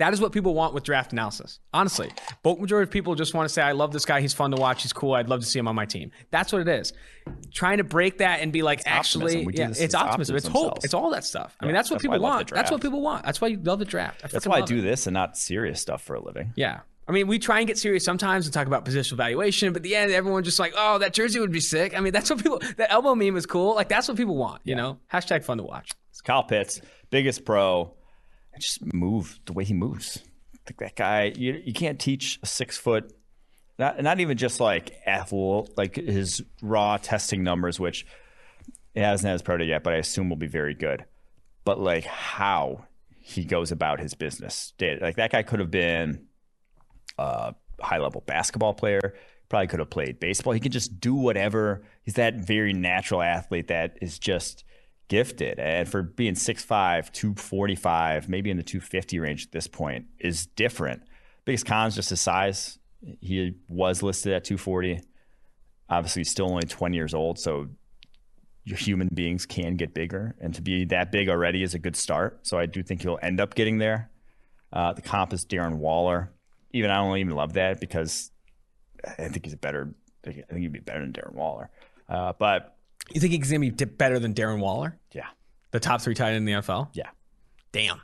that 0.00 0.12
is 0.12 0.20
what 0.20 0.32
people 0.32 0.54
want 0.54 0.74
with 0.74 0.82
draft 0.82 1.12
analysis. 1.12 1.60
Honestly, 1.72 2.10
bulk 2.42 2.58
majority 2.58 2.88
of 2.88 2.90
people 2.90 3.14
just 3.14 3.34
want 3.34 3.48
to 3.48 3.52
say, 3.52 3.62
"I 3.62 3.72
love 3.72 3.92
this 3.92 4.04
guy. 4.04 4.20
He's 4.20 4.34
fun 4.34 4.50
to 4.50 4.56
watch. 4.56 4.82
He's 4.82 4.92
cool. 4.92 5.14
I'd 5.14 5.28
love 5.28 5.40
to 5.40 5.46
see 5.46 5.58
him 5.58 5.68
on 5.68 5.74
my 5.74 5.86
team." 5.86 6.10
That's 6.30 6.52
what 6.52 6.62
it 6.62 6.68
is. 6.68 6.92
Trying 7.52 7.78
to 7.78 7.84
break 7.84 8.18
that 8.18 8.40
and 8.40 8.52
be 8.52 8.62
like, 8.62 8.82
actually, 8.86 9.44
optimism. 9.46 9.52
Yeah, 9.54 9.68
it's 9.70 9.80
as 9.80 9.94
optimism. 9.94 10.36
It's 10.36 10.46
hope. 10.46 10.54
themselves. 10.54 10.84
It's 10.84 10.94
all 10.94 11.10
that 11.10 11.24
stuff. 11.24 11.56
I 11.60 11.66
mean, 11.66 11.74
that's 11.74 11.90
what 11.90 11.96
that's 11.96 12.02
people 12.02 12.18
want. 12.18 12.50
That's 12.50 12.70
what 12.70 12.80
people 12.80 13.02
want. 13.02 13.24
That's 13.24 13.40
why 13.40 13.48
you 13.48 13.58
love 13.58 13.78
the 13.78 13.84
draft. 13.84 14.22
I 14.24 14.28
That's 14.28 14.46
why 14.46 14.58
I 14.58 14.62
do 14.62 14.78
it. 14.78 14.82
this 14.82 15.06
and 15.06 15.14
not 15.14 15.36
serious 15.36 15.80
stuff 15.80 16.02
for 16.02 16.14
a 16.14 16.20
living. 16.20 16.52
Yeah. 16.56 16.80
I 17.06 17.12
mean, 17.12 17.26
we 17.26 17.40
try 17.40 17.58
and 17.58 17.66
get 17.66 17.76
serious 17.76 18.04
sometimes 18.04 18.46
and 18.46 18.54
talk 18.54 18.68
about 18.68 18.84
positional 18.84 19.16
valuation, 19.16 19.72
but 19.72 19.78
at 19.78 19.82
the 19.82 19.96
end, 19.96 20.12
everyone's 20.12 20.46
just 20.46 20.60
like, 20.60 20.72
oh, 20.76 20.98
that 20.98 21.12
jersey 21.12 21.40
would 21.40 21.50
be 21.50 21.58
sick. 21.58 21.96
I 21.96 22.00
mean, 22.00 22.12
that's 22.12 22.30
what 22.30 22.40
people, 22.40 22.60
that 22.76 22.92
Elmo 22.92 23.16
meme 23.16 23.36
is 23.36 23.46
cool. 23.46 23.74
Like, 23.74 23.88
that's 23.88 24.06
what 24.06 24.16
people 24.16 24.36
want, 24.36 24.62
you 24.62 24.76
know? 24.76 24.98
Hashtag 25.12 25.42
fun 25.42 25.58
to 25.58 25.64
watch. 25.64 25.90
It's 26.10 26.20
Kyle 26.20 26.44
Pitts, 26.44 26.80
biggest 27.10 27.44
pro. 27.44 27.92
And 28.52 28.62
just 28.62 28.92
move 28.92 29.38
the 29.46 29.52
way 29.52 29.64
he 29.64 29.74
moves. 29.74 30.22
Like 30.66 30.78
that 30.78 30.96
guy, 30.96 31.32
you, 31.36 31.60
you 31.64 31.72
can't 31.72 31.98
teach 31.98 32.38
a 32.42 32.46
six 32.46 32.76
foot, 32.76 33.12
not, 33.78 34.02
not 34.02 34.20
even 34.20 34.36
just 34.36 34.60
like 34.60 34.92
athlete, 35.06 35.70
like 35.76 35.96
his 35.96 36.42
raw 36.62 36.96
testing 36.96 37.42
numbers, 37.42 37.80
which 37.80 38.06
it 38.94 39.02
hasn't 39.02 39.26
had 39.26 39.32
his 39.34 39.42
pro 39.42 39.56
day 39.56 39.64
yet, 39.64 39.82
but 39.82 39.92
I 39.92 39.96
assume 39.96 40.28
will 40.28 40.36
be 40.36 40.46
very 40.46 40.74
good. 40.74 41.04
But 41.64 41.80
like 41.80 42.04
how 42.04 42.86
he 43.20 43.44
goes 43.44 43.70
about 43.70 44.00
his 44.00 44.14
business. 44.14 44.72
Like 44.80 45.16
that 45.16 45.30
guy 45.30 45.42
could 45.42 45.60
have 45.60 45.70
been 45.70 46.26
a 47.18 47.54
high 47.80 47.98
level 47.98 48.22
basketball 48.26 48.74
player. 48.74 49.14
Probably 49.48 49.66
could 49.66 49.80
have 49.80 49.90
played 49.90 50.20
baseball. 50.20 50.52
He 50.52 50.60
can 50.60 50.72
just 50.72 51.00
do 51.00 51.14
whatever. 51.14 51.82
He's 52.02 52.14
that 52.14 52.36
very 52.36 52.72
natural 52.72 53.22
athlete 53.22 53.68
that 53.68 53.98
is 54.00 54.18
just 54.18 54.64
gifted. 55.10 55.58
And 55.58 55.86
for 55.86 56.02
being 56.02 56.34
6'5, 56.34 57.12
245, 57.12 58.28
maybe 58.28 58.48
in 58.48 58.56
the 58.56 58.62
250 58.62 59.18
range 59.18 59.44
at 59.44 59.52
this 59.52 59.66
point 59.66 60.06
is 60.18 60.46
different. 60.46 61.02
Biggest 61.44 61.66
con 61.66 61.88
is 61.88 61.96
just 61.96 62.10
his 62.10 62.20
size. 62.20 62.78
He 63.20 63.56
was 63.68 64.02
listed 64.02 64.32
at 64.32 64.44
240. 64.44 65.00
Obviously, 65.90 66.20
he's 66.20 66.30
still 66.30 66.48
only 66.48 66.62
20 66.62 66.96
years 66.96 67.12
old. 67.12 67.38
So 67.38 67.68
your 68.64 68.78
human 68.78 69.08
beings 69.12 69.46
can 69.46 69.76
get 69.76 69.92
bigger. 69.92 70.36
And 70.40 70.54
to 70.54 70.62
be 70.62 70.84
that 70.86 71.10
big 71.10 71.28
already 71.28 71.62
is 71.62 71.74
a 71.74 71.78
good 71.78 71.96
start. 71.96 72.46
So 72.46 72.58
I 72.58 72.66
do 72.66 72.82
think 72.82 73.02
he'll 73.02 73.18
end 73.20 73.40
up 73.40 73.54
getting 73.54 73.78
there. 73.78 74.10
Uh, 74.72 74.92
the 74.92 75.02
comp 75.02 75.32
is 75.32 75.44
Darren 75.44 75.78
Waller. 75.78 76.30
Even 76.72 76.90
I 76.90 76.96
don't 76.96 77.16
even 77.18 77.34
love 77.34 77.54
that 77.54 77.80
because 77.80 78.30
I 79.04 79.28
think 79.28 79.44
he's 79.44 79.54
a 79.54 79.58
better. 79.58 79.92
I 80.24 80.30
think 80.30 80.46
he'd 80.52 80.72
be 80.72 80.78
better 80.78 81.00
than 81.00 81.12
Darren 81.12 81.34
Waller. 81.34 81.70
Uh, 82.08 82.32
but 82.38 82.76
You 83.12 83.20
think 83.20 83.32
he's 83.32 83.50
going 83.50 83.62
to 83.62 83.70
be 83.72 83.84
better 83.84 84.18
than 84.18 84.34
Darren 84.34 84.60
Waller, 84.60 84.98
yeah, 85.12 85.26
the 85.70 85.80
top 85.80 86.00
three 86.00 86.14
tight 86.14 86.28
end 86.30 86.36
in 86.38 86.44
the 86.44 86.52
NFL? 86.52 86.88
yeah. 86.94 87.08
Damn. 87.72 88.00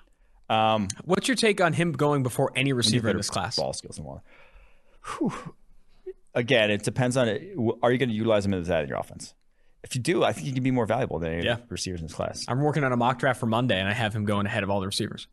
Um, 0.49 0.87
What's 1.05 1.27
your 1.27 1.37
take 1.37 1.61
on 1.61 1.73
him 1.73 1.93
going 1.93 2.23
before 2.23 2.53
any 2.55 2.73
receiver 2.73 3.09
in 3.09 3.17
this 3.17 3.29
class? 3.31 3.57
ball 3.57 3.73
skills 3.73 3.97
than 3.97 4.05
Waller. 4.05 4.23
Whew. 5.19 5.33
Again, 6.35 6.71
it 6.71 6.83
depends 6.85 7.17
on 7.17 7.29
it. 7.29 7.57
Are 7.83 7.91
you 7.91 7.99
going 7.99 8.11
to 8.11 8.15
utilize 8.15 8.45
him 8.47 8.55
as 8.55 8.69
that 8.69 8.83
in 8.85 8.89
your 8.89 8.99
offense? 8.99 9.35
If 9.83 9.95
you 9.95 10.03
do, 10.03 10.23
I 10.23 10.33
think 10.33 10.47
he 10.47 10.53
can 10.53 10.63
be 10.63 10.71
more 10.71 10.87
valuable 10.87 11.19
than 11.19 11.33
any 11.33 11.45
Yeah. 11.45 11.57
receivers 11.69 12.01
in 12.01 12.07
this 12.07 12.15
class. 12.15 12.45
I'm 12.49 12.61
working 12.61 12.85
on 12.85 12.93
a 12.93 12.97
mock 12.97 13.19
draft 13.19 13.41
for 13.41 13.47
Monday, 13.47 13.79
and 13.79 13.89
I 13.89 13.93
have 13.93 14.15
him 14.15 14.25
going 14.25 14.47
ahead 14.47 14.63
of 14.63 14.71
all 14.71 14.81
the 14.81 14.87
receivers. 14.87 15.27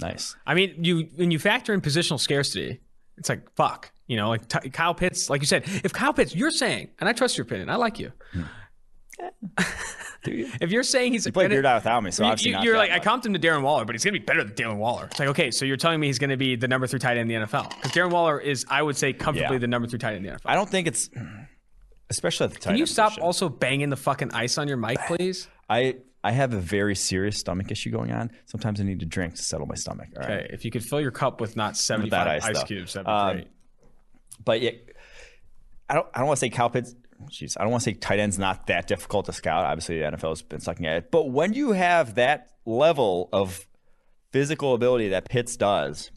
Nice. 0.00 0.36
I 0.46 0.54
mean, 0.54 0.82
you 0.84 1.08
when 1.16 1.30
you 1.30 1.38
factor 1.38 1.72
in 1.74 1.80
positional 1.80 2.18
scarcity, 2.20 2.80
it's 3.16 3.28
like 3.28 3.50
fuck. 3.54 3.92
You 4.06 4.16
know, 4.16 4.28
like 4.28 4.46
Ty 4.48 4.60
Kyle 4.70 4.94
Pitts, 4.94 5.28
like 5.30 5.40
you 5.40 5.46
said, 5.46 5.64
if 5.84 5.92
Kyle 5.92 6.12
Pitts, 6.12 6.34
you're 6.34 6.50
saying, 6.50 6.90
and 6.98 7.08
I 7.08 7.12
trust 7.12 7.36
your 7.38 7.44
opinion, 7.44 7.68
I 7.70 7.76
like 7.76 7.98
you. 7.98 8.12
Do 8.32 8.44
you? 10.26 10.50
If 10.60 10.70
you're 10.70 10.82
saying 10.82 11.12
he's 11.12 11.24
You 11.26 11.32
played 11.32 11.44
gonna- 11.44 11.54
Beer 11.56 11.62
Die 11.62 11.74
without 11.74 12.02
me, 12.02 12.10
so 12.10 12.24
you, 12.24 12.30
obviously 12.30 12.52
not 12.52 12.66
are 12.66 12.72
that 12.72 12.78
like, 12.78 12.90
I 12.90 12.98
comped 13.00 13.24
him 13.26 13.32
to 13.32 13.38
Darren 13.38 13.62
Waller, 13.62 13.84
but 13.84 13.94
he's 13.94 14.04
going 14.04 14.14
to 14.14 14.20
be 14.20 14.24
better 14.24 14.44
than 14.44 14.52
Darren 14.54 14.76
Waller. 14.76 15.06
It's 15.06 15.18
like, 15.18 15.28
okay, 15.30 15.50
so 15.50 15.64
you're 15.64 15.76
telling 15.78 15.98
me 16.00 16.06
he's 16.08 16.18
going 16.18 16.30
to 16.30 16.36
be 16.36 16.56
the 16.56 16.68
number 16.68 16.86
three 16.86 16.98
tight 16.98 17.16
end 17.16 17.30
in 17.30 17.40
the 17.40 17.46
NFL? 17.46 17.70
Because 17.70 17.92
Darren 17.92 18.10
Waller 18.10 18.38
is, 18.38 18.66
I 18.68 18.82
would 18.82 18.96
say, 18.96 19.12
comfortably 19.12 19.56
Yeah. 19.56 19.60
the 19.60 19.66
number 19.66 19.88
three 19.88 19.98
tight 19.98 20.14
end 20.16 20.26
in 20.26 20.32
the 20.32 20.38
NFL. 20.38 20.42
I 20.50 20.54
don't 20.56 20.68
think 20.68 20.86
it's, 20.88 21.08
especially 22.10 22.44
at 22.44 22.50
the 22.52 22.58
tight 22.58 22.70
end. 22.70 22.74
Can 22.74 22.76
you 22.78 22.82
end 22.82 22.88
stop 22.90 23.08
position. 23.10 23.22
also 23.24 23.48
banging 23.48 23.88
the 23.90 23.96
fucking 23.96 24.32
ice 24.32 24.58
on 24.58 24.68
your 24.68 24.76
mic, 24.76 24.98
please? 25.06 25.48
I 25.68 25.96
I 26.22 26.32
have 26.32 26.52
a 26.52 26.60
very 26.60 26.94
serious 26.94 27.38
stomach 27.38 27.70
issue 27.70 27.90
going 27.90 28.12
on. 28.12 28.30
Sometimes 28.44 28.78
I 28.78 28.84
need 28.84 29.00
to 29.00 29.06
drink 29.06 29.36
to 29.36 29.42
settle 29.42 29.66
my 29.66 29.74
stomach. 29.74 30.08
All 30.16 30.22
right. 30.22 30.40
Okay, 30.44 30.50
if 30.52 30.66
you 30.66 30.70
could 30.70 30.84
fill 30.84 31.00
your 31.00 31.12
cup 31.12 31.40
with 31.40 31.56
not 31.56 31.78
75 31.78 32.26
ice, 32.26 32.44
ice, 32.44 32.62
cubes, 32.64 32.92
that'd 32.92 33.06
be 33.06 33.10
Um, 33.10 33.32
great. 33.36 33.48
But 34.44 34.60
yeah, 34.60 34.72
I 35.88 35.94
don't 35.94 36.06
I 36.14 36.18
don't 36.18 36.26
want 36.26 36.36
to 36.36 36.40
say 36.40 36.50
Kyle 36.50 36.68
Pitts. 36.68 36.94
Jeez, 37.28 37.56
I 37.58 37.62
don't 37.62 37.72
want 37.72 37.84
to 37.84 37.90
say 37.90 37.94
tight 37.94 38.18
end's 38.18 38.38
not 38.38 38.66
that 38.68 38.86
difficult 38.86 39.26
to 39.26 39.32
scout. 39.32 39.64
Obviously, 39.64 39.98
the 39.98 40.04
NFL 40.04 40.30
has 40.30 40.42
been 40.42 40.60
sucking 40.60 40.86
at 40.86 40.96
it. 40.96 41.10
But 41.10 41.30
when 41.30 41.52
you 41.52 41.72
have 41.72 42.14
that 42.14 42.50
level 42.64 43.28
of 43.32 43.66
physical 44.32 44.74
ability 44.74 45.08
that 45.08 45.28
Pitts 45.28 45.56
does, 45.56 46.10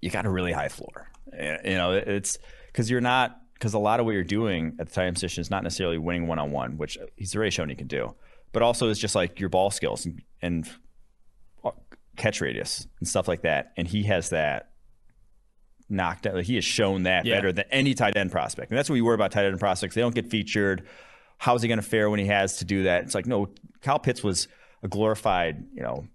you 0.00 0.10
got 0.10 0.26
a 0.26 0.30
really 0.30 0.52
high 0.52 0.68
floor. 0.68 1.08
You 1.32 1.74
know, 1.74 1.92
it's 1.92 2.38
because 2.66 2.90
you're 2.90 3.00
not 3.00 3.40
because 3.54 3.74
a 3.74 3.78
lot 3.78 3.98
of 3.98 4.06
what 4.06 4.12
you're 4.12 4.24
doing 4.24 4.76
at 4.78 4.88
the 4.88 4.94
tight 4.94 5.06
end 5.06 5.16
position 5.16 5.40
is 5.40 5.50
not 5.50 5.62
necessarily 5.64 5.98
winning 5.98 6.28
one 6.28 6.38
on 6.38 6.52
one, 6.52 6.78
which 6.78 6.96
uh, 6.96 7.06
he's 7.16 7.34
already 7.34 7.50
shown 7.50 7.68
he 7.68 7.74
can 7.74 7.88
do, 7.88 8.14
but 8.52 8.62
also 8.62 8.88
it's 8.88 9.00
just 9.00 9.14
like 9.14 9.40
your 9.40 9.48
ball 9.48 9.70
skills 9.70 10.06
and, 10.06 10.22
and 10.40 10.70
uh, 11.64 11.72
catch 12.16 12.40
radius 12.40 12.86
and 13.00 13.08
stuff 13.08 13.26
like 13.26 13.42
that. 13.42 13.72
And 13.76 13.88
he 13.88 14.04
has 14.04 14.30
that 14.30 14.70
knocked 15.88 16.26
out. 16.26 16.42
He 16.42 16.54
has 16.56 16.64
shown 16.64 17.04
that 17.04 17.24
Yeah. 17.24 17.36
better 17.36 17.52
than 17.52 17.64
any 17.70 17.94
tight 17.94 18.16
end 18.16 18.30
prospect. 18.30 18.70
And 18.70 18.78
that's 18.78 18.88
what 18.90 18.94
we 18.94 19.02
worry 19.02 19.14
about 19.14 19.32
tight 19.32 19.46
end 19.46 19.58
prospects. 19.58 19.94
They 19.94 20.00
don't 20.00 20.14
get 20.14 20.30
featured. 20.30 20.86
How's 21.38 21.62
he 21.62 21.68
going 21.68 21.78
to 21.80 21.86
fare 21.86 22.10
when 22.10 22.18
he 22.20 22.26
has 22.26 22.58
to 22.58 22.64
do 22.64 22.82
that? 22.84 23.04
It's 23.04 23.14
like, 23.14 23.26
no, 23.26 23.48
Kyle 23.80 23.98
Pitts 23.98 24.22
was 24.22 24.48
a 24.82 24.88
glorified, 24.88 25.64
you 25.72 25.82
know, 25.82 26.06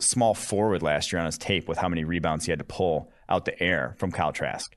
small 0.00 0.34
forward 0.34 0.82
last 0.82 1.12
year 1.12 1.20
on 1.20 1.26
his 1.26 1.38
tape 1.38 1.68
with 1.68 1.78
how 1.78 1.88
many 1.88 2.04
rebounds 2.04 2.44
he 2.44 2.52
had 2.52 2.58
to 2.58 2.64
pull 2.64 3.10
out 3.28 3.44
the 3.44 3.60
air 3.62 3.94
from 3.98 4.10
Kyle 4.12 4.32
Trask. 4.32 4.74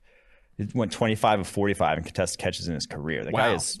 He 0.56 0.66
went 0.74 0.92
25 0.92 1.40
of 1.40 1.46
45 1.48 1.98
in 1.98 2.04
contested 2.04 2.38
catches 2.40 2.68
in 2.68 2.74
his 2.74 2.86
career. 2.86 3.24
The 3.24 3.32
guy 3.32 3.54
is 3.54 3.80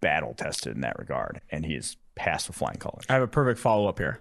battle 0.00 0.34
tested 0.34 0.74
in 0.74 0.80
that 0.82 0.98
regard, 0.98 1.40
and 1.50 1.64
he 1.64 1.74
is 1.74 1.96
passed 2.14 2.48
with 2.48 2.56
flying 2.56 2.76
colors. 2.78 3.04
I 3.08 3.14
have 3.14 3.22
a 3.22 3.26
perfect 3.28 3.58
follow 3.60 3.88
up 3.88 3.98
here. 3.98 4.20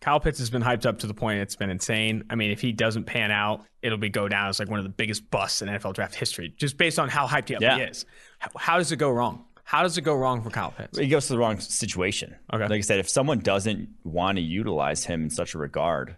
Kyle 0.00 0.18
Pitts 0.20 0.38
has 0.38 0.48
been 0.50 0.62
hyped 0.62 0.86
up 0.86 0.98
to 1.00 1.06
the 1.06 1.12
point 1.14 1.40
it's 1.40 1.56
been 1.56 1.68
insane. 1.70 2.24
I 2.30 2.34
mean, 2.34 2.50
if 2.50 2.60
he 2.60 2.72
doesn't 2.72 3.04
pan 3.04 3.30
out, 3.30 3.64
it'll 3.82 3.98
be 3.98 4.08
go 4.08 4.28
down 4.28 4.48
as 4.48 4.58
like 4.58 4.68
one 4.70 4.78
of 4.78 4.84
the 4.84 4.88
biggest 4.90 5.30
busts 5.30 5.60
in 5.60 5.68
NFL 5.68 5.92
draft 5.94 6.14
history, 6.14 6.54
just 6.56 6.76
based 6.78 6.98
on 6.98 7.08
how 7.10 7.26
hyped 7.26 7.54
up 7.54 7.60
Yeah. 7.60 7.76
he 7.76 7.82
is. 7.82 8.06
How, 8.38 8.50
how 8.56 8.78
does 8.78 8.92
it 8.92 8.96
go 8.96 9.10
wrong? 9.10 9.44
How 9.64 9.82
does 9.82 9.98
it 9.98 10.02
go 10.02 10.14
wrong 10.14 10.42
for 10.42 10.50
Kyle 10.50 10.72
Pitts? 10.72 10.98
It 10.98 11.06
goes 11.08 11.26
to 11.26 11.34
the 11.34 11.38
wrong 11.38 11.60
situation. 11.60 12.34
Okay. 12.52 12.62
Like 12.64 12.78
I 12.78 12.80
said, 12.80 12.98
if 12.98 13.08
someone 13.08 13.38
doesn't 13.40 13.88
want 14.02 14.36
to 14.38 14.42
utilize 14.42 15.04
him 15.04 15.24
in 15.24 15.30
such 15.30 15.54
a 15.54 15.58
regard 15.58 16.16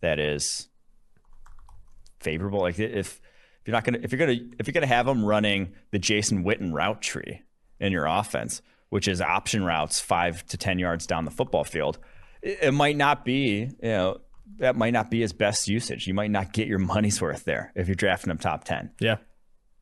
that 0.00 0.18
is 0.20 0.68
favorable, 2.20 2.60
like 2.60 2.78
if 2.78 3.20
If 3.20 3.20
you're 3.66 3.72
not 3.72 3.84
gonna 3.84 3.98
if 4.02 4.12
you're 4.12 4.18
gonna 4.18 4.38
if 4.58 4.66
you're 4.66 4.72
gonna 4.74 4.86
have 4.86 5.08
him 5.08 5.24
running 5.24 5.72
the 5.90 5.98
Jason 5.98 6.44
Witten 6.44 6.72
route 6.72 7.00
tree 7.02 7.42
in 7.80 7.90
your 7.92 8.04
offense, 8.06 8.60
which 8.90 9.08
is 9.08 9.20
option 9.20 9.64
routes 9.64 10.00
five 10.00 10.44
to 10.48 10.56
ten 10.56 10.78
yards 10.78 11.06
down 11.06 11.24
the 11.24 11.30
football 11.30 11.64
field, 11.64 11.98
it, 12.44 12.74
might 12.74 12.96
not 12.96 13.24
be 13.24 13.70
you 13.82 13.88
know 13.88 14.20
that 14.58 14.76
might 14.76 14.92
not 14.92 15.10
be 15.10 15.20
his 15.20 15.32
best 15.32 15.68
usage. 15.68 16.06
You 16.06 16.14
might 16.14 16.30
not 16.30 16.52
get 16.52 16.68
your 16.68 16.78
money's 16.78 17.20
worth 17.20 17.44
there 17.44 17.72
if 17.74 17.88
you're 17.88 17.94
drafting 17.94 18.30
him 18.30 18.38
top 18.38 18.64
ten. 18.64 18.90
Yeah. 19.00 19.16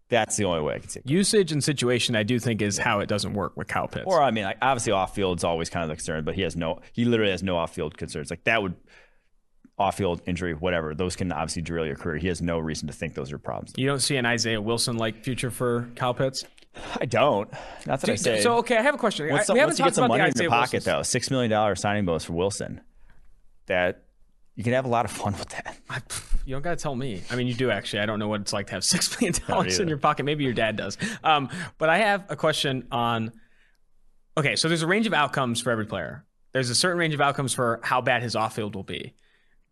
That's 0.08 0.36
the 0.36 0.44
only 0.44 0.60
way 0.60 0.74
I 0.74 0.78
can 0.78 0.90
see. 0.90 1.00
it. 1.00 1.08
Usage 1.08 1.52
and 1.52 1.64
situation, 1.64 2.16
I 2.16 2.22
do 2.22 2.38
think, 2.38 2.60
is 2.60 2.76
how 2.76 3.00
it 3.00 3.08
doesn't 3.08 3.32
work 3.32 3.56
with 3.56 3.66
Kyle 3.66 3.88
Pitts. 3.88 4.04
Or 4.06 4.22
I 4.22 4.30
mean, 4.30 4.44
like, 4.44 4.58
obviously 4.60 4.92
off 4.92 5.14
field's 5.14 5.42
always 5.42 5.70
kind 5.70 5.84
of 5.84 5.88
the 5.88 5.96
concern, 5.96 6.24
but 6.24 6.34
he 6.34 6.42
has 6.42 6.54
no. 6.54 6.80
He 6.92 7.06
literally 7.06 7.30
has 7.30 7.42
no 7.42 7.56
off 7.56 7.74
field 7.74 7.96
concerns. 7.96 8.28
Like 8.28 8.44
that 8.44 8.62
would 8.62 8.74
off 9.78 9.96
field 9.96 10.20
injury, 10.26 10.52
whatever. 10.52 10.94
Those 10.94 11.16
can 11.16 11.32
obviously 11.32 11.62
derail 11.62 11.86
your 11.86 11.96
career. 11.96 12.18
He 12.18 12.28
has 12.28 12.42
no 12.42 12.58
reason 12.58 12.88
to 12.88 12.92
think 12.92 13.14
those 13.14 13.32
are 13.32 13.38
problems. 13.38 13.72
you 13.76 13.86
don't 13.86 14.00
see 14.00 14.16
an 14.16 14.26
Isaiah 14.26 14.60
Wilson 14.60 14.98
like 14.98 15.24
future 15.24 15.50
for 15.50 15.88
Kyle 15.96 16.12
Pitts? 16.14 16.44
I 17.00 17.04
don't. 17.06 17.50
Not 17.86 18.00
that 18.00 18.10
I 18.10 18.14
say. 18.16 18.40
So, 18.40 18.56
okay, 18.58 18.76
I 18.76 18.82
have 18.82 18.94
a 18.94 18.98
question. 18.98 19.28
once, 19.28 19.48
I, 19.50 19.52
we 19.52 19.58
haven't 19.58 19.74
you 19.74 19.78
get 19.78 19.84
talked 19.84 19.94
some 19.96 20.04
about 20.04 20.18
money 20.18 20.30
the 20.30 20.38
in 20.38 20.42
your 20.44 20.50
pocket, 20.50 20.72
Wilsons. 20.72 20.84
though, 20.84 21.02
six 21.02 21.30
million 21.30 21.50
dollar 21.50 21.74
signing 21.74 22.04
bonus 22.04 22.24
for 22.24 22.32
Wilson, 22.32 22.80
that 23.66 24.04
you 24.54 24.64
can 24.64 24.72
have 24.72 24.84
a 24.84 24.88
lot 24.88 25.04
of 25.04 25.10
fun 25.10 25.32
with 25.38 25.48
that. 25.50 25.76
I, 25.90 26.00
you 26.44 26.54
don't 26.54 26.62
got 26.62 26.70
to 26.70 26.82
tell 26.82 26.94
me. 26.94 27.22
I 27.30 27.36
mean, 27.36 27.46
you 27.46 27.54
do 27.54 27.70
actually. 27.70 28.00
I 28.00 28.06
don't 28.06 28.18
know 28.18 28.28
what 28.28 28.40
it's 28.40 28.52
like 28.52 28.66
to 28.68 28.72
have 28.72 28.84
six 28.84 29.20
million 29.20 29.34
dollars 29.46 29.78
in 29.78 29.88
your 29.88 29.98
pocket. 29.98 30.24
Maybe 30.24 30.44
your 30.44 30.52
dad 30.54 30.76
does. 30.76 30.98
Um, 31.22 31.48
but 31.78 31.88
I 31.88 31.98
have 31.98 32.24
a 32.28 32.36
question 32.36 32.86
on. 32.90 33.32
Okay, 34.36 34.56
so 34.56 34.68
there's 34.68 34.82
a 34.82 34.86
range 34.86 35.06
of 35.06 35.12
outcomes 35.12 35.60
for 35.60 35.70
every 35.70 35.84
player. 35.86 36.24
There's 36.52 36.70
a 36.70 36.74
certain 36.74 36.98
range 36.98 37.14
of 37.14 37.20
outcomes 37.20 37.52
for 37.52 37.80
how 37.82 38.00
bad 38.00 38.22
his 38.22 38.34
off 38.36 38.54
field 38.54 38.74
will 38.74 38.82
be. 38.82 39.14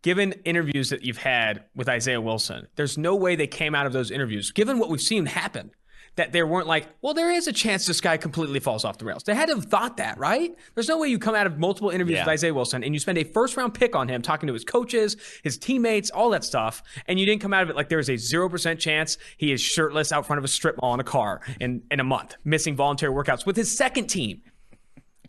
Given 0.03 0.33
interviews 0.45 0.89
that 0.89 1.03
you've 1.03 1.17
had 1.17 1.63
with 1.75 1.87
Isaiah 1.87 2.21
Wilson, 2.21 2.67
there's 2.75 2.97
no 2.97 3.15
way 3.15 3.35
they 3.35 3.47
came 3.47 3.75
out 3.75 3.85
of 3.85 3.93
those 3.93 4.09
interviews, 4.09 4.51
given 4.51 4.79
what 4.79 4.89
we've 4.89 5.01
seen 5.01 5.27
happen, 5.27 5.71
that 6.17 6.33
they 6.33 6.43
weren't 6.43 6.67
like, 6.67 6.87
well, 7.01 7.13
there 7.13 7.31
is 7.31 7.47
a 7.47 7.53
chance 7.53 7.85
this 7.85 8.01
guy 8.01 8.17
completely 8.17 8.59
falls 8.59 8.83
off 8.83 8.97
the 8.97 9.05
rails. 9.05 9.23
They 9.23 9.33
had 9.33 9.47
to 9.47 9.55
have 9.55 9.65
thought 9.65 9.97
that, 9.97 10.17
right? 10.17 10.53
There's 10.75 10.89
no 10.89 10.97
way 10.97 11.07
you 11.07 11.17
come 11.17 11.35
out 11.35 11.47
of 11.47 11.57
multiple 11.57 11.89
interviews 11.89 12.17
Yeah. 12.17 12.23
with 12.25 12.29
Isaiah 12.33 12.53
Wilson 12.53 12.83
and 12.83 12.93
you 12.93 12.99
spend 12.99 13.17
a 13.17 13.23
first 13.23 13.55
round 13.55 13.73
pick 13.73 13.95
on 13.95 14.09
him, 14.09 14.21
talking 14.21 14.47
to 14.47 14.53
his 14.53 14.65
coaches, 14.65 15.15
his 15.43 15.57
teammates, 15.57 16.09
all 16.09 16.29
that 16.31 16.43
stuff, 16.43 16.83
and 17.07 17.17
you 17.19 17.25
didn't 17.25 17.41
come 17.41 17.53
out 17.53 17.63
of 17.63 17.69
it 17.69 17.75
like 17.77 17.87
there's 17.87 18.09
a 18.09 18.13
0% 18.15 18.77
chance 18.79 19.17
he 19.37 19.51
is 19.53 19.61
shirtless 19.61 20.11
out 20.11 20.25
front 20.27 20.37
of 20.39 20.43
a 20.43 20.49
strip 20.49 20.75
mall 20.81 20.93
in 20.93 20.99
a 20.99 21.03
car 21.05 21.41
in, 21.61 21.81
in 21.89 21.99
a 22.01 22.03
month, 22.03 22.35
missing 22.43 22.75
voluntary 22.75 23.13
workouts 23.13 23.45
with 23.45 23.55
his 23.55 23.75
second 23.75 24.07
team. 24.07 24.41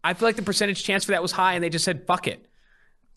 I 0.04 0.14
feel 0.14 0.26
like 0.28 0.36
the 0.36 0.42
percentage 0.42 0.82
chance 0.82 1.04
for 1.04 1.12
that 1.12 1.22
was 1.22 1.30
high, 1.32 1.54
and 1.54 1.62
they 1.62 1.70
just 1.70 1.84
said, 1.84 2.06
fuck 2.08 2.26
it. 2.26 2.48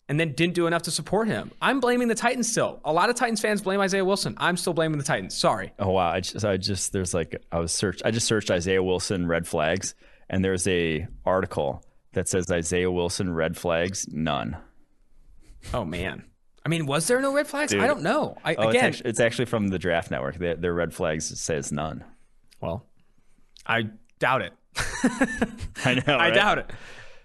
And 0.08 0.20
then 0.20 0.32
didn't 0.32 0.54
do 0.54 0.68
enough 0.68 0.82
to 0.82 0.92
support 0.92 1.26
him. 1.26 1.50
I'm 1.60 1.80
blaming 1.80 2.06
the 2.06 2.14
Titans 2.14 2.48
still. 2.48 2.80
A 2.84 2.92
lot 2.92 3.10
of 3.10 3.16
Titans 3.16 3.40
fans 3.40 3.60
blame 3.60 3.80
Isaiah 3.80 4.04
Wilson. 4.04 4.34
I'm 4.38 4.56
still 4.56 4.72
blaming 4.72 4.98
the 4.98 5.04
Titans. 5.04 5.36
Sorry. 5.36 5.72
Oh 5.80 5.90
wow! 5.90 6.10
I 6.10 6.20
just, 6.20 6.44
I 6.44 6.56
just 6.56 6.92
there's 6.92 7.12
like 7.12 7.42
I 7.50 7.58
was 7.58 7.72
search. 7.72 8.02
I 8.04 8.12
just 8.12 8.28
searched 8.28 8.50
Isaiah 8.52 8.84
Wilson 8.84 9.26
red 9.26 9.48
flags, 9.48 9.96
and 10.30 10.44
there's 10.44 10.68
a 10.68 11.08
article 11.24 11.84
that 12.12 12.28
says 12.28 12.50
Isaiah 12.50 12.90
Wilson 12.90 13.34
red 13.34 13.56
flags 13.56 14.06
none. 14.08 14.56
Oh, 15.74 15.84
man. 15.84 16.24
I 16.64 16.68
mean, 16.68 16.86
was 16.86 17.06
there 17.08 17.20
no 17.20 17.34
red 17.34 17.46
flags? 17.46 17.74
I 17.74 17.86
don't 17.86 18.02
know. 18.02 18.38
I, 18.44 18.54
Oh, 18.54 18.68
again, 18.68 18.86
it's, 18.86 18.96
actually, 18.98 19.10
it's 19.10 19.20
actually 19.20 19.44
from 19.44 19.68
the 19.68 19.78
Draft 19.78 20.10
Network. 20.10 20.36
Their, 20.38 20.56
their 20.56 20.72
red 20.72 20.94
flags 20.94 21.38
says 21.38 21.70
none. 21.72 22.04
well, 22.60 22.86
I 23.66 23.90
doubt 24.18 24.42
it. 24.42 24.52
I 25.84 26.02
know. 26.06 26.16
I 26.18 26.30
doubt 26.30 26.58
it. 26.58 26.70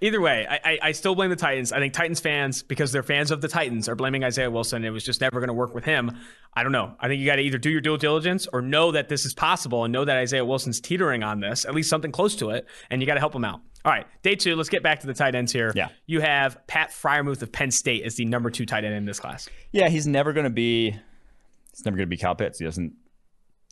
Either 0.04 0.20
way, 0.20 0.48
I, 0.50 0.56
I, 0.64 0.80
I 0.82 0.92
still 0.94 1.14
blame 1.14 1.30
the 1.30 1.36
Titans. 1.36 1.72
I 1.72 1.78
think 1.80 1.94
Titans 1.94 2.20
fans, 2.20 2.64
because 2.64 2.92
they're 2.92 3.04
fans 3.04 3.30
of 3.30 3.40
the 3.40 3.48
Titans, 3.48 3.88
are 3.88 3.96
blaming 3.96 4.24
Isaiah 4.24 4.50
Wilson. 4.50 4.84
It 4.84 4.90
was 4.90 5.04
just 5.04 5.22
never 5.22 5.40
going 5.40 5.50
to 5.50 5.54
work 5.54 5.76
with 5.76 5.86
him. 5.86 6.18
I 6.56 6.64
don't 6.64 6.72
know. 6.72 6.96
I 7.00 7.08
think 7.08 7.20
you 7.20 7.28
got 7.28 7.36
to 7.36 7.44
either 7.44 7.60
do 7.60 7.70
your 7.70 7.82
due 7.82 7.98
diligence 7.98 8.48
or 8.52 8.62
know 8.62 8.92
that 8.92 9.10
this 9.10 9.26
is 9.26 9.36
possible 9.36 9.84
and 9.84 9.94
know 9.94 10.04
that 10.04 10.18
Isaiah 10.18 10.44
Wilson's 10.44 10.82
teetering 10.82 11.22
on 11.22 11.40
this, 11.40 11.66
at 11.66 11.76
least 11.76 11.90
something 11.90 12.12
close 12.12 12.36
to 12.38 12.50
it, 12.50 12.66
and 12.90 13.00
you 13.00 13.06
got 13.06 13.14
to 13.14 13.20
help 13.20 13.36
him 13.36 13.46
out. 13.46 13.62
All 13.86 13.92
right, 13.92 14.06
day 14.24 14.36
two. 14.36 14.56
Let's 14.56 14.70
get 14.70 14.84
back 14.84 15.00
to 15.02 15.08
the 15.08 15.14
tight 15.14 15.36
ends 15.36 15.52
here. 15.52 15.72
Yeah. 15.76 15.90
You 16.08 16.22
have 16.22 16.66
Pat 16.68 16.90
Freiermuth 16.90 17.42
of 17.42 17.52
Penn 17.52 17.72
State 17.72 18.04
as 18.04 18.16
the 18.16 18.26
number 18.26 18.50
two 18.50 18.66
tight 18.66 18.84
end 18.84 18.96
in 18.96 19.06
this 19.06 19.20
class. 19.20 19.50
Yeah, 19.72 19.90
he's 19.90 20.08
never 20.08 20.34
going 20.34 20.44
to 20.46 20.52
be. 20.52 20.92
He's 21.72 21.86
never 21.86 21.98
going 21.98 22.08
to 22.08 22.10
be 22.10 22.18
Cal 22.18 22.36
Pitts. 22.36 22.60
He 22.60 22.66
doesn't 22.66 22.94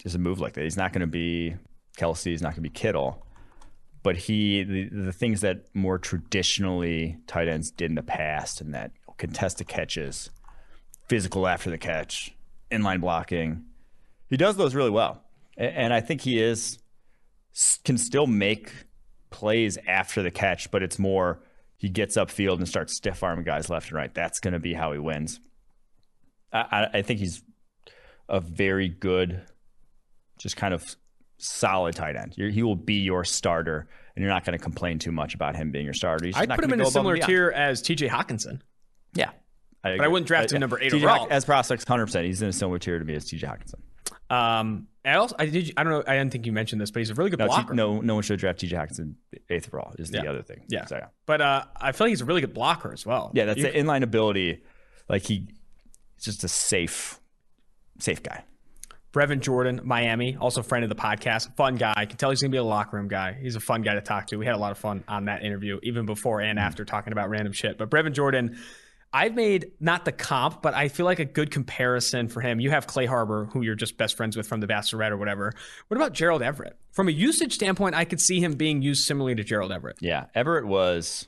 doesn't 0.04 0.22
move 0.22 0.40
like 0.40 0.54
that. 0.54 0.64
He's 0.64 0.78
not 0.78 0.94
going 0.94 1.02
to 1.02 1.08
be 1.08 1.56
Kelce. 1.98 2.26
He's 2.26 2.42
not 2.42 2.50
going 2.50 2.56
to 2.56 2.62
be 2.62 2.70
Kittle. 2.70 3.26
But 4.02 4.16
he 4.18 4.64
the, 4.64 4.90
the 4.90 5.14
things 5.14 5.42
that 5.42 5.66
more 5.74 5.98
traditionally 5.98 7.18
tight 7.28 7.48
ends 7.48 7.72
did 7.72 7.92
in 7.92 7.96
the 7.96 8.04
past, 8.04 8.62
and 8.62 8.74
that 8.74 8.92
contested 9.18 9.68
catches, 9.68 10.30
physical 11.08 11.48
after 11.48 11.70
the 11.70 11.78
catch, 11.78 12.34
inline 12.72 13.02
blocking, 13.02 13.66
he 14.30 14.38
does 14.38 14.56
those 14.56 14.74
really 14.76 14.90
well. 14.90 15.22
A- 15.58 15.64
And 15.78 15.94
I 15.94 16.00
think 16.02 16.22
he 16.22 16.42
is 16.42 16.80
can 17.84 17.98
still 17.98 18.28
make 18.28 18.72
plays 19.32 19.78
after 19.88 20.22
the 20.24 20.32
catch, 20.32 20.72
but 20.72 20.82
it's 20.82 20.98
more 20.98 21.42
he 21.76 21.90
gets 21.90 22.16
upfield 22.16 22.58
and 22.58 22.68
starts 22.68 22.96
stiff 22.96 23.22
arming 23.24 23.44
guys 23.44 23.70
left 23.70 23.88
and 23.90 23.98
right. 23.98 24.14
That's 24.14 24.40
going 24.40 24.54
to 24.54 24.60
be 24.60 24.74
how 24.74 24.94
he 24.94 25.00
wins. 25.00 25.40
I- 26.54 26.88
I 26.94 27.02
think 27.02 27.20
he's 27.20 27.44
a 28.30 28.40
very 28.40 28.88
good, 28.88 29.42
just 30.38 30.56
kind 30.56 30.74
of 30.74 30.96
solid 31.40 31.96
tight 31.96 32.16
end. 32.16 32.34
You're, 32.38 32.50
he 32.50 32.62
will 32.64 32.76
be 32.76 32.96
your 32.96 33.24
starter, 33.26 33.88
and 34.16 34.22
you're 34.24 34.32
not 34.32 34.46
going 34.46 34.58
to 34.58 34.64
complain 34.64 35.00
too 35.00 35.12
much 35.12 35.34
about 35.34 35.56
him 35.56 35.72
being 35.72 35.86
your 35.86 35.94
starter. 35.94 36.26
He's 36.26 36.36
I'd 36.38 36.50
put 36.50 36.64
him 36.64 36.74
in 36.74 36.82
a 36.82 36.86
similar 36.86 37.18
tier 37.18 37.50
as 37.50 37.82
TJ 37.82 38.10
Hockenson. 38.10 38.62
Yeah. 39.14 39.32
I 39.84 39.92
I 39.98 40.08
wouldn't 40.08 40.28
draft 40.28 40.52
him 40.52 40.60
number 40.60 40.80
eight 40.80 40.92
TJ 40.92 40.98
overall. 40.98 41.28
As 41.32 41.46
prospects, 41.46 41.86
hundred 41.86 42.06
percent. 42.08 42.26
He's 42.26 42.42
in 42.42 42.50
a 42.50 42.54
similar 42.54 42.80
tier 42.80 43.00
to 43.00 43.06
me 43.06 43.16
as 43.16 43.26
TJ 43.26 43.44
Hockenson. 43.46 43.80
Um, 44.36 44.88
I 45.06 45.14
also 45.14 45.36
I 45.40 45.46
did 45.48 45.74
I 45.78 45.84
don't 45.84 45.94
know 45.94 46.04
I 46.06 46.18
didn't 46.18 46.32
think 46.32 46.46
you 46.46 46.52
mentioned 46.52 46.82
this, 46.82 46.92
but 46.92 47.00
he's 47.00 47.10
a 47.10 47.14
really 47.16 47.30
good 47.30 47.40
No, 47.40 47.46
T- 47.46 47.50
blocker. 47.54 47.74
no, 47.74 48.02
no 48.02 48.14
one 48.16 48.24
should 48.24 48.40
draft 48.40 48.60
TJ 48.60 48.72
Hockenson 48.74 49.14
eighth 49.50 49.68
overall. 49.70 49.94
Is 49.98 50.12
the 50.12 50.22
Yeah. 50.22 50.30
other 50.30 50.44
thing. 50.44 50.66
Yeah. 50.68 50.86
So, 50.86 50.98
yeah. 50.98 51.08
But 51.26 51.40
uh, 51.42 51.64
I 51.80 51.94
feel 51.94 52.06
like 52.06 52.10
he's 52.10 52.22
a 52.22 52.26
really 52.26 52.42
good 52.42 52.54
blocker 52.54 52.92
as 52.92 53.06
well. 53.06 53.32
Yeah, 53.34 53.46
that's 53.46 53.58
You- 53.58 53.64
the 53.64 53.72
inline 53.72 54.04
ability. 54.04 54.62
Like 55.08 55.24
he, 55.24 55.48
he's 56.16 56.26
just 56.26 56.44
a 56.44 56.48
safe, 56.50 57.20
safe 58.00 58.22
guy. 58.22 58.44
Brevin 59.12 59.40
Jordan, 59.40 59.82
Miami, 59.84 60.38
also 60.40 60.62
friend 60.62 60.84
of 60.84 60.90
the 60.90 60.96
podcast, 60.96 61.56
fun 61.56 61.76
guy. 61.76 61.94
I 61.96 62.06
can 62.06 62.18
tell 62.18 62.30
he's 62.30 62.42
gonna 62.42 62.52
be 62.52 62.58
a 62.58 62.64
locker 62.64 62.98
room 62.98 63.08
guy. 63.08 63.38
He's 63.42 63.56
a 63.56 63.60
fun 63.60 63.82
guy 63.82 63.96
to 63.96 64.02
talk 64.02 64.28
to. 64.28 64.38
We 64.38 64.46
had 64.46 64.56
a 64.56 64.60
lot 64.60 64.72
of 64.72 64.78
fun 64.78 65.04
on 65.08 65.26
that 65.26 65.44
interview, 65.44 65.80
even 65.84 66.06
before 66.06 66.42
and 66.42 66.60
hmm. 66.60 66.66
after 66.66 66.86
talking 66.86 67.12
about 67.12 67.30
random 67.30 67.54
shit. 67.54 67.78
But 67.78 67.90
Brevin 67.90 68.14
Jordan, 68.14 68.60
I've 69.12 69.34
made 69.34 69.72
not 69.80 70.06
the 70.06 70.12
comp, 70.12 70.62
but 70.62 70.76
I 70.76 70.88
feel 70.88 71.06
like 71.08 71.18
a 71.18 71.26
good 71.26 71.50
comparison 71.50 72.28
for 72.28 72.42
him. 72.42 72.60
You 72.60 72.70
have 72.70 72.86
Clay 72.86 73.08
Harbor, 73.08 73.46
who 73.46 73.64
you're 73.64 73.76
just 73.76 73.98
best 73.98 74.16
friends 74.16 74.38
with 74.38 74.48
from 74.48 74.60
the 74.60 74.68
Bachelorette 74.68 75.10
or 75.10 75.18
whatever. 75.18 75.52
What 75.88 75.98
about 75.98 76.14
Gerald 76.14 76.44
Everett? 76.44 76.78
From 76.92 77.08
a 77.08 77.12
usage 77.12 77.54
standpoint, 77.54 77.96
I 77.96 78.06
could 78.06 78.22
see 78.22 78.40
him 78.40 78.54
being 78.54 78.84
used 78.84 79.06
similarly 79.06 79.34
to 79.36 79.44
Gerald 79.44 79.72
Everett. 79.72 79.98
Yeah, 80.00 80.26
Everett 80.36 80.68
was 80.68 81.28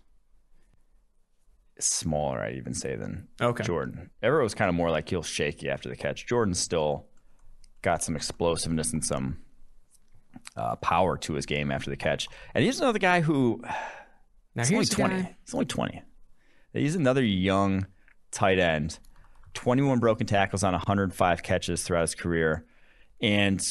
smaller, 1.79 2.41
I'd 2.41 2.57
even 2.57 2.75
say, 2.75 2.95
than 2.95 3.27
Okay. 3.41 3.63
Jordan. 3.63 4.11
Everett 4.21 4.43
was 4.43 4.53
kind 4.53 4.69
of 4.69 4.75
more 4.75 4.91
like 4.91 5.09
he'll 5.09 5.23
shake 5.23 5.63
you 5.63 5.71
after 5.71 5.89
the 5.89 5.95
catch. 5.95 6.27
Jordan 6.27 6.53
still 6.53 7.07
got 7.81 8.03
some 8.03 8.15
explosiveness 8.15 8.93
and 8.93 9.03
some 9.03 9.37
uh, 10.55 10.75
power 10.77 11.17
to 11.17 11.33
his 11.33 11.45
game 11.45 11.71
after 11.71 11.89
the 11.89 11.97
catch. 11.97 12.27
And 12.53 12.63
he's 12.63 12.79
another 12.79 12.99
guy 12.99 13.21
who 13.21 13.61
Now 14.55 14.63
he's 14.63 14.71
only 14.71 14.85
20. 14.85 15.15
guy- 15.21 15.35
He's 15.45 15.53
only 15.53 15.65
20. 15.65 16.01
He's 16.73 16.95
another 16.95 17.23
young 17.23 17.87
tight 18.31 18.59
end. 18.59 18.99
21 19.53 19.99
broken 19.99 20.27
tackles 20.27 20.63
on 20.63 20.73
105 20.73 21.43
catches 21.43 21.83
throughout 21.83 22.01
his 22.01 22.15
career. 22.15 22.65
And 23.21 23.61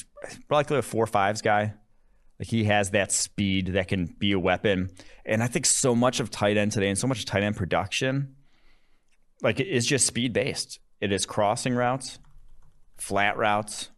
probably 0.48 0.78
a 0.78 0.82
four 0.82 1.06
fives 1.06 1.42
guy. 1.42 1.74
Like 2.38 2.48
he 2.48 2.64
has 2.64 2.90
that 2.90 3.12
speed 3.12 3.68
that 3.74 3.88
can 3.88 4.06
be 4.18 4.32
a 4.32 4.38
weapon. 4.38 4.90
And 5.26 5.42
I 5.42 5.46
think 5.46 5.66
so 5.66 5.94
much 5.94 6.20
of 6.20 6.30
tight 6.30 6.56
end 6.56 6.72
today 6.72 6.88
and 6.88 6.98
so 6.98 7.06
much 7.06 7.18
of 7.20 7.24
tight 7.26 7.42
end 7.42 7.56
production, 7.56 8.36
like 9.42 9.60
it 9.60 9.66
is 9.68 9.86
just 9.86 10.06
speed 10.06 10.32
based. 10.32 10.78
It 11.02 11.12
is 11.12 11.26
crossing 11.26 11.74
routes, 11.74 12.18
flat 12.96 13.36
routes, 13.36 13.90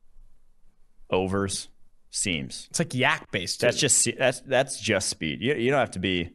overs, 1.12 1.68
seams. 2.10 2.66
It's 2.70 2.78
like 2.78 2.90
YAC 2.90 3.30
based. 3.30 3.60
That's 3.60 3.78
just 3.78 4.08
that's 4.18 4.40
that's 4.40 4.80
just 4.80 5.08
speed. 5.08 5.40
You 5.40 5.54
you 5.54 5.70
don't 5.70 5.80
have 5.80 5.92
to 5.92 5.98
be. 5.98 6.32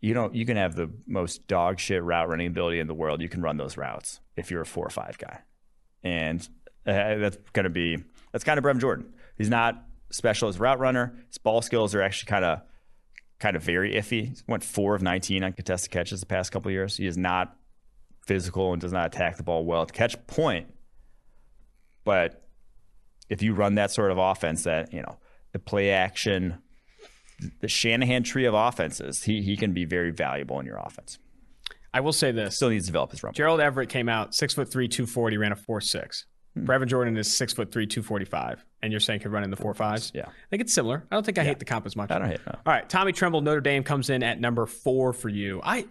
You 0.00 0.14
don't. 0.14 0.34
You 0.34 0.46
can 0.46 0.56
have 0.56 0.74
the 0.74 0.90
most 1.06 1.46
dog 1.48 1.78
shit 1.78 2.02
route 2.02 2.28
running 2.28 2.46
ability 2.46 2.78
in 2.78 2.86
the 2.86 2.94
world. 2.94 3.20
You 3.20 3.28
can 3.28 3.42
run 3.42 3.56
those 3.56 3.76
routes 3.76 4.20
if 4.36 4.50
you're 4.50 4.62
a 4.62 4.66
four 4.66 4.86
or 4.86 4.90
five 4.90 5.18
guy, 5.18 5.40
and 6.02 6.40
uh, 6.86 7.16
that's 7.16 7.38
gonna 7.52 7.70
be 7.70 7.98
that's 8.32 8.44
kind 8.44 8.58
of 8.58 8.64
Brevin 8.64 8.80
Jordan. 8.80 9.12
He's 9.38 9.50
not 9.50 9.82
special 10.10 10.48
as 10.48 10.56
a 10.56 10.58
route 10.60 10.78
runner. 10.78 11.14
His 11.28 11.38
ball 11.38 11.62
skills 11.62 11.94
are 11.94 12.02
actually 12.02 12.28
kind 12.28 12.44
of 12.44 12.60
kind 13.38 13.56
of 13.56 13.62
very 13.62 13.94
iffy. 13.94 14.28
He 14.28 14.34
went 14.46 14.62
four 14.62 14.94
of 14.94 15.02
19 15.02 15.42
on 15.42 15.52
contested 15.52 15.90
catches 15.90 16.20
the 16.20 16.26
past 16.26 16.52
couple 16.52 16.68
of 16.68 16.72
years. 16.72 16.96
He 16.96 17.06
is 17.06 17.18
not 17.18 17.56
physical 18.26 18.72
and 18.72 18.80
does 18.80 18.92
not 18.92 19.06
attack 19.06 19.36
the 19.36 19.42
ball 19.42 19.64
well 19.64 19.82
at 19.82 19.88
the 19.88 19.94
catch 19.94 20.26
point. 20.26 20.72
But 22.04 22.43
if 23.28 23.42
you 23.42 23.54
run 23.54 23.74
that 23.76 23.90
sort 23.90 24.10
of 24.10 24.18
offense, 24.18 24.64
that 24.64 24.92
you 24.92 25.02
know 25.02 25.18
the 25.52 25.58
play 25.58 25.90
action, 25.90 26.58
the 27.60 27.68
Shanahan 27.68 28.22
tree 28.22 28.44
of 28.44 28.54
offenses, 28.54 29.24
he 29.24 29.42
he 29.42 29.56
can 29.56 29.72
be 29.72 29.84
very 29.84 30.10
valuable 30.10 30.60
in 30.60 30.66
your 30.66 30.76
offense. 30.76 31.18
I 31.92 32.00
will 32.00 32.12
say 32.12 32.32
this. 32.32 32.56
Still 32.56 32.70
needs 32.70 32.86
to 32.86 32.88
develop 32.88 33.12
his 33.12 33.22
rumble. 33.22 33.36
Gerald 33.36 33.60
Everett 33.60 33.88
came 33.88 34.08
out 34.08 34.34
six 34.34 34.52
foot 34.54 34.70
three, 34.70 34.88
two 34.88 35.06
forty, 35.06 35.36
ran 35.36 35.52
a 35.52 35.56
four 35.56 35.80
six. 35.80 36.26
Hmm. 36.54 36.66
Brevin 36.66 36.86
Jordan 36.88 37.16
is 37.16 37.36
six 37.36 37.52
foot 37.52 37.72
three, 37.72 37.86
two 37.86 38.02
forty 38.02 38.24
five, 38.24 38.64
and 38.82 38.92
you're 38.92 39.00
saying 39.00 39.20
could 39.20 39.32
run 39.32 39.44
in 39.44 39.50
the 39.50 39.56
four 39.56 39.74
fives. 39.74 40.10
Yeah. 40.14 40.26
I 40.26 40.48
think 40.50 40.62
it's 40.62 40.74
similar. 40.74 41.06
I 41.10 41.14
don't 41.14 41.24
think 41.24 41.38
I 41.38 41.44
hate 41.44 41.58
the 41.60 41.64
comp 41.64 41.86
as 41.86 41.94
much. 41.94 42.10
I 42.10 42.18
don't 42.18 42.28
hate 42.28 42.40
no. 42.46 42.52
All 42.66 42.72
right, 42.72 42.88
Tommy 42.88 43.12
Tremble, 43.12 43.40
Notre 43.40 43.60
Dame 43.60 43.84
comes 43.84 44.10
in 44.10 44.22
at 44.22 44.40
number 44.40 44.66
four 44.66 45.12
for 45.12 45.28
you. 45.28 45.60
I, 45.62 45.78
you 45.78 45.86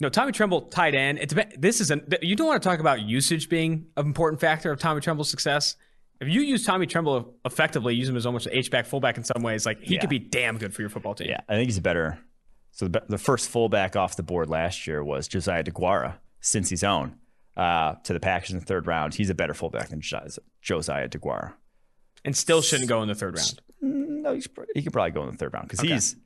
know, 0.00 0.08
Tommy 0.08 0.32
Tremble 0.32 0.62
tight 0.62 0.94
end. 0.96 1.18
It 1.18 1.28
dep- 1.28 1.60
this 1.60 1.80
is 1.80 1.92
an 1.92 2.06
you 2.20 2.34
don't 2.34 2.48
want 2.48 2.60
to 2.62 2.68
talk 2.68 2.80
about 2.80 3.00
usage 3.00 3.48
being 3.48 3.86
an 3.96 4.06
important 4.06 4.40
factor 4.40 4.72
of 4.72 4.80
Tommy 4.80 5.00
Tremble's 5.00 5.30
success. 5.30 5.76
If 6.20 6.28
you 6.28 6.42
use 6.42 6.64
Tommy 6.64 6.86
Tremble 6.86 7.34
effectively, 7.44 7.94
use 7.94 8.08
him 8.08 8.16
as 8.16 8.24
almost 8.26 8.46
an 8.46 8.52
H 8.54 8.70
back 8.70 8.86
fullback 8.86 9.16
in 9.18 9.24
some 9.24 9.42
ways, 9.42 9.66
like 9.66 9.80
he 9.82 9.94
Yeah. 9.94 10.00
could 10.00 10.10
be 10.10 10.18
damn 10.18 10.58
good 10.58 10.72
for 10.72 10.82
your 10.82 10.88
football 10.88 11.14
team. 11.14 11.28
Yeah, 11.28 11.40
I 11.48 11.54
think 11.54 11.66
he's 11.66 11.78
a 11.78 11.82
better. 11.82 12.18
So 12.70 12.88
the, 12.88 13.02
the 13.08 13.18
first 13.18 13.48
fullback 13.50 13.94
off 13.96 14.16
the 14.16 14.22
board 14.22 14.48
last 14.48 14.86
year 14.86 15.02
was 15.04 15.28
Josiah 15.28 15.62
DeGuara, 15.64 16.14
since 16.40 16.70
he's 16.70 16.82
own 16.84 17.16
uh, 17.56 17.94
to 18.04 18.12
the 18.12 18.20
Packers 18.20 18.50
in 18.50 18.58
the 18.58 18.64
third 18.64 18.86
round. 18.86 19.14
He's 19.14 19.30
a 19.30 19.34
better 19.34 19.54
fullback 19.54 19.88
than 19.90 20.00
Josiah- 20.00 21.08
DeGuara. 21.08 21.52
and 22.24 22.36
still 22.36 22.62
shouldn't 22.62 22.88
go 22.88 23.02
in 23.02 23.08
the 23.08 23.14
third 23.14 23.36
round. 23.36 23.60
No, 23.80 24.32
he's, 24.34 24.48
he 24.74 24.82
could 24.82 24.92
probably 24.92 25.10
go 25.10 25.22
in 25.24 25.30
the 25.30 25.36
third 25.36 25.52
round 25.52 25.68
because 25.68 25.80
he's 25.80 26.16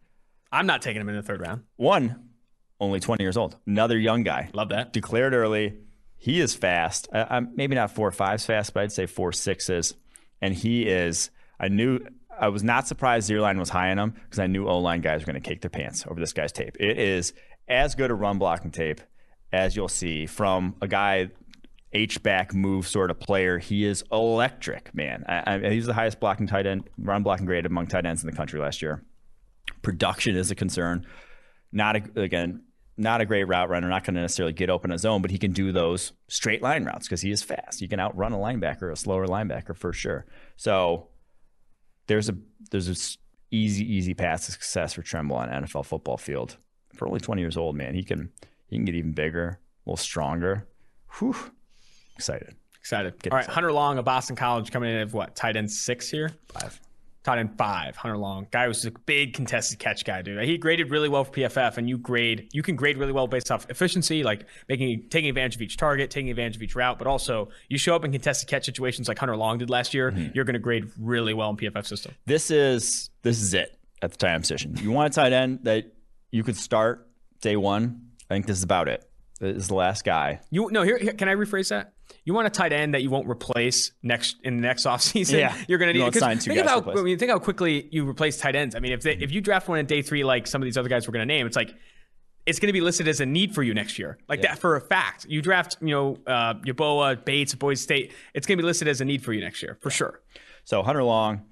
I'm 0.52 0.66
not 0.66 0.80
taking 0.80 1.00
him 1.02 1.08
in 1.08 1.16
the 1.16 1.22
third 1.22 1.40
round. 1.40 1.64
one, 1.76 2.28
only 2.80 3.00
20 3.00 3.22
years 3.24 3.36
old, 3.36 3.56
another 3.66 3.98
young 3.98 4.22
guy. 4.22 4.50
Love 4.54 4.68
that. 4.68 4.92
Declared 4.92 5.34
early. 5.34 5.74
He 6.18 6.40
is 6.40 6.54
fast. 6.54 7.08
I'm 7.12 7.52
maybe 7.54 7.74
not 7.74 7.92
four 7.92 8.10
fives 8.10 8.44
fast, 8.44 8.74
but 8.74 8.82
I'd 8.82 8.92
say 8.92 9.06
four 9.06 9.32
sixes. 9.32 9.94
And 10.42 10.52
he 10.52 10.82
is. 10.88 11.30
I 11.58 11.68
knew. 11.68 12.00
I 12.40 12.48
was 12.48 12.62
not 12.62 12.86
surprised 12.86 13.30
Zierlein 13.30 13.58
was 13.58 13.68
high 13.68 13.90
on 13.90 13.98
him 13.98 14.10
because 14.10 14.38
I 14.38 14.46
knew 14.46 14.68
O 14.68 14.78
line 14.78 15.00
guys 15.00 15.22
were 15.22 15.32
going 15.32 15.42
to 15.42 15.48
cake 15.48 15.60
their 15.60 15.70
pants 15.70 16.04
over 16.06 16.20
this 16.20 16.32
guy's 16.32 16.52
tape. 16.52 16.76
It 16.78 16.98
is 16.98 17.32
as 17.66 17.94
good 17.96 18.10
a 18.10 18.14
run 18.14 18.38
blocking 18.38 18.70
tape 18.70 19.00
as 19.52 19.74
you'll 19.74 19.88
see 19.88 20.26
from 20.26 20.76
a 20.80 20.86
guy 20.86 21.30
H 21.92 22.22
back 22.22 22.54
move 22.54 22.86
sort 22.86 23.10
of 23.10 23.18
player. 23.18 23.58
He 23.58 23.84
is 23.84 24.04
electric, 24.12 24.94
man. 24.94 25.24
I, 25.26 25.54
I, 25.54 25.70
he's 25.70 25.86
the 25.86 25.94
highest 25.94 26.20
blocking 26.20 26.46
tight 26.46 26.66
end, 26.66 26.88
run 26.98 27.22
blocking 27.22 27.46
grade 27.46 27.66
among 27.66 27.86
tight 27.86 28.06
ends 28.06 28.22
in 28.22 28.30
the 28.30 28.36
country 28.36 28.60
last 28.60 28.82
year. 28.82 29.02
Production 29.82 30.36
is 30.36 30.50
a 30.50 30.54
concern. 30.54 31.06
Not 31.72 31.96
a, 31.96 32.02
again, 32.20 32.62
not 32.98 33.20
a 33.20 33.24
great 33.24 33.44
route 33.44 33.70
runner. 33.70 33.88
Not 33.88 34.04
going 34.04 34.14
to 34.16 34.20
necessarily 34.20 34.52
get 34.52 34.70
open 34.70 34.90
his 34.90 35.04
own, 35.04 35.22
but 35.22 35.30
he 35.30 35.38
can 35.38 35.52
do 35.52 35.72
those 35.72 36.12
straight 36.26 36.62
line 36.62 36.84
routes 36.84 37.06
because 37.06 37.20
he 37.20 37.30
is 37.30 37.42
fast. 37.42 37.80
He 37.80 37.88
can 37.88 38.00
outrun 38.00 38.32
a 38.32 38.36
linebacker, 38.36 38.90
a 38.92 38.96
slower 38.96 39.26
linebacker 39.26 39.76
for 39.76 39.92
sure. 39.92 40.26
So 40.56 41.08
there's 42.06 42.28
a 42.28 42.36
there's 42.70 42.88
a 42.88 43.54
easy 43.54 43.84
easy 43.84 44.14
path 44.14 44.46
to 44.46 44.52
success 44.52 44.94
for 44.94 45.02
Tremble 45.02 45.36
on 45.36 45.48
NFL 45.48 45.86
football 45.86 46.16
field. 46.16 46.56
For 46.94 47.06
only 47.06 47.20
20 47.20 47.40
years 47.40 47.56
old, 47.56 47.76
man, 47.76 47.94
he 47.94 48.02
can 48.02 48.30
he 48.66 48.76
can 48.76 48.84
get 48.84 48.94
even 48.94 49.12
bigger, 49.12 49.60
a 49.86 49.90
little 49.90 49.96
stronger. 49.96 50.66
Whew. 51.18 51.36
Excited. 52.16 52.56
Excited. 52.80 53.14
All 53.30 53.36
right, 53.36 53.46
Hunter 53.46 53.72
Long 53.72 53.98
of 53.98 54.04
Boston 54.04 54.34
College 54.34 54.70
coming 54.72 54.90
in 54.90 54.96
at 54.96 55.12
what 55.12 55.36
tight 55.36 55.56
end 55.56 55.70
six 55.70 56.10
here. 56.10 56.32
Five. 56.48 56.80
Tight 57.28 57.40
end 57.40 57.58
five. 57.58 57.94
Hunter 57.94 58.16
Long, 58.16 58.46
guy 58.50 58.68
was 58.68 58.86
a 58.86 58.90
big 58.90 59.34
contested 59.34 59.78
catch 59.78 60.02
guy, 60.02 60.22
dude. 60.22 60.42
He 60.44 60.56
graded 60.56 60.90
really 60.90 61.10
well 61.10 61.24
for 61.24 61.32
PFF, 61.32 61.76
and 61.76 61.86
you 61.86 61.98
grade 61.98 62.48
you 62.54 62.62
can 62.62 62.74
grade 62.74 62.96
really 62.96 63.12
well 63.12 63.26
based 63.26 63.50
off 63.50 63.68
efficiency, 63.68 64.22
like 64.22 64.46
making 64.66 65.10
taking 65.10 65.28
advantage 65.28 65.56
of 65.56 65.60
each 65.60 65.76
target, 65.76 66.10
taking 66.10 66.30
advantage 66.30 66.56
of 66.56 66.62
each 66.62 66.74
route, 66.74 66.96
but 66.96 67.06
also 67.06 67.50
you 67.68 67.76
show 67.76 67.94
up 67.94 68.02
in 68.02 68.12
contested 68.12 68.48
catch 68.48 68.64
situations 68.64 69.08
like 69.08 69.18
Hunter 69.18 69.36
Long 69.36 69.58
did 69.58 69.68
last 69.68 69.92
year. 69.92 70.10
Mm-hmm. 70.10 70.30
You're 70.32 70.46
going 70.46 70.54
to 70.54 70.58
grade 70.58 70.90
really 70.98 71.34
well 71.34 71.50
in 71.50 71.58
PFF 71.58 71.86
system. 71.86 72.14
This 72.24 72.50
is 72.50 73.10
this 73.20 73.42
is 73.42 73.52
it 73.52 73.78
at 74.00 74.10
the 74.10 74.16
time 74.16 74.40
position. 74.40 74.74
You 74.80 74.90
want 74.90 75.12
a 75.12 75.14
tight 75.14 75.34
end 75.34 75.64
that 75.64 75.92
you 76.30 76.42
could 76.42 76.56
start 76.56 77.10
day 77.42 77.56
one. 77.56 78.08
I 78.30 78.34
think 78.36 78.46
this 78.46 78.56
is 78.56 78.62
about 78.62 78.88
it. 78.88 79.06
This 79.38 79.54
is 79.54 79.68
the 79.68 79.74
last 79.74 80.02
guy. 80.02 80.40
You 80.48 80.70
no 80.72 80.80
here, 80.82 80.96
here 80.96 81.12
can 81.12 81.28
I 81.28 81.34
rephrase 81.34 81.68
that? 81.68 81.92
You 82.24 82.34
want 82.34 82.46
a 82.46 82.50
tight 82.50 82.72
end 82.72 82.94
that 82.94 83.02
you 83.02 83.10
won't 83.10 83.28
replace 83.28 83.92
next 84.02 84.36
in 84.42 84.56
the 84.56 84.62
next 84.62 84.86
offseason. 84.86 85.38
Yeah. 85.38 85.56
You're 85.68 85.78
gonna 85.78 85.92
need 85.92 86.00
won't 86.00 86.12
'cause 86.14 86.20
sign 86.20 86.38
two 86.38 86.52
think 86.52 86.66
guys 86.66 86.72
to 86.72 86.78
about. 86.78 86.98
I 86.98 87.02
mean, 87.02 87.18
think 87.18 87.30
how 87.30 87.38
quickly 87.38 87.88
you 87.90 88.08
replace 88.08 88.38
tight 88.38 88.56
ends. 88.56 88.74
I 88.74 88.80
mean, 88.80 88.92
if 88.92 89.02
they, 89.02 89.14
if 89.16 89.32
you 89.32 89.40
draft 89.40 89.68
one 89.68 89.78
in 89.78 89.86
day 89.86 90.02
three, 90.02 90.24
like 90.24 90.46
some 90.46 90.60
of 90.62 90.64
these 90.66 90.76
other 90.76 90.88
guys 90.88 91.06
we're 91.08 91.12
gonna 91.12 91.26
name, 91.26 91.46
it's 91.46 91.56
like 91.56 91.74
it's 92.46 92.58
going 92.58 92.68
to 92.68 92.72
be 92.72 92.80
listed 92.80 93.06
as 93.08 93.20
a 93.20 93.26
need 93.26 93.54
for 93.54 93.62
you 93.62 93.74
next 93.74 93.98
year, 93.98 94.16
like 94.26 94.40
that 94.40 94.58
for 94.58 94.74
a 94.76 94.80
fact. 94.80 95.26
You 95.28 95.42
draft, 95.42 95.76
you 95.82 95.88
know, 95.88 96.16
uh, 96.26 96.54
Yeboah, 96.54 97.22
Bates, 97.22 97.54
Boise 97.54 97.82
State. 97.82 98.12
It's 98.32 98.46
going 98.46 98.56
to 98.56 98.62
be 98.62 98.66
listed 98.66 98.88
as 98.88 99.02
a 99.02 99.04
need 99.04 99.22
for 99.22 99.34
you 99.34 99.42
next 99.42 99.60
year 99.62 99.76
for 99.82 99.90
sure. 99.90 100.22
So 100.64 100.82
Hunter 100.82 101.02
Long, 101.02 101.42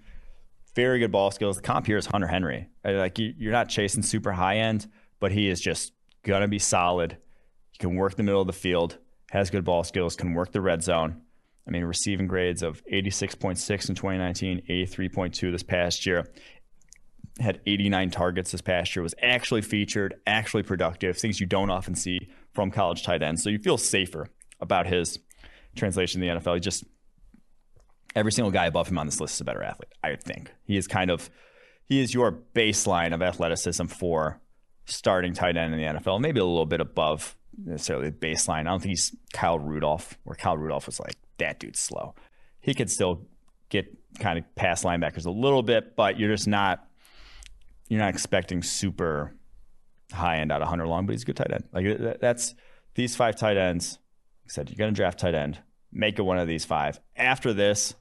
very 0.74 0.98
good 0.98 1.12
ball 1.12 1.30
skills. 1.30 1.56
The 1.56 1.62
comp 1.62 1.86
here 1.86 1.98
is 1.98 2.06
Hunter 2.06 2.26
Henry. 2.26 2.68
Like 2.82 3.18
you, 3.18 3.34
you're 3.36 3.52
not 3.52 3.68
chasing 3.68 4.02
super 4.02 4.32
high 4.32 4.56
end, 4.56 4.86
but 5.20 5.32
he 5.32 5.50
is 5.50 5.60
just 5.60 5.92
gonna 6.22 6.48
be 6.48 6.58
solid. 6.58 7.18
He 7.72 7.78
can 7.78 7.94
work 7.96 8.14
the 8.14 8.22
middle 8.22 8.40
of 8.40 8.46
the 8.46 8.54
field, 8.54 8.96
has 9.30 9.50
good 9.50 9.64
ball 9.64 9.84
skills, 9.84 10.16
can 10.16 10.34
work 10.34 10.52
the 10.52 10.60
red 10.60 10.82
zone. 10.82 11.22
I 11.66 11.70
mean, 11.70 11.84
receiving 11.84 12.28
grades 12.28 12.62
of 12.62 12.82
86.6 12.92 13.88
in 13.88 13.94
2019, 13.94 14.62
83.2 14.68 15.52
this 15.52 15.62
past 15.62 16.06
year. 16.06 16.28
Had 17.40 17.60
89 17.66 18.10
targets 18.10 18.52
this 18.52 18.62
past 18.62 18.94
year. 18.94 19.02
Was 19.02 19.14
actually 19.20 19.62
featured, 19.62 20.14
actually 20.26 20.62
productive. 20.62 21.18
Things 21.18 21.40
you 21.40 21.46
don't 21.46 21.70
often 21.70 21.94
see 21.94 22.30
from 22.54 22.70
college 22.70 23.02
tight 23.02 23.22
ends. 23.22 23.42
So 23.42 23.50
you 23.50 23.58
feel 23.58 23.78
safer 23.78 24.28
about 24.60 24.86
his 24.86 25.18
translation 25.74 26.20
to 26.20 26.26
the 26.26 26.40
NFL. 26.40 26.54
He 26.54 26.60
just 26.60 26.84
every 28.14 28.32
single 28.32 28.50
guy 28.50 28.66
above 28.66 28.88
him 28.88 28.98
on 28.98 29.06
this 29.06 29.20
list 29.20 29.34
is 29.34 29.40
a 29.42 29.44
better 29.44 29.62
athlete. 29.62 29.92
I 30.02 30.16
think 30.16 30.52
he 30.64 30.76
is 30.76 30.88
kind 30.88 31.10
of 31.10 31.30
he 31.84 32.00
is 32.00 32.14
your 32.14 32.32
baseline 32.54 33.14
of 33.14 33.22
athleticism 33.22 33.86
for 33.86 34.40
starting 34.86 35.34
tight 35.34 35.56
end 35.56 35.74
in 35.74 35.80
the 35.80 36.00
NFL. 36.00 36.20
Maybe 36.20 36.40
a 36.40 36.44
little 36.44 36.66
bit 36.66 36.80
above 36.80 37.36
necessarily 37.64 38.10
the 38.10 38.16
baseline. 38.16 38.60
I 38.60 38.64
don't 38.64 38.80
think 38.80 38.90
he's 38.90 39.14
Kyle 39.32 39.58
Rudolph, 39.58 40.18
where 40.24 40.36
Kyle 40.36 40.56
Rudolph 40.56 40.86
was 40.86 41.00
like 41.00 41.16
that 41.38 41.58
dude's 41.58 41.80
slow. 41.80 42.14
He 42.60 42.74
could 42.74 42.90
still 42.90 43.26
get 43.68 43.86
kind 44.18 44.38
of 44.38 44.54
past 44.54 44.84
linebackers 44.84 45.26
a 45.26 45.30
little 45.30 45.62
bit, 45.62 45.96
but 45.96 46.18
you're 46.18 46.30
just 46.30 46.48
not 46.48 46.86
you're 47.88 48.00
not 48.00 48.08
expecting 48.10 48.62
super 48.62 49.36
high 50.12 50.38
end 50.38 50.52
out 50.52 50.62
of 50.62 50.68
Hunter 50.68 50.86
Long, 50.86 51.06
but 51.06 51.12
he's 51.12 51.22
a 51.22 51.26
good 51.26 51.36
tight 51.36 51.52
end. 51.52 51.64
Like 51.72 52.20
that's 52.20 52.54
these 52.94 53.14
five 53.16 53.36
tight 53.36 53.56
ends. 53.56 53.98
Like 54.44 54.50
I 54.50 54.52
said 54.52 54.70
you're 54.70 54.76
going 54.76 54.92
to 54.92 54.96
draft 54.96 55.18
tight 55.18 55.34
end. 55.34 55.58
Make 55.92 56.18
it 56.18 56.22
one 56.22 56.38
of 56.38 56.48
these 56.48 56.64
five. 56.64 57.00
After 57.16 57.52
this, 57.52 57.94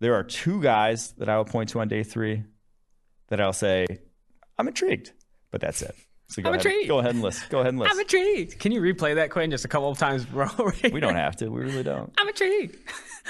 there 0.00 0.14
are 0.14 0.22
two 0.22 0.62
guys 0.62 1.12
that 1.12 1.28
I 1.28 1.36
will 1.36 1.44
point 1.44 1.70
to 1.70 1.80
on 1.80 1.88
day 1.88 2.02
three 2.02 2.44
that 3.28 3.40
I'll 3.40 3.52
say 3.52 3.86
I'm 4.58 4.68
intrigued, 4.68 5.12
but 5.50 5.60
that's 5.60 5.82
it. 5.82 5.94
So 6.28 6.42
go 6.42 6.48
I'm 6.48 6.54
ahead, 6.54 6.66
intrigued. 6.66 6.88
Go 6.88 6.98
ahead 6.98 7.12
and 7.12 7.22
list. 7.22 7.48
Go 7.50 7.58
ahead 7.60 7.68
and 7.70 7.78
list. 7.78 7.92
I'm 7.92 8.00
intrigued. 8.00 8.58
Can 8.58 8.72
you 8.72 8.80
replay 8.80 9.14
that, 9.14 9.30
Quinn, 9.30 9.50
just 9.50 9.64
a 9.64 9.68
couple 9.68 9.90
of 9.90 9.98
times, 9.98 10.24
bro? 10.24 10.48
we 10.92 11.00
don't 11.00 11.14
have 11.14 11.36
to. 11.36 11.48
We 11.48 11.60
really 11.60 11.82
don't. 11.82 12.12
I'm 12.18 12.26
a 12.26 12.30
intrigued. 12.30 12.76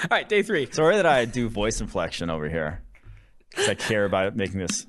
All 0.01 0.07
right, 0.11 0.27
day 0.27 0.41
three. 0.43 0.67
Sorry 0.71 0.95
that 0.95 1.05
I 1.05 1.25
do 1.25 1.47
voice 1.49 1.79
inflection 1.79 2.29
over 2.29 2.49
here 2.49 2.81
because 3.49 3.69
I 3.69 3.75
care 3.75 4.05
about 4.05 4.35
making 4.35 4.59
this. 4.59 4.85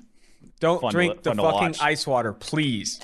Don't 0.59 0.81
to 0.81 0.89
drink 0.89 1.15
li- 1.15 1.19
the 1.23 1.35
fucking 1.35 1.43
watch. 1.43 1.81
ice 1.81 2.05
water, 2.05 2.33
please. 2.33 2.99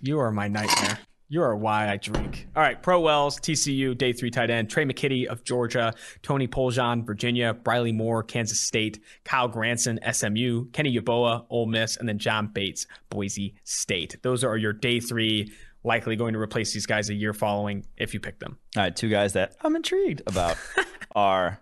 You 0.00 0.18
are 0.20 0.30
my 0.30 0.48
nightmare. 0.48 0.98
You 1.28 1.42
are 1.42 1.56
why 1.56 1.90
I 1.90 1.96
drink. 1.96 2.46
All 2.54 2.62
right, 2.62 2.80
Pro 2.80 3.00
Wells, 3.00 3.40
TCU, 3.40 3.96
day 3.96 4.12
three 4.12 4.30
tight 4.30 4.50
end. 4.50 4.68
Tre' 4.68 4.84
McKitty 4.84 5.26
of 5.26 5.42
Georgia, 5.42 5.94
Tony 6.22 6.46
Poljan, 6.46 7.04
Virginia, 7.04 7.54
Briley 7.54 7.92
Moore, 7.92 8.22
Kansas 8.22 8.60
State, 8.60 9.02
Kylen 9.24 9.50
Granson, 9.50 9.98
SMU, 10.12 10.66
Kenny 10.72 10.96
Yeboah, 10.96 11.46
Ole 11.48 11.66
Miss, 11.66 11.96
and 11.96 12.06
then 12.06 12.18
John 12.18 12.48
Bates, 12.48 12.86
Boise 13.08 13.54
State. 13.64 14.18
Those 14.22 14.44
are 14.44 14.56
your 14.58 14.74
day 14.74 15.00
three, 15.00 15.50
likely 15.82 16.14
going 16.14 16.34
to 16.34 16.38
replace 16.38 16.74
these 16.74 16.86
guys 16.86 17.08
a 17.08 17.14
year 17.14 17.32
following 17.32 17.86
if 17.96 18.12
you 18.12 18.20
pick 18.20 18.38
them. 18.38 18.58
All 18.76 18.82
right, 18.82 18.94
two 18.94 19.08
guys 19.08 19.32
that 19.32 19.56
I'm 19.62 19.76
intrigued 19.76 20.20
about 20.26 20.58
are 21.16 21.60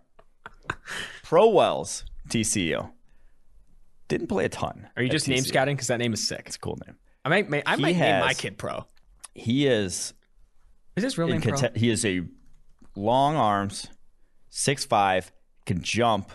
Pro 1.23 1.49
Wells, 1.49 2.05
TCU. 2.29 2.91
Didn't 4.09 4.27
play 4.27 4.45
a 4.45 4.49
ton. 4.49 4.89
Are 4.97 5.03
you 5.03 5.09
just 5.09 5.29
name 5.29 5.45
scouting? 5.45 5.77
Because 5.77 5.87
that 5.87 5.99
name 5.99 6.13
is 6.13 6.27
sick. 6.27 6.43
It's 6.47 6.57
a 6.57 6.59
cool 6.59 6.79
name. 6.85 6.97
I 7.25 7.29
might, 7.29 7.63
I 7.65 7.77
might 7.77 7.97
name 7.97 8.21
my 8.21 8.35
kid 8.35 8.59
Pro. 8.59 8.85
He 9.35 9.67
is 9.67 10.15
Is 10.97 11.03
this 11.03 11.19
real 11.19 11.29
name 11.29 11.41
conte- 11.41 11.77
he 11.77 11.91
is 11.91 12.05
a 12.05 12.23
long 12.97 13.37
arms, 13.37 13.89
six 14.51 14.85
five, 14.85 15.33
can 15.67 15.83
jump, 15.83 16.31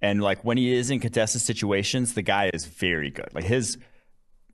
and 0.00 0.22
like 0.22 0.44
when 0.44 0.56
he 0.56 0.72
is 0.72 0.90
in 0.90 1.00
contested 1.00 1.40
situations, 1.40 2.14
the 2.14 2.22
guy 2.22 2.50
is 2.52 2.64
very 2.66 3.10
good. 3.10 3.28
Like 3.34 3.44
his, 3.44 3.78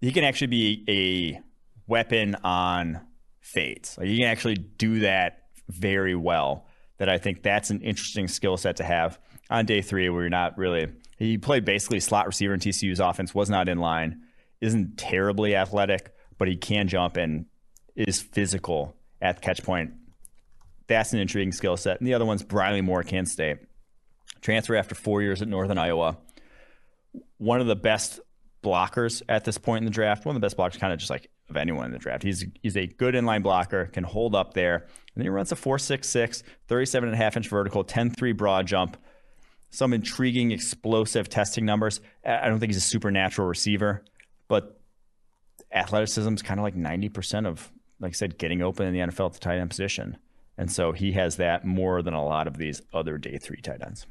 he 0.00 0.12
can 0.12 0.24
actually 0.24 0.48
be 0.48 0.84
a 0.88 1.40
weapon 1.86 2.36
on 2.44 3.00
fades. 3.40 3.96
Like 3.98 4.08
he 4.08 4.18
can 4.18 4.26
actually 4.26 4.56
do 4.56 5.00
that 5.00 5.44
very 5.68 6.14
well. 6.14 6.66
That 6.98 7.08
I 7.08 7.18
think 7.18 7.42
that's 7.42 7.70
an 7.70 7.80
interesting 7.82 8.26
skill 8.26 8.56
set 8.56 8.76
to 8.76 8.84
have 8.84 9.20
on 9.50 9.66
day 9.66 9.82
three, 9.82 10.08
where 10.08 10.22
you're 10.22 10.30
not 10.30 10.58
really. 10.58 10.88
He 11.16 11.38
played 11.38 11.64
basically 11.64 12.00
slot 12.00 12.26
receiver 12.26 12.54
in 12.54 12.60
TCU's 12.60 13.00
offense, 13.00 13.34
was 13.34 13.50
not 13.50 13.68
in 13.68 13.78
line, 13.78 14.22
isn't 14.60 14.98
terribly 14.98 15.54
athletic, 15.54 16.12
but 16.38 16.48
he 16.48 16.56
can 16.56 16.88
jump 16.88 17.16
and 17.16 17.46
is 18.06 18.20
physical 18.20 18.96
at 19.20 19.36
the 19.36 19.42
catch 19.42 19.62
point. 19.62 19.92
That's 20.86 21.12
an 21.12 21.18
intriguing 21.18 21.52
skill 21.52 21.76
set. 21.76 21.98
And 21.98 22.06
the 22.06 22.14
other 22.14 22.24
one's 22.24 22.42
Briley 22.42 22.80
Moore, 22.80 23.02
Kansas 23.02 23.32
State. 23.32 23.58
Transfer 24.40 24.76
after 24.76 24.94
four 24.94 25.20
years 25.20 25.42
at 25.42 25.48
Northern 25.48 25.78
Iowa. 25.78 26.16
One 27.38 27.60
of 27.60 27.66
the 27.66 27.76
best 27.76 28.20
blockers 28.62 29.22
at 29.28 29.44
this 29.44 29.58
point 29.58 29.82
in 29.82 29.84
the 29.84 29.90
draft. 29.90 30.24
One 30.24 30.34
of 30.34 30.40
the 30.40 30.44
best 30.44 30.56
blockers, 30.56 30.78
kind 30.78 30.92
of 30.92 30.98
just 30.98 31.10
like 31.10 31.28
of 31.50 31.56
anyone 31.56 31.86
in 31.86 31.92
the 31.92 31.98
draft. 31.98 32.22
He's 32.22 32.46
he's 32.62 32.76
a 32.76 32.86
good 32.86 33.14
inline 33.14 33.42
blocker, 33.42 33.86
can 33.86 34.04
hold 34.04 34.34
up 34.34 34.54
there. 34.54 34.76
And 34.76 34.86
then 35.16 35.24
he 35.24 35.30
runs 35.30 35.50
a 35.50 35.56
4.66, 35.56 36.42
37 36.68 37.08
and 37.08 37.14
a 37.14 37.16
half 37.16 37.36
inch 37.36 37.48
vertical, 37.48 37.84
10-3 37.84 38.36
broad 38.36 38.66
jump. 38.66 38.96
Some 39.70 39.92
intriguing, 39.92 40.50
explosive 40.50 41.28
testing 41.28 41.64
numbers. 41.64 42.00
I 42.24 42.48
don't 42.48 42.58
think 42.58 42.70
he's 42.70 42.78
a 42.78 42.80
supernatural 42.80 43.48
receiver, 43.48 44.04
but 44.46 44.80
athleticism 45.72 46.32
is 46.32 46.42
kind 46.42 46.58
of 46.58 46.64
like 46.64 46.74
90% 46.74 47.46
of, 47.46 47.70
like 48.00 48.10
I 48.10 48.12
said, 48.12 48.38
getting 48.38 48.62
open 48.62 48.86
in 48.86 48.92
the 48.92 49.00
NFL 49.00 49.26
at 49.26 49.32
the 49.34 49.38
tight 49.40 49.58
end 49.58 49.70
position. 49.70 50.16
And 50.56 50.70
so 50.70 50.92
he 50.92 51.12
has 51.12 51.36
that 51.36 51.64
more 51.64 52.02
than 52.02 52.14
a 52.14 52.24
lot 52.24 52.46
of 52.46 52.56
these 52.56 52.82
other 52.92 53.16
day 53.18 53.38
three 53.38 53.60
tight 53.60 53.82
ends. 53.84 54.06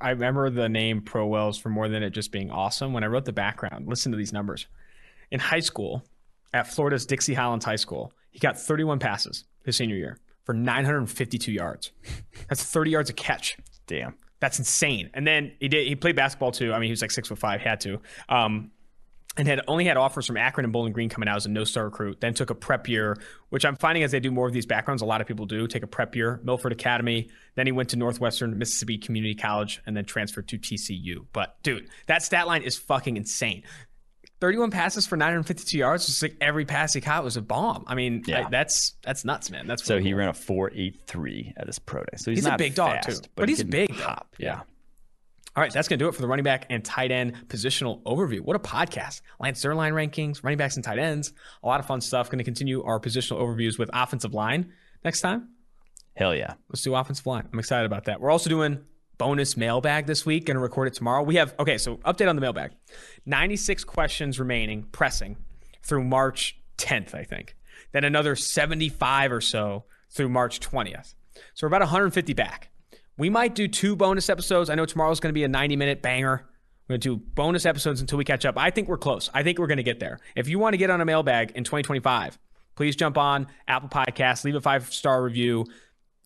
I 0.00 0.10
remember 0.10 0.50
the 0.50 0.68
name 0.68 1.02
Pro 1.02 1.26
Wells 1.26 1.58
for 1.58 1.68
more 1.68 1.88
than 1.88 2.02
it 2.02 2.10
just 2.10 2.32
being 2.32 2.50
awesome. 2.50 2.92
When 2.92 3.04
I 3.04 3.08
wrote 3.08 3.24
the 3.24 3.32
background, 3.32 3.86
listen 3.86 4.10
to 4.12 4.18
these 4.18 4.32
numbers. 4.32 4.66
In 5.30 5.38
high 5.38 5.60
school, 5.60 6.02
at 6.54 6.66
Florida's 6.66 7.06
Dixie 7.06 7.34
Hollins 7.34 7.64
High 7.64 7.76
School, 7.76 8.12
he 8.30 8.38
got 8.38 8.58
31 8.58 8.98
passes 8.98 9.44
his 9.64 9.76
senior 9.76 9.96
year 9.96 10.18
for 10.44 10.54
952 10.54 11.52
yards. 11.52 11.92
That's 12.48 12.64
30 12.64 12.90
yards 12.90 13.10
a 13.10 13.12
catch. 13.12 13.56
Damn. 13.86 14.14
That's 14.40 14.58
insane. 14.58 15.10
And 15.14 15.26
then 15.26 15.52
he 15.60 15.68
did. 15.68 15.86
He 15.86 15.94
played 15.94 16.16
basketball 16.16 16.50
too. 16.50 16.72
I 16.72 16.78
mean, 16.78 16.88
he 16.88 16.92
was 16.92 17.00
like 17.00 17.12
six 17.12 17.28
foot 17.28 17.38
five. 17.38 17.60
Had 17.60 17.80
to. 17.82 18.00
Um, 18.28 18.72
and 19.36 19.48
had 19.48 19.60
only 19.66 19.84
had 19.86 19.96
offers 19.96 20.26
from 20.26 20.36
Akron 20.36 20.64
and 20.64 20.72
Bowling 20.72 20.92
Green 20.92 21.08
coming 21.08 21.28
out 21.28 21.36
as 21.36 21.46
a 21.46 21.48
no-star 21.48 21.84
recruit. 21.86 22.20
Then 22.20 22.34
took 22.34 22.50
a 22.50 22.54
prep 22.54 22.86
year, 22.88 23.16
which 23.48 23.64
I'm 23.64 23.76
finding 23.76 24.02
as 24.02 24.10
they 24.12 24.20
do 24.20 24.30
more 24.30 24.46
of 24.46 24.52
these 24.52 24.66
backgrounds, 24.66 25.02
a 25.02 25.06
lot 25.06 25.20
of 25.22 25.26
people 25.26 25.46
do 25.46 25.66
take 25.66 25.82
a 25.82 25.86
prep 25.86 26.14
year. 26.14 26.40
Milford 26.44 26.72
Academy. 26.72 27.30
Then 27.54 27.66
he 27.66 27.72
went 27.72 27.88
to 27.90 27.96
Northwestern 27.96 28.58
Mississippi 28.58 28.98
Community 28.98 29.34
College 29.34 29.80
and 29.86 29.96
then 29.96 30.04
transferred 30.04 30.48
to 30.48 30.58
TCU. 30.58 31.26
But 31.32 31.56
dude, 31.62 31.88
that 32.08 32.22
stat 32.22 32.46
line 32.46 32.62
is 32.62 32.76
fucking 32.76 33.16
insane. 33.16 33.62
31 34.40 34.72
passes 34.72 35.06
for 35.06 35.16
952 35.16 35.78
yards. 35.78 36.04
Just 36.06 36.20
like 36.20 36.36
every 36.40 36.64
pass 36.64 36.92
he 36.92 37.00
caught 37.00 37.22
was 37.22 37.36
a 37.36 37.42
bomb. 37.42 37.84
I 37.86 37.94
mean, 37.94 38.24
Yeah. 38.26 38.46
I- 38.46 38.50
that's 38.50 38.96
that's 39.02 39.24
nuts, 39.24 39.50
man. 39.50 39.66
That's 39.68 39.84
So 39.84 39.98
he 39.98 40.10
cool. 40.10 40.18
ran 40.18 40.28
a 40.28 40.32
4.83 40.32 41.54
at 41.56 41.66
his 41.68 41.78
pro 41.78 42.00
day. 42.00 42.16
So 42.16 42.30
he's, 42.32 42.40
He's 42.44 42.46
a 42.52 42.56
big 42.56 42.74
dog, 42.74 43.04
fast, 43.04 43.24
too. 43.24 43.30
But 43.36 43.48
he 43.48 43.54
he's 43.54 43.64
big, 43.64 43.94
hop. 43.94 44.34
Yeah. 44.38 44.62
All 45.54 45.62
right, 45.62 45.70
that's 45.70 45.86
going 45.86 45.98
to 45.98 46.04
do 46.04 46.08
it 46.08 46.14
for 46.14 46.22
the 46.22 46.28
running 46.28 46.44
back 46.44 46.66
and 46.70 46.82
tight 46.82 47.10
end 47.10 47.34
positional 47.48 48.02
overview. 48.04 48.40
What 48.40 48.56
a 48.56 48.58
podcast. 48.58 49.20
Lance 49.38 49.62
Zierlein 49.62 49.92
rankings, 49.92 50.42
running 50.42 50.56
backs 50.56 50.76
and 50.76 50.84
tight 50.84 50.98
ends. 50.98 51.34
A 51.62 51.66
lot 51.66 51.78
of 51.78 51.86
fun 51.86 52.00
stuff. 52.00 52.30
Going 52.30 52.38
to 52.38 52.44
continue 52.44 52.82
our 52.82 52.98
positional 52.98 53.38
overviews 53.38 53.78
with 53.78 53.90
offensive 53.92 54.32
line 54.32 54.72
next 55.04 55.20
time. 55.20 55.50
Hell 56.16 56.34
yeah. 56.34 56.54
Let's 56.70 56.80
do 56.80 56.94
offensive 56.94 57.26
line. 57.26 57.48
I'm 57.52 57.58
excited 57.58 57.84
about 57.84 58.04
that. 58.04 58.18
We're 58.18 58.30
also 58.30 58.48
doing 58.48 58.80
bonus 59.18 59.54
mailbag 59.56 60.06
this 60.06 60.24
week. 60.24 60.46
Going 60.46 60.56
to 60.56 60.60
record 60.62 60.88
it 60.88 60.94
tomorrow. 60.94 61.22
We 61.22 61.36
have, 61.36 61.54
okay, 61.58 61.76
so 61.76 61.98
update 61.98 62.30
on 62.30 62.34
the 62.34 62.42
mailbag 62.42 62.72
96 63.26 63.84
questions 63.84 64.40
remaining, 64.40 64.84
pressing 64.90 65.36
through 65.82 66.04
March 66.04 66.58
10th, 66.78 67.14
I 67.14 67.24
think. 67.24 67.56
Then 67.92 68.04
another 68.04 68.36
75 68.36 69.32
or 69.32 69.42
so 69.42 69.84
through 70.10 70.30
March 70.30 70.60
20th. 70.60 71.14
So 71.54 71.66
we're 71.66 71.68
about 71.68 71.82
150 71.82 72.32
back. 72.32 72.70
We 73.18 73.30
might 73.30 73.54
do 73.54 73.68
two 73.68 73.94
bonus 73.96 74.30
episodes. 74.30 74.70
I 74.70 74.74
know 74.74 74.86
tomorrow's 74.86 75.20
going 75.20 75.30
to 75.30 75.34
be 75.34 75.44
a 75.44 75.48
90 75.48 75.76
minute 75.76 76.02
banger. 76.02 76.46
We're 76.88 76.94
going 76.94 77.00
to 77.00 77.16
do 77.16 77.24
bonus 77.34 77.66
episodes 77.66 78.00
until 78.00 78.18
we 78.18 78.24
catch 78.24 78.44
up. 78.44 78.58
I 78.58 78.70
think 78.70 78.88
we're 78.88 78.98
close. 78.98 79.30
I 79.32 79.42
think 79.42 79.58
we're 79.58 79.66
going 79.66 79.76
to 79.76 79.82
get 79.82 80.00
there. 80.00 80.18
If 80.34 80.48
you 80.48 80.58
want 80.58 80.74
to 80.74 80.78
get 80.78 80.90
on 80.90 81.00
a 81.00 81.04
mailbag 81.04 81.52
in 81.52 81.64
2025, 81.64 82.38
please 82.74 82.96
jump 82.96 83.16
on 83.16 83.46
Apple 83.68 83.88
Podcasts, 83.88 84.44
leave 84.44 84.54
a 84.54 84.60
five 84.60 84.92
star 84.92 85.22
review, 85.22 85.66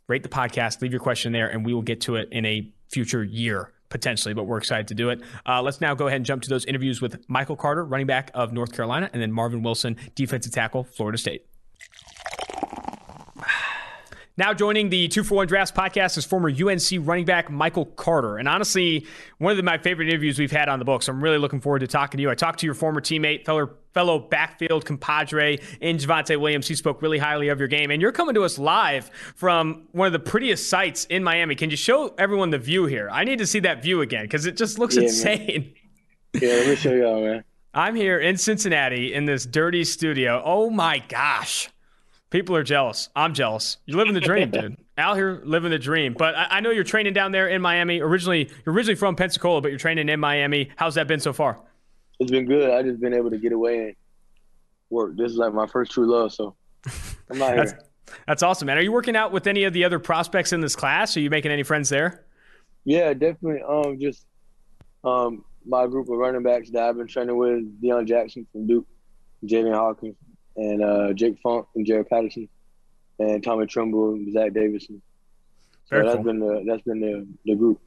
rate 0.08 0.22
the 0.22 0.28
podcast, 0.28 0.80
leave 0.80 0.92
your 0.92 1.00
question 1.00 1.32
there, 1.32 1.48
and 1.48 1.64
we 1.66 1.74
will 1.74 1.82
get 1.82 2.00
to 2.02 2.16
it 2.16 2.28
in 2.32 2.46
a 2.46 2.72
future 2.88 3.22
year 3.22 3.72
potentially. 3.88 4.34
But 4.34 4.44
we're 4.44 4.58
excited 4.58 4.88
to 4.88 4.94
do 4.94 5.10
it. 5.10 5.20
Uh, 5.44 5.62
let's 5.62 5.80
now 5.80 5.94
go 5.94 6.06
ahead 6.06 6.16
and 6.16 6.26
jump 6.26 6.42
to 6.42 6.48
those 6.48 6.64
interviews 6.64 7.00
with 7.00 7.28
Michael 7.28 7.56
Carter, 7.56 7.84
running 7.84 8.06
back 8.06 8.30
of 8.34 8.52
North 8.52 8.72
Carolina, 8.72 9.10
and 9.12 9.20
then 9.20 9.32
Marvin 9.32 9.62
Wilson, 9.62 9.96
defensive 10.14 10.52
tackle, 10.52 10.84
Florida 10.84 11.18
State. 11.18 11.46
Now 14.38 14.52
joining 14.52 14.90
the 14.90 15.08
Two 15.08 15.24
for 15.24 15.36
One 15.36 15.46
Drafts 15.46 15.72
podcast 15.72 16.18
is 16.18 16.26
former 16.26 16.50
UNC 16.50 17.06
running 17.08 17.24
back 17.24 17.50
Michael 17.50 17.86
Carter. 17.86 18.36
And 18.36 18.46
honestly, 18.46 19.06
one 19.38 19.52
of 19.52 19.56
the, 19.56 19.62
my 19.62 19.78
favorite 19.78 20.08
interviews 20.10 20.38
we've 20.38 20.52
had 20.52 20.68
on 20.68 20.78
the 20.78 20.84
books. 20.84 21.08
I'm 21.08 21.24
really 21.24 21.38
looking 21.38 21.62
forward 21.62 21.78
to 21.78 21.86
talking 21.86 22.18
to 22.18 22.22
you. 22.22 22.28
I 22.30 22.34
talked 22.34 22.58
to 22.58 22.66
your 22.66 22.74
former 22.74 23.00
teammate, 23.00 23.46
fellow, 23.46 23.70
fellow 23.94 24.18
backfield 24.18 24.84
compadre 24.84 25.58
in 25.80 25.96
Javonte 25.96 26.38
Williams. 26.38 26.68
He 26.68 26.74
spoke 26.74 27.00
really 27.00 27.16
highly 27.16 27.48
of 27.48 27.58
your 27.58 27.68
game. 27.68 27.90
And 27.90 28.02
you're 28.02 28.12
coming 28.12 28.34
to 28.34 28.44
us 28.44 28.58
live 28.58 29.10
from 29.36 29.88
one 29.92 30.06
of 30.06 30.12
the 30.12 30.18
prettiest 30.18 30.68
sites 30.68 31.06
in 31.06 31.24
Miami. 31.24 31.54
Can 31.54 31.70
you 31.70 31.76
show 31.78 32.14
everyone 32.18 32.50
the 32.50 32.58
view 32.58 32.84
here? 32.84 33.08
I 33.10 33.24
need 33.24 33.38
to 33.38 33.46
see 33.46 33.60
that 33.60 33.82
view 33.82 34.02
again 34.02 34.26
because 34.26 34.44
it 34.44 34.58
just 34.58 34.78
looks 34.78 34.96
Yeah, 34.96 35.00
man. 35.00 35.08
insane. 35.08 35.74
Yeah, 36.34 36.48
let 36.50 36.68
me 36.68 36.76
show 36.76 36.92
y'all, 36.92 37.24
man. 37.24 37.42
I'm 37.74 37.94
here 37.94 38.18
in 38.18 38.36
Cincinnati 38.36 39.14
in 39.14 39.24
this 39.24 39.46
dirty 39.46 39.84
studio. 39.84 40.42
Oh 40.44 40.68
my 40.68 40.98
gosh. 41.08 41.70
People 42.36 42.54
are 42.54 42.62
jealous. 42.62 43.08
I'm 43.16 43.32
jealous. 43.32 43.78
You're 43.86 43.96
living 43.96 44.12
the 44.12 44.20
dream, 44.20 44.50
dude. 44.50 44.76
Out 44.98 45.16
here 45.16 45.40
living 45.46 45.70
the 45.70 45.78
dream. 45.78 46.12
But 46.12 46.34
I, 46.34 46.46
I 46.50 46.60
know 46.60 46.68
you're 46.70 46.84
training 46.84 47.14
down 47.14 47.32
there 47.32 47.48
in 47.48 47.62
Miami. 47.62 48.02
Originally, 48.02 48.50
you're 48.66 48.74
originally 48.74 48.94
from 48.94 49.16
Pensacola, 49.16 49.62
but 49.62 49.68
you're 49.68 49.78
training 49.78 50.10
in 50.10 50.20
Miami. 50.20 50.68
How's 50.76 50.96
that 50.96 51.08
been 51.08 51.18
so 51.18 51.32
far? 51.32 51.58
It's 52.20 52.30
been 52.30 52.44
good. 52.44 52.68
I 52.68 52.82
just 52.82 53.00
been 53.00 53.14
able 53.14 53.30
to 53.30 53.38
get 53.38 53.52
away 53.52 53.78
and 53.78 53.96
work. 54.90 55.16
This 55.16 55.32
is 55.32 55.38
like 55.38 55.54
my 55.54 55.66
first 55.66 55.92
true 55.92 56.04
love, 56.04 56.30
so 56.30 56.54
I'm 57.30 57.40
out 57.40 57.56
That's, 57.56 57.72
here. 57.72 57.80
that's 58.26 58.42
awesome, 58.42 58.66
man. 58.66 58.76
Are 58.76 58.82
you 58.82 58.92
working 58.92 59.16
out 59.16 59.32
with 59.32 59.46
any 59.46 59.64
of 59.64 59.72
the 59.72 59.84
other 59.84 59.98
prospects 59.98 60.52
in 60.52 60.60
this 60.60 60.76
class? 60.76 61.16
Are 61.16 61.20
you 61.20 61.30
making 61.30 61.52
any 61.52 61.62
friends 61.62 61.88
there? 61.88 62.26
Yeah, 62.84 63.14
definitely. 63.14 63.62
Um, 63.66 63.98
just 63.98 64.26
um, 65.04 65.42
my 65.64 65.86
group 65.86 66.10
of 66.10 66.18
running 66.18 66.42
backs 66.42 66.68
that 66.72 66.82
I've 66.82 66.98
been 66.98 67.06
training 67.06 67.38
with: 67.38 67.82
Deion 67.82 68.06
Jackson 68.06 68.46
from 68.52 68.66
Duke, 68.66 68.86
Javian 69.42 69.74
Hawkins, 69.74 70.16
and 70.56 70.82
uh, 70.82 71.12
Jake 71.12 71.38
Funk 71.42 71.66
and 71.74 71.86
Jaret 71.86 72.08
Patterson, 72.08 72.48
and 73.18 73.42
Tommy 73.42 73.66
Tremble 73.66 74.14
and 74.14 74.32
Zach 74.32 74.52
Davidson. 74.52 75.00
So 75.84 75.96
Very 75.96 76.04
that's 76.04 76.16
cool. 76.16 76.24
been 76.24 76.38
the 76.40 76.64
that's 76.66 76.82
been 76.82 77.00
the 77.00 77.26
the 77.44 77.54
group. 77.54 77.80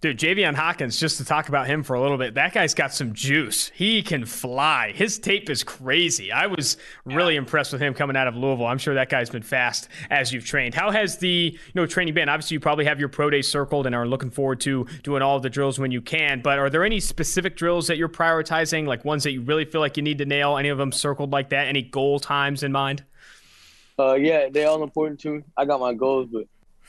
Dude, 0.00 0.18
Javian 0.18 0.56
Hawkins, 0.56 0.98
just 0.98 1.18
to 1.18 1.24
talk 1.24 1.48
about 1.48 1.68
him 1.68 1.84
for 1.84 1.94
a 1.94 2.00
little 2.00 2.18
bit, 2.18 2.34
that 2.34 2.52
guy's 2.52 2.74
got 2.74 2.92
some 2.92 3.12
juice. 3.12 3.70
He 3.72 4.02
can 4.02 4.26
fly. 4.26 4.92
His 4.92 5.16
tape 5.16 5.48
is 5.48 5.62
crazy. 5.62 6.32
I 6.32 6.46
was 6.48 6.76
really 7.04 7.36
impressed 7.36 7.72
with 7.72 7.80
him 7.80 7.94
coming 7.94 8.16
out 8.16 8.26
of 8.26 8.34
Louisville. 8.34 8.66
I'm 8.66 8.78
sure 8.78 8.94
that 8.94 9.08
guy's 9.10 9.30
been 9.30 9.42
fast 9.42 9.88
as 10.10 10.32
you've 10.32 10.44
trained. 10.44 10.74
How 10.74 10.90
has 10.90 11.18
the 11.18 11.28
you 11.54 11.72
know 11.74 11.86
training 11.86 12.14
been? 12.14 12.28
Obviously, 12.28 12.54
you 12.54 12.60
probably 12.60 12.84
have 12.84 12.98
your 12.98 13.10
pro 13.10 13.30
day 13.30 13.42
circled 13.42 13.86
and 13.86 13.94
are 13.94 14.06
looking 14.06 14.30
forward 14.30 14.60
to 14.62 14.86
doing 15.04 15.22
all 15.22 15.38
the 15.38 15.50
drills 15.50 15.78
when 15.78 15.92
you 15.92 16.02
can. 16.02 16.42
But 16.42 16.58
are 16.58 16.68
there 16.68 16.84
any 16.84 16.98
specific 16.98 17.56
drills 17.56 17.86
that 17.86 17.96
you're 17.96 18.08
prioritizing, 18.08 18.86
like 18.86 19.04
ones 19.04 19.22
that 19.22 19.30
you 19.30 19.42
really 19.42 19.64
feel 19.64 19.80
like 19.80 19.96
you 19.96 20.02
need 20.02 20.18
to 20.18 20.26
nail? 20.26 20.56
Any 20.56 20.70
of 20.70 20.78
them 20.78 20.90
circled 20.90 21.30
like 21.30 21.50
that? 21.50 21.68
Any 21.68 21.82
goal 21.82 22.18
times 22.18 22.64
in 22.64 22.72
mind? 22.72 23.04
Uh, 23.98 24.14
yeah, 24.14 24.48
they're 24.50 24.68
all 24.68 24.82
important 24.82 25.20
to 25.20 25.30
me. 25.30 25.42
I 25.56 25.64
got 25.64 25.78
my 25.78 25.94
goals, 25.94 26.28
but 26.32 26.46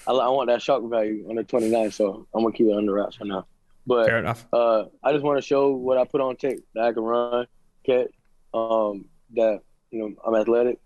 I, 0.07 0.11
I 0.11 0.29
want 0.29 0.49
that 0.49 0.61
shock 0.61 0.83
value 0.89 1.25
on 1.29 1.35
the 1.35 1.43
29, 1.43 1.91
so 1.91 2.27
I'm 2.33 2.43
gonna 2.43 2.53
keep 2.53 2.67
it 2.67 2.75
under 2.75 2.93
wraps 2.93 3.15
for 3.15 3.25
now. 3.25 3.45
But 3.85 4.07
Fair 4.07 4.19
enough. 4.19 4.45
uh, 4.53 4.85
I 5.03 5.11
just 5.11 5.23
want 5.23 5.37
to 5.37 5.41
show 5.41 5.71
what 5.71 5.97
I 5.97 6.05
put 6.05 6.21
on 6.21 6.35
tape 6.35 6.63
that 6.75 6.85
I 6.85 6.93
can 6.93 7.03
run, 7.03 7.47
catch, 7.85 8.07
um, 8.53 9.05
that 9.35 9.59
you 9.91 9.99
know 9.99 10.15
I'm 10.25 10.35
athletic, 10.35 10.79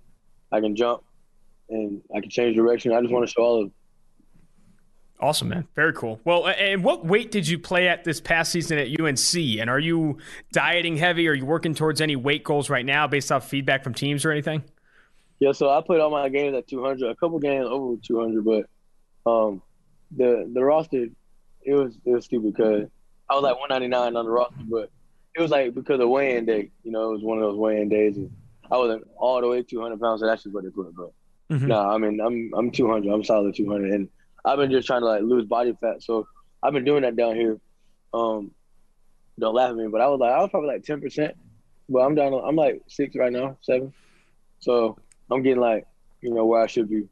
I 0.51 0.61
can 0.61 0.75
jump, 0.75 1.03
and 1.69 2.01
I 2.15 2.21
can 2.21 2.29
change 2.29 2.55
direction. 2.55 2.93
I 2.93 3.01
just 3.01 3.13
want 3.13 3.27
to 3.27 3.31
show 3.31 3.41
all 3.41 3.61
of. 3.61 3.67
it. 3.67 3.73
Awesome, 5.19 5.49
man. 5.49 5.67
Very 5.75 5.93
cool. 5.93 6.19
Well, 6.25 6.47
and 6.47 6.83
what 6.83 7.03
weight 7.05 7.31
did 7.31 7.47
you 7.47 7.57
play 7.57 7.87
at 7.87 8.03
this 8.03 8.21
past 8.21 8.51
season 8.51 8.77
at 8.77 8.87
UNC? 8.99 9.59
And 9.59 9.67
are 9.67 9.79
you 9.79 10.19
dieting 10.53 10.95
heavy? 10.95 11.27
Are 11.27 11.33
you 11.33 11.45
working 11.45 11.73
towards 11.73 12.01
any 12.01 12.15
weight 12.15 12.43
goals 12.43 12.69
right 12.69 12.85
now 12.85 13.07
based 13.07 13.31
off 13.31 13.49
feedback 13.49 13.83
from 13.83 13.95
teams 13.95 14.25
or 14.25 14.31
anything? 14.31 14.63
Yeah, 15.39 15.53
so 15.53 15.71
I 15.71 15.81
played 15.81 16.01
all 16.01 16.11
my 16.11 16.29
games 16.29 16.55
at 16.55 16.67
200, 16.67 17.09
a 17.09 17.15
couple 17.15 17.39
games 17.39 17.65
over 17.67 17.95
200, 18.01 18.45
but 18.45 18.65
um, 19.27 19.61
the 20.15 20.49
the 20.53 20.63
roster 20.63 21.05
it 21.63 21.73
was 21.73 21.97
it 22.05 22.11
was 22.11 22.25
stupid 22.25 22.53
because 22.55 22.85
I 23.29 23.33
was 23.35 23.43
like 23.43 23.59
199 23.59 24.15
on 24.15 24.25
the 24.25 24.31
roster, 24.31 24.63
but 24.69 24.89
it 25.35 25.41
was 25.41 25.51
like 25.51 25.73
because 25.75 25.99
of 25.99 26.09
weigh-in 26.09 26.45
day. 26.45 26.71
You 26.83 26.91
know, 26.91 27.09
it 27.09 27.13
was 27.13 27.23
one 27.23 27.37
of 27.37 27.43
those 27.43 27.57
weigh-in 27.57 27.89
days, 27.89 28.15
and 28.17 28.31
I 28.71 28.77
wasn't 28.77 29.03
all 29.17 29.41
the 29.41 29.47
way 29.47 29.63
200 29.63 29.99
pounds. 29.99 30.21
So 30.21 30.27
that's 30.27 30.43
just 30.43 30.53
what 30.55 30.63
they 30.63 30.69
put. 30.69 30.95
But 30.95 31.11
Mhm. 31.51 31.67
no, 31.67 31.79
I 31.79 31.97
mean 31.97 32.19
I'm 32.21 32.51
I'm 32.55 32.71
200. 32.71 33.11
I'm 33.11 33.23
solid 33.23 33.53
200, 33.55 33.91
and 33.91 34.09
I've 34.45 34.57
been 34.57 34.71
just 34.71 34.87
trying 34.87 35.01
to 35.01 35.07
like 35.07 35.23
lose 35.23 35.45
body 35.45 35.75
fat. 35.81 36.01
So 36.03 36.27
I've 36.63 36.73
been 36.73 36.85
doing 36.85 37.01
that 37.03 37.15
down 37.15 37.35
here. 37.35 37.59
Um, 38.13 38.51
don't 39.39 39.53
laugh 39.55 39.71
at 39.71 39.75
me, 39.75 39.87
but 39.87 40.01
I 40.01 40.07
was 40.07 40.19
like 40.19 40.31
I 40.31 40.39
was 40.39 40.49
probably 40.49 40.69
like 40.69 40.83
10 40.83 41.01
percent, 41.01 41.35
but 41.89 41.99
I'm 41.99 42.15
down. 42.15 42.33
I'm 42.33 42.55
like 42.55 42.81
six 42.87 43.15
right 43.15 43.31
now, 43.31 43.57
seven. 43.61 43.93
So 44.59 44.97
I'm 45.29 45.43
getting 45.43 45.59
like 45.61 45.85
you 46.21 46.33
know 46.33 46.45
where 46.45 46.61
I 46.61 46.67
should 46.67 46.89
be. 46.89 47.03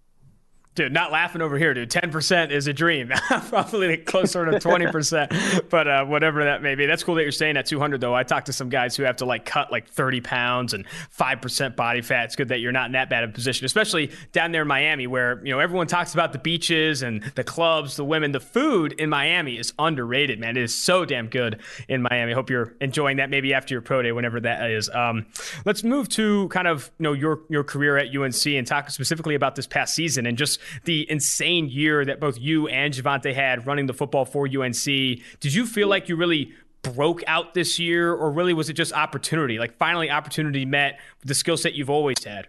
Dude, 0.76 0.92
not 0.92 1.10
laughing 1.10 1.42
over 1.42 1.58
here, 1.58 1.74
dude. 1.74 1.90
10% 1.90 2.52
is 2.52 2.68
a 2.68 2.74
dream. 2.74 3.08
Probably 3.48 3.96
closer 3.96 4.44
to 4.46 4.60
20%, 4.60 5.70
but 5.70 5.88
uh, 5.88 6.04
whatever 6.04 6.44
that 6.44 6.62
may 6.62 6.76
be. 6.76 6.86
That's 6.86 7.02
cool 7.02 7.16
that 7.16 7.24
you're 7.24 7.32
staying 7.32 7.56
at 7.56 7.66
200, 7.66 8.02
though. 8.02 8.14
I 8.14 8.24
talked 8.24 8.48
to 8.48 8.54
some 8.54 8.68
guys 8.68 8.94
who 8.98 9.04
have 9.04 9.16
to 9.18 9.26
like 9.26 9.46
cut 9.46 9.72
like 9.72 9.88
30 9.88 10.20
pounds 10.20 10.74
and 10.74 10.86
5% 11.18 11.78
body 11.78 12.02
fat. 12.02 12.26
It's 12.26 12.36
good 12.36 12.50
that 12.50 12.60
you're 12.60 12.74
not 12.74 12.88
in 12.88 12.92
that 12.92 13.10
bad 13.10 13.24
of 13.24 13.30
a 13.30 13.34
position, 13.34 13.66
especially 13.66 14.12
down 14.34 14.52
there 14.52 14.64
in 14.64 14.68
Miami 14.68 15.08
where, 15.08 15.40
you 15.46 15.54
know, 15.54 15.60
everyone 15.60 15.88
talks 15.88 16.14
about 16.14 16.34
the 16.34 16.40
beaches 16.40 17.02
and 17.04 17.24
the 17.36 17.44
clubs, 17.46 17.96
the 17.96 18.04
women. 18.04 18.34
The 18.34 18.42
food 18.42 18.92
in 18.94 19.10
Miami 19.10 19.58
is 19.58 19.72
underrated, 19.80 20.40
man. 20.42 20.58
It 20.58 20.64
is 20.64 20.78
so 20.78 21.06
damn 21.06 21.28
good 21.28 21.62
in 21.88 22.02
Miami. 22.02 22.34
Hope 22.34 22.50
you're 22.50 22.74
enjoying 22.82 23.18
that 23.18 23.30
maybe 23.30 23.54
after 23.54 23.74
your 23.74 23.82
pro 23.82 24.02
day, 24.02 24.12
whenever 24.12 24.42
that 24.42 24.70
is. 24.70 24.90
Um, 24.90 25.26
let's 25.64 25.86
move 25.86 26.10
to 26.10 26.50
kind 26.50 26.68
of, 26.68 26.92
you 27.00 27.04
know, 27.04 27.14
your, 27.14 27.44
your 27.48 27.64
career 27.64 27.96
at 27.98 28.14
UNC 28.14 28.46
and 28.46 28.68
talk 28.68 28.90
specifically 28.90 29.36
about 29.36 29.56
this 29.56 29.68
past 29.68 29.96
season 29.96 30.26
and 30.26 30.38
just 30.38 30.60
the 30.84 31.10
insane 31.10 31.70
year 31.70 32.06
that 32.06 32.20
both 32.20 32.40
you 32.40 32.68
and 32.68 32.94
Javonte 32.94 33.34
had 33.34 33.66
running 33.68 33.86
the 33.86 33.94
football 33.94 34.26
for 34.26 34.48
UNC. 34.48 34.84
Did 34.84 35.54
you 35.54 35.66
feel 35.66 35.88
like 35.88 36.10
you 36.10 36.16
really 36.16 36.54
broke 36.94 37.24
out 37.28 37.54
this 37.54 37.80
year, 37.80 38.14
or 38.14 38.32
really 38.32 38.54
was 38.54 38.70
it 38.70 38.74
just 38.74 38.94
opportunity? 38.94 39.58
Like 39.58 39.78
finally, 39.78 40.10
opportunity 40.10 40.66
met 40.66 41.00
with 41.20 41.28
the 41.28 41.34
skill 41.34 41.58
set 41.58 41.74
you've 41.74 41.90
always 41.90 42.24
had. 42.24 42.48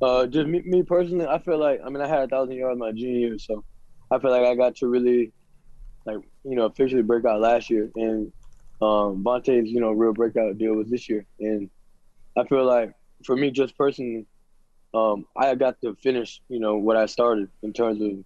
Uh, 0.00 0.26
just 0.26 0.48
me, 0.48 0.60
me 0.62 0.82
personally, 0.82 1.26
I 1.26 1.38
feel 1.38 1.58
like 1.58 1.80
I 1.84 1.88
mean 1.88 2.02
I 2.02 2.08
had 2.08 2.24
a 2.24 2.28
thousand 2.28 2.56
yards 2.56 2.78
my 2.78 2.92
junior 2.92 3.28
year, 3.28 3.38
so 3.38 3.64
I 4.10 4.18
feel 4.18 4.30
like 4.30 4.44
I 4.44 4.54
got 4.54 4.76
to 4.76 4.88
really, 4.88 5.32
like 6.04 6.18
you 6.44 6.56
know, 6.56 6.66
officially 6.66 7.02
break 7.02 7.24
out 7.24 7.40
last 7.40 7.70
year, 7.70 7.90
and 7.94 8.32
um, 8.80 9.22
Vontae's 9.22 9.70
you 9.70 9.80
know 9.80 9.92
real 9.92 10.12
breakout 10.12 10.58
deal 10.58 10.74
was 10.74 10.90
this 10.90 11.08
year, 11.08 11.24
and 11.38 11.70
I 12.36 12.44
feel 12.44 12.64
like 12.64 12.94
for 13.24 13.36
me, 13.36 13.50
just 13.50 13.78
personally, 13.78 14.26
um, 14.94 15.26
I 15.36 15.54
got 15.54 15.80
to 15.82 15.94
finish, 15.96 16.40
you 16.48 16.60
know, 16.60 16.76
what 16.76 16.96
I 16.96 17.06
started 17.06 17.48
in 17.62 17.72
terms 17.72 18.00
of 18.02 18.24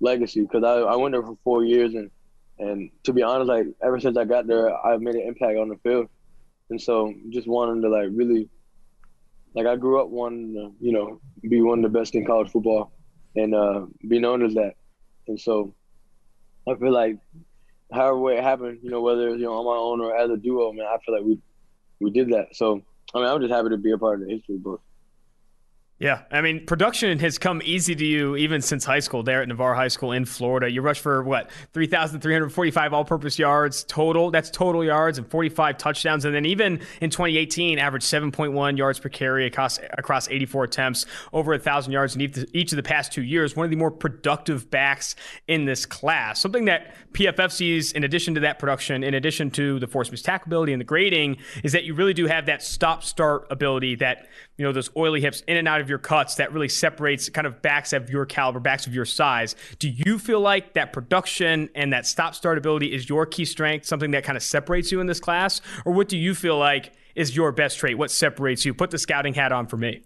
legacy 0.00 0.42
because 0.42 0.64
I, 0.64 0.80
I 0.80 0.96
went 0.96 1.14
there 1.14 1.22
for 1.22 1.36
four 1.44 1.64
years 1.64 1.94
and 1.94 2.10
and 2.58 2.90
to 3.04 3.12
be 3.12 3.22
honest, 3.22 3.48
like 3.48 3.66
ever 3.82 3.98
since 3.98 4.16
I 4.16 4.24
got 4.24 4.46
there, 4.46 4.74
I've 4.86 5.00
made 5.00 5.14
an 5.14 5.22
impact 5.26 5.58
on 5.58 5.68
the 5.68 5.76
field, 5.82 6.08
and 6.70 6.80
so 6.80 7.12
just 7.30 7.48
wanting 7.48 7.82
to 7.82 7.88
like 7.88 8.08
really, 8.12 8.48
like 9.54 9.66
I 9.66 9.76
grew 9.76 10.00
up 10.00 10.08
wanting 10.08 10.54
to, 10.54 10.72
you 10.80 10.92
know, 10.92 11.20
be 11.48 11.60
one 11.60 11.84
of 11.84 11.90
the 11.90 11.98
best 11.98 12.14
in 12.14 12.24
college 12.24 12.50
football, 12.50 12.92
and 13.34 13.54
uh, 13.54 13.86
be 14.08 14.18
known 14.18 14.44
as 14.44 14.54
that, 14.54 14.74
and 15.26 15.40
so 15.40 15.74
I 16.68 16.74
feel 16.76 16.92
like 16.92 17.18
however 17.92 18.32
it 18.32 18.44
happened, 18.44 18.80
you 18.82 18.90
know, 18.90 19.00
whether 19.00 19.30
you 19.30 19.44
know 19.44 19.54
on 19.54 19.64
my 19.64 19.76
own 19.76 20.00
or 20.00 20.16
as 20.16 20.30
a 20.30 20.36
duo, 20.36 20.72
man, 20.72 20.86
I 20.86 20.98
feel 21.04 21.16
like 21.16 21.24
we 21.24 21.38
we 22.00 22.10
did 22.10 22.28
that. 22.30 22.54
So 22.54 22.82
I 23.14 23.18
mean, 23.18 23.28
I'm 23.28 23.40
just 23.40 23.52
happy 23.52 23.70
to 23.70 23.76
be 23.76 23.92
a 23.92 23.98
part 23.98 24.20
of 24.20 24.26
the 24.26 24.32
history 24.32 24.58
book. 24.58 24.82
Yeah, 26.02 26.22
I 26.32 26.40
mean, 26.40 26.66
production 26.66 27.16
has 27.20 27.38
come 27.38 27.62
easy 27.64 27.94
to 27.94 28.04
you 28.04 28.34
even 28.34 28.60
since 28.60 28.84
high 28.84 28.98
school 28.98 29.22
there 29.22 29.40
at 29.40 29.46
Navarre 29.46 29.76
High 29.76 29.86
School 29.86 30.10
in 30.10 30.24
Florida. 30.24 30.68
You 30.68 30.82
rushed 30.82 31.00
for 31.00 31.22
what, 31.22 31.48
3,345 31.74 32.92
all 32.92 33.04
purpose 33.04 33.38
yards 33.38 33.84
total? 33.84 34.32
That's 34.32 34.50
total 34.50 34.82
yards 34.82 35.18
and 35.18 35.30
45 35.30 35.78
touchdowns. 35.78 36.24
And 36.24 36.34
then 36.34 36.44
even 36.44 36.80
in 37.00 37.10
2018, 37.10 37.78
averaged 37.78 38.04
7.1 38.06 38.76
yards 38.76 38.98
per 38.98 39.10
carry 39.10 39.46
across, 39.46 39.78
across 39.92 40.28
84 40.28 40.64
attempts, 40.64 41.06
over 41.32 41.52
1,000 41.52 41.92
yards 41.92 42.16
in 42.16 42.48
each 42.52 42.72
of 42.72 42.76
the 42.76 42.82
past 42.82 43.12
two 43.12 43.22
years. 43.22 43.54
One 43.54 43.62
of 43.62 43.70
the 43.70 43.76
more 43.76 43.92
productive 43.92 44.68
backs 44.72 45.14
in 45.46 45.66
this 45.66 45.86
class. 45.86 46.40
Something 46.40 46.64
that 46.64 46.96
PFF 47.12 47.52
sees, 47.52 47.92
in 47.92 48.02
addition 48.02 48.34
to 48.34 48.40
that 48.40 48.58
production, 48.58 49.04
in 49.04 49.14
addition 49.14 49.52
to 49.52 49.78
the 49.78 49.86
force 49.86 50.10
miss 50.10 50.22
tackle 50.22 50.48
ability 50.48 50.72
and 50.72 50.80
the 50.80 50.84
grading, 50.84 51.36
is 51.62 51.70
that 51.70 51.84
you 51.84 51.94
really 51.94 52.12
do 52.12 52.26
have 52.26 52.46
that 52.46 52.60
stop 52.60 53.04
start 53.04 53.46
ability 53.52 53.94
that, 53.94 54.26
you 54.58 54.64
know, 54.64 54.72
those 54.72 54.90
oily 54.96 55.20
hips 55.20 55.42
in 55.46 55.56
and 55.56 55.66
out 55.66 55.80
of 55.80 55.88
your 55.88 55.98
cuts 55.98 56.36
that 56.36 56.52
really 56.52 56.68
separates 56.68 57.28
kind 57.28 57.46
of 57.46 57.62
backs 57.62 57.92
of 57.92 58.10
your 58.10 58.26
caliber, 58.26 58.60
backs 58.60 58.86
of 58.86 58.94
your 58.94 59.04
size. 59.04 59.56
Do 59.78 59.88
you 59.88 60.18
feel 60.18 60.40
like 60.40 60.74
that 60.74 60.92
production 60.92 61.70
and 61.74 61.92
that 61.92 62.06
stop 62.06 62.34
start 62.34 62.58
ability 62.58 62.92
is 62.92 63.08
your 63.08 63.24
key 63.24 63.44
strength, 63.44 63.86
something 63.86 64.10
that 64.10 64.24
kind 64.24 64.36
of 64.36 64.42
separates 64.42 64.92
you 64.92 65.00
in 65.00 65.06
this 65.06 65.20
class? 65.20 65.60
Or 65.84 65.92
what 65.92 66.08
do 66.08 66.18
you 66.18 66.34
feel 66.34 66.58
like 66.58 66.92
is 67.14 67.34
your 67.34 67.50
best 67.52 67.78
trait? 67.78 67.96
What 67.96 68.10
separates 68.10 68.64
you? 68.64 68.74
Put 68.74 68.90
the 68.90 68.98
scouting 68.98 69.34
hat 69.34 69.52
on 69.52 69.66
for 69.66 69.76
me. 69.76 70.02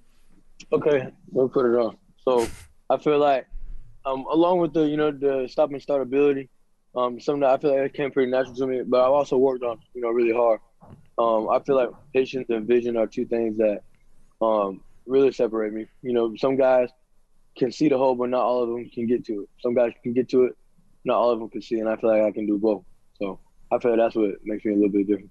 Okay, 0.73 1.09
we'll 1.31 1.49
put 1.49 1.67
it 1.67 1.77
on. 1.77 1.97
So 2.25 2.47
I 2.89 2.97
feel 2.99 3.19
like, 3.19 3.47
um, 4.05 4.25
along 4.31 4.61
with 4.61 4.73
the 4.73 4.83
you 4.83 4.97
know 4.97 5.11
the 5.11 5.49
stop 5.51 5.71
and 5.71 5.83
start 5.83 6.03
ability, 6.03 6.49
um, 6.95 7.21
something 7.21 7.41
that 7.41 7.51
I 7.51 7.59
feel 7.59 7.73
like 7.73 7.91
it 7.91 7.95
came 7.95 8.11
pretty 8.11 8.31
natural 8.31 8.55
to 8.57 8.67
me. 8.67 8.83
But 8.87 9.05
I've 9.05 9.13
also 9.13 9.37
worked 9.37 9.65
on 9.65 9.79
you 9.95 10.03
know 10.03 10.11
really 10.11 10.33
hard. 10.35 10.61
Um, 11.19 11.49
I 11.49 11.61
feel 11.61 11.77
like 11.77 11.91
patience 12.15 12.47
and 12.51 12.67
vision 12.67 12.97
are 12.97 13.07
two 13.07 13.25
things 13.25 13.57
that 13.59 13.83
um, 14.41 14.83
really 15.07 15.33
separate 15.33 15.73
me. 15.73 15.87
You 16.03 16.13
know, 16.13 16.35
some 16.37 16.57
guys 16.57 16.91
can 17.57 17.73
see 17.73 17.89
the 17.89 17.99
hole, 17.99 18.15
but 18.15 18.29
not 18.29 18.43
all 18.43 18.63
of 18.63 18.69
them 18.69 18.89
can 18.91 19.07
get 19.07 19.25
to 19.27 19.43
it. 19.43 19.49
Some 19.61 19.75
guys 19.75 19.93
can 20.03 20.13
get 20.13 20.29
to 20.31 20.45
it, 20.45 20.57
not 21.05 21.17
all 21.17 21.31
of 21.31 21.39
them 21.39 21.49
can 21.49 21.63
see, 21.63 21.79
and 21.79 21.89
I 21.89 21.97
feel 21.97 22.11
like 22.11 22.23
I 22.23 22.33
can 22.33 22.47
do 22.47 22.59
both. 22.59 22.85
So 23.19 23.41
I 23.73 23.79
feel 23.79 23.97
that's 23.97 24.15
what 24.15 24.31
makes 24.45 24.65
me 24.65 24.73
a 24.73 24.77
little 24.77 24.91
bit 24.91 25.07
different. 25.07 25.31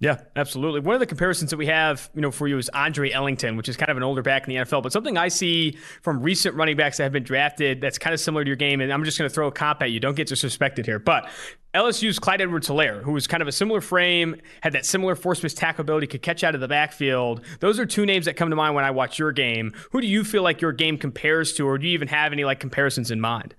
Yeah, 0.00 0.20
absolutely. 0.36 0.78
One 0.80 0.94
of 0.94 1.00
the 1.00 1.06
comparisons 1.06 1.50
that 1.50 1.56
we 1.56 1.66
have, 1.66 2.08
you 2.14 2.20
know, 2.20 2.30
for 2.30 2.46
you 2.46 2.56
is 2.56 2.68
Andre 2.68 3.10
Ellington, 3.10 3.56
which 3.56 3.68
is 3.68 3.76
kind 3.76 3.90
of 3.90 3.96
an 3.96 4.04
older 4.04 4.22
back 4.22 4.46
in 4.46 4.54
the 4.54 4.60
NFL. 4.60 4.80
But 4.84 4.92
something 4.92 5.18
I 5.18 5.26
see 5.26 5.76
from 6.02 6.22
recent 6.22 6.54
running 6.54 6.76
backs 6.76 6.98
that 6.98 7.02
have 7.02 7.12
been 7.12 7.24
drafted 7.24 7.80
that's 7.80 7.98
kind 7.98 8.14
of 8.14 8.20
similar 8.20 8.44
to 8.44 8.48
your 8.48 8.56
game, 8.56 8.80
and 8.80 8.92
I'm 8.92 9.02
just 9.02 9.18
going 9.18 9.28
to 9.28 9.34
throw 9.34 9.48
a 9.48 9.52
comp 9.52 9.82
at 9.82 9.90
you. 9.90 9.98
Don't 9.98 10.14
get 10.14 10.28
disrespected 10.28 10.86
here, 10.86 11.00
but 11.00 11.28
LSU's 11.74 12.20
Clyde 12.20 12.40
Edwards-Helaire, 12.40 13.02
who 13.02 13.10
was 13.10 13.26
kind 13.26 13.42
of 13.42 13.48
a 13.48 13.52
similar 13.52 13.80
frame, 13.80 14.36
had 14.60 14.72
that 14.74 14.86
similar 14.86 15.16
force 15.16 15.42
miss 15.42 15.52
tackle 15.52 15.82
ability, 15.82 16.06
could 16.06 16.22
catch 16.22 16.44
out 16.44 16.54
of 16.54 16.60
the 16.60 16.68
backfield. 16.68 17.40
Those 17.58 17.80
are 17.80 17.86
two 17.86 18.06
names 18.06 18.26
that 18.26 18.36
come 18.36 18.50
to 18.50 18.56
mind 18.56 18.76
when 18.76 18.84
I 18.84 18.92
watch 18.92 19.18
your 19.18 19.32
game. 19.32 19.72
Who 19.90 20.00
do 20.00 20.06
you 20.06 20.22
feel 20.22 20.44
like 20.44 20.60
your 20.60 20.72
game 20.72 20.96
compares 20.96 21.54
to, 21.54 21.66
or 21.66 21.76
do 21.76 21.88
you 21.88 21.94
even 21.94 22.06
have 22.06 22.32
any 22.32 22.44
like 22.44 22.60
comparisons 22.60 23.10
in 23.10 23.20
mind? 23.20 23.52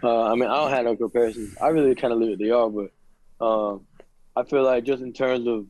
Uh, 0.00 0.30
I 0.30 0.34
mean, 0.36 0.48
I 0.48 0.54
don't 0.54 0.70
have 0.70 0.84
no 0.84 0.96
comparisons. 0.96 1.56
I 1.60 1.68
really 1.68 1.96
kind 1.96 2.12
of 2.12 2.20
leave 2.20 2.34
it 2.34 2.38
to 2.38 2.46
y'all, 2.46 2.70
but. 2.70 2.92
Um, 3.44 3.86
I 4.36 4.44
feel 4.44 4.62
like 4.62 4.84
just 4.84 5.02
in 5.02 5.12
terms 5.12 5.46
of 5.46 5.66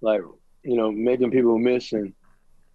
like 0.00 0.20
you 0.62 0.76
know 0.76 0.90
making 0.92 1.30
people 1.30 1.58
miss 1.58 1.92
and 1.92 2.12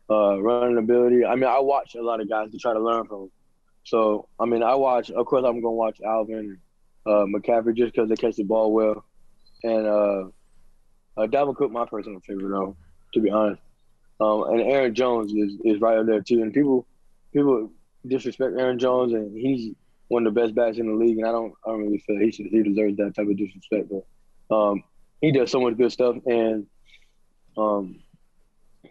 uh, 0.10 0.41
running 0.41 0.78
ability. 0.78 1.26
I 1.26 1.36
mean, 1.36 1.45
I 1.45 1.60
watch 1.60 1.95
a 1.95 2.02
lot 2.02 2.22
of 2.22 2.30
guys 2.30 2.52
to 2.52 2.57
try 2.57 2.74
to 2.74 2.80
learn 2.80 3.06
from. 3.06 3.30
So 3.84 4.28
I 4.40 4.45
mean, 4.45 4.64
I 4.64 4.76
watch. 4.76 5.11
Of 5.11 5.26
course, 5.26 5.44
I'm 5.45 5.61
gonna 5.61 5.72
watch 5.72 5.99
Alvin, 6.06 6.57
uh, 7.06 7.26
McCaffrey 7.26 7.76
just 7.76 7.94
because 7.94 8.10
they 8.10 8.16
catch 8.16 8.36
the 8.36 8.44
ball 8.44 8.72
well, 8.74 9.06
and 9.64 9.86
uh, 9.86 10.24
uh, 11.18 11.28
Dalvin 11.28 11.56
Cook, 11.56 11.72
my 11.72 11.86
personal 11.86 12.20
favorite 12.22 12.49
though, 12.49 12.76
to 13.14 13.20
be 13.20 13.30
honest. 13.30 13.61
Um, 14.22 14.44
and 14.49 14.61
Aaron 14.61 14.94
Jones 14.94 15.32
is, 15.32 15.57
is 15.64 15.80
right 15.80 15.98
up 15.98 16.06
there 16.06 16.22
too. 16.22 16.41
And 16.41 16.53
people 16.53 16.86
people 17.34 17.72
disrespect 18.06 18.53
Aaron 18.57 18.80
Jones, 18.80 19.14
and 19.14 19.36
he's 19.36 19.74
one 20.10 20.26
of 20.26 20.34
the 20.34 20.41
best 20.41 20.56
backs 20.56 20.78
in 20.78 20.88
the 20.88 20.94
league. 20.94 21.18
And 21.18 21.28
I 21.28 21.32
don't 21.32 21.53
I 21.66 21.70
don't 21.70 21.82
really 21.82 22.03
feel 22.06 22.20
he 22.20 22.32
should 22.32 22.48
he 22.48 22.64
deserves 22.64 22.98
that 22.98 23.16
type 23.16 23.28
of 23.28 23.38
disrespect. 23.38 23.90
But 23.90 24.06
um, 24.49 24.84
he 25.21 25.31
does 25.31 25.51
so 25.51 25.61
much 25.61 25.77
good 25.77 25.91
stuff, 25.91 26.15
and 26.26 26.65
um, 27.57 27.99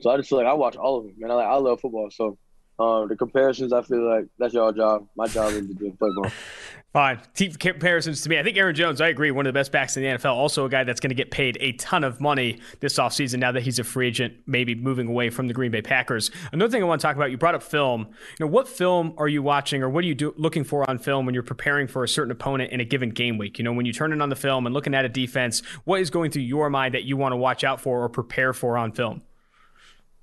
so 0.01 0.11
I 0.11 0.17
just 0.17 0.29
feel 0.29 0.39
like 0.39 0.47
I 0.47 0.55
watch 0.55 0.77
all 0.77 0.99
of 0.99 1.05
them, 1.05 1.15
man. 1.19 1.31
I 1.31 1.35
like 1.35 1.47
I 1.47 1.57
love 1.57 1.81
football, 1.81 2.11
so 2.11 2.39
um, 2.79 3.09
the 3.09 3.17
comparisons, 3.17 3.73
I 3.73 3.83
feel 3.83 4.09
like 4.09 4.27
that's 4.39 4.55
your 4.55 4.73
job. 4.73 5.09
My 5.17 5.27
job 5.27 5.53
is 5.53 5.67
to 5.67 5.75
do 5.75 5.93
play 5.99 6.11
ball. 6.15 6.31
Fine. 6.93 7.21
Keep 7.35 7.59
comparisons 7.59 8.23
to 8.23 8.31
me. 8.31 8.39
I 8.39 8.43
think 8.43 8.57
Aaron 8.57 8.75
Jones, 8.75 9.03
I 9.03 9.09
agree, 9.09 9.31
one 9.31 9.47
of 9.47 9.53
the 9.53 9.59
best 9.59 9.71
backs 9.71 9.97
in 9.97 10.03
the 10.03 10.09
NFL. 10.09 10.35
Also, 10.35 10.65
a 10.65 10.71
guy 10.71 10.85
that's 10.85 11.01
going 11.01 11.11
to 11.11 11.15
get 11.15 11.31
paid 11.31 11.59
a 11.61 11.73
ton 11.73 12.03
of 12.03 12.19
money 12.19 12.61
this 12.81 12.99
offseason 12.99 13.41
now 13.41 13.53
that 13.53 13.63
he's 13.63 13.79
a 13.79 13.85
free 13.85 14.09
agent, 14.09 14.35
maybe 14.47 14.75
moving 14.75 15.07
away 15.07 15.29
from 15.29 15.49
the 15.49 15.55
Green 15.55 15.71
Bay 15.71 15.83
Packers. 15.83 16.31
Another 16.51 16.71
thing 16.71 16.83
I 16.83 16.87
want 16.87 17.01
to 17.01 17.07
talk 17.07 17.15
about, 17.15 17.31
you 17.31 17.37
brought 17.37 17.55
up 17.55 17.63
film. 17.63 18.07
You 18.39 18.47
know, 18.47 18.51
what 18.51 18.67
film 18.67 19.13
are 19.19 19.29
you 19.29 19.43
watching 19.43 19.83
or 19.83 19.91
what 19.91 20.03
are 20.03 20.07
you 20.07 20.15
do, 20.15 20.33
looking 20.39 20.65
for 20.65 20.89
on 20.89 20.99
film 20.99 21.27
when 21.27 21.35
you're 21.35 21.43
preparing 21.43 21.89
for 21.89 22.05
a 22.05 22.09
certain 22.09 22.31
opponent 22.31 22.73
in 22.73 22.81
a 22.81 22.85
given 22.87 23.11
game 23.11 23.37
week? 23.37 23.59
You 23.59 23.65
know, 23.65 23.73
when 23.73 23.85
you 23.85 23.93
turn 23.93 24.13
it 24.13 24.23
on 24.23 24.31
the 24.31 24.37
film 24.37 24.65
and 24.65 24.73
looking 24.73 24.95
at 24.95 25.05
a 25.05 25.11
defense, 25.11 25.61
what 25.85 26.01
is 26.01 26.09
going 26.09 26.31
through 26.31 26.43
your 26.43 26.71
mind 26.71 26.95
that 26.95 27.05
you 27.05 27.19
want 27.19 27.33
to 27.33 27.37
watch 27.37 27.65
out 27.65 27.83
for 27.83 28.03
or 28.03 28.09
prepare 28.09 28.55
for 28.55 28.79
on 28.79 28.93
film? 28.93 29.21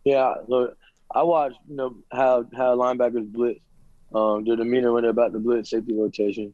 Yeah, 0.04 0.34
look, 0.48 0.78
I 1.16 1.24
watch, 1.24 1.54
you 1.68 1.76
know, 1.78 1.96
how 2.12 2.46
how 2.56 2.76
linebackers 2.76 3.32
blitz, 3.32 3.62
um, 4.14 4.44
their 4.44 4.58
demeanor 4.58 4.92
when 4.92 5.04
they're 5.04 5.12
about 5.12 5.32
to 5.34 5.40
blitz, 5.40 5.70
safety 5.70 5.94
rotation. 5.96 6.54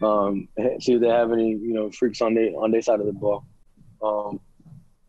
Um, 0.00 0.48
see 0.80 0.94
if 0.94 1.00
they 1.00 1.08
have 1.08 1.32
any, 1.32 1.50
you 1.50 1.74
know, 1.74 1.90
freaks 1.90 2.22
on 2.22 2.34
their 2.34 2.50
on 2.56 2.70
their 2.70 2.82
side 2.82 3.00
of 3.00 3.06
the 3.06 3.12
ball. 3.12 3.44
Um, 4.02 4.40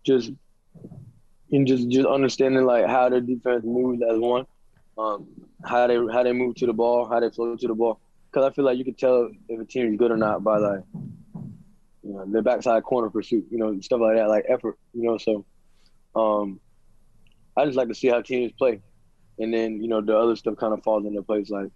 just 0.03 0.31
and 1.51 1.65
just 1.65 1.89
just 1.89 2.07
understanding 2.07 2.65
like 2.65 2.87
how 2.87 3.07
the 3.09 3.21
defense 3.21 3.63
moves 3.63 4.01
as 4.01 4.19
one, 4.19 4.45
um, 4.97 5.27
how 5.63 5.87
they 5.87 5.95
how 6.11 6.23
they 6.23 6.33
move 6.33 6.55
to 6.55 6.65
the 6.65 6.73
ball, 6.73 7.07
how 7.07 7.19
they 7.19 7.29
flow 7.29 7.55
to 7.55 7.67
the 7.67 7.73
ball. 7.73 7.99
Because 8.31 8.49
I 8.49 8.53
feel 8.53 8.65
like 8.65 8.77
you 8.77 8.85
can 8.85 8.95
tell 8.95 9.29
if 9.47 9.59
a 9.59 9.65
team 9.65 9.93
is 9.93 9.97
good 9.97 10.11
or 10.11 10.17
not 10.17 10.43
by 10.43 10.57
like, 10.57 10.83
you 12.03 12.13
know, 12.13 12.25
their 12.27 12.41
backside 12.41 12.83
corner 12.83 13.09
pursuit, 13.09 13.47
you 13.49 13.57
know, 13.57 13.79
stuff 13.81 14.01
like 14.01 14.17
that, 14.17 14.27
like 14.27 14.45
effort, 14.49 14.77
you 14.93 15.03
know. 15.03 15.17
So, 15.17 15.45
um, 16.15 16.59
I 17.57 17.65
just 17.65 17.77
like 17.77 17.87
to 17.87 17.95
see 17.95 18.07
how 18.07 18.21
teams 18.21 18.51
play, 18.51 18.81
and 19.39 19.53
then 19.53 19.81
you 19.81 19.87
know 19.87 20.01
the 20.01 20.17
other 20.17 20.35
stuff 20.35 20.55
kind 20.57 20.73
of 20.73 20.83
falls 20.83 21.05
into 21.05 21.21
place, 21.21 21.49
like 21.49 21.69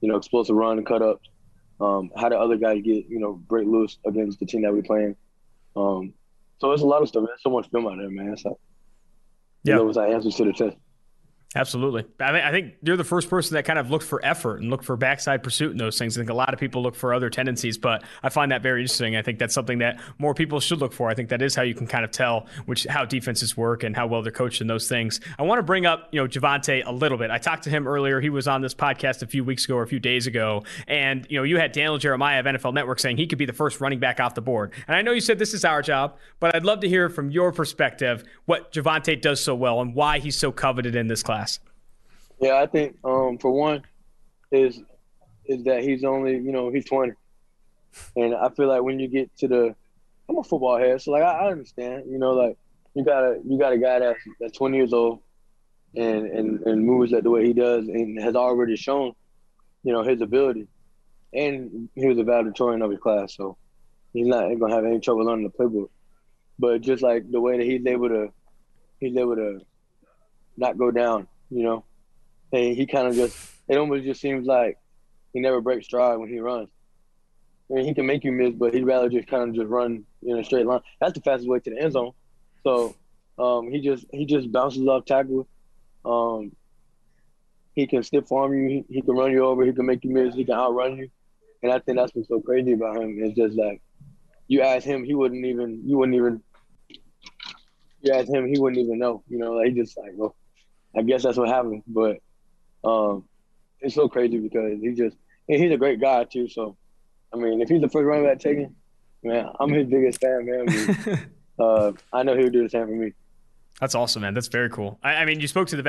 you 0.00 0.08
know 0.08 0.16
explosive 0.16 0.56
run 0.56 0.78
and 0.78 0.86
cut 0.86 1.02
ups. 1.02 1.28
Um, 1.80 2.10
how 2.16 2.28
do 2.28 2.36
other 2.36 2.56
guys 2.56 2.82
get 2.82 3.06
you 3.08 3.18
know 3.18 3.32
break 3.32 3.66
loose 3.66 3.98
against 4.06 4.40
the 4.40 4.46
team 4.46 4.62
that 4.62 4.72
we're 4.72 4.82
playing? 4.82 5.16
Um, 5.76 6.14
so 6.58 6.72
it's 6.72 6.82
a 6.82 6.86
lot 6.86 7.02
of 7.02 7.08
stuff. 7.08 7.24
There's 7.26 7.42
so 7.42 7.50
much 7.50 7.68
film 7.70 7.86
out 7.86 7.98
there, 7.98 8.10
man. 8.10 8.36
So, 8.36 8.58
yeah, 9.64 9.74
you 9.74 9.80
know, 9.80 9.88
it's 9.88 9.98
our 9.98 10.06
answers 10.06 10.36
to 10.36 10.44
the 10.44 10.52
test. 10.52 10.76
Absolutely. 11.56 12.04
I, 12.18 12.32
th- 12.32 12.44
I, 12.44 12.50
think 12.50 12.74
you're 12.82 12.96
the 12.96 13.04
first 13.04 13.30
person 13.30 13.54
that 13.54 13.64
kind 13.64 13.78
of 13.78 13.88
looked 13.88 14.04
for 14.04 14.24
effort 14.24 14.60
and 14.60 14.70
looked 14.70 14.84
for 14.84 14.96
backside 14.96 15.44
pursuit 15.44 15.70
and 15.70 15.78
those 15.78 15.96
things. 15.96 16.18
I 16.18 16.20
think 16.20 16.30
a 16.30 16.34
lot 16.34 16.52
of 16.52 16.58
people 16.58 16.82
look 16.82 16.96
for 16.96 17.14
other 17.14 17.30
tendencies, 17.30 17.78
but 17.78 18.02
I 18.24 18.28
find 18.28 18.50
that 18.50 18.60
very 18.60 18.80
interesting. 18.80 19.14
I 19.14 19.22
think 19.22 19.38
that's 19.38 19.54
something 19.54 19.78
that 19.78 20.00
more 20.18 20.34
people 20.34 20.58
should 20.58 20.80
look 20.80 20.92
for. 20.92 21.08
I 21.08 21.14
think 21.14 21.28
that 21.28 21.40
is 21.42 21.54
how 21.54 21.62
you 21.62 21.74
can 21.74 21.86
kind 21.86 22.04
of 22.04 22.10
tell 22.10 22.46
which 22.66 22.84
how 22.84 23.04
defenses 23.04 23.56
work 23.56 23.84
and 23.84 23.94
how 23.94 24.08
well 24.08 24.20
they're 24.20 24.32
coached 24.32 24.62
in 24.62 24.66
those 24.66 24.88
things. 24.88 25.20
I 25.38 25.44
want 25.44 25.60
to 25.60 25.62
bring 25.62 25.86
up, 25.86 26.08
you 26.10 26.20
know, 26.20 26.26
Javonte 26.26 26.82
a 26.84 26.92
little 26.92 27.18
bit. 27.18 27.30
I 27.30 27.38
talked 27.38 27.62
to 27.64 27.70
him 27.70 27.86
earlier. 27.86 28.20
He 28.20 28.30
was 28.30 28.48
on 28.48 28.60
this 28.60 28.74
podcast 28.74 29.22
a 29.22 29.26
few 29.28 29.44
weeks 29.44 29.64
ago 29.64 29.76
or 29.76 29.84
a 29.84 29.86
few 29.86 30.00
days 30.00 30.26
ago. 30.26 30.64
And, 30.88 31.24
you 31.30 31.38
know, 31.38 31.44
you 31.44 31.58
had 31.58 31.70
Daniel 31.70 31.98
Jeremiah 31.98 32.40
of 32.40 32.46
NFL 32.46 32.74
Network 32.74 32.98
saying 32.98 33.16
he 33.16 33.28
could 33.28 33.38
be 33.38 33.46
the 33.46 33.52
first 33.52 33.80
running 33.80 34.00
back 34.00 34.18
off 34.18 34.34
the 34.34 34.42
board. 34.42 34.72
And 34.88 34.96
I 34.96 35.02
know 35.02 35.12
you 35.12 35.20
said 35.20 35.38
this 35.38 35.54
is 35.54 35.64
our 35.64 35.82
job, 35.82 36.16
but 36.40 36.56
I'd 36.56 36.64
love 36.64 36.80
to 36.80 36.88
hear 36.88 37.08
from 37.08 37.30
your 37.30 37.52
perspective 37.52 38.24
what 38.46 38.72
Javonte 38.72 39.20
does 39.20 39.40
so 39.40 39.54
well 39.54 39.80
and 39.80 39.94
why 39.94 40.18
he's 40.18 40.36
so 40.36 40.50
coveted 40.50 40.96
in 40.96 41.06
this 41.06 41.22
class. 41.22 41.43
Yeah, 42.40 42.56
I 42.56 42.66
think 42.66 42.96
um, 43.04 43.38
for 43.38 43.50
one 43.50 43.82
is 44.50 44.82
is 45.46 45.64
that 45.64 45.82
he's 45.82 46.04
only 46.04 46.32
you 46.32 46.52
know 46.52 46.70
he's 46.70 46.84
20, 46.84 47.12
and 48.16 48.34
I 48.34 48.48
feel 48.50 48.68
like 48.68 48.82
when 48.82 48.98
you 48.98 49.08
get 49.08 49.36
to 49.38 49.48
the 49.48 49.74
I'm 50.28 50.38
a 50.38 50.42
football 50.42 50.78
head, 50.78 51.00
so 51.02 51.12
like 51.12 51.22
I, 51.22 51.46
I 51.46 51.50
understand, 51.50 52.04
you 52.10 52.18
know, 52.18 52.32
like 52.32 52.56
you 52.94 53.04
got 53.04 53.24
a 53.24 53.40
you 53.46 53.58
got 53.58 53.72
a 53.72 53.78
guy 53.78 53.98
that's 53.98 54.20
that's 54.40 54.56
20 54.56 54.76
years 54.76 54.92
old 54.92 55.20
and 55.96 56.26
and 56.26 56.60
and 56.66 56.84
moves 56.84 57.12
that 57.12 57.22
the 57.22 57.30
way 57.30 57.44
he 57.46 57.52
does 57.52 57.86
and 57.88 58.20
has 58.20 58.34
already 58.34 58.76
shown, 58.76 59.12
you 59.82 59.92
know, 59.92 60.02
his 60.02 60.20
ability, 60.20 60.66
and 61.32 61.88
he 61.94 62.06
was 62.06 62.18
a 62.18 62.24
valedictorian 62.24 62.82
of 62.82 62.90
his 62.90 63.00
class, 63.00 63.36
so 63.36 63.56
he's 64.12 64.26
not 64.26 64.48
gonna 64.58 64.74
have 64.74 64.84
any 64.84 65.00
trouble 65.00 65.24
learning 65.24 65.50
the 65.50 65.64
playbook. 65.64 65.90
But 66.58 66.80
just 66.80 67.02
like 67.02 67.30
the 67.30 67.40
way 67.40 67.58
that 67.58 67.64
he's 67.64 67.84
able 67.86 68.08
to, 68.08 68.32
he's 69.00 69.16
able 69.16 69.36
to 69.36 69.60
not 70.56 70.78
go 70.78 70.90
down, 70.90 71.26
you 71.54 71.62
know, 71.62 71.84
and 72.52 72.76
he 72.76 72.86
kind 72.86 73.06
of 73.06 73.14
just 73.14 73.36
it 73.68 73.76
almost 73.76 74.04
just 74.04 74.20
seems 74.20 74.46
like 74.46 74.76
he 75.32 75.40
never 75.40 75.60
breaks 75.60 75.86
stride 75.86 76.18
when 76.18 76.28
he 76.28 76.40
runs. 76.40 76.68
I 77.70 77.74
mean, 77.74 77.84
he 77.86 77.94
can 77.94 78.06
make 78.06 78.24
you 78.24 78.32
miss, 78.32 78.54
but 78.54 78.74
he'd 78.74 78.84
rather 78.84 79.08
just 79.08 79.28
kind 79.28 79.48
of 79.48 79.54
just 79.54 79.68
run 79.68 80.04
in 80.22 80.38
a 80.38 80.44
straight 80.44 80.66
line. 80.66 80.80
That's 81.00 81.14
the 81.14 81.20
fastest 81.20 81.48
way 81.48 81.60
to 81.60 81.70
the 81.70 81.80
end 81.80 81.92
zone. 81.92 82.12
So 82.62 82.94
um, 83.38 83.70
he 83.70 83.80
just 83.80 84.06
he 84.12 84.26
just 84.26 84.50
bounces 84.50 84.86
off 84.86 85.04
tackle. 85.04 85.46
Um, 86.04 86.52
he 87.74 87.86
can 87.86 88.02
stiff 88.02 88.30
arm 88.30 88.52
you. 88.52 88.68
He, 88.68 88.94
he, 88.94 89.02
can 89.02 89.16
run 89.16 89.32
you 89.32 89.44
over. 89.44 89.64
He 89.64 89.72
can 89.72 89.86
make 89.86 90.04
you 90.04 90.10
miss. 90.10 90.34
He 90.34 90.44
can 90.44 90.54
outrun 90.54 90.96
you. 90.96 91.08
And 91.62 91.72
I 91.72 91.78
think 91.78 91.98
that's 91.98 92.14
what's 92.14 92.28
so 92.28 92.40
crazy 92.40 92.72
about 92.72 92.98
him. 92.98 93.16
It's 93.18 93.36
just 93.36 93.56
like 93.56 93.80
you 94.46 94.60
ask 94.60 94.84
him, 94.84 95.04
he 95.04 95.14
wouldn't 95.14 95.44
even. 95.44 95.82
You 95.84 95.98
wouldn't 95.98 96.16
even. 96.16 96.42
You 98.02 98.12
ask 98.12 98.28
him, 98.28 98.46
he 98.46 98.58
wouldn't 98.58 98.80
even 98.80 98.98
know. 98.98 99.22
You 99.28 99.38
know, 99.38 99.52
like 99.54 99.68
he 99.68 99.80
just 99.80 99.96
like, 99.96 100.12
well, 100.14 100.36
I 100.96 101.02
guess 101.02 101.22
that's 101.22 101.36
what 101.36 101.48
happened. 101.48 101.82
But 101.86 102.18
um, 102.84 103.24
it's 103.80 103.94
so 103.94 104.08
crazy 104.08 104.38
because 104.38 104.80
he 104.80 104.92
just 104.92 105.16
he's 105.46 105.70
a 105.70 105.76
great 105.76 106.00
guy 106.00 106.24
too. 106.24 106.48
So, 106.48 106.76
I 107.32 107.36
mean, 107.36 107.60
if 107.60 107.68
he's 107.68 107.80
the 107.80 107.88
first 107.88 108.04
running 108.04 108.26
back 108.26 108.38
taken, 108.38 108.74
man, 109.22 109.48
I'm 109.58 109.70
his 109.70 109.88
biggest 109.88 110.20
fan, 110.20 110.46
man. 110.46 111.28
uh, 111.58 111.92
I 112.12 112.22
know 112.22 112.36
he 112.36 112.44
would 112.44 112.52
do 112.52 112.62
the 112.62 112.70
same 112.70 112.86
for 112.86 112.92
me. 112.92 113.12
That's 113.80 113.96
awesome, 113.96 114.22
man. 114.22 114.34
That's 114.34 114.46
very 114.46 114.70
cool. 114.70 115.00
I, 115.02 115.16
I 115.16 115.24
mean, 115.24 115.40
you 115.40 115.48
spoke 115.48 115.66
to 115.68 115.76
the 115.76 115.82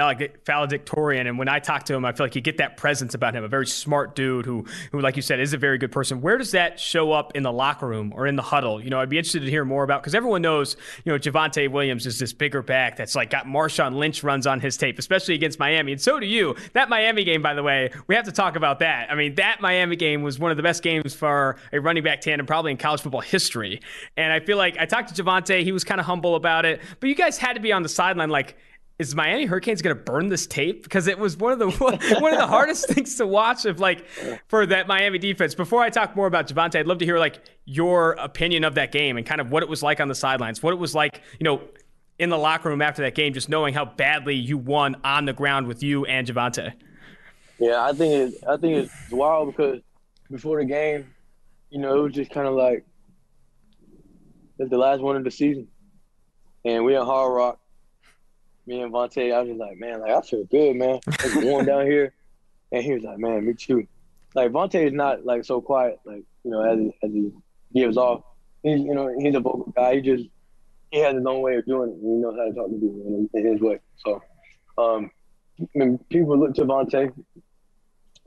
valedictorian, 0.45 1.27
and 1.27 1.37
when 1.37 1.47
I 1.47 1.59
talk 1.59 1.83
to 1.83 1.93
him, 1.93 2.03
I 2.03 2.13
feel 2.13 2.25
like 2.25 2.33
you 2.33 2.41
get 2.41 2.57
that 2.57 2.77
presence 2.77 3.13
about 3.13 3.35
him. 3.35 3.43
A 3.43 3.47
very 3.47 3.67
smart 3.67 4.15
dude 4.15 4.43
who, 4.43 4.65
who, 4.91 5.01
like 5.01 5.15
you 5.15 5.21
said, 5.21 5.39
is 5.39 5.53
a 5.53 5.57
very 5.57 5.77
good 5.77 5.91
person. 5.91 6.19
Where 6.19 6.39
does 6.39 6.51
that 6.51 6.79
show 6.79 7.11
up 7.11 7.35
in 7.35 7.43
the 7.43 7.51
locker 7.51 7.87
room 7.87 8.11
or 8.15 8.25
in 8.25 8.37
the 8.37 8.41
huddle? 8.41 8.83
You 8.83 8.89
know, 8.89 8.99
I'd 8.99 9.09
be 9.09 9.19
interested 9.19 9.41
to 9.41 9.49
hear 9.51 9.65
more 9.65 9.83
about 9.83 10.01
because 10.01 10.15
everyone 10.15 10.41
knows, 10.41 10.77
you 11.03 11.11
know, 11.11 11.19
Javonte 11.19 11.69
Williams 11.69 12.07
is 12.07 12.17
this 12.17 12.33
bigger 12.33 12.63
back 12.63 12.97
that's 12.97 13.13
like 13.13 13.29
got 13.29 13.45
Marshawn 13.45 13.93
Lynch 13.95 14.23
runs 14.23 14.47
on 14.47 14.59
his 14.59 14.77
tape, 14.77 14.97
especially 14.97 15.35
against 15.35 15.59
Miami, 15.59 15.91
and 15.91 16.01
so 16.01 16.19
do 16.19 16.25
you. 16.25 16.55
That 16.73 16.89
Miami 16.89 17.23
game, 17.23 17.43
by 17.43 17.53
the 17.53 17.61
way, 17.61 17.91
we 18.07 18.15
have 18.15 18.25
to 18.25 18.31
talk 18.31 18.55
about 18.55 18.79
that. 18.79 19.11
I 19.11 19.15
mean, 19.15 19.35
that 19.35 19.61
Miami 19.61 19.95
game 19.95 20.23
was 20.23 20.39
one 20.39 20.49
of 20.49 20.57
the 20.57 20.63
best 20.63 20.81
games 20.81 21.13
for 21.13 21.57
a 21.71 21.79
running 21.79 22.03
back 22.03 22.21
tandem 22.21 22.47
probably 22.47 22.71
in 22.71 22.77
college 22.77 23.01
football 23.01 23.21
history. 23.21 23.79
And 24.17 24.33
I 24.33 24.39
feel 24.39 24.57
like 24.57 24.75
I 24.79 24.87
talked 24.87 25.13
to 25.13 25.23
Javonte, 25.23 25.61
he 25.63 25.71
was 25.71 25.83
kind 25.83 25.99
of 25.99 26.07
humble 26.07 26.33
about 26.33 26.65
it, 26.65 26.81
but 26.99 27.09
you 27.09 27.15
guys 27.15 27.37
had 27.37 27.53
to 27.53 27.59
be 27.59 27.74
on 27.75 27.83
the 27.83 27.89
sideline 27.89 28.29
like 28.29 28.57
is 28.97 29.13
Miami 29.13 29.45
Hurricanes 29.45 29.81
going 29.81 29.95
to 29.95 30.01
burn 30.01 30.29
this 30.29 30.47
tape 30.47 30.83
because 30.83 31.07
it 31.07 31.19
was 31.19 31.35
one 31.35 31.51
of 31.51 31.59
the 31.59 31.69
one 32.19 32.33
of 32.33 32.39
the 32.39 32.47
hardest 32.47 32.87
things 32.87 33.15
to 33.15 33.27
watch 33.27 33.65
of 33.65 33.79
like 33.79 34.07
for 34.47 34.65
that 34.65 34.87
Miami 34.87 35.19
defense. 35.19 35.53
Before 35.53 35.81
I 35.81 35.89
talk 35.89 36.15
more 36.15 36.27
about 36.27 36.47
Javonte, 36.47 36.79
I'd 36.79 36.87
love 36.87 36.99
to 36.99 37.05
hear 37.05 37.19
like 37.19 37.41
your 37.65 38.13
opinion 38.13 38.63
of 38.63 38.75
that 38.75 38.91
game 38.91 39.17
and 39.17 39.25
kind 39.25 39.41
of 39.41 39.51
what 39.51 39.63
it 39.63 39.69
was 39.69 39.83
like 39.83 39.99
on 39.99 40.07
the 40.07 40.15
sidelines, 40.15 40.63
what 40.63 40.71
it 40.71 40.79
was 40.79 40.95
like, 40.95 41.21
you 41.39 41.43
know, 41.43 41.61
in 42.17 42.29
the 42.29 42.37
locker 42.37 42.69
room 42.69 42.81
after 42.81 43.01
that 43.01 43.15
game, 43.15 43.33
just 43.33 43.49
knowing 43.49 43.73
how 43.73 43.83
badly 43.83 44.35
you 44.35 44.57
won 44.57 44.95
on 45.03 45.25
the 45.25 45.33
ground 45.33 45.67
with 45.67 45.83
you 45.83 46.05
and 46.05 46.25
Javonte. 46.25 46.73
Yeah, 47.59 47.83
I 47.83 47.91
think 47.91 48.13
it, 48.13 48.43
I 48.47 48.57
think 48.57 48.77
it's 48.77 49.11
wild 49.11 49.47
because 49.47 49.81
before 50.31 50.59
the 50.59 50.65
game, 50.65 51.13
you 51.69 51.79
know, 51.79 51.99
it 51.99 52.01
was 52.01 52.13
just 52.13 52.31
kind 52.31 52.47
of 52.47 52.53
like 52.53 52.85
it's 54.57 54.69
the 54.69 54.77
last 54.77 55.01
one 55.01 55.17
of 55.17 55.25
the 55.25 55.31
season, 55.31 55.67
and 56.63 56.85
we 56.85 56.95
in 56.95 57.03
Hard 57.03 57.33
Rock 57.33 57.59
me 58.65 58.81
and 58.81 58.91
Vontae, 58.91 59.33
I 59.33 59.39
was 59.41 59.49
just 59.49 59.59
like, 59.59 59.77
man, 59.77 60.01
like 60.01 60.11
I 60.11 60.21
feel 60.21 60.43
good, 60.45 60.75
man. 60.75 60.99
It's 61.07 61.35
warm 61.35 61.65
down 61.65 61.85
here, 61.91 62.13
and 62.71 62.83
he 62.83 62.93
was 62.93 63.03
like, 63.03 63.17
man, 63.17 63.45
me 63.45 63.53
too. 63.53 63.87
Like 64.33 64.51
Vontae 64.51 64.87
is 64.87 64.93
not 64.93 65.25
like 65.25 65.45
so 65.45 65.61
quiet, 65.61 65.99
like 66.05 66.23
you 66.43 66.51
know, 66.51 66.61
as 66.61 66.79
he, 66.79 66.93
as 67.03 67.11
he 67.11 67.31
gives 67.73 67.97
off. 67.97 68.23
He's 68.63 68.79
you 68.79 68.95
know 68.95 69.13
he's 69.17 69.35
a 69.35 69.39
vocal 69.39 69.71
guy. 69.75 69.95
He 69.95 70.01
just 70.01 70.25
he 70.91 70.99
has 70.99 71.15
his 71.15 71.25
own 71.25 71.41
way 71.41 71.55
of 71.55 71.65
doing 71.65 71.91
it. 71.91 71.99
He 72.01 72.07
knows 72.07 72.35
how 72.37 72.45
to 72.45 72.53
talk 72.53 72.67
to 72.67 72.73
people 72.73 73.29
in 73.33 73.45
his 73.45 73.61
way. 73.61 73.79
So, 73.97 74.21
um, 74.77 75.11
when 75.73 75.97
people 76.09 76.37
look 76.37 76.55
to 76.55 76.65
Vontae, 76.65 77.13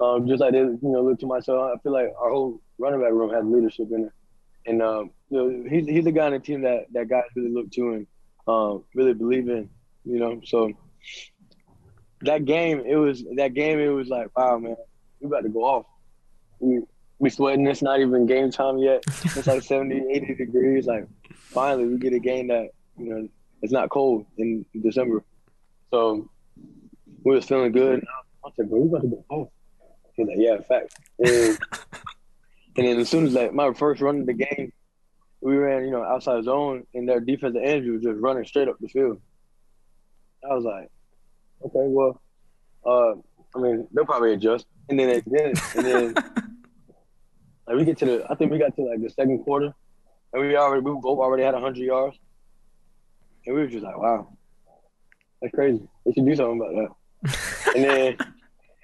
um, 0.00 0.28
just 0.28 0.40
like 0.40 0.52
they 0.52 0.58
you 0.58 0.78
know 0.82 1.02
look 1.02 1.18
to 1.20 1.26
myself. 1.26 1.72
I 1.74 1.78
feel 1.82 1.92
like 1.92 2.12
our 2.20 2.30
whole 2.30 2.60
running 2.78 3.00
back 3.00 3.12
room 3.12 3.32
has 3.32 3.44
leadership 3.44 3.88
in 3.90 4.04
it, 4.04 4.12
and 4.66 4.82
um, 4.82 5.10
you 5.30 5.36
know 5.36 5.68
he's 5.68 5.86
he's 5.86 6.04
the 6.04 6.12
guy 6.12 6.26
on 6.26 6.32
the 6.32 6.38
team 6.38 6.62
that 6.62 6.86
that 6.92 7.08
guys 7.08 7.24
really 7.34 7.50
look 7.50 7.70
to 7.72 7.94
and 7.94 8.06
um, 8.46 8.84
really 8.94 9.14
believe 9.14 9.48
in 9.48 9.68
you 10.08 10.18
know. 10.18 10.40
So 10.44 10.72
that 12.22 12.44
game, 12.44 12.82
it 12.86 12.96
was 12.96 13.22
that 13.36 13.54
game. 13.54 13.78
It 13.78 13.88
was 13.88 14.08
like, 14.08 14.36
wow, 14.36 14.58
man, 14.58 14.76
we 15.20 15.26
about 15.26 15.42
to 15.42 15.48
go 15.48 15.64
off. 15.64 15.86
We 16.60 16.80
we 17.18 17.30
sweating. 17.30 17.66
It's 17.66 17.82
not 17.82 18.00
even 18.00 18.26
game 18.26 18.50
time 18.50 18.78
yet. 18.78 19.04
It's 19.06 19.46
like 19.46 19.62
70, 19.74 20.06
80 20.10 20.34
degrees. 20.34 20.86
Like 20.86 21.06
finally, 21.32 21.86
we 21.86 21.98
get 21.98 22.12
a 22.12 22.18
game 22.18 22.48
that 22.48 22.70
you 22.96 23.14
know 23.14 23.28
it's 23.62 23.72
not 23.72 23.90
cold 23.90 24.26
in 24.36 24.64
December. 24.80 25.22
So 25.90 26.28
we 27.24 27.34
was 27.34 27.44
feeling 27.44 27.72
good. 27.72 28.04
I 28.44 28.50
said, 28.56 28.70
bro, 28.70 28.80
we 28.80 28.88
about 28.88 29.02
to 29.02 29.08
go 29.08 29.24
off. 29.28 29.48
He's 30.14 30.26
like, 30.26 30.36
yeah, 30.38 30.58
fact. 30.60 30.94
And, 31.18 31.58
and 32.76 32.86
then 32.86 32.98
as 32.98 33.08
soon 33.08 33.26
as 33.26 33.34
like 33.34 33.52
my 33.52 33.72
first 33.72 34.00
run 34.00 34.20
of 34.20 34.26
the 34.26 34.34
game, 34.34 34.72
we 35.40 35.56
ran, 35.56 35.84
you 35.84 35.90
know, 35.90 36.02
outside 36.02 36.44
zone, 36.44 36.86
and 36.94 37.08
their 37.08 37.20
defensive 37.20 37.62
end 37.62 37.90
was 37.90 38.02
just 38.02 38.18
running 38.20 38.44
straight 38.44 38.68
up 38.68 38.76
the 38.80 38.88
field. 38.88 39.20
I 40.44 40.54
was 40.54 40.64
like, 40.64 40.90
okay, 41.64 41.86
well, 41.88 42.20
uh, 42.86 43.12
I 43.56 43.60
mean, 43.60 43.88
they'll 43.92 44.04
probably 44.04 44.32
adjust, 44.34 44.66
and 44.88 44.98
then 44.98 45.08
they 45.08 45.20
did, 45.20 45.58
and 45.76 45.86
then 45.86 46.14
like 47.66 47.76
we 47.76 47.84
get 47.84 47.98
to 47.98 48.04
the, 48.04 48.26
I 48.30 48.34
think 48.34 48.52
we 48.52 48.58
got 48.58 48.74
to 48.76 48.82
like 48.82 49.02
the 49.02 49.10
second 49.10 49.44
quarter, 49.44 49.72
and 50.32 50.42
we 50.42 50.56
already 50.56 50.82
we 50.82 50.92
both 50.92 51.18
already 51.18 51.42
had 51.42 51.54
hundred 51.54 51.78
yards, 51.78 52.16
and 53.46 53.54
we 53.54 53.62
were 53.62 53.68
just 53.68 53.84
like, 53.84 53.98
wow, 53.98 54.28
that's 55.40 55.54
crazy. 55.54 55.82
They 56.04 56.12
should 56.12 56.26
do 56.26 56.34
something 56.34 56.60
about 56.60 56.94
that. 57.22 57.74
and 57.74 57.84
then, 57.84 58.16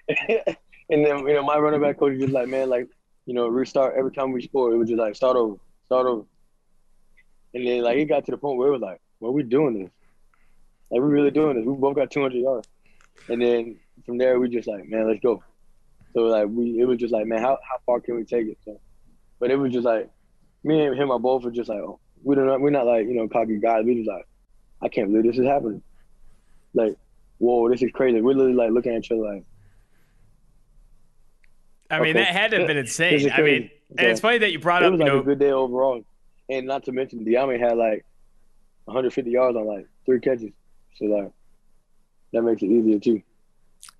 and 0.91 1.07
then 1.07 1.19
you 1.27 1.35
know, 1.35 1.43
my 1.43 1.59
running 1.59 1.81
back 1.81 1.99
coach 1.99 2.19
was 2.19 2.31
like, 2.31 2.49
man, 2.49 2.69
like 2.69 2.89
you 3.27 3.35
know, 3.35 3.49
restart 3.49 3.95
every 3.97 4.13
time 4.13 4.33
we 4.33 4.43
score, 4.43 4.73
it 4.73 4.77
was 4.77 4.89
just 4.89 5.01
like 5.01 5.15
start 5.15 5.37
over, 5.37 5.57
start 5.87 6.07
over. 6.07 6.25
And 7.55 7.67
then 7.67 7.83
like 7.83 7.97
it 7.97 8.07
got 8.07 8.25
to 8.27 8.33
the 8.33 8.37
point 8.37 8.59
where 8.59 8.69
it 8.69 8.73
was 8.73 8.81
like, 8.81 9.01
well, 9.21 9.33
we 9.33 9.43
doing 9.43 9.83
this. 9.83 9.91
Like 10.95 11.03
we 11.03 11.09
really 11.09 11.33
doing 11.33 11.57
this. 11.57 11.67
We 11.67 11.75
both 11.75 11.97
got 11.97 12.13
200 12.13 12.39
yards, 12.39 12.69
and 13.29 13.43
then 13.43 13.81
from 14.07 14.17
there 14.17 14.39
we 14.39 14.49
just 14.49 14.69
like, 14.69 14.89
man, 14.89 15.09
let's 15.09 15.19
go. 15.19 15.43
So 16.13 16.21
like 16.21 16.47
we, 16.49 16.79
it 16.81 16.85
was 16.85 16.99
just 16.99 17.13
like, 17.13 17.27
man, 17.27 17.41
how, 17.41 17.59
how 17.69 17.79
far 17.85 17.99
can 17.99 18.15
we 18.15 18.23
take 18.23 18.47
it? 18.47 18.59
So, 18.65 18.81
but 19.41 19.51
it 19.51 19.57
was 19.57 19.73
just 19.73 19.85
like, 19.85 20.09
me 20.63 20.87
and 20.87 20.97
him 20.97 21.11
are 21.11 21.19
both 21.19 21.43
were 21.43 21.51
just 21.51 21.69
like, 21.69 21.81
oh, 21.81 21.99
we 22.23 22.37
don't, 22.37 22.61
we're 22.61 22.71
not 22.71 22.87
like 22.87 23.09
you 23.09 23.15
know 23.15 23.27
cocky 23.27 23.59
guys. 23.59 23.85
We 23.85 23.97
just 23.97 24.09
like, 24.09 24.25
I 24.83 24.89
can't 24.89 25.11
believe 25.11 25.25
this 25.25 25.37
is 25.37 25.49
happening. 25.49 25.83
Like, 26.75 26.95
whoa, 27.39 27.69
this 27.69 27.83
is 27.83 27.91
crazy. 27.93 28.21
We're 28.21 28.35
literally 28.35 28.55
like 28.55 28.71
looking 28.71 28.93
at 28.93 28.99
each 28.99 29.11
other 29.11 29.23
like. 29.23 29.45
I 31.91 31.99
mean, 31.99 32.11
okay. 32.11 32.25
that 32.25 32.29
had 32.29 32.53
to 32.53 32.59
have 32.59 32.69
been 32.69 32.77
insane. 32.77 33.33
I 33.33 33.43
mean, 33.43 33.71
and 33.99 34.07
it's 34.07 34.21
funny 34.21 34.39
that 34.39 34.53
you 34.53 34.61
brought 34.61 34.85
it 34.85 34.87
up. 34.87 34.91
It 34.91 34.93
was 34.93 35.01
like 35.01 35.13
know, 35.13 35.19
a 35.19 35.25
good 35.25 35.41
day 35.41 35.51
overall, 35.51 36.05
and 36.49 36.69
not 36.69 36.85
to 36.85 36.93
mention, 36.93 37.25
Dyami 37.25 37.59
had 37.59 37.77
like 37.77 38.05
150 38.85 39.29
yards 39.29 39.57
on 39.57 39.67
like 39.67 39.89
three 40.07 40.21
catches. 40.21 40.53
So 40.95 41.07
like 41.07 41.33
that 42.33 42.43
makes 42.43 42.63
it 42.63 42.67
easier 42.67 42.99
too. 42.99 43.23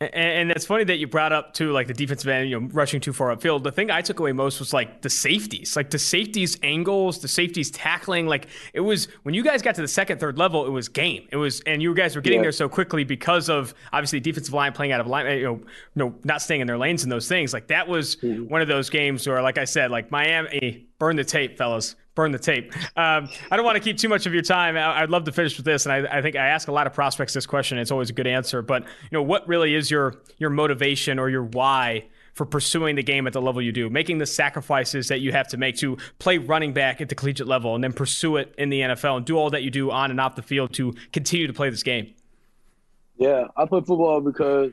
And, 0.01 0.51
that's 0.51 0.67
funny 0.67 0.85
that 0.85 0.97
you 0.97 1.07
brought 1.07 1.33
up 1.33 1.55
too, 1.55 1.71
like 1.71 1.87
the 1.87 1.95
defensive 1.95 2.29
end, 2.29 2.51
you 2.51 2.61
know, 2.61 2.69
rushing 2.73 3.01
too 3.01 3.13
far 3.13 3.35
upfield. 3.35 3.63
The 3.63 3.71
thing 3.71 3.91
I 3.91 4.03
took 4.03 4.19
away 4.19 4.33
most 4.33 4.59
was 4.59 4.73
like 4.73 5.03
the 5.03 5.11
safeties, 5.11 5.77
like 5.77 5.91
the 5.91 5.99
safeties 5.99 6.59
angles, 6.63 7.21
the 7.21 7.29
safeties 7.29 7.71
tackling. 7.71 8.27
Like 8.27 8.49
it 8.73 8.81
was 8.81 9.07
when 9.23 9.35
you 9.35 9.45
guys 9.45 9.63
got 9.63 9.77
to 9.77 9.81
the 9.81 9.89
second, 9.89 10.19
third 10.19 10.37
level, 10.37 10.67
it 10.67 10.71
was 10.71 10.89
game. 10.89 11.29
It 11.31 11.37
was, 11.37 11.61
and 11.61 11.81
you 11.81 11.95
guys 11.95 12.17
were 12.17 12.23
getting 12.23 12.41
yeah. 12.41 12.45
there 12.45 12.53
so 12.53 12.69
quickly 12.69 13.05
because 13.05 13.49
of 13.49 13.73
obviously 13.93 14.21
defensive 14.21 14.53
line 14.53 14.73
playing 14.73 14.93
out 14.93 15.01
of 15.01 15.07
line, 15.07 15.27
you 15.39 15.45
know, 15.45 15.55
you 15.55 15.67
know, 15.95 16.15
not 16.25 16.43
staying 16.43 16.61
in 16.61 16.67
their 16.67 16.79
lanes 16.79 17.05
and 17.05 17.13
those 17.13 17.29
things. 17.29 17.53
Like 17.53 17.69
that 17.69 17.87
was 17.87 18.17
mm-hmm. 18.17 18.49
one 18.49 18.63
of 18.63 18.69
those 18.69 18.91
games 18.91 19.27
where, 19.27 19.41
like 19.43 19.59
I 19.59 19.65
said, 19.65 19.91
like 19.91 20.11
Miami, 20.11 20.89
burn 20.99 21.17
the 21.17 21.25
tape, 21.25 21.57
fellas 21.57 21.95
burn 22.15 22.33
the 22.33 22.39
tape. 22.39 22.73
Um, 22.97 23.29
I 23.51 23.57
don't 23.57 23.65
want 23.65 23.77
to 23.77 23.81
keep 23.81 23.97
too 23.97 24.09
much 24.09 24.27
of 24.27 24.33
your 24.33 24.43
time. 24.43 24.77
I'd 24.77 25.11
love 25.11 25.25
to 25.25 25.33
finish 25.33 25.57
with 25.57 25.67
this, 25.67 25.87
and 25.87 25.93
I, 25.93 26.19
I, 26.19 26.23
think 26.23 26.37
I 26.37 26.49
ask 26.49 26.69
a 26.69 26.73
lot 26.73 26.87
of 26.87 26.93
prospects 26.93 27.35
this 27.35 27.47
question. 27.47 27.79
It's 27.79 27.91
always 27.91 28.11
a 28.11 28.13
good 28.13 28.27
answer, 28.27 28.63
but 28.63 28.83
you 28.83 29.09
know, 29.13 29.23
what 29.23 29.47
really 29.49 29.75
is 29.75 29.91
your 29.91 30.15
your 30.39 30.51
motivation 30.51 31.19
or 31.19 31.29
your 31.29 31.43
why 31.43 32.05
for 32.35 32.45
pursuing 32.45 32.97
the 32.97 33.03
game 33.03 33.27
at 33.27 33.33
the 33.33 33.41
level 33.41 33.63
you 33.63 33.73
do, 33.73 33.89
making 33.89 34.19
the 34.19 34.27
sacrifices 34.27 35.09
that 35.09 35.21
you 35.21 35.31
have 35.31 35.47
to 35.49 35.57
make 35.57 35.77
to 35.77 35.97
play 36.19 36.37
running 36.39 36.73
back 36.73 37.01
at 37.01 37.09
the 37.09 37.15
collegiate 37.15 37.47
level, 37.49 37.75
and 37.75 37.83
then 37.83 37.93
pursue 37.93 38.37
it 38.37 38.55
in 38.59 38.71
the 38.71 38.81
NFL 38.81 39.19
and 39.19 39.27
do 39.27 39.37
all 39.37 39.51
that 39.51 39.63
you 39.63 39.71
do 39.71 39.91
on 39.91 40.11
and 40.11 40.21
off 40.21 40.35
the 40.37 40.43
field 40.43 40.73
to 40.75 40.95
continue 41.13 41.47
to 41.47 41.53
play 41.53 41.71
this 41.71 41.83
game? 41.83 42.15
Yeah, 43.17 43.47
I 43.57 43.67
play 43.67 43.81
football 43.81 44.21
because, 44.21 44.73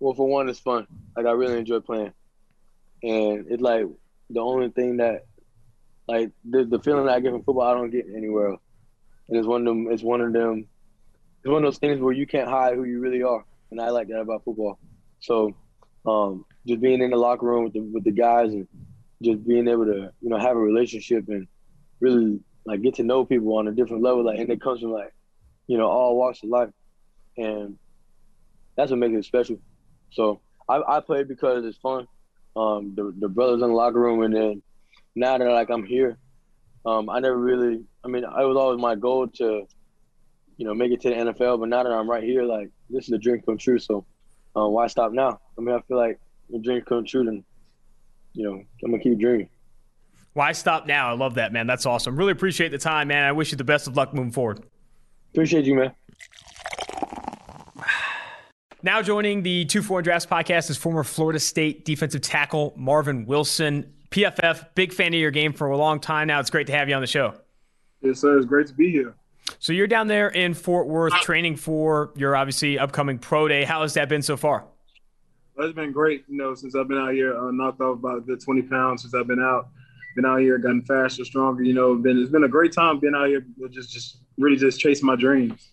well, 0.00 0.12
for 0.12 0.28
one, 0.28 0.48
it's 0.48 0.58
fun. 0.58 0.86
Like 1.16 1.26
I 1.26 1.30
really 1.30 1.58
enjoy 1.58 1.80
playing, 1.80 2.12
and 3.02 3.46
it's 3.48 3.62
like 3.62 3.86
the 4.28 4.40
only 4.40 4.68
thing 4.68 4.98
that 4.98 5.24
like 6.12 6.30
the 6.44 6.64
the 6.64 6.78
feeling 6.80 7.06
that 7.06 7.14
I 7.14 7.20
get 7.20 7.32
from 7.32 7.42
football, 7.42 7.70
I 7.70 7.72
don't 7.72 7.90
get 7.90 8.06
anywhere 8.14 8.50
else. 8.50 8.60
And 9.28 9.38
it's 9.38 9.46
one 9.46 9.62
of 9.62 9.66
them. 9.66 9.88
It's 9.90 10.02
one 10.02 10.20
of 10.20 10.32
them. 10.32 10.66
It's 11.38 11.48
one 11.48 11.64
of 11.64 11.72
those 11.72 11.78
things 11.78 12.00
where 12.00 12.12
you 12.12 12.26
can't 12.26 12.48
hide 12.48 12.74
who 12.74 12.84
you 12.84 13.00
really 13.00 13.22
are, 13.22 13.42
and 13.70 13.80
I 13.80 13.88
like 13.88 14.08
that 14.08 14.20
about 14.20 14.44
football. 14.44 14.78
So, 15.20 15.56
um, 16.04 16.44
just 16.66 16.82
being 16.82 17.00
in 17.00 17.10
the 17.10 17.16
locker 17.16 17.46
room 17.46 17.64
with 17.64 17.72
the 17.72 17.80
with 17.80 18.04
the 18.04 18.10
guys 18.10 18.52
and 18.52 18.68
just 19.22 19.46
being 19.46 19.68
able 19.68 19.86
to 19.86 20.12
you 20.20 20.28
know 20.28 20.38
have 20.38 20.54
a 20.54 20.60
relationship 20.60 21.28
and 21.28 21.48
really 22.00 22.40
like 22.66 22.82
get 22.82 22.96
to 22.96 23.04
know 23.04 23.24
people 23.24 23.56
on 23.56 23.68
a 23.68 23.72
different 23.72 24.02
level, 24.02 24.22
like 24.26 24.38
and 24.38 24.50
it 24.50 24.60
comes 24.60 24.82
from 24.82 24.92
like 24.92 25.14
you 25.66 25.78
know 25.78 25.86
all 25.86 26.18
walks 26.18 26.42
of 26.42 26.50
life, 26.50 26.68
and 27.38 27.78
that's 28.76 28.90
what 28.90 29.00
makes 29.00 29.14
it 29.14 29.24
special. 29.24 29.58
So 30.10 30.42
I, 30.68 30.82
I 30.86 31.00
play 31.00 31.22
because 31.22 31.64
it's 31.64 31.78
fun. 31.78 32.06
Um, 32.54 32.92
the 32.94 33.14
the 33.18 33.28
brothers 33.30 33.62
in 33.62 33.68
the 33.70 33.74
locker 33.74 33.98
room, 33.98 34.22
and 34.22 34.36
then 34.36 34.62
now 35.14 35.38
that 35.38 35.44
like 35.44 35.70
I'm 35.70 35.84
here, 35.84 36.18
um, 36.84 37.08
I 37.08 37.20
never 37.20 37.36
really. 37.36 37.84
I 38.04 38.08
mean, 38.08 38.24
it 38.24 38.30
was 38.30 38.56
always 38.56 38.80
my 38.80 38.94
goal 38.96 39.28
to, 39.28 39.66
you 40.56 40.66
know, 40.66 40.74
make 40.74 40.90
it 40.90 41.00
to 41.02 41.10
the 41.10 41.14
NFL. 41.14 41.60
But 41.60 41.68
now 41.68 41.82
that 41.82 41.92
I'm 41.92 42.10
right 42.10 42.24
here, 42.24 42.42
like 42.42 42.70
this 42.90 43.06
is 43.06 43.12
a 43.12 43.18
dream 43.18 43.40
come 43.44 43.58
true. 43.58 43.78
So, 43.78 44.04
uh, 44.56 44.68
why 44.68 44.86
stop 44.88 45.12
now? 45.12 45.40
I 45.56 45.60
mean, 45.60 45.74
I 45.74 45.80
feel 45.82 45.96
like 45.96 46.18
the 46.50 46.58
dream 46.58 46.82
come 46.82 47.04
true, 47.04 47.28
and 47.28 47.44
you 48.32 48.44
know, 48.44 48.54
I'm 48.84 48.90
gonna 48.90 49.02
keep 49.02 49.18
dreaming. 49.18 49.48
Why 50.34 50.52
stop 50.52 50.86
now? 50.86 51.10
I 51.10 51.12
love 51.12 51.34
that, 51.34 51.52
man. 51.52 51.66
That's 51.66 51.84
awesome. 51.84 52.16
Really 52.16 52.32
appreciate 52.32 52.70
the 52.70 52.78
time, 52.78 53.08
man. 53.08 53.24
I 53.24 53.32
wish 53.32 53.52
you 53.52 53.58
the 53.58 53.64
best 53.64 53.86
of 53.86 53.96
luck 53.96 54.14
moving 54.14 54.32
forward. 54.32 54.64
Appreciate 55.32 55.64
you, 55.64 55.74
man. 55.74 55.92
Now 58.84 59.00
joining 59.00 59.44
the 59.44 59.64
Two 59.64 59.80
Four 59.80 60.02
Drafts 60.02 60.26
podcast 60.26 60.68
is 60.68 60.76
former 60.76 61.04
Florida 61.04 61.38
State 61.38 61.84
defensive 61.84 62.20
tackle 62.20 62.74
Marvin 62.76 63.26
Wilson. 63.26 63.92
PFF, 64.12 64.74
big 64.74 64.92
fan 64.92 65.14
of 65.14 65.20
your 65.20 65.30
game 65.30 65.52
for 65.52 65.68
a 65.68 65.76
long 65.76 65.98
time 65.98 66.28
now. 66.28 66.38
It's 66.38 66.50
great 66.50 66.66
to 66.68 66.72
have 66.72 66.88
you 66.88 66.94
on 66.94 67.00
the 67.00 67.06
show. 67.06 67.34
Yes, 68.02 68.20
sir. 68.20 68.36
It's 68.36 68.46
great 68.46 68.66
to 68.68 68.74
be 68.74 68.90
here. 68.90 69.14
So 69.58 69.72
you're 69.72 69.86
down 69.86 70.06
there 70.06 70.28
in 70.28 70.54
Fort 70.54 70.86
Worth 70.86 71.14
training 71.14 71.56
for 71.56 72.12
your 72.16 72.36
obviously 72.36 72.78
upcoming 72.78 73.18
pro 73.18 73.48
day. 73.48 73.64
How 73.64 73.82
has 73.82 73.94
that 73.94 74.08
been 74.08 74.22
so 74.22 74.36
far? 74.36 74.64
It's 75.58 75.74
been 75.74 75.92
great. 75.92 76.24
You 76.28 76.36
know, 76.36 76.54
since 76.54 76.74
I've 76.74 76.88
been 76.88 76.98
out 76.98 77.12
here, 77.12 77.36
uh, 77.36 77.50
knocked 77.50 77.80
off 77.80 77.98
about 77.98 78.26
the 78.26 78.36
20 78.36 78.62
pounds 78.62 79.02
since 79.02 79.14
I've 79.14 79.26
been 79.26 79.42
out. 79.42 79.68
Been 80.14 80.26
out 80.26 80.40
here, 80.40 80.58
gotten 80.58 80.82
faster, 80.82 81.24
stronger. 81.24 81.62
You 81.62 81.72
know, 81.74 81.94
been 81.94 82.18
it's 82.18 82.30
been 82.30 82.44
a 82.44 82.48
great 82.48 82.72
time 82.72 82.98
being 82.98 83.14
out 83.14 83.28
here, 83.28 83.44
just 83.70 83.90
just 83.90 84.18
really 84.38 84.56
just 84.56 84.78
chasing 84.78 85.06
my 85.06 85.16
dreams. 85.16 85.72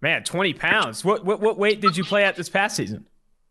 Man, 0.00 0.22
20 0.22 0.54
pounds. 0.54 1.04
What 1.04 1.24
what 1.24 1.40
what 1.40 1.58
weight 1.58 1.80
did 1.80 1.96
you 1.96 2.04
play 2.04 2.24
at 2.24 2.34
this 2.36 2.48
past 2.48 2.76
season? 2.76 3.06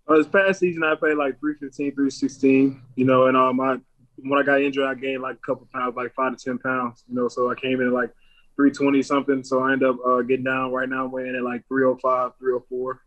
Uh, 0.07 0.17
this 0.17 0.27
past 0.27 0.59
season, 0.59 0.83
I 0.83 0.95
played 0.95 1.17
like 1.17 1.39
315, 1.39 1.91
316. 1.91 2.81
You 2.95 3.05
know, 3.05 3.27
and 3.27 3.37
um, 3.37 3.59
I 3.59 3.77
when 4.17 4.39
I 4.39 4.43
got 4.43 4.61
injured, 4.61 4.85
I 4.85 4.93
gained 4.95 5.21
like 5.21 5.35
a 5.35 5.45
couple 5.45 5.67
pounds, 5.73 5.95
like 5.95 6.13
five 6.13 6.35
to 6.35 6.43
ten 6.43 6.57
pounds. 6.57 7.03
You 7.07 7.15
know, 7.15 7.27
so 7.27 7.49
I 7.49 7.55
came 7.55 7.81
in 7.81 7.87
at 7.87 7.93
like 7.93 8.11
320 8.55 9.01
something. 9.01 9.43
So 9.43 9.61
I 9.61 9.73
end 9.73 9.83
up 9.83 9.97
uh, 10.05 10.21
getting 10.21 10.45
down 10.45 10.71
right 10.71 10.87
now, 10.87 11.07
weighing 11.07 11.35
at 11.35 11.43
like 11.43 11.67
305, 11.67 12.31
304. 12.39 13.01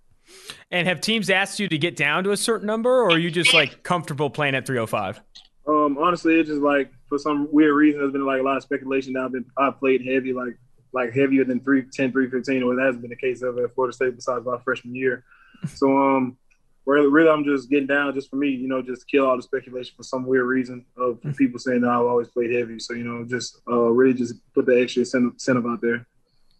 And 0.70 0.88
have 0.88 1.00
teams 1.00 1.30
asked 1.30 1.60
you 1.60 1.68
to 1.68 1.78
get 1.78 1.94
down 1.94 2.24
to 2.24 2.32
a 2.32 2.36
certain 2.36 2.66
number, 2.66 2.90
or 2.90 3.12
are 3.12 3.18
you 3.18 3.30
just 3.30 3.54
like 3.54 3.82
comfortable 3.84 4.28
playing 4.28 4.56
at 4.56 4.66
305? 4.66 5.20
Um, 5.68 5.98
honestly, 5.98 6.38
it's 6.38 6.48
just 6.48 6.62
like 6.62 6.90
for 7.08 7.18
some 7.18 7.48
weird 7.52 7.74
reason, 7.74 8.00
there's 8.00 8.12
been 8.12 8.26
like 8.26 8.40
a 8.40 8.42
lot 8.42 8.56
of 8.56 8.62
speculation 8.62 9.12
that 9.12 9.24
I've 9.24 9.32
been 9.32 9.44
I 9.56 9.70
played 9.70 10.04
heavy, 10.04 10.32
like 10.32 10.58
like 10.92 11.12
heavier 11.12 11.44
than 11.44 11.60
310, 11.60 12.12
315, 12.12 12.62
or 12.62 12.74
that 12.74 12.86
hasn't 12.86 13.02
been 13.02 13.10
the 13.10 13.16
case 13.16 13.42
ever 13.42 13.64
at 13.64 13.74
Florida 13.74 13.94
State 13.94 14.16
besides 14.16 14.44
my 14.44 14.58
freshman 14.64 14.94
year. 14.94 15.24
So 15.74 15.96
um, 15.96 16.36
really, 16.86 17.08
really, 17.08 17.28
I'm 17.28 17.44
just 17.44 17.68
getting 17.68 17.86
down 17.86 18.14
just 18.14 18.30
for 18.30 18.36
me, 18.36 18.48
you 18.48 18.68
know, 18.68 18.80
just 18.80 19.06
kill 19.08 19.26
all 19.26 19.36
the 19.36 19.42
speculation 19.42 19.94
for 19.96 20.04
some 20.04 20.24
weird 20.24 20.46
reason 20.46 20.86
of 20.96 21.16
mm-hmm. 21.16 21.32
people 21.32 21.58
saying 21.58 21.82
that 21.82 21.90
I've 21.90 22.06
always 22.06 22.28
played 22.28 22.52
heavy. 22.52 22.78
So, 22.78 22.94
you 22.94 23.04
know, 23.04 23.24
just 23.24 23.60
uh, 23.68 23.90
really 23.90 24.14
just 24.14 24.34
put 24.54 24.66
the 24.66 24.80
extra 24.80 25.02
incentive 25.02 25.66
out 25.66 25.80
there. 25.80 26.06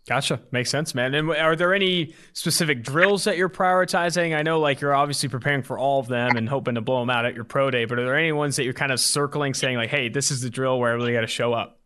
Gotcha. 0.08 0.40
Makes 0.52 0.70
sense, 0.70 0.94
man. 0.94 1.14
And 1.14 1.30
are 1.30 1.56
there 1.56 1.74
any 1.74 2.14
specific 2.32 2.84
drills 2.84 3.24
that 3.24 3.36
you're 3.36 3.48
prioritizing? 3.48 4.36
I 4.36 4.42
know, 4.42 4.60
like, 4.60 4.80
you're 4.80 4.94
obviously 4.94 5.28
preparing 5.28 5.62
for 5.62 5.78
all 5.78 5.98
of 5.98 6.06
them 6.06 6.36
and 6.36 6.48
hoping 6.48 6.76
to 6.76 6.80
blow 6.80 7.00
them 7.00 7.10
out 7.10 7.24
at 7.24 7.34
your 7.34 7.42
pro 7.42 7.72
day, 7.72 7.86
but 7.86 7.98
are 7.98 8.04
there 8.04 8.16
any 8.16 8.30
ones 8.30 8.54
that 8.56 8.64
you're 8.64 8.72
kind 8.72 8.92
of 8.92 9.00
circling, 9.00 9.52
saying 9.52 9.76
like, 9.76 9.90
"Hey, 9.90 10.08
this 10.08 10.30
is 10.30 10.40
the 10.40 10.50
drill 10.50 10.78
where 10.78 10.92
I 10.92 10.94
really 10.94 11.12
got 11.12 11.22
to 11.22 11.26
show 11.26 11.52
up"? 11.52 11.80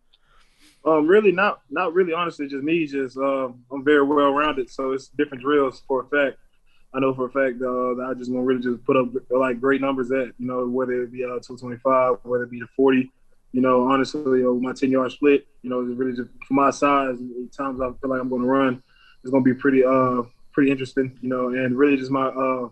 Um, 0.85 1.07
really 1.07 1.33
not, 1.33 1.63
not 1.71 1.95
really. 1.95 2.13
Honestly, 2.13 2.47
just 2.47 2.63
me. 2.63 2.87
Just 2.87 3.17
uh, 3.17 3.49
I'm 3.73 3.85
very 3.85 4.03
well 4.03 4.35
rounded, 4.35 4.71
so 4.71 4.93
it's 4.93 5.09
different 5.09 5.43
drills 5.43 5.83
for 5.89 6.03
a 6.03 6.09
fact. 6.09 6.39
I 6.93 6.99
know 6.99 7.15
for 7.15 7.27
a 7.27 7.31
fact 7.31 7.63
uh, 7.63 7.95
that 7.95 8.07
I 8.11 8.15
just 8.15 8.31
to 8.31 8.41
really 8.41 8.63
just 8.63 8.85
put 8.85 8.97
up 8.97 9.09
like 9.31 9.61
great 9.61 9.81
numbers 9.81 10.11
at, 10.11 10.29
you 10.39 10.47
know, 10.47 10.67
whether 10.67 11.03
it 11.03 11.13
be 11.13 11.23
uh, 11.25 11.39
225, 11.39 12.19
whether 12.25 12.45
it 12.45 12.51
be 12.51 12.61
the 12.61 12.67
40. 12.75 13.11
You 13.53 13.61
know, 13.61 13.89
honestly, 13.89 14.41
know, 14.43 14.59
my 14.59 14.73
10 14.73 14.91
yard 14.91 15.11
split, 15.13 15.47
you 15.63 15.71
know, 15.71 15.81
it's 15.81 15.99
really 15.99 16.17
just 16.17 16.31
for 16.47 16.55
my 16.55 16.71
size, 16.71 17.17
times 17.57 17.81
I 17.81 17.91
feel 18.01 18.11
like 18.11 18.21
I'm 18.21 18.29
going 18.29 18.43
to 18.43 18.49
run, 18.49 18.83
it's 19.23 19.31
going 19.31 19.45
to 19.45 19.55
be 19.55 19.59
pretty, 19.59 19.85
uh, 19.85 20.23
pretty 20.53 20.71
interesting, 20.71 21.17
you 21.21 21.29
know, 21.29 21.49
and 21.49 21.77
really 21.77 21.97
just 21.97 22.11
my 22.11 22.27
uh, 22.27 22.69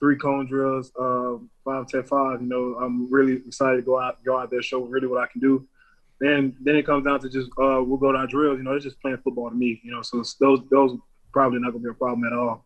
three 0.00 0.16
cone 0.16 0.46
drills, 0.46 0.92
uh, 1.00 1.36
five, 1.64 1.86
10, 1.88 2.04
five, 2.04 2.40
you 2.40 2.48
know, 2.48 2.76
I'm 2.80 3.10
really 3.10 3.34
excited 3.34 3.76
to 3.76 3.82
go 3.82 4.00
out, 4.00 4.22
go 4.24 4.38
out 4.38 4.50
there, 4.50 4.62
show 4.62 4.80
really 4.84 5.06
what 5.06 5.22
I 5.22 5.26
can 5.26 5.40
do. 5.40 5.66
And 6.20 6.56
then 6.60 6.76
it 6.76 6.86
comes 6.86 7.04
down 7.04 7.20
to 7.20 7.28
just, 7.28 7.48
uh, 7.58 7.82
we'll 7.82 7.98
go 7.98 8.10
to 8.10 8.18
our 8.18 8.26
drills, 8.26 8.58
you 8.58 8.64
know, 8.64 8.74
it's 8.74 8.84
just 8.84 9.00
playing 9.00 9.18
football 9.18 9.50
to 9.50 9.56
me, 9.56 9.80
you 9.84 9.92
know, 9.92 10.02
so 10.02 10.24
those, 10.40 10.60
those 10.70 10.98
probably 11.32 11.60
not 11.60 11.70
going 11.70 11.82
to 11.82 11.88
be 11.88 11.90
a 11.90 11.94
problem 11.94 12.24
at 12.24 12.32
all. 12.32 12.64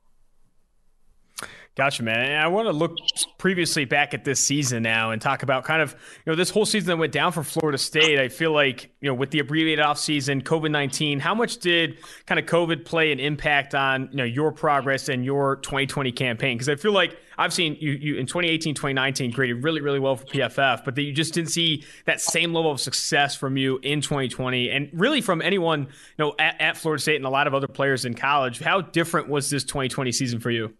Gotcha, 1.76 2.02
man. 2.02 2.18
And 2.18 2.36
I 2.36 2.48
want 2.48 2.66
to 2.66 2.72
look 2.72 2.96
previously 3.38 3.84
back 3.84 4.12
at 4.12 4.24
this 4.24 4.40
season 4.40 4.82
now 4.82 5.12
and 5.12 5.22
talk 5.22 5.44
about 5.44 5.64
kind 5.64 5.80
of, 5.80 5.92
you 5.92 6.32
know, 6.32 6.34
this 6.34 6.50
whole 6.50 6.66
season 6.66 6.88
that 6.88 6.96
went 6.96 7.12
down 7.12 7.30
for 7.30 7.44
Florida 7.44 7.78
State. 7.78 8.18
I 8.18 8.28
feel 8.28 8.50
like, 8.50 8.90
you 9.00 9.08
know, 9.08 9.14
with 9.14 9.30
the 9.30 9.38
abbreviated 9.38 9.84
offseason, 9.84 10.42
COVID 10.42 10.72
19, 10.72 11.20
how 11.20 11.32
much 11.32 11.58
did 11.58 11.98
kind 12.26 12.40
of 12.40 12.46
COVID 12.46 12.84
play 12.84 13.12
an 13.12 13.20
impact 13.20 13.76
on, 13.76 14.08
you 14.10 14.16
know, 14.16 14.24
your 14.24 14.50
progress 14.50 15.08
and 15.08 15.24
your 15.24 15.56
2020 15.56 16.10
campaign? 16.10 16.56
Because 16.56 16.68
I 16.68 16.74
feel 16.74 16.92
like 16.92 17.16
I've 17.38 17.52
seen 17.52 17.76
you, 17.80 17.92
you 17.92 18.16
in 18.16 18.26
2018, 18.26 18.74
2019 18.74 19.30
graded 19.30 19.62
really, 19.62 19.80
really 19.80 20.00
well 20.00 20.16
for 20.16 20.26
PFF, 20.26 20.84
but 20.84 20.96
that 20.96 21.02
you 21.02 21.12
just 21.12 21.32
didn't 21.32 21.50
see 21.50 21.84
that 22.04 22.20
same 22.20 22.52
level 22.52 22.72
of 22.72 22.80
success 22.80 23.36
from 23.36 23.56
you 23.56 23.78
in 23.84 24.00
2020 24.00 24.70
and 24.70 24.90
really 24.92 25.20
from 25.20 25.40
anyone, 25.40 25.82
you 25.82 25.86
know, 26.18 26.34
at, 26.40 26.60
at 26.60 26.76
Florida 26.76 27.00
State 27.00 27.16
and 27.16 27.24
a 27.24 27.30
lot 27.30 27.46
of 27.46 27.54
other 27.54 27.68
players 27.68 28.04
in 28.04 28.14
college. 28.14 28.58
How 28.58 28.80
different 28.80 29.28
was 29.28 29.48
this 29.48 29.62
2020 29.62 30.10
season 30.10 30.40
for 30.40 30.50
you? 30.50 30.74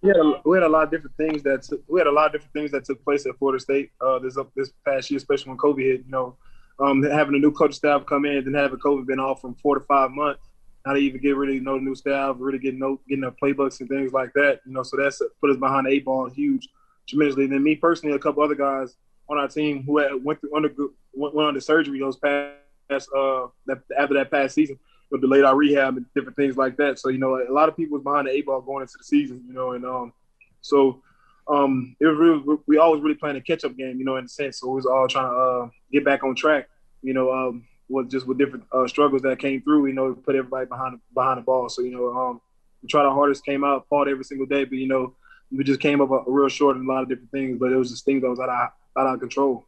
We 0.00 0.08
had, 0.08 0.16
a, 0.16 0.40
we 0.44 0.56
had 0.56 0.62
a 0.64 0.68
lot 0.68 0.84
of 0.84 0.90
different 0.90 1.16
things 1.16 1.42
that 1.42 1.62
took, 1.62 1.82
we 1.88 2.00
had 2.00 2.06
a 2.06 2.12
lot 2.12 2.26
of 2.26 2.32
different 2.32 2.52
things 2.52 2.70
that 2.70 2.84
took 2.84 3.02
place 3.04 3.26
at 3.26 3.36
Florida 3.38 3.60
State 3.60 3.90
uh, 4.00 4.18
this 4.18 4.38
this 4.56 4.72
past 4.84 5.10
year, 5.10 5.18
especially 5.18 5.50
when 5.50 5.58
COVID 5.58 5.82
hit. 5.82 6.04
You 6.04 6.10
know, 6.10 6.36
um, 6.78 7.02
having 7.02 7.34
a 7.34 7.38
new 7.38 7.52
coach 7.52 7.74
staff 7.74 8.06
come 8.06 8.24
in, 8.24 8.44
then 8.44 8.54
having 8.54 8.78
COVID 8.78 9.06
been 9.06 9.20
off 9.20 9.40
from 9.40 9.54
four 9.56 9.78
to 9.78 9.84
five 9.84 10.10
months. 10.10 10.48
To 10.84 10.96
even 10.96 11.20
get 11.20 11.36
really 11.36 11.60
know 11.60 11.76
the 11.76 11.84
new 11.84 11.94
staff, 11.94 12.34
really 12.40 12.58
getting 12.58 12.80
know, 12.80 13.00
getting 13.08 13.22
the 13.22 13.30
playbooks 13.30 13.78
and 13.78 13.88
things 13.88 14.12
like 14.12 14.32
that. 14.32 14.60
You 14.66 14.72
know, 14.72 14.82
so 14.82 14.96
that's 14.96 15.22
put 15.40 15.50
us 15.50 15.56
behind 15.56 15.86
the 15.86 15.90
eight 15.90 16.04
ball 16.04 16.28
huge, 16.28 16.68
tremendously. 17.08 17.44
And 17.44 17.52
then 17.52 17.62
me 17.62 17.76
personally, 17.76 18.16
a 18.16 18.18
couple 18.18 18.42
other 18.42 18.56
guys 18.56 18.96
on 19.28 19.38
our 19.38 19.46
team 19.46 19.84
who 19.84 19.98
had, 19.98 20.24
went 20.24 20.40
through 20.40 20.56
under 20.56 20.74
went, 21.14 21.34
went 21.34 21.48
under 21.48 21.60
surgery 21.60 22.00
those 22.00 22.16
past 22.16 23.08
uh 23.16 23.46
that, 23.66 23.82
after 23.96 24.14
that 24.14 24.30
past 24.30 24.54
season 24.54 24.78
know, 25.12 25.20
delayed 25.20 25.44
our 25.44 25.56
rehab 25.56 25.96
and 25.96 26.06
different 26.14 26.36
things 26.36 26.56
like 26.56 26.76
that. 26.78 26.98
So, 26.98 27.08
you 27.08 27.18
know, 27.18 27.36
a 27.36 27.52
lot 27.52 27.68
of 27.68 27.76
people 27.76 27.98
was 27.98 28.04
behind 28.04 28.26
the 28.26 28.32
eight 28.32 28.46
ball 28.46 28.60
going 28.60 28.82
into 28.82 28.94
the 28.98 29.04
season, 29.04 29.44
you 29.46 29.52
know, 29.52 29.72
and 29.72 29.84
um, 29.84 30.12
so 30.60 31.02
um, 31.48 31.96
it 32.00 32.06
was 32.06 32.16
really, 32.16 32.58
we 32.66 32.78
always 32.78 33.02
really 33.02 33.16
playing 33.16 33.36
a 33.36 33.40
catch 33.40 33.64
up 33.64 33.76
game, 33.76 33.98
you 33.98 34.04
know, 34.04 34.16
in 34.16 34.24
a 34.24 34.28
sense. 34.28 34.60
So 34.60 34.68
we 34.68 34.76
was 34.76 34.86
all 34.86 35.08
trying 35.08 35.30
to 35.30 35.36
uh, 35.36 35.68
get 35.90 36.04
back 36.04 36.24
on 36.24 36.34
track, 36.34 36.68
you 37.02 37.14
know, 37.14 37.32
um, 37.32 37.64
with 37.88 38.10
just 38.10 38.26
with 38.26 38.38
different 38.38 38.64
uh, 38.72 38.86
struggles 38.86 39.22
that 39.22 39.38
came 39.38 39.60
through, 39.62 39.86
you 39.86 39.92
know, 39.92 40.14
put 40.14 40.34
everybody 40.34 40.66
behind 40.66 40.98
behind 41.14 41.38
the 41.38 41.42
ball. 41.42 41.68
So, 41.68 41.82
you 41.82 41.90
know, 41.90 42.16
um, 42.16 42.40
we 42.82 42.88
tried 42.88 43.04
our 43.04 43.14
hardest, 43.14 43.44
came 43.44 43.64
out, 43.64 43.86
fought 43.88 44.08
every 44.08 44.24
single 44.24 44.46
day, 44.46 44.64
but 44.64 44.78
you 44.78 44.88
know, 44.88 45.14
we 45.50 45.64
just 45.64 45.80
came 45.80 46.00
up 46.00 46.10
a, 46.10 46.22
real 46.26 46.48
short 46.48 46.76
in 46.76 46.84
a 46.84 46.88
lot 46.88 47.02
of 47.02 47.08
different 47.08 47.30
things. 47.30 47.58
But 47.58 47.72
it 47.72 47.76
was 47.76 47.90
just 47.90 48.04
things 48.04 48.22
that 48.22 48.30
was 48.30 48.40
out 48.40 48.48
of 48.48 48.68
out 48.96 49.14
of 49.14 49.20
control. 49.20 49.66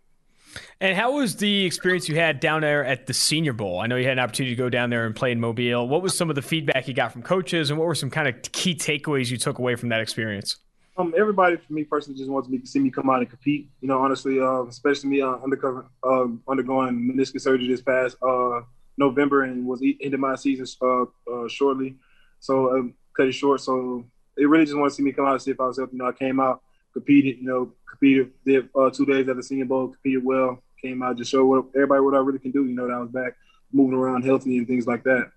And 0.80 0.96
how 0.96 1.16
was 1.16 1.36
the 1.36 1.64
experience 1.64 2.08
you 2.08 2.16
had 2.16 2.40
down 2.40 2.60
there 2.60 2.84
at 2.84 3.06
the 3.06 3.14
Senior 3.14 3.52
Bowl? 3.52 3.80
I 3.80 3.86
know 3.86 3.96
you 3.96 4.04
had 4.04 4.18
an 4.18 4.24
opportunity 4.24 4.54
to 4.54 4.58
go 4.62 4.68
down 4.68 4.90
there 4.90 5.06
and 5.06 5.14
play 5.14 5.32
in 5.32 5.40
Mobile. 5.40 5.88
What 5.88 6.02
was 6.02 6.16
some 6.16 6.28
of 6.30 6.36
the 6.36 6.42
feedback 6.42 6.88
you 6.88 6.94
got 6.94 7.12
from 7.12 7.22
coaches, 7.22 7.70
and 7.70 7.78
what 7.78 7.86
were 7.86 7.94
some 7.94 8.10
kind 8.10 8.28
of 8.28 8.40
key 8.52 8.74
takeaways 8.74 9.30
you 9.30 9.36
took 9.36 9.58
away 9.58 9.76
from 9.76 9.88
that 9.90 10.00
experience? 10.00 10.56
Um, 10.96 11.12
everybody, 11.16 11.56
for 11.56 11.72
me 11.72 11.82
personally, 11.82 12.16
just 12.16 12.30
wants 12.30 12.48
me 12.48 12.58
to 12.58 12.66
see 12.66 12.78
me 12.78 12.90
come 12.90 13.10
out 13.10 13.18
and 13.18 13.28
compete. 13.28 13.68
You 13.80 13.88
know, 13.88 13.98
honestly, 13.98 14.40
uh, 14.40 14.62
especially 14.64 15.10
me 15.10 15.22
uh, 15.22 15.36
undercover, 15.42 15.86
uh, 16.04 16.26
undergoing 16.48 17.12
meniscus 17.12 17.40
surgery 17.40 17.68
this 17.68 17.82
past 17.82 18.16
uh, 18.22 18.60
November 18.96 19.42
and 19.42 19.66
was 19.66 19.82
ending 19.82 20.20
my 20.20 20.36
season 20.36 20.66
uh, 20.82 21.02
uh, 21.32 21.48
shortly, 21.48 21.96
so 22.38 22.76
um, 22.76 22.94
cut 23.16 23.26
it 23.26 23.32
short. 23.32 23.60
So 23.60 24.04
they 24.36 24.44
really 24.44 24.64
just 24.64 24.76
want 24.76 24.90
to 24.90 24.94
see 24.94 25.02
me 25.02 25.12
come 25.12 25.26
out 25.26 25.32
and 25.32 25.42
see 25.42 25.50
if 25.50 25.60
I 25.60 25.66
was 25.66 25.78
healthy. 25.78 25.96
You 25.96 25.98
know, 25.98 26.08
I 26.08 26.12
came 26.12 26.38
out, 26.38 26.62
competed. 26.94 27.38
You 27.38 27.44
know, 27.44 27.72
competed. 27.88 28.32
Did 28.46 28.70
uh, 28.74 28.88
two 28.88 29.04
days 29.04 29.28
at 29.28 29.36
the 29.36 29.42
Senior 29.42 29.66
Bowl, 29.66 29.88
competed 29.88 30.24
well. 30.24 30.62
Came 30.80 31.02
out 31.02 31.18
to 31.18 31.24
show 31.24 31.44
what 31.44 31.66
everybody 31.74 32.00
what 32.00 32.14
I 32.14 32.18
really 32.18 32.38
can 32.38 32.50
do. 32.50 32.64
You 32.64 32.74
know, 32.74 32.86
that 32.86 32.94
I 32.94 32.98
was 32.98 33.10
back 33.10 33.34
moving 33.72 33.98
around 33.98 34.24
healthy 34.24 34.56
and 34.56 34.66
things 34.66 34.86
like 34.86 35.02
that. 35.04 35.30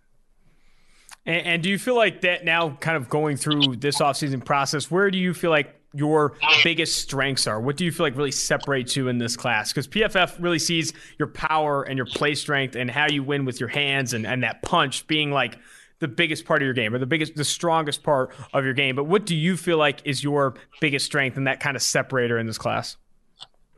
And, 1.26 1.46
and, 1.46 1.64
do 1.64 1.70
you 1.70 1.78
feel 1.78 1.96
like 1.96 2.22
that 2.22 2.46
now, 2.46 2.70
kind 2.70 2.96
of 2.96 3.10
going 3.10 3.36
through 3.36 3.78
this 3.78 4.00
offseason 4.00 4.46
process, 4.46 4.90
where 4.90 5.12
do 5.12 5.18
you 5.18 5.34
feel 5.34 5.50
like 5.50 5.76
your 5.94 6.38
biggest 6.64 7.02
strengths 7.02 7.48
are? 7.48 7.60
What 7.60 7.76
do 7.76 7.84
you 7.84 7.92
feel 7.92 8.06
like 8.06 8.16
really 8.16 8.32
separates 8.32 8.96
you 8.96 9.10
in 9.10 9.18
this 9.18 9.36
class? 9.36 9.74
Because 9.74 9.88
PFF 9.88 10.42
really 10.42 10.60
sees 10.60 10.94
your 11.18 11.28
power 11.28 11.84
and 11.84 11.98
your 11.98 12.06
play 12.06 12.36
strength 12.36 12.76
and 12.76 12.90
how 12.90 13.08
you 13.10 13.24
win 13.24 13.44
with 13.44 13.60
your 13.60 13.70
hands 13.70 14.14
and, 14.14 14.26
and 14.26 14.44
that 14.44 14.62
punch 14.62 15.08
being 15.08 15.32
like 15.32 15.58
the 16.00 16.08
biggest 16.08 16.46
part 16.46 16.62
of 16.62 16.66
your 16.66 16.74
game 16.74 16.94
or 16.94 17.00
the 17.00 17.06
biggest, 17.06 17.36
the 17.36 17.46
strongest 17.46 18.04
part 18.04 18.34
of 18.54 18.64
your 18.64 18.74
game. 18.74 18.96
But 18.96 19.06
what 19.06 19.26
do 19.26 19.36
you 19.36 19.58
feel 19.58 19.78
like 19.78 20.02
is 20.06 20.24
your 20.24 20.56
biggest 20.80 21.06
strength 21.06 21.38
and 21.38 21.48
that 21.48 21.60
kind 21.60 21.76
of 21.76 21.82
separator 21.82 22.38
in 22.38 22.46
this 22.46 22.58
class? 22.58 22.98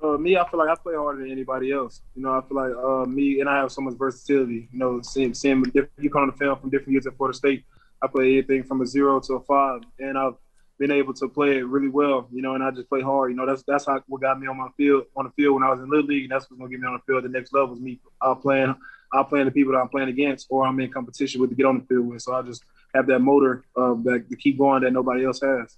Uh, 0.02 0.18
me, 0.18 0.38
I 0.38 0.50
feel 0.50 0.60
like 0.60 0.70
I 0.70 0.76
play 0.76 0.96
harder 0.96 1.22
than 1.22 1.32
anybody 1.32 1.72
else. 1.72 2.02
You 2.16 2.24
know, 2.24 2.32
I 2.32 2.42
feel 2.48 2.56
like 2.56 2.72
uh, 2.74 3.06
me 3.10 3.42
and 3.42 3.50
I 3.50 3.58
have 3.58 3.72
so 3.72 3.82
much 3.82 3.96
versatility. 3.96 4.70
You 4.72 4.80
know, 4.80 5.02
seeing 5.02 5.34
seeing 5.34 5.64
you 5.74 6.10
come 6.10 6.22
on 6.22 6.28
the 6.28 6.38
film 6.38 6.58
from 6.58 6.70
different 6.70 6.94
years 6.94 7.06
at 7.06 7.18
Florida 7.18 7.38
State. 7.38 7.66
I 8.02 8.08
play 8.08 8.32
anything 8.32 8.64
from 8.64 8.82
a 8.82 8.86
zero 8.86 9.20
to 9.20 9.34
a 9.34 9.42
five, 9.42 9.82
and 10.00 10.18
I've 10.18 10.36
been 10.78 10.92
able 10.92 11.14
to 11.16 11.28
play 11.28 11.58
it 11.58 11.66
really 11.66 11.90
well. 11.90 12.30
You 12.32 12.42
know, 12.42 12.56
and 12.56 12.64
I 12.64 12.72
just 12.72 12.88
play 12.88 13.02
hard. 13.02 13.32
You 13.32 13.38
know, 13.38 13.46
that's 13.46 13.64
that's 13.68 13.88
how 13.88 14.02
what 14.08 14.22
got 14.22 14.40
me 14.40 14.48
on 14.48 14.58
my 14.58 14.70
field 14.78 15.04
on 15.18 15.26
the 15.26 15.32
field 15.32 15.56
when 15.56 15.64
I 15.64 15.70
was 15.70 15.82
in 15.82 15.90
little 15.90 16.06
league. 16.06 16.24
And 16.24 16.32
that's 16.32 16.50
what's 16.50 16.60
gonna 16.60 16.72
get 16.72 16.80
me 16.80 16.88
on 16.88 16.94
the 16.94 17.12
field. 17.12 17.26
The 17.26 17.30
next 17.30 17.52
level 17.52 17.76
is 17.76 17.82
me 17.82 18.00
uh, 18.22 18.36
playing. 18.36 18.76
I'm 19.14 19.26
playing 19.26 19.46
the 19.46 19.52
people 19.52 19.74
that 19.74 19.80
I'm 19.80 19.90
playing 19.90 20.10
against, 20.10 20.48
or 20.50 20.66
I'm 20.66 20.80
in 20.80 20.92
competition 20.92 21.42
with 21.42 21.50
to 21.50 21.56
get 21.56 21.66
on 21.66 21.80
the 21.80 21.86
field 21.86 22.08
with. 22.08 22.22
So 22.22 22.34
I 22.34 22.42
just 22.42 22.64
have 22.94 23.08
that 23.08 23.20
motor 23.20 23.64
uh, 23.76 23.96
that 24.04 24.26
to 24.30 24.36
keep 24.36 24.58
going 24.58 24.84
that 24.84 24.92
nobody 24.92 25.26
else 25.26 25.42
has. 25.42 25.78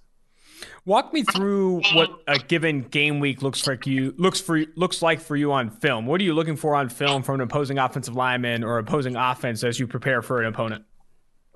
Walk 0.84 1.12
me 1.12 1.22
through 1.22 1.82
what 1.94 2.10
a 2.26 2.38
given 2.38 2.82
game 2.82 3.20
week 3.20 3.42
looks 3.42 3.66
like 3.66 3.86
you 3.86 4.14
looks 4.16 4.40
for 4.40 4.64
looks 4.76 5.02
like 5.02 5.20
for 5.20 5.36
you 5.36 5.52
on 5.52 5.70
film. 5.70 6.06
What 6.06 6.20
are 6.20 6.24
you 6.24 6.34
looking 6.34 6.56
for 6.56 6.74
on 6.74 6.88
film 6.88 7.22
from 7.22 7.36
an 7.36 7.40
opposing 7.42 7.78
offensive 7.78 8.14
lineman 8.14 8.62
or 8.62 8.78
opposing 8.78 9.16
offense 9.16 9.64
as 9.64 9.80
you 9.80 9.86
prepare 9.86 10.22
for 10.22 10.40
an 10.40 10.46
opponent? 10.46 10.84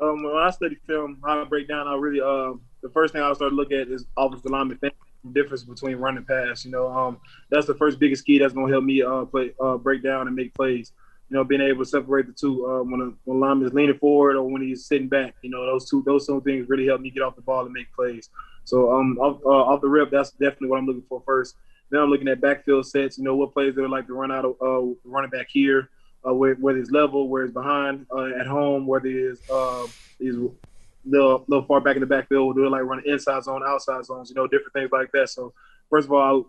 Um, 0.00 0.22
when 0.22 0.36
I 0.36 0.50
study 0.50 0.76
film, 0.86 1.22
I 1.24 1.42
break 1.44 1.68
down. 1.68 1.86
I 1.86 1.94
really 1.94 2.20
uh, 2.20 2.58
the 2.82 2.90
first 2.92 3.12
thing 3.12 3.22
I 3.22 3.32
start 3.32 3.50
to 3.50 3.56
look 3.56 3.72
at 3.72 3.88
is 3.88 4.06
offensive 4.16 4.50
lineman 4.50 4.78
difference 5.32 5.64
between 5.64 5.96
run 5.96 6.16
and 6.16 6.26
pass. 6.26 6.64
You 6.64 6.70
know, 6.70 6.88
um, 6.88 7.18
that's 7.50 7.66
the 7.66 7.74
first 7.74 7.98
biggest 7.98 8.24
key 8.24 8.38
that's 8.38 8.52
going 8.52 8.66
to 8.66 8.72
help 8.72 8.84
me 8.84 9.02
uh, 9.02 9.24
play 9.24 9.52
uh, 9.60 9.76
break 9.76 10.02
down 10.02 10.26
and 10.26 10.36
make 10.36 10.54
plays. 10.54 10.92
You 11.28 11.36
know, 11.36 11.44
being 11.44 11.60
able 11.60 11.84
to 11.84 11.90
separate 11.90 12.26
the 12.26 12.32
two 12.32 12.66
uh, 12.66 12.82
when 12.82 13.00
a 13.00 13.30
when 13.30 13.62
is 13.62 13.72
leaning 13.72 13.98
forward 13.98 14.36
or 14.36 14.48
when 14.48 14.62
he's 14.62 14.86
sitting 14.86 15.08
back. 15.08 15.34
You 15.42 15.50
know, 15.50 15.66
those 15.66 15.90
two 15.90 16.02
those 16.06 16.26
two 16.26 16.40
things 16.42 16.68
really 16.68 16.86
help 16.86 17.00
me 17.00 17.10
get 17.10 17.22
off 17.22 17.36
the 17.36 17.42
ball 17.42 17.64
and 17.64 17.72
make 17.72 17.92
plays. 17.92 18.30
So 18.64 18.92
um, 18.92 19.18
off, 19.18 19.40
uh, 19.44 19.48
off 19.48 19.80
the 19.80 19.88
rip, 19.88 20.10
that's 20.10 20.30
definitely 20.32 20.68
what 20.68 20.78
I'm 20.78 20.86
looking 20.86 21.04
for 21.08 21.22
first. 21.24 21.56
Then 21.90 22.00
I'm 22.00 22.10
looking 22.10 22.28
at 22.28 22.40
backfield 22.40 22.86
sets. 22.86 23.18
You 23.18 23.24
know, 23.24 23.36
what 23.36 23.52
plays 23.52 23.74
they 23.74 23.86
like 23.86 24.06
to 24.08 24.14
run 24.14 24.32
out 24.32 24.44
of 24.44 24.56
uh, 24.60 24.94
running 25.04 25.30
back 25.30 25.46
here, 25.48 25.90
uh, 26.26 26.34
where, 26.34 26.56
it's 26.76 26.90
level, 26.90 27.28
where 27.28 27.44
it's 27.44 27.52
behind, 27.52 28.06
uh, 28.12 28.26
at 28.40 28.46
home, 28.46 28.86
whether 28.86 29.08
it's 29.08 29.48
uh, 29.50 29.86
is 30.18 30.36
little, 31.04 31.44
little 31.46 31.64
far 31.66 31.80
back 31.80 31.96
in 31.96 32.00
the 32.00 32.06
backfield, 32.06 32.56
do 32.56 32.66
it 32.66 32.70
like 32.70 32.82
running 32.82 33.04
inside 33.06 33.44
zone, 33.44 33.62
outside 33.64 34.04
zones, 34.04 34.30
you 34.30 34.34
know, 34.34 34.46
different 34.46 34.72
things 34.72 34.90
like 34.92 35.12
that. 35.12 35.28
So 35.28 35.52
first 35.88 36.06
of 36.06 36.12
all, 36.12 36.46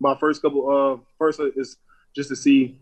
my 0.00 0.16
first 0.16 0.42
couple 0.42 0.68
uh 0.68 1.02
first 1.18 1.40
is 1.56 1.76
just 2.14 2.28
to 2.30 2.36
see 2.36 2.78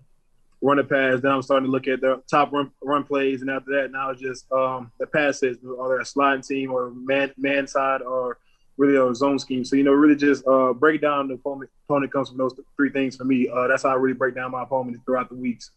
run 0.60 0.78
a 0.78 0.85
pass. 0.85 1.20
Then 1.20 1.32
I'm 1.32 1.43
starting 1.43 1.66
to 1.66 1.70
look 1.70 1.89
at 1.89 2.01
the 2.01 2.22
top 2.30 2.52
run, 2.52 2.70
run 2.82 3.05
plays, 3.05 3.43
and 3.43 3.51
after 3.51 3.70
that, 3.80 3.93
now 3.93 4.10
it's 4.10 4.20
just 4.20 4.51
um, 4.52 4.90
the 4.98 5.06
passes, 5.06 5.59
are 5.78 5.97
they 5.97 6.02
a 6.02 6.05
sliding 6.05 6.43
team 6.43 6.72
or 6.72 6.90
man 6.90 7.32
man 7.36 7.66
side 7.66 8.02
or 8.02 8.39
really 8.76 8.97
a 8.97 9.14
zone 9.14 9.39
scheme. 9.39 9.64
So 9.64 9.76
you 9.76 9.82
know, 9.82 9.93
really 9.93 10.16
just 10.16 10.47
uh, 10.47 10.72
break 10.72 11.01
down 11.01 11.28
the 11.28 11.35
opponent. 11.35 11.70
Opponent 11.89 12.12
comes 12.12 12.28
from 12.28 12.39
those 12.39 12.55
three 12.76 12.90
things 12.90 13.16
for 13.16 13.24
me. 13.24 13.48
Uh, 13.48 13.66
that's 13.66 13.82
how 13.82 13.90
I 13.90 13.94
really 13.94 14.14
break 14.14 14.35
down 14.35 14.52
my 14.52 14.62
opponent 14.62 14.98
throughout 15.05 15.28
the 15.28 15.35
weeks. 15.35 15.72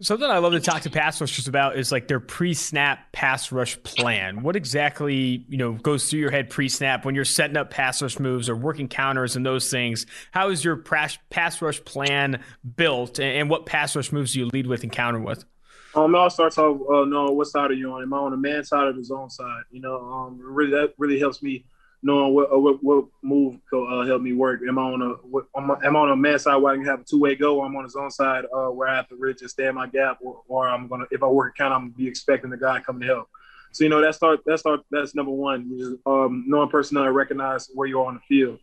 Something 0.00 0.30
I 0.30 0.38
love 0.38 0.52
to 0.52 0.60
talk 0.60 0.82
to 0.82 0.90
pass 0.90 1.20
rushers 1.20 1.48
about 1.48 1.76
is 1.76 1.90
like 1.90 2.06
their 2.06 2.20
pre-snap 2.20 3.10
pass 3.10 3.50
rush 3.50 3.82
plan. 3.82 4.44
What 4.44 4.54
exactly 4.54 5.44
you 5.48 5.56
know 5.56 5.72
goes 5.72 6.08
through 6.08 6.20
your 6.20 6.30
head 6.30 6.50
pre-snap 6.50 7.04
when 7.04 7.16
you're 7.16 7.24
setting 7.24 7.56
up 7.56 7.70
pass 7.70 8.00
rush 8.00 8.20
moves 8.20 8.48
or 8.48 8.54
working 8.54 8.86
counters 8.86 9.34
and 9.34 9.44
those 9.44 9.68
things? 9.68 10.06
How 10.30 10.50
is 10.50 10.64
your 10.64 10.76
pass 10.76 11.60
rush 11.60 11.84
plan 11.84 12.44
built, 12.76 13.18
and 13.18 13.50
what 13.50 13.66
pass 13.66 13.96
rush 13.96 14.12
moves 14.12 14.34
do 14.34 14.38
you 14.38 14.46
lead 14.46 14.68
with 14.68 14.84
and 14.84 14.92
counter 14.92 15.18
with? 15.18 15.44
Um, 15.96 16.14
it 16.14 16.18
all 16.18 16.30
starts 16.30 16.58
off 16.58 16.80
uh, 16.88 17.04
knowing 17.04 17.36
what 17.36 17.48
side 17.48 17.72
are 17.72 17.74
you 17.74 17.90
on. 17.92 18.02
Am 18.02 18.14
I 18.14 18.18
on 18.18 18.30
the 18.30 18.36
man 18.36 18.62
side 18.62 18.86
or 18.86 18.92
the 18.92 19.02
zone 19.02 19.30
side? 19.30 19.62
You 19.72 19.80
know, 19.80 19.96
um, 19.96 20.38
really 20.40 20.70
that 20.70 20.94
really 20.96 21.18
helps 21.18 21.42
me 21.42 21.64
knowing 22.02 22.34
what 22.34 22.52
uh, 22.52 22.58
what, 22.58 22.82
what 22.82 23.04
move 23.22 23.58
could 23.68 23.84
uh, 23.84 24.06
help 24.06 24.22
me 24.22 24.32
work. 24.32 24.60
Am 24.66 24.78
I 24.78 24.82
on 24.82 25.02
a 25.02 25.08
what, 25.26 25.46
am, 25.56 25.70
I, 25.70 25.76
am 25.84 25.96
I 25.96 26.00
on 26.00 26.10
a 26.10 26.16
man 26.16 26.38
side 26.38 26.56
where 26.56 26.72
I 26.72 26.76
can 26.76 26.84
have 26.84 27.00
a 27.00 27.04
two 27.04 27.18
way 27.18 27.34
go, 27.34 27.58
or 27.58 27.66
I'm 27.66 27.76
on 27.76 27.84
his 27.84 27.96
own 27.96 28.10
side 28.10 28.44
uh, 28.54 28.68
where 28.68 28.88
I 28.88 28.96
have 28.96 29.08
to 29.08 29.16
really 29.16 29.34
just 29.34 29.54
stay 29.54 29.66
in 29.66 29.74
my 29.74 29.86
gap, 29.86 30.18
or, 30.20 30.42
or 30.48 30.68
I'm 30.68 30.88
gonna 30.88 31.06
if 31.10 31.22
I 31.22 31.26
work 31.26 31.54
a 31.54 31.58
count, 31.58 31.74
I'm 31.74 31.80
gonna 31.80 31.92
be 31.92 32.06
expecting 32.06 32.50
the 32.50 32.56
guy 32.56 32.80
coming 32.80 33.02
to 33.02 33.06
help. 33.06 33.28
So 33.72 33.84
you 33.84 33.90
know 33.90 34.00
that 34.00 34.14
start 34.14 34.40
that 34.46 34.58
start 34.58 34.80
that's 34.90 35.14
number 35.14 35.32
one. 35.32 35.78
Just, 35.78 35.96
um, 36.06 36.44
knowing 36.46 36.68
personnel 36.68 37.04
and 37.04 37.14
recognize 37.14 37.68
where 37.74 37.88
you 37.88 38.00
are 38.00 38.06
on 38.06 38.14
the 38.14 38.20
field. 38.20 38.60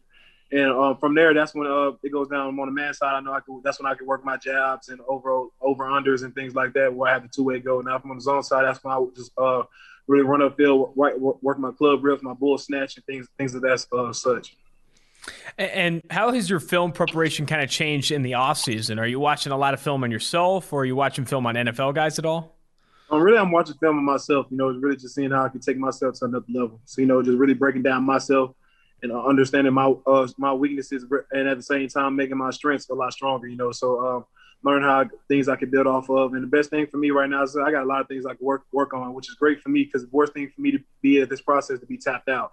And 0.52 0.72
um, 0.72 0.98
from 0.98 1.16
there, 1.16 1.34
that's 1.34 1.56
when 1.56 1.68
uh, 1.68 1.92
it 2.04 2.12
goes 2.12 2.28
down. 2.28 2.48
I'm 2.48 2.60
on 2.60 2.68
the 2.68 2.72
man 2.72 2.94
side. 2.94 3.16
I 3.16 3.20
know 3.20 3.34
I 3.34 3.40
can. 3.40 3.62
That's 3.64 3.80
when 3.80 3.92
I 3.92 3.96
can 3.96 4.06
work 4.06 4.24
my 4.24 4.38
jabs 4.38 4.90
and 4.90 5.02
over 5.08 5.48
over 5.60 5.86
unders 5.86 6.24
and 6.24 6.36
things 6.36 6.54
like 6.54 6.74
that, 6.74 6.94
where 6.94 7.10
I 7.10 7.14
have 7.14 7.24
the 7.24 7.30
two 7.30 7.44
way 7.44 7.60
go. 7.60 7.82
Now, 7.82 7.96
if 7.96 8.04
I'm 8.04 8.12
on 8.12 8.18
the 8.18 8.22
zone 8.22 8.44
side, 8.44 8.64
that's 8.64 8.84
when 8.84 8.94
I 8.94 8.98
would 8.98 9.16
just 9.16 9.32
uh, 9.38 9.64
really 10.08 10.24
run 10.24 10.42
upfield, 10.42 10.94
right, 10.96 11.20
work 11.20 11.60
my 11.60 11.72
club 11.72 12.04
rips, 12.04 12.24
my 12.24 12.34
bull 12.34 12.58
snatch, 12.58 12.96
and 12.98 13.06
things 13.06 13.28
things 13.38 13.56
of 13.56 13.62
that 13.62 13.86
uh, 13.92 14.14
such. 14.14 14.56
And 15.58 16.02
how 16.10 16.32
has 16.32 16.50
your 16.50 16.60
film 16.60 16.92
preparation 16.92 17.46
kind 17.46 17.62
of 17.62 17.70
changed 17.70 18.12
in 18.12 18.22
the 18.22 18.34
offseason? 18.34 19.00
Are 19.00 19.08
you 19.08 19.20
watching 19.20 19.52
a 19.52 19.58
lot 19.58 19.74
of 19.74 19.80
film 19.80 20.04
on 20.04 20.12
yourself, 20.12 20.72
or 20.72 20.82
are 20.82 20.86
you 20.86 20.96
watching 20.96 21.26
film 21.26 21.46
on 21.46 21.56
NFL 21.56 21.96
guys 21.96 22.20
at 22.20 22.26
all? 22.26 22.56
Um, 23.10 23.22
really, 23.22 23.38
I'm 23.38 23.52
watching 23.52 23.76
film 23.76 23.98
on 23.98 24.06
myself. 24.06 24.48
You 24.50 24.58
know, 24.58 24.70
it's 24.70 24.82
really 24.82 24.98
just 24.98 25.16
seeing 25.16 25.32
how 25.32 25.46
I 25.46 25.50
can 25.50 25.62
take 25.62 25.78
myself 25.78 26.16
to 26.20 26.26
another 26.26 26.46
level. 26.50 26.80
So, 26.86 27.02
you 27.02 27.08
know, 27.08 27.22
just 27.22 27.38
really 27.38 27.54
breaking 27.54 27.84
down 27.84 28.04
myself 28.04 28.56
and 29.04 29.12
uh, 29.12 29.24
understanding 29.24 29.74
my 29.74 29.94
uh, 30.06 30.28
my 30.38 30.54
weaknesses, 30.54 31.06
and 31.32 31.48
at 31.48 31.58
the 31.58 31.64
same 31.64 31.88
time 31.88 32.16
making 32.16 32.38
my 32.38 32.50
strengths 32.52 32.90
a 32.90 32.94
lot 32.94 33.14
stronger. 33.14 33.48
You 33.48 33.58
know, 33.58 33.72
so 33.72 34.06
um, 34.06 34.26
learn 34.66 34.82
how 34.82 35.06
things 35.28 35.48
I 35.48 35.56
can 35.56 35.70
build 35.70 35.88
off 35.88 36.10
of. 36.10 36.34
And 36.34 36.44
the 36.44 36.48
best 36.48 36.72
thing 36.72 36.88
for 36.88 36.98
me 36.98 37.12
right 37.12 37.30
now 37.30 37.44
is 37.44 37.56
I 37.56 37.72
got 37.72 37.84
a 37.84 37.86
lot 37.86 38.02
of 38.02 38.08
things 38.08 38.26
I 38.26 38.34
can 38.34 38.46
work 38.46 38.64
work 38.74 38.94
on, 38.94 39.14
which 39.14 39.30
is 39.30 39.36
great 39.36 39.62
for 39.62 39.70
me 39.70 39.84
because 39.84 40.02
the 40.02 40.10
worst 40.12 40.34
thing 40.34 40.52
for 40.54 40.62
me 40.62 40.72
to 40.72 40.80
be 41.02 41.22
at 41.22 41.30
this 41.30 41.42
process 41.42 41.80
to 41.80 41.86
be 41.86 41.98
tapped 41.98 42.28
out. 42.28 42.52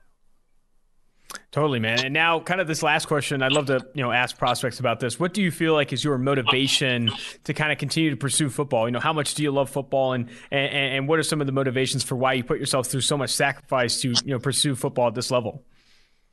Totally, 1.50 1.80
man. 1.80 2.04
And 2.04 2.12
now, 2.12 2.40
kind 2.40 2.60
of 2.60 2.66
this 2.66 2.82
last 2.82 3.06
question, 3.06 3.42
I'd 3.42 3.52
love 3.52 3.66
to 3.66 3.86
you 3.94 4.02
know 4.02 4.12
ask 4.12 4.36
prospects 4.36 4.80
about 4.80 5.00
this. 5.00 5.18
What 5.18 5.32
do 5.32 5.42
you 5.42 5.50
feel 5.50 5.72
like 5.72 5.92
is 5.92 6.04
your 6.04 6.18
motivation 6.18 7.10
to 7.44 7.54
kind 7.54 7.72
of 7.72 7.78
continue 7.78 8.10
to 8.10 8.16
pursue 8.16 8.50
football? 8.50 8.86
You 8.86 8.92
know, 8.92 9.00
how 9.00 9.14
much 9.14 9.34
do 9.34 9.42
you 9.42 9.50
love 9.50 9.70
football, 9.70 10.12
and 10.12 10.28
and, 10.50 10.74
and 10.74 11.08
what 11.08 11.18
are 11.18 11.22
some 11.22 11.40
of 11.40 11.46
the 11.46 11.52
motivations 11.52 12.02
for 12.04 12.16
why 12.16 12.34
you 12.34 12.44
put 12.44 12.58
yourself 12.58 12.88
through 12.88 13.00
so 13.00 13.16
much 13.16 13.30
sacrifice 13.30 14.00
to 14.02 14.10
you 14.10 14.32
know 14.32 14.38
pursue 14.38 14.74
football 14.74 15.08
at 15.08 15.14
this 15.14 15.30
level? 15.30 15.64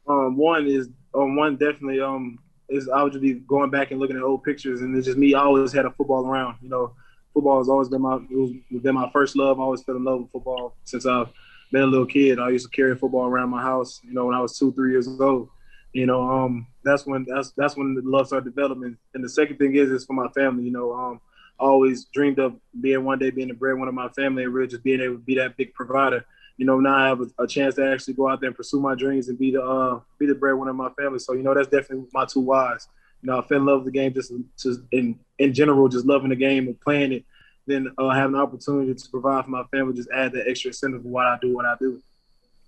Um, 0.07 0.35
one 0.35 0.67
is 0.67 0.89
um, 1.13 1.37
one 1.37 1.55
definitely 1.55 2.01
um 2.01 2.39
is 2.69 2.89
I 2.89 3.03
would 3.03 3.13
just 3.13 3.21
be 3.21 3.33
going 3.33 3.69
back 3.69 3.91
and 3.91 3.99
looking 3.99 4.15
at 4.15 4.23
old 4.23 4.43
pictures, 4.43 4.81
and 4.81 4.95
it's 4.95 5.05
just 5.05 5.17
me. 5.17 5.33
I 5.33 5.41
always 5.41 5.73
had 5.73 5.85
a 5.85 5.91
football 5.91 6.25
around. 6.25 6.57
You 6.61 6.69
know, 6.69 6.93
football 7.33 7.57
has 7.59 7.69
always 7.69 7.89
been 7.89 8.01
my 8.01 8.15
it 8.15 8.35
was 8.35 8.51
been 8.81 8.95
my 8.95 9.09
first 9.11 9.35
love. 9.35 9.59
I 9.59 9.63
always 9.63 9.83
fell 9.83 9.95
in 9.95 10.03
love 10.03 10.21
with 10.21 10.31
football 10.31 10.75
since 10.83 11.05
I've 11.05 11.29
been 11.71 11.83
a 11.83 11.87
little 11.87 12.05
kid. 12.05 12.39
I 12.39 12.49
used 12.49 12.69
to 12.69 12.75
carry 12.75 12.95
football 12.95 13.25
around 13.25 13.49
my 13.49 13.61
house. 13.61 14.01
You 14.03 14.13
know, 14.13 14.25
when 14.25 14.35
I 14.35 14.41
was 14.41 14.57
two, 14.57 14.71
three 14.73 14.91
years 14.91 15.07
old. 15.07 15.49
You 15.91 16.05
know, 16.05 16.21
um, 16.29 16.67
that's 16.83 17.07
when 17.07 17.25
that's 17.27 17.51
that's 17.57 17.75
when 17.75 17.95
the 17.95 18.01
love 18.03 18.27
started 18.27 18.53
developing. 18.53 18.95
And 19.15 19.23
the 19.23 19.29
second 19.29 19.57
thing 19.57 19.75
is 19.75 19.89
is 19.89 20.05
for 20.05 20.13
my 20.13 20.27
family. 20.29 20.63
You 20.63 20.71
know, 20.71 20.93
um, 20.93 21.21
I 21.59 21.63
always 21.63 22.05
dreamed 22.05 22.39
of 22.39 22.55
being 22.79 23.03
one 23.03 23.19
day 23.19 23.31
being 23.31 23.47
the 23.47 23.55
breadwinner 23.55 23.89
of 23.89 23.95
my 23.95 24.09
family 24.09 24.43
and 24.43 24.53
really 24.53 24.67
just 24.67 24.83
being 24.83 25.01
able 25.01 25.15
to 25.15 25.21
be 25.21 25.35
that 25.35 25.57
big 25.57 25.73
provider 25.73 26.25
you 26.59 26.65
know, 26.65 26.77
now 26.81 26.93
I 26.93 27.07
have 27.07 27.21
a, 27.21 27.43
a, 27.43 27.47
chance 27.47 27.75
to 27.75 27.89
actually 27.89 28.15
go 28.15 28.27
out 28.27 28.41
there 28.41 28.49
and 28.49 28.55
pursue 28.55 28.81
my 28.81 28.93
dreams 28.93 29.29
and 29.29 29.39
be 29.39 29.51
the 29.51 29.63
uh, 29.63 30.01
be 30.19 30.25
the 30.25 30.35
breadwinner 30.35 30.71
of 30.71 30.75
my 30.75 30.89
family. 30.89 31.17
So 31.17 31.31
you 31.31 31.41
know, 31.41 31.53
that's 31.53 31.69
definitely 31.69 32.07
my 32.13 32.25
two 32.25 32.41
whys. 32.41 32.89
You 33.21 33.27
know, 33.31 33.39
I 33.39 33.47
fell 33.47 33.59
in 33.59 33.65
love 33.65 33.83
with 33.85 33.93
the 33.93 33.97
game 33.97 34.13
just, 34.13 34.33
just 34.57 34.81
in 34.91 35.17
in 35.37 35.53
general, 35.53 35.87
just 35.87 36.05
loving 36.05 36.29
the 36.29 36.35
game 36.35 36.67
and 36.67 36.79
playing 36.81 37.13
it. 37.13 37.25
Then 37.65 37.87
uh, 37.97 38.09
having 38.09 38.33
the 38.33 38.39
opportunity 38.39 38.93
to 38.93 39.09
provide 39.09 39.45
for 39.45 39.51
my 39.51 39.63
family, 39.71 39.93
just 39.93 40.09
add 40.13 40.33
that 40.33 40.49
extra 40.49 40.69
incentive 40.69 41.03
for 41.03 41.07
what 41.07 41.27
I 41.27 41.37
do, 41.41 41.55
what 41.55 41.65
I 41.65 41.75
do. 41.79 42.01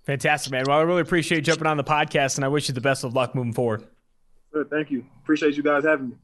Fantastic, 0.04 0.52
man. 0.52 0.64
Well, 0.66 0.78
I 0.78 0.82
really 0.82 1.02
appreciate 1.02 1.36
you 1.36 1.42
jumping 1.42 1.66
on 1.66 1.76
the 1.76 1.84
podcast, 1.84 2.36
and 2.36 2.46
I 2.46 2.48
wish 2.48 2.68
you 2.68 2.74
the 2.74 2.80
best 2.80 3.04
of 3.04 3.12
luck 3.12 3.34
moving 3.34 3.52
forward. 3.52 3.84
Good, 4.54 4.70
thank 4.70 4.90
you. 4.90 5.04
Appreciate 5.22 5.54
you 5.54 5.62
guys 5.62 5.84
having 5.84 6.10
me. 6.10 6.16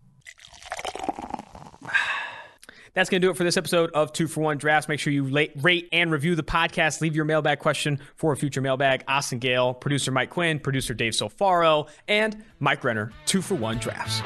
That's 2.99 3.09
going 3.09 3.23
to 3.23 3.29
do 3.29 3.31
it 3.31 3.37
for 3.37 3.45
this 3.45 3.57
episode 3.57 3.93
of 3.93 4.13
Two 4.13 4.27
for 4.27 4.41
One 4.41 4.59
Drafts. 4.59 4.89
Make 4.89 4.99
sure 4.99 5.13
you 5.13 5.23
rate 5.23 5.89
and 5.93 6.11
review 6.11 6.35
the 6.35 6.43
podcast. 6.43 7.01
Leave 7.01 7.15
your 7.15 7.25
mailbag 7.25 7.61
question 7.61 8.01
for 8.17 8.33
a 8.33 8.37
future 8.37 8.61
mailbag. 8.61 9.05
Austin 9.07 9.39
Gayle, 9.39 9.73
producer 9.73 10.11
Mike 10.11 10.31
Quinn, 10.31 10.59
producer 10.59 10.95
Dave 10.95 11.13
Solfaro, 11.13 11.89
and 12.09 12.43
Mike 12.59 12.83
Renner, 12.83 13.13
Two 13.25 13.41
for 13.41 13.55
One 13.55 13.79
Drafts. 13.79 14.21